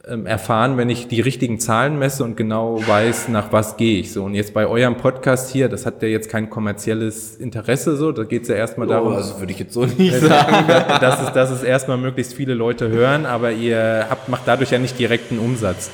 erfahren, 0.07 0.77
wenn 0.77 0.89
ich 0.89 1.09
die 1.09 1.21
richtigen 1.21 1.59
Zahlen 1.59 1.99
messe 1.99 2.23
und 2.23 2.37
genau 2.37 2.79
weiß, 2.87 3.29
nach 3.29 3.51
was 3.53 3.77
gehe 3.77 3.99
ich 3.99 4.13
so. 4.13 4.23
Und 4.25 4.35
jetzt 4.35 4.55
bei 4.55 4.67
eurem 4.67 4.97
Podcast 4.97 5.51
hier, 5.51 5.69
das 5.69 5.85
hat 5.85 6.01
ja 6.01 6.07
jetzt 6.09 6.31
kein 6.31 6.49
kommerzielles 6.49 7.37
Interesse 7.37 7.97
so, 7.97 8.13
da 8.13 8.23
geht 8.23 8.43
es 8.43 8.49
ja 8.49 8.55
erstmal 8.55 8.87
darum, 8.87 9.13
Oh, 9.13 9.17
also 9.17 9.41
würde 9.41 9.53
ich 9.53 9.59
jetzt 9.59 9.73
so 9.75 9.85
nicht 9.85 10.15
sagen. 10.21 10.69
dass 11.01 11.23
es, 11.23 11.33
dass 11.33 11.51
es 11.51 11.63
erstmal 11.65 11.99
möglichst 11.99 12.35
viele 12.35 12.55
Leute 12.55 12.89
hören, 12.89 13.27
aber 13.27 13.51
ihr 13.51 14.07
habt, 14.09 14.29
macht 14.29 14.43
dadurch 14.47 14.71
ja 14.71 14.79
nicht 14.79 14.97
direkten 14.99 15.41
Umsatz. 15.41 15.91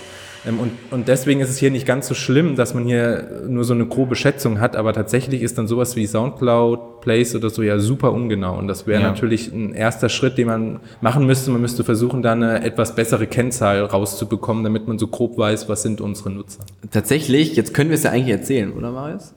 Ähm, 0.46 0.58
Und, 0.58 0.70
und 0.90 1.08
deswegen 1.08 1.40
ist 1.40 1.50
es 1.50 1.58
hier 1.58 1.70
nicht 1.70 1.86
ganz 1.86 2.08
so 2.08 2.14
schlimm, 2.14 2.56
dass 2.56 2.74
man 2.74 2.84
hier 2.84 3.42
nur 3.48 3.64
so 3.64 3.74
eine 3.74 3.86
grobe 3.86 4.16
Schätzung 4.16 4.60
hat, 4.60 4.74
aber 4.74 4.92
tatsächlich 4.92 5.42
ist 5.42 5.56
dann 5.58 5.68
sowas 5.68 5.94
wie 5.94 6.06
Soundcloud, 6.06 7.00
Plays 7.00 7.34
oder 7.36 7.48
so 7.50 7.62
ja 7.62 7.78
super 7.78 8.12
ungenau. 8.12 8.58
Und 8.58 8.66
das 8.68 8.86
wäre 8.86 9.02
Ja. 9.02 9.08
natürlich 9.10 9.52
ein 9.52 9.74
erster 9.74 10.08
Schritt, 10.08 10.38
den 10.38 10.48
man 10.48 10.80
machen 11.00 11.26
müsste. 11.26 11.50
Man 11.50 11.60
müsste 11.60 11.84
versuchen, 11.84 12.22
da 12.22 12.32
eine 12.32 12.64
etwas 12.64 12.94
bessere 12.94 13.26
Kennzahl 13.26 13.84
rauszubekommen, 13.84 14.64
damit 14.64 14.88
man 14.88 14.98
so 14.98 15.06
grob 15.06 15.38
weiß, 15.38 15.68
was 15.68 15.82
sind 15.82 16.00
unsere 16.00 16.30
Nutzer. 16.30 16.64
Tatsächlich, 16.90 17.54
jetzt 17.56 17.72
können 17.74 17.90
wir 17.90 17.94
es 17.94 18.02
ja 18.02 18.10
eigentlich 18.10 18.32
erzählen, 18.36 18.72
oder 18.72 18.90
Marius? 18.90 19.34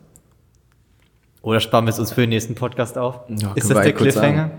Oder 1.43 1.60
sparen 1.60 1.86
wir 1.86 1.89
es 1.91 1.99
uns 1.99 2.12
für 2.12 2.22
den 2.22 2.32
nächsten 2.32 2.56
Podcast 2.56 2.97
auf? 2.97 3.20
Ja, 3.30 3.51
ist 3.53 3.70
das 3.70 3.78
wir 3.78 3.84
der 3.84 3.93
Cliffhanger? 3.93 4.49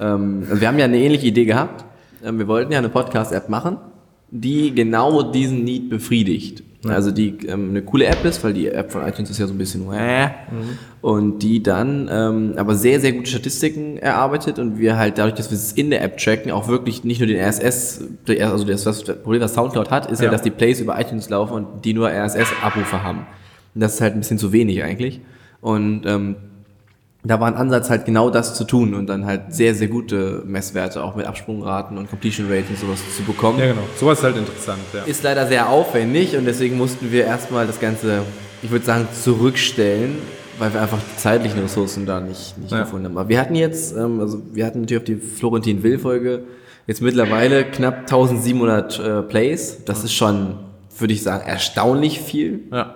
Ähm, 0.00 0.46
wir 0.48 0.68
haben 0.68 0.78
ja 0.78 0.84
eine 0.84 0.98
ähnliche 0.98 1.26
Idee 1.26 1.44
gehabt. 1.44 1.84
Ähm, 2.24 2.38
wir 2.38 2.46
wollten 2.46 2.70
ja 2.70 2.78
eine 2.78 2.88
Podcast-App 2.88 3.48
machen, 3.48 3.78
die 4.40 4.74
genau 4.74 5.22
diesen 5.22 5.64
Need 5.64 5.88
befriedigt. 5.88 6.62
Also 6.88 7.10
die 7.10 7.36
ähm, 7.46 7.70
eine 7.70 7.82
coole 7.82 8.06
App 8.06 8.24
ist, 8.24 8.42
weil 8.44 8.52
die 8.52 8.68
App 8.68 8.92
von 8.92 9.06
iTunes 9.06 9.30
ist 9.30 9.38
ja 9.38 9.46
so 9.46 9.54
ein 9.54 9.58
bisschen 9.58 9.92
äh, 9.92 10.28
und 11.00 11.40
die 11.40 11.62
dann 11.62 12.08
ähm, 12.10 12.54
aber 12.56 12.74
sehr, 12.74 13.00
sehr 13.00 13.12
gute 13.12 13.28
Statistiken 13.28 13.96
erarbeitet 13.96 14.58
und 14.58 14.78
wir 14.78 14.96
halt 14.96 15.18
dadurch, 15.18 15.34
dass 15.34 15.50
wir 15.50 15.56
es 15.56 15.72
in 15.72 15.90
der 15.90 16.02
App 16.02 16.18
tracken, 16.18 16.52
auch 16.52 16.68
wirklich 16.68 17.04
nicht 17.04 17.18
nur 17.18 17.26
den 17.26 17.40
RSS, 17.40 18.04
also 18.40 18.64
das, 18.64 18.84
das 18.84 19.02
Problem, 19.02 19.40
was 19.40 19.54
Soundcloud 19.54 19.90
hat, 19.90 20.10
ist 20.10 20.20
ja. 20.20 20.26
Ja. 20.26 20.30
dass 20.30 20.42
die 20.42 20.50
Plays 20.50 20.80
über 20.80 21.00
iTunes 21.00 21.28
laufen 21.28 21.54
und 21.54 21.84
die 21.84 21.94
nur 21.94 22.08
RSS-Abrufe 22.08 23.02
haben. 23.02 23.26
Und 23.74 23.80
das 23.80 23.94
ist 23.94 24.00
halt 24.00 24.14
ein 24.14 24.20
bisschen 24.20 24.38
zu 24.38 24.52
wenig 24.52 24.82
eigentlich. 24.82 25.20
Und 25.60 26.06
ähm, 26.06 26.36
da 27.28 27.40
war 27.40 27.48
ein 27.48 27.54
Ansatz 27.54 27.88
halt 27.90 28.04
genau 28.04 28.30
das 28.30 28.54
zu 28.54 28.64
tun 28.64 28.94
und 28.94 29.06
dann 29.08 29.24
halt 29.26 29.54
sehr, 29.54 29.74
sehr 29.74 29.88
gute 29.88 30.42
Messwerte 30.46 31.02
auch 31.02 31.16
mit 31.16 31.26
Absprungraten 31.26 31.96
und 31.98 32.08
Completion 32.10 32.46
Rate 32.50 32.64
und 32.70 32.78
sowas 32.78 32.98
zu 33.16 33.22
bekommen. 33.22 33.58
Ja, 33.58 33.66
genau. 33.68 33.82
Sowas 33.98 34.18
ist 34.18 34.24
halt 34.24 34.36
interessant, 34.36 34.80
ja. 34.92 35.02
Ist 35.04 35.22
leider 35.22 35.46
sehr 35.46 35.68
aufwendig 35.68 36.36
und 36.36 36.44
deswegen 36.44 36.76
mussten 36.76 37.10
wir 37.12 37.24
erstmal 37.24 37.66
das 37.66 37.80
Ganze, 37.80 38.20
ich 38.62 38.70
würde 38.70 38.84
sagen, 38.84 39.08
zurückstellen, 39.12 40.16
weil 40.58 40.72
wir 40.72 40.80
einfach 40.82 40.98
die 40.98 41.16
zeitlichen 41.18 41.60
Ressourcen 41.60 42.06
da 42.06 42.20
nicht, 42.20 42.56
nicht 42.58 42.72
Ja. 42.72 42.80
gefunden 42.80 43.06
haben. 43.06 43.18
Aber 43.18 43.28
wir 43.28 43.40
hatten 43.40 43.54
jetzt, 43.54 43.96
ähm, 43.96 44.20
also 44.20 44.40
wir 44.52 44.64
hatten 44.66 44.80
natürlich 44.80 45.00
auf 45.02 45.04
die 45.06 45.16
Florentin 45.16 45.82
Will-Folge 45.82 46.44
jetzt 46.86 47.02
mittlerweile 47.02 47.64
knapp 47.64 48.00
1700 48.00 48.98
äh, 48.98 49.22
Plays. 49.22 49.84
Das 49.84 50.04
ist 50.04 50.12
schon, 50.14 50.56
würde 50.98 51.12
ich 51.12 51.22
sagen, 51.22 51.46
erstaunlich 51.46 52.20
viel. 52.20 52.60
ja. 52.72 52.94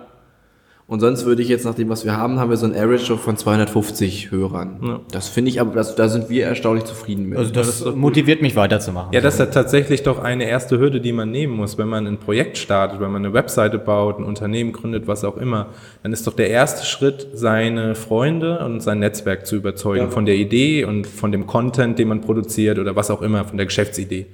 Und 0.91 0.99
sonst 0.99 1.25
würde 1.25 1.41
ich 1.41 1.47
jetzt, 1.47 1.63
nach 1.63 1.75
dem, 1.75 1.87
was 1.87 2.03
wir 2.03 2.17
haben, 2.17 2.37
haben 2.37 2.49
wir 2.49 2.57
so 2.57 2.65
ein 2.65 2.75
Average 2.75 3.15
von 3.15 3.37
250 3.37 4.29
Hörern. 4.29 4.77
Ja. 4.83 4.99
Das 5.09 5.29
finde 5.29 5.49
ich 5.49 5.61
aber, 5.61 5.73
das, 5.73 5.95
da 5.95 6.09
sind 6.09 6.29
wir 6.29 6.43
erstaunlich 6.45 6.83
zufrieden 6.83 7.29
mit. 7.29 7.37
Also 7.37 7.53
das, 7.53 7.85
motiviert 7.95 8.41
mich 8.41 8.57
weiterzumachen. 8.57 9.13
Ja, 9.13 9.21
das 9.21 9.35
ist 9.35 9.39
ja 9.39 9.45
tatsächlich 9.45 10.03
doch 10.03 10.19
eine 10.19 10.49
erste 10.49 10.79
Hürde, 10.79 10.99
die 10.99 11.13
man 11.13 11.31
nehmen 11.31 11.55
muss, 11.55 11.77
wenn 11.77 11.87
man 11.87 12.07
ein 12.07 12.17
Projekt 12.17 12.57
startet, 12.57 12.99
wenn 12.99 13.09
man 13.09 13.23
eine 13.23 13.33
Webseite 13.33 13.77
baut, 13.77 14.19
ein 14.19 14.25
Unternehmen 14.25 14.73
gründet, 14.73 15.07
was 15.07 15.23
auch 15.23 15.37
immer. 15.37 15.67
Dann 16.03 16.11
ist 16.11 16.27
doch 16.27 16.33
der 16.33 16.49
erste 16.49 16.85
Schritt, 16.85 17.25
seine 17.35 17.95
Freunde 17.95 18.59
und 18.59 18.81
sein 18.81 18.99
Netzwerk 18.99 19.47
zu 19.47 19.55
überzeugen 19.55 20.11
von 20.11 20.25
der 20.25 20.35
Idee 20.35 20.83
und 20.83 21.07
von 21.07 21.31
dem 21.31 21.47
Content, 21.47 21.99
den 21.99 22.09
man 22.09 22.19
produziert 22.19 22.79
oder 22.79 22.97
was 22.97 23.09
auch 23.09 23.21
immer, 23.21 23.45
von 23.45 23.55
der 23.55 23.65
Geschäftsidee. 23.65 24.25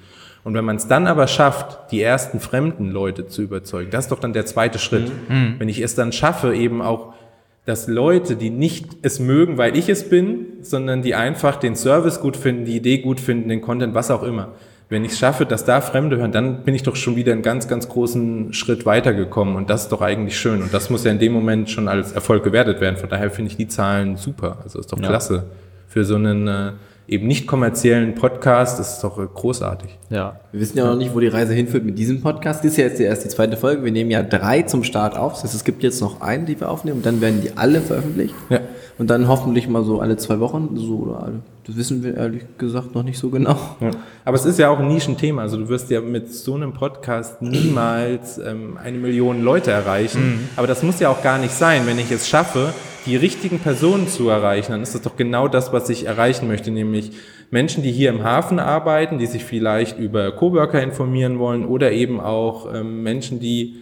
Und 0.47 0.53
wenn 0.53 0.63
man 0.63 0.77
es 0.77 0.87
dann 0.87 1.07
aber 1.07 1.27
schafft, 1.27 1.91
die 1.91 2.01
ersten 2.01 2.39
fremden 2.39 2.89
Leute 2.89 3.27
zu 3.27 3.41
überzeugen, 3.41 3.91
das 3.91 4.05
ist 4.05 4.13
doch 4.13 4.19
dann 4.21 4.31
der 4.31 4.45
zweite 4.45 4.79
Schritt. 4.79 5.11
Wenn 5.59 5.67
ich 5.67 5.81
es 5.81 5.93
dann 5.93 6.13
schaffe, 6.13 6.55
eben 6.55 6.81
auch 6.81 7.15
dass 7.65 7.89
Leute, 7.89 8.37
die 8.37 8.49
nicht 8.49 8.85
es 9.01 9.19
mögen, 9.19 9.57
weil 9.57 9.75
ich 9.75 9.89
es 9.89 10.09
bin, 10.09 10.45
sondern 10.61 11.01
die 11.01 11.15
einfach 11.15 11.57
den 11.57 11.75
Service 11.75 12.21
gut 12.21 12.37
finden, 12.37 12.63
die 12.63 12.77
Idee 12.77 12.99
gut 12.99 13.19
finden, 13.19 13.49
den 13.49 13.59
Content, 13.59 13.93
was 13.93 14.09
auch 14.09 14.23
immer. 14.23 14.53
Wenn 14.87 15.03
ich 15.03 15.11
es 15.11 15.19
schaffe, 15.19 15.45
dass 15.45 15.65
da 15.65 15.81
Fremde 15.81 16.15
hören, 16.15 16.31
dann 16.31 16.63
bin 16.63 16.73
ich 16.73 16.83
doch 16.83 16.95
schon 16.95 17.17
wieder 17.17 17.33
einen 17.33 17.41
ganz, 17.41 17.67
ganz 17.67 17.89
großen 17.89 18.53
Schritt 18.53 18.85
weitergekommen 18.85 19.57
und 19.57 19.69
das 19.69 19.83
ist 19.83 19.91
doch 19.91 20.01
eigentlich 20.01 20.39
schön 20.39 20.61
und 20.61 20.73
das 20.73 20.89
muss 20.89 21.03
ja 21.03 21.11
in 21.11 21.19
dem 21.19 21.33
Moment 21.33 21.69
schon 21.69 21.89
als 21.89 22.13
Erfolg 22.13 22.45
gewertet 22.45 22.79
werden. 22.79 22.95
Von 22.95 23.09
daher 23.09 23.31
finde 23.31 23.51
ich 23.51 23.57
die 23.57 23.67
Zahlen 23.67 24.15
super. 24.15 24.59
Also 24.63 24.79
ist 24.79 24.93
doch 24.93 24.97
klasse. 24.97 25.47
Für 25.89 26.05
so 26.05 26.15
einen 26.15 26.47
äh, 26.47 26.71
eben 27.07 27.25
nicht 27.27 27.47
kommerziellen 27.47 28.15
Podcast 28.15 28.79
ist 28.79 28.87
es 28.87 28.99
doch 28.99 29.17
äh, 29.17 29.27
großartig. 29.33 29.97
Ja. 30.09 30.39
wir 30.51 30.59
wissen 30.59 30.77
ja 30.77 30.85
noch 30.85 30.97
nicht, 30.97 31.15
wo 31.15 31.19
die 31.19 31.27
Reise 31.27 31.53
hinführt 31.53 31.85
mit 31.85 31.97
diesem 31.97 32.21
Podcast. 32.21 32.59
Das 32.63 32.71
ist 32.71 32.77
ja 32.77 32.85
jetzt 32.85 32.99
erst 32.99 33.23
die 33.23 33.29
zweite 33.29 33.55
Folge. 33.55 33.83
Wir 33.83 33.91
nehmen 33.91 34.11
ja 34.11 34.23
drei 34.23 34.63
zum 34.63 34.83
Start 34.83 35.17
auf. 35.17 35.33
Das 35.33 35.45
heißt, 35.45 35.55
es 35.55 35.63
gibt 35.63 35.83
jetzt 35.83 36.01
noch 36.01 36.21
einen, 36.21 36.45
die 36.45 36.59
wir 36.59 36.69
aufnehmen 36.69 36.97
und 36.97 37.05
dann 37.05 37.21
werden 37.21 37.41
die 37.41 37.57
alle 37.57 37.81
veröffentlicht. 37.81 38.35
Ja. 38.49 38.59
Und 38.97 39.09
dann 39.09 39.27
hoffentlich 39.27 39.67
mal 39.67 39.83
so 39.83 40.01
alle 40.01 40.17
zwei 40.17 40.39
Wochen, 40.39 40.75
so 40.75 40.97
oder 40.97 41.23
alle. 41.23 41.39
Das 41.65 41.77
wissen 41.77 42.03
wir 42.03 42.17
ehrlich 42.17 42.43
gesagt 42.57 42.95
noch 42.95 43.03
nicht 43.03 43.19
so 43.19 43.29
genau. 43.29 43.57
Ja. 43.79 43.91
Aber 44.25 44.35
es 44.35 44.45
ist 44.45 44.57
ja 44.57 44.69
auch 44.69 44.79
ein 44.79 44.87
Nischenthema. 44.87 45.43
Also 45.43 45.57
du 45.57 45.69
wirst 45.69 45.89
ja 45.91 46.01
mit 46.01 46.33
so 46.33 46.55
einem 46.55 46.73
Podcast 46.73 47.41
niemals 47.41 48.37
ähm, 48.39 48.77
eine 48.83 48.97
Million 48.97 49.43
Leute 49.43 49.71
erreichen. 49.71 50.49
Aber 50.55 50.65
das 50.65 50.81
muss 50.81 50.99
ja 50.99 51.09
auch 51.09 51.21
gar 51.21 51.37
nicht 51.37 51.53
sein. 51.53 51.83
Wenn 51.85 51.99
ich 51.99 52.11
es 52.11 52.27
schaffe, 52.27 52.73
die 53.07 53.15
richtigen 53.15 53.59
Personen 53.59 54.07
zu 54.07 54.29
erreichen, 54.29 54.73
dann 54.73 54.83
ist 54.83 54.93
das 54.93 55.01
doch 55.01 55.15
genau 55.15 55.47
das, 55.47 55.73
was 55.73 55.89
ich 55.89 56.05
erreichen 56.05 56.47
möchte, 56.47 56.71
nämlich 56.71 57.11
Menschen, 57.49 57.81
die 57.81 57.91
hier 57.91 58.09
im 58.09 58.23
Hafen 58.23 58.59
arbeiten, 58.59 59.17
die 59.17 59.25
sich 59.25 59.45
vielleicht 59.45 59.97
über 59.97 60.31
Coworker 60.33 60.83
informieren 60.83 61.39
wollen 61.39 61.65
oder 61.65 61.91
eben 61.93 62.19
auch 62.19 62.73
ähm, 62.73 63.03
Menschen, 63.03 63.39
die 63.39 63.81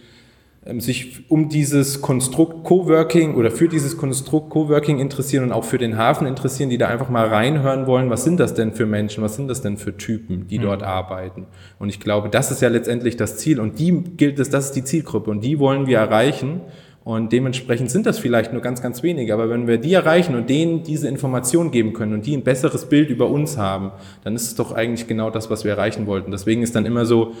ähm, 0.64 0.80
sich 0.80 1.28
um 1.28 1.48
dieses 1.48 2.00
Konstrukt 2.00 2.64
Coworking 2.64 3.34
oder 3.34 3.50
für 3.50 3.68
dieses 3.68 3.96
Konstrukt 3.96 4.50
Coworking 4.50 4.98
interessieren 4.98 5.44
und 5.44 5.52
auch 5.52 5.64
für 5.64 5.78
den 5.78 5.96
Hafen 5.96 6.26
interessieren, 6.26 6.70
die 6.70 6.78
da 6.78 6.88
einfach 6.88 7.08
mal 7.08 7.26
reinhören 7.26 7.86
wollen, 7.86 8.10
was 8.10 8.24
sind 8.24 8.38
das 8.38 8.54
denn 8.54 8.72
für 8.72 8.86
Menschen, 8.86 9.22
was 9.22 9.36
sind 9.36 9.48
das 9.48 9.62
denn 9.62 9.76
für 9.76 9.96
Typen, 9.96 10.46
die 10.48 10.58
dort 10.58 10.82
arbeiten. 10.82 11.46
Und 11.78 11.88
ich 11.88 12.00
glaube, 12.00 12.28
das 12.28 12.50
ist 12.50 12.62
ja 12.62 12.68
letztendlich 12.68 13.16
das 13.16 13.36
Ziel 13.38 13.60
und 13.60 13.78
die 13.78 14.02
gilt 14.16 14.38
es, 14.38 14.50
das 14.50 14.66
ist 14.66 14.72
die 14.72 14.84
Zielgruppe 14.84 15.30
und 15.30 15.42
die 15.42 15.58
wollen 15.58 15.86
wir 15.86 15.98
erreichen. 15.98 16.60
Und 17.06 17.32
dementsprechend 17.32 17.88
sind 17.88 18.04
das 18.04 18.18
vielleicht 18.18 18.52
nur 18.52 18.60
ganz, 18.60 18.82
ganz 18.82 19.04
wenige. 19.04 19.32
Aber 19.32 19.48
wenn 19.48 19.68
wir 19.68 19.78
die 19.78 19.92
erreichen 19.92 20.34
und 20.34 20.50
denen 20.50 20.82
diese 20.82 21.06
Information 21.06 21.70
geben 21.70 21.92
können 21.92 22.14
und 22.14 22.26
die 22.26 22.36
ein 22.36 22.42
besseres 22.42 22.86
Bild 22.88 23.10
über 23.10 23.30
uns 23.30 23.56
haben, 23.56 23.92
dann 24.24 24.34
ist 24.34 24.42
es 24.42 24.54
doch 24.56 24.72
eigentlich 24.72 25.06
genau 25.06 25.30
das, 25.30 25.48
was 25.48 25.62
wir 25.62 25.70
erreichen 25.70 26.08
wollten. 26.08 26.32
Deswegen 26.32 26.64
ist 26.64 26.74
dann 26.74 26.84
immer 26.84 27.06
so, 27.06 27.34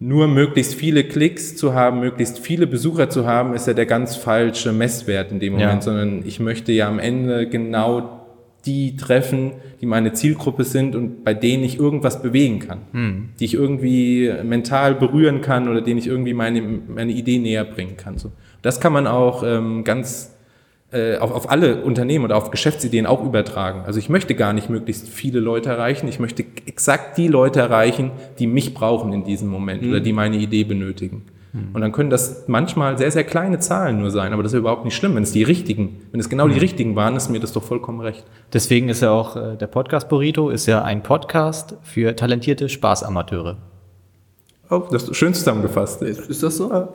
nur 0.00 0.26
möglichst 0.26 0.74
viele 0.74 1.04
Klicks 1.04 1.54
zu 1.54 1.74
haben, 1.74 2.00
möglichst 2.00 2.40
viele 2.40 2.66
Besucher 2.66 3.08
zu 3.08 3.24
haben, 3.24 3.54
ist 3.54 3.68
ja 3.68 3.72
der 3.72 3.86
ganz 3.86 4.16
falsche 4.16 4.72
Messwert 4.72 5.30
in 5.30 5.38
dem 5.38 5.60
Ja. 5.60 5.66
Moment, 5.66 5.84
sondern 5.84 6.22
ich 6.26 6.40
möchte 6.40 6.72
ja 6.72 6.88
am 6.88 6.98
Ende 6.98 7.48
genau 7.48 8.26
die 8.66 8.96
treffen, 8.96 9.52
die 9.80 9.86
meine 9.86 10.12
Zielgruppe 10.14 10.64
sind 10.64 10.96
und 10.96 11.22
bei 11.22 11.34
denen 11.34 11.62
ich 11.62 11.78
irgendwas 11.78 12.20
bewegen 12.20 12.58
kann, 12.58 13.28
die 13.38 13.44
ich 13.44 13.54
irgendwie 13.54 14.32
mental 14.42 14.96
berühren 14.96 15.40
kann 15.40 15.68
oder 15.68 15.82
denen 15.82 15.98
ich 15.98 16.08
irgendwie 16.08 16.34
meine, 16.34 16.62
meine 16.62 17.12
Idee 17.12 17.38
näher 17.38 17.64
bringen 17.64 17.96
kann. 17.96 18.18
So. 18.18 18.32
Das 18.64 18.80
kann 18.80 18.94
man 18.94 19.06
auch 19.06 19.42
ähm, 19.44 19.84
ganz 19.84 20.34
äh, 20.90 21.18
auf, 21.18 21.32
auf 21.32 21.50
alle 21.50 21.82
Unternehmen 21.82 22.24
oder 22.24 22.36
auf 22.36 22.50
Geschäftsideen 22.50 23.04
auch 23.04 23.22
übertragen. 23.22 23.82
Also 23.86 23.98
ich 23.98 24.08
möchte 24.08 24.34
gar 24.34 24.54
nicht 24.54 24.70
möglichst 24.70 25.06
viele 25.06 25.38
Leute 25.38 25.68
erreichen, 25.68 26.08
ich 26.08 26.18
möchte 26.18 26.46
exakt 26.66 27.18
die 27.18 27.28
Leute 27.28 27.60
erreichen, 27.60 28.10
die 28.38 28.46
mich 28.46 28.72
brauchen 28.72 29.12
in 29.12 29.22
diesem 29.22 29.48
Moment 29.48 29.84
oder 29.84 30.00
die 30.00 30.14
meine 30.14 30.36
Idee 30.36 30.64
benötigen. 30.64 31.26
Und 31.72 31.80
dann 31.82 31.92
können 31.92 32.10
das 32.10 32.48
manchmal 32.48 32.98
sehr, 32.98 33.12
sehr 33.12 33.22
kleine 33.22 33.60
Zahlen 33.60 34.00
nur 34.00 34.10
sein, 34.10 34.32
aber 34.32 34.42
das 34.42 34.52
ist 34.52 34.58
überhaupt 34.58 34.84
nicht 34.84 34.96
schlimm. 34.96 35.14
Wenn 35.14 35.22
es 35.22 35.30
die 35.30 35.44
richtigen, 35.44 36.00
wenn 36.10 36.18
es 36.18 36.28
genau 36.28 36.48
die 36.48 36.58
richtigen 36.58 36.96
waren, 36.96 37.14
ist 37.14 37.28
mir 37.28 37.38
das 37.38 37.52
doch 37.52 37.62
vollkommen 37.62 38.00
recht. 38.00 38.24
Deswegen 38.52 38.88
ist 38.88 39.02
ja 39.02 39.12
auch 39.12 39.36
äh, 39.36 39.56
der 39.56 39.68
Podcast 39.68 40.08
Burrito 40.08 40.50
ist 40.50 40.66
ja 40.66 40.82
ein 40.82 41.04
Podcast 41.04 41.76
für 41.82 42.16
talentierte 42.16 42.68
Spaßamateure. 42.68 43.58
Oh, 44.68 44.82
das 44.90 45.04
ist 45.04 45.16
schön 45.16 45.32
zusammengefasst. 45.32 46.02
Ist, 46.02 46.28
ist 46.28 46.42
das 46.42 46.56
so? 46.56 46.70
Ja, 46.70 46.88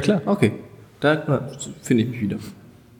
klar. 0.00 0.22
Okay. 0.26 0.52
Da 1.00 1.46
finde 1.82 2.02
ich 2.04 2.08
mich 2.10 2.20
wieder. 2.20 2.36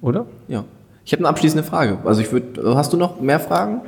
Oder? 0.01 0.27
Ja. 0.47 0.65
Ich 1.05 1.13
habe 1.13 1.21
eine 1.21 1.29
abschließende 1.29 1.65
Frage. 1.65 1.99
Also 2.05 2.21
ich 2.21 2.31
würde. 2.33 2.77
Hast 2.77 2.93
du 2.93 2.97
noch 2.97 3.21
mehr 3.21 3.41
Fragen? 3.41 3.81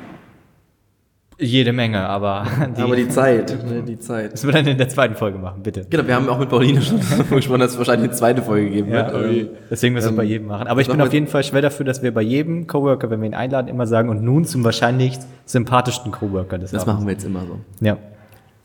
Jede 1.43 1.73
Menge, 1.73 2.07
aber 2.07 2.45
die, 2.77 2.81
Aber 2.83 2.95
die 2.95 3.09
Zeit. 3.09 3.57
Die 3.87 3.97
Zeit. 3.99 4.33
das 4.33 4.45
wir 4.45 4.51
dann 4.51 4.67
in 4.67 4.77
der 4.77 4.89
zweiten 4.89 5.15
Folge 5.15 5.39
machen, 5.39 5.63
bitte. 5.63 5.87
Genau, 5.89 6.05
wir 6.05 6.13
haben 6.13 6.29
auch 6.29 6.37
mit 6.37 6.49
Pauline 6.49 6.79
schon 6.83 6.99
gesprochen, 7.31 7.59
dass 7.61 7.71
es 7.71 7.77
wahrscheinlich 7.79 8.09
eine 8.09 8.17
zweite 8.17 8.43
Folge 8.43 8.69
geben 8.69 8.91
Ja, 8.91 9.11
wird. 9.11 9.25
Ähm, 9.31 9.49
deswegen 9.71 9.93
müssen 9.95 10.05
wir 10.05 10.11
es 10.11 10.17
bei 10.17 10.23
jedem 10.23 10.47
machen. 10.47 10.67
Aber 10.67 10.81
ich 10.81 10.87
bin 10.87 11.01
auf 11.01 11.11
jeden 11.11 11.25
Fall 11.25 11.43
schwer 11.43 11.63
dafür, 11.63 11.83
dass 11.83 12.03
wir 12.03 12.13
bei 12.13 12.21
jedem 12.21 12.67
Coworker, 12.67 13.09
wenn 13.09 13.21
wir 13.21 13.27
ihn 13.27 13.33
einladen, 13.33 13.69
immer 13.69 13.87
sagen, 13.87 14.09
und 14.09 14.21
nun 14.21 14.45
zum 14.45 14.63
wahrscheinlich 14.63 15.17
sympathischsten 15.45 16.11
Coworker 16.11 16.59
des 16.59 16.69
Das 16.71 16.83
Abends. 16.83 16.93
machen 16.95 17.07
wir 17.07 17.13
jetzt 17.13 17.23
immer 17.25 17.41
so. 17.47 17.59
Ja. 17.83 17.97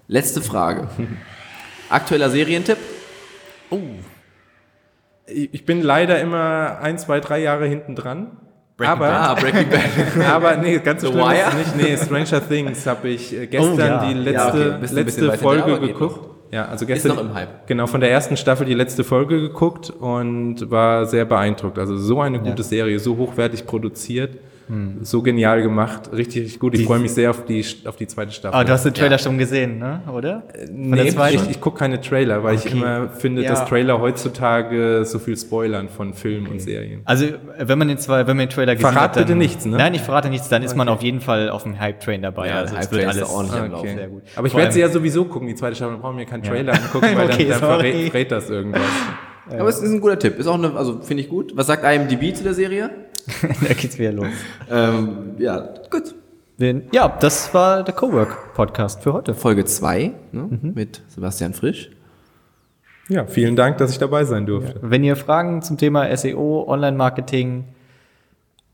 Letzte 0.08 0.42
Frage. 0.42 0.86
Aktueller 1.88 2.28
Serientipp? 2.28 2.76
Ich 5.28 5.64
bin 5.66 5.82
leider 5.82 6.20
immer 6.20 6.78
ein, 6.80 6.98
zwei, 6.98 7.20
drei 7.20 7.40
Jahre 7.40 7.66
hinten 7.66 7.94
dran. 7.96 8.38
aber, 8.78 9.08
Ah, 9.08 9.34
Breaking 9.34 9.68
Bad. 9.70 10.26
aber 10.30 10.56
nee, 10.56 10.78
ganz 10.78 11.02
so 11.02 11.10
schlimm 11.10 11.24
ist 11.60 11.76
nicht. 11.76 11.88
Nee, 11.88 11.96
Stranger 11.96 12.46
Things 12.48 12.86
habe 12.86 13.08
ich 13.08 13.36
äh, 13.36 13.46
gestern 13.46 13.74
Oh, 13.74 13.78
ja. 13.78 14.06
die 14.06 14.14
letzte, 14.14 14.58
Ja, 14.58 14.76
okay. 14.76 14.94
Letzte 14.94 15.32
Folge 15.32 15.80
geguckt. 15.80 16.30
Ja, 16.52 16.66
also 16.66 16.86
gestern 16.86 17.16
noch 17.16 17.22
im 17.22 17.34
Hype. 17.34 17.66
genau 17.66 17.88
von 17.88 18.00
der 18.00 18.10
ersten 18.12 18.36
Staffel 18.36 18.66
die 18.66 18.74
letzte 18.74 19.02
Folge 19.02 19.40
geguckt 19.40 19.90
und 19.90 20.70
war 20.70 21.04
sehr 21.06 21.24
beeindruckt. 21.24 21.76
Also 21.76 21.96
so 21.96 22.20
eine 22.20 22.38
gute 22.38 22.62
Serie, 22.62 23.00
so 23.00 23.16
hochwertig 23.16 23.66
produziert, 23.66 24.38
Hm. 24.68 24.98
so 25.02 25.22
genial 25.22 25.62
gemacht, 25.62 26.10
richtig, 26.12 26.42
richtig 26.44 26.58
gut. 26.58 26.74
Ich 26.74 26.84
freue 26.84 26.98
mich 26.98 27.12
sehr 27.12 27.30
auf 27.30 27.44
die 27.44 27.64
auf 27.84 27.94
die 27.96 28.06
zweite 28.08 28.32
Staffel. 28.32 28.54
Aber 28.54 28.64
du 28.64 28.72
hast 28.72 28.84
den 28.84 28.94
Trailer 28.94 29.18
schon 29.18 29.38
gesehen, 29.38 29.78
ne? 29.78 30.00
oder? 30.12 30.42
Von 30.66 30.90
Nee, 30.90 31.02
ich, 31.08 31.50
ich 31.50 31.60
gucke 31.60 31.78
keine 31.78 32.00
Trailer, 32.00 32.42
weil 32.42 32.56
ich 32.56 32.66
Okay. 32.66 32.74
immer 32.76 33.08
finde, 33.10 33.42
Ja. 33.42 33.50
dass 33.50 33.68
Trailer 33.68 34.00
heutzutage 34.00 35.04
so 35.04 35.18
viel 35.20 35.36
spoilern 35.36 35.88
von 35.88 36.14
Filmen 36.14 36.48
und 36.48 36.60
Serien. 36.60 37.02
Also, 37.04 37.26
wenn 37.58 37.78
man 37.78 37.88
den 37.88 37.98
zwei, 37.98 38.26
wenn 38.26 38.36
man 38.36 38.46
den 38.48 38.50
Trailer 38.50 38.74
gesehen 38.74 38.90
Verrat 38.92 39.10
hat, 39.10 39.16
dann, 39.16 39.24
bitte 39.26 39.38
nichts, 39.38 39.64
ne? 39.66 39.76
Nein, 39.76 39.94
ich 39.94 40.02
verrate 40.02 40.28
nichts, 40.30 40.48
dann 40.48 40.62
ist 40.62 40.76
man 40.76 40.88
auf 40.88 41.02
jeden 41.02 41.20
Fall 41.20 41.48
auf 41.48 41.62
dem 41.62 41.78
Hype-Train 41.78 42.22
dabei. 42.22 42.48
Ja, 42.48 42.56
also, 42.56 42.76
es 42.76 42.90
wird 42.90 43.06
alles 43.06 43.22
ordentlich 43.30 43.60
am 43.60 43.66
Okay. 43.66 43.72
Laufen. 43.72 43.96
sehr 43.96 44.08
gut. 44.08 44.22
Aber 44.34 44.46
ich 44.46 44.54
werde 44.56 44.72
sie 44.72 44.80
ja 44.80 44.88
sowieso 44.88 45.24
gucken, 45.26 45.48
die 45.48 45.54
zweite 45.54 45.76
Staffel, 45.76 45.92
dann 45.92 46.00
brauchen 46.02 46.18
wir 46.18 46.24
keine 46.26 46.42
Trailer 46.42 46.74
angucken, 46.74 47.06
weil 47.14 47.30
Okay, 47.30 47.48
dann, 47.48 47.60
dann 47.60 47.80
verrät 47.80 48.32
das 48.32 48.50
irgendwas. 48.50 48.82
Aber 49.48 49.68
es 49.68 49.78
ist 49.78 49.92
ein 49.92 50.00
guter 50.00 50.18
Tipp. 50.18 50.38
Ist 50.40 50.48
auch 50.48 50.54
eine, 50.54 50.74
also 50.74 51.00
finde 51.02 51.22
ich 51.22 51.28
gut. 51.28 51.52
Was 51.56 51.68
sagt 51.68 51.84
IMDb 51.84 52.34
zu 52.34 52.42
der 52.42 52.52
Serie? 52.54 52.90
da 53.66 53.74
geht's 53.74 53.98
wieder 53.98 54.12
los. 54.12 54.28
Ähm, 54.70 55.34
ja, 55.38 55.74
gut. 55.90 56.14
Ja, 56.90 57.08
das 57.20 57.52
war 57.52 57.82
der 57.82 57.94
Cowork-Podcast 57.94 59.02
für 59.02 59.12
heute. 59.12 59.34
Folge 59.34 59.66
2 59.66 60.12
ne, 60.32 60.58
mit 60.74 61.02
Sebastian 61.08 61.52
Frisch. 61.52 61.90
Ja, 63.08 63.26
vielen 63.26 63.56
Dank, 63.56 63.78
dass 63.78 63.92
ich 63.92 63.98
dabei 63.98 64.24
sein 64.24 64.46
durfte. 64.46 64.80
Wenn 64.82 65.04
ihr 65.04 65.16
Fragen 65.16 65.62
zum 65.62 65.76
Thema 65.76 66.16
SEO, 66.16 66.64
Online-Marketing, 66.66 67.64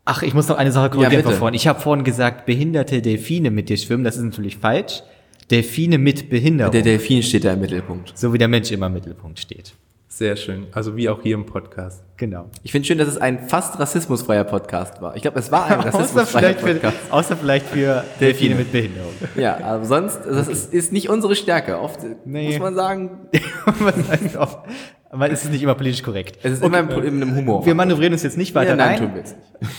ach, 0.05 0.22
ich 0.22 0.32
muss 0.32 0.48
noch 0.48 0.57
eine 0.57 0.72
Sache 0.72 0.90
korrigieren 0.90 1.24
Ja, 1.24 1.30
vorhin. 1.32 1.55
Ich 1.55 1.66
habe 1.66 1.80
vorhin 1.80 2.05
gesagt, 2.05 2.46
behinderte 2.46 3.03
Delfine 3.03 3.50
mit 3.50 3.68
dir 3.68 3.76
schwimmen. 3.76 4.05
Das 4.05 4.16
ist 4.16 4.22
natürlich 4.22 4.57
falsch. 4.59 5.03
Delfine 5.50 5.98
mit 5.98 6.30
Behinderung. 6.30 6.72
Der 6.72 6.82
Delfin 6.82 7.22
steht 7.22 7.44
da 7.44 7.53
im 7.53 7.61
Mittelpunkt. 7.61 8.16
so 8.16 8.32
wie 8.32 8.38
der 8.38 8.48
Mensch 8.48 8.70
immer 8.70 8.86
im 8.86 8.94
Mittelpunkt 8.94 9.38
steht. 9.38 9.74
Sehr 10.14 10.36
schön. 10.36 10.66
Also 10.72 10.94
wie 10.94 11.08
auch 11.08 11.22
hier 11.22 11.34
im 11.34 11.46
Podcast. 11.46 12.04
Genau. 12.18 12.50
Ich 12.62 12.70
finde 12.70 12.86
schön, 12.86 12.98
dass 12.98 13.08
es 13.08 13.16
ein 13.16 13.48
fast 13.48 13.80
rassismusfreier 13.80 14.44
Podcast 14.44 15.00
war. 15.00 15.16
Ich 15.16 15.22
glaube, 15.22 15.38
es 15.38 15.50
war 15.50 15.64
ein 15.64 15.78
Außer 15.78 15.86
rassismusfreier 16.00 16.54
vielleicht, 16.54 16.60
für, 16.60 16.72
Podcast. 16.74 16.96
außer 17.10 17.36
vielleicht 17.38 17.66
für 17.66 18.04
Delfine 18.20 18.54
mit 18.56 18.70
Behinderung. 18.72 19.12
Ja, 19.36 19.58
aber 19.64 19.86
sonst, 19.86 20.20
das 20.26 20.48
ist, 20.48 20.74
ist 20.74 20.92
nicht 20.92 21.08
unsere 21.08 21.34
Stärke. 21.34 21.80
Oft 21.80 22.00
Nee. 22.26 22.50
muss 22.50 22.58
man 22.58 22.74
sagen, 22.74 23.28
Was 23.78 24.08
heißt 24.10 24.36
auch? 24.36 24.64
Aber 25.08 25.30
es 25.30 25.44
ist 25.44 25.50
nicht 25.50 25.62
immer 25.62 25.74
politisch 25.74 26.02
korrekt. 26.02 26.38
es 26.42 26.52
ist 26.52 26.62
immer 26.62 26.80
im, 26.80 26.90
in 26.90 27.22
einem 27.22 27.34
Humor. 27.34 27.64
Wir 27.64 27.74
manövrieren 27.74 28.12
uns 28.12 28.22
jetzt 28.22 28.36
nicht 28.36 28.54
weiter 28.54 28.70
ja, 28.72 28.76
nein, 28.76 28.88
rein. 28.88 28.98
tun 28.98 29.14
wir 29.14 29.22
nicht. 29.22 29.34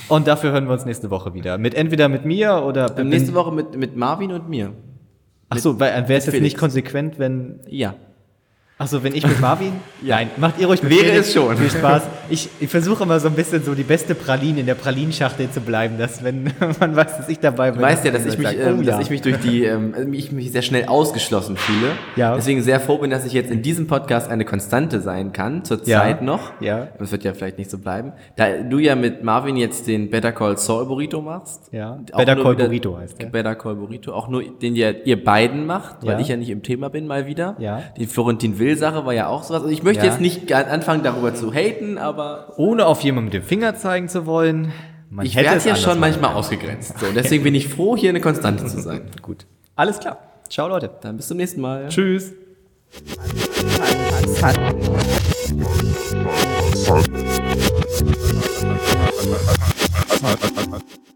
Und 0.10 0.28
dafür 0.28 0.52
hören 0.52 0.66
wir 0.66 0.74
uns 0.74 0.86
nächste 0.86 1.12
Woche 1.12 1.36
wieder. 1.36 1.60
Mit 1.60 1.76
entweder 1.76 2.10
mit 2.10 2.26
mir 2.26 2.64
oder 2.66 3.04
Nächste 3.04 3.36
Woche 3.36 3.52
mit, 3.52 3.78
mit 3.78 3.96
Marvin 3.96 4.32
und 4.32 4.50
mir. 4.50 4.74
Ach 5.50 5.60
so, 5.60 5.80
wäre 5.80 6.02
es 6.02 6.08
jetzt 6.10 6.26
Felix. 6.26 6.42
nicht 6.42 6.58
konsequent, 6.58 7.20
wenn 7.20 7.60
Ja. 7.68 7.94
Ach 8.84 8.88
so, 8.88 9.02
wenn 9.02 9.16
ich 9.16 9.26
mit 9.26 9.40
Marvin? 9.40 9.72
Nein, 10.02 10.30
macht 10.36 10.60
ihr 10.60 10.68
ruhig 10.68 10.84
mit 10.84 10.92
Wäre 10.92 11.18
es 11.20 11.32
schon. 11.34 11.56
Viel 11.58 11.70
Spaß. 11.70 12.04
Ich, 12.30 12.50
ich 12.62 12.70
versuche 12.70 13.04
immer 13.04 13.20
so 13.20 13.28
ein 13.28 13.36
bisschen 13.36 13.64
so 13.64 13.76
die 13.76 13.84
beste 13.84 14.16
Praline 14.16 14.62
in 14.62 14.66
der 14.66 14.74
Pralinschachtel 14.76 15.52
zu 15.52 15.60
bleiben, 15.62 15.98
dass 16.00 16.24
wenn 16.24 16.46
man 16.80 16.96
weiß, 16.96 17.18
dass 17.18 17.30
ich 17.30 17.38
dabei 17.38 17.70
bin. 17.70 17.80
Du 17.80 17.86
weißt 17.86 18.06
ja, 18.06 18.12
dass 18.12 18.26
ich 18.26 18.38
mich, 18.38 18.48
sagt, 18.48 18.60
ähm, 18.60 18.78
oh, 18.80 18.82
dass 18.82 18.96
ja. 18.96 19.02
ich 19.02 19.10
mich 19.12 19.22
durch 19.22 19.38
die, 19.40 19.66
ähm, 19.66 20.14
ich 20.14 20.32
mich 20.32 20.52
sehr 20.52 20.64
schnell 20.64 20.86
ausgeschlossen 20.86 21.58
fühle. 21.58 21.92
Ja. 22.16 22.34
Deswegen 22.36 22.64
sehr 22.64 22.80
froh 22.80 22.98
bin, 22.98 23.12
dass 23.12 23.26
ich 23.26 23.34
jetzt 23.34 23.52
in 23.52 23.62
diesem 23.62 23.86
Podcast 23.88 24.32
eine 24.32 24.46
Konstante 24.46 25.00
sein 25.02 25.32
kann, 25.34 25.64
zur 25.64 25.86
Ja. 25.86 26.00
Zeit 26.00 26.24
noch. 26.24 26.54
Ja. 26.60 26.88
Das 26.98 27.12
wird 27.12 27.24
ja 27.24 27.34
vielleicht 27.34 27.58
nicht 27.60 27.70
so 27.70 27.78
bleiben. 27.78 28.14
Da 28.36 28.48
du 28.64 28.80
ja 28.80 28.96
mit 28.96 29.24
Marvin 29.24 29.58
jetzt 29.58 29.86
den 29.86 30.10
Better 30.10 30.32
Call 30.32 30.58
Saul 30.58 30.86
Burrito 30.88 31.22
machst. 31.22 31.70
Ja. 31.72 32.00
Better 32.18 32.36
Call 32.38 32.54
wieder- 32.56 32.66
Burrito 32.66 32.98
heißt 32.98 33.22
der. 33.22 33.28
Better 33.28 33.54
Call 33.56 33.76
Burrito. 33.76 34.14
Auch 34.14 34.28
nur 34.30 34.42
den 34.44 34.76
ihr, 34.76 35.06
ihr 35.06 35.24
beiden 35.24 35.68
macht, 35.68 35.98
weil 36.04 36.14
Ja. 36.14 36.20
ich 36.20 36.30
ja 36.30 36.38
nicht 36.38 36.50
im 36.50 36.64
Thema 36.64 36.90
bin 36.90 37.06
mal 37.06 37.28
wieder. 37.28 37.56
Ja. 37.60 37.84
Die 37.98 38.08
Florentin 38.08 38.58
Will 38.58 38.73
Sache 38.76 39.06
war 39.06 39.14
ja 39.14 39.28
auch 39.28 39.44
sowas. 39.44 39.62
Also 39.64 39.74
ich 39.74 39.84
möchte 39.84 40.06
Ja. 40.06 40.12
jetzt 40.12 40.22
nicht 40.22 40.52
anfangen 40.54 41.04
darüber 41.04 41.34
zu 41.34 41.54
haten, 41.54 41.98
aber 41.98 42.54
Ohne 42.58 42.86
auf 42.86 43.02
jemanden 43.02 43.26
mit 43.26 43.34
dem 43.34 43.44
Finger 43.44 43.76
zeigen 43.76 44.10
zu 44.10 44.26
wollen. 44.26 44.72
Man 45.10 45.26
ich 45.26 45.36
hätte 45.36 45.46
werde 45.46 45.58
es 45.60 45.66
ja 45.66 45.76
schon 45.76 46.00
machen 46.00 46.12
manchmal 46.20 46.34
ausgegrenzt. 46.34 47.00
So, 47.00 47.06
deswegen 47.16 47.44
bin 47.44 47.56
ich 47.56 47.70
froh, 47.70 47.96
hier 47.96 48.10
eine 48.10 48.22
Konstante 48.22 48.66
zu 48.66 48.82
sein. 48.82 49.02
Gut. 49.22 49.46
Alles 49.76 50.00
klar. 50.00 50.18
Ciao, 50.50 50.68
Leute. 50.68 50.90
Dann 51.02 51.18
bis 51.18 51.28
zum 51.28 51.38
nächsten 51.38 51.62
Mal. 51.62 51.88
Tschüss. 51.90 52.34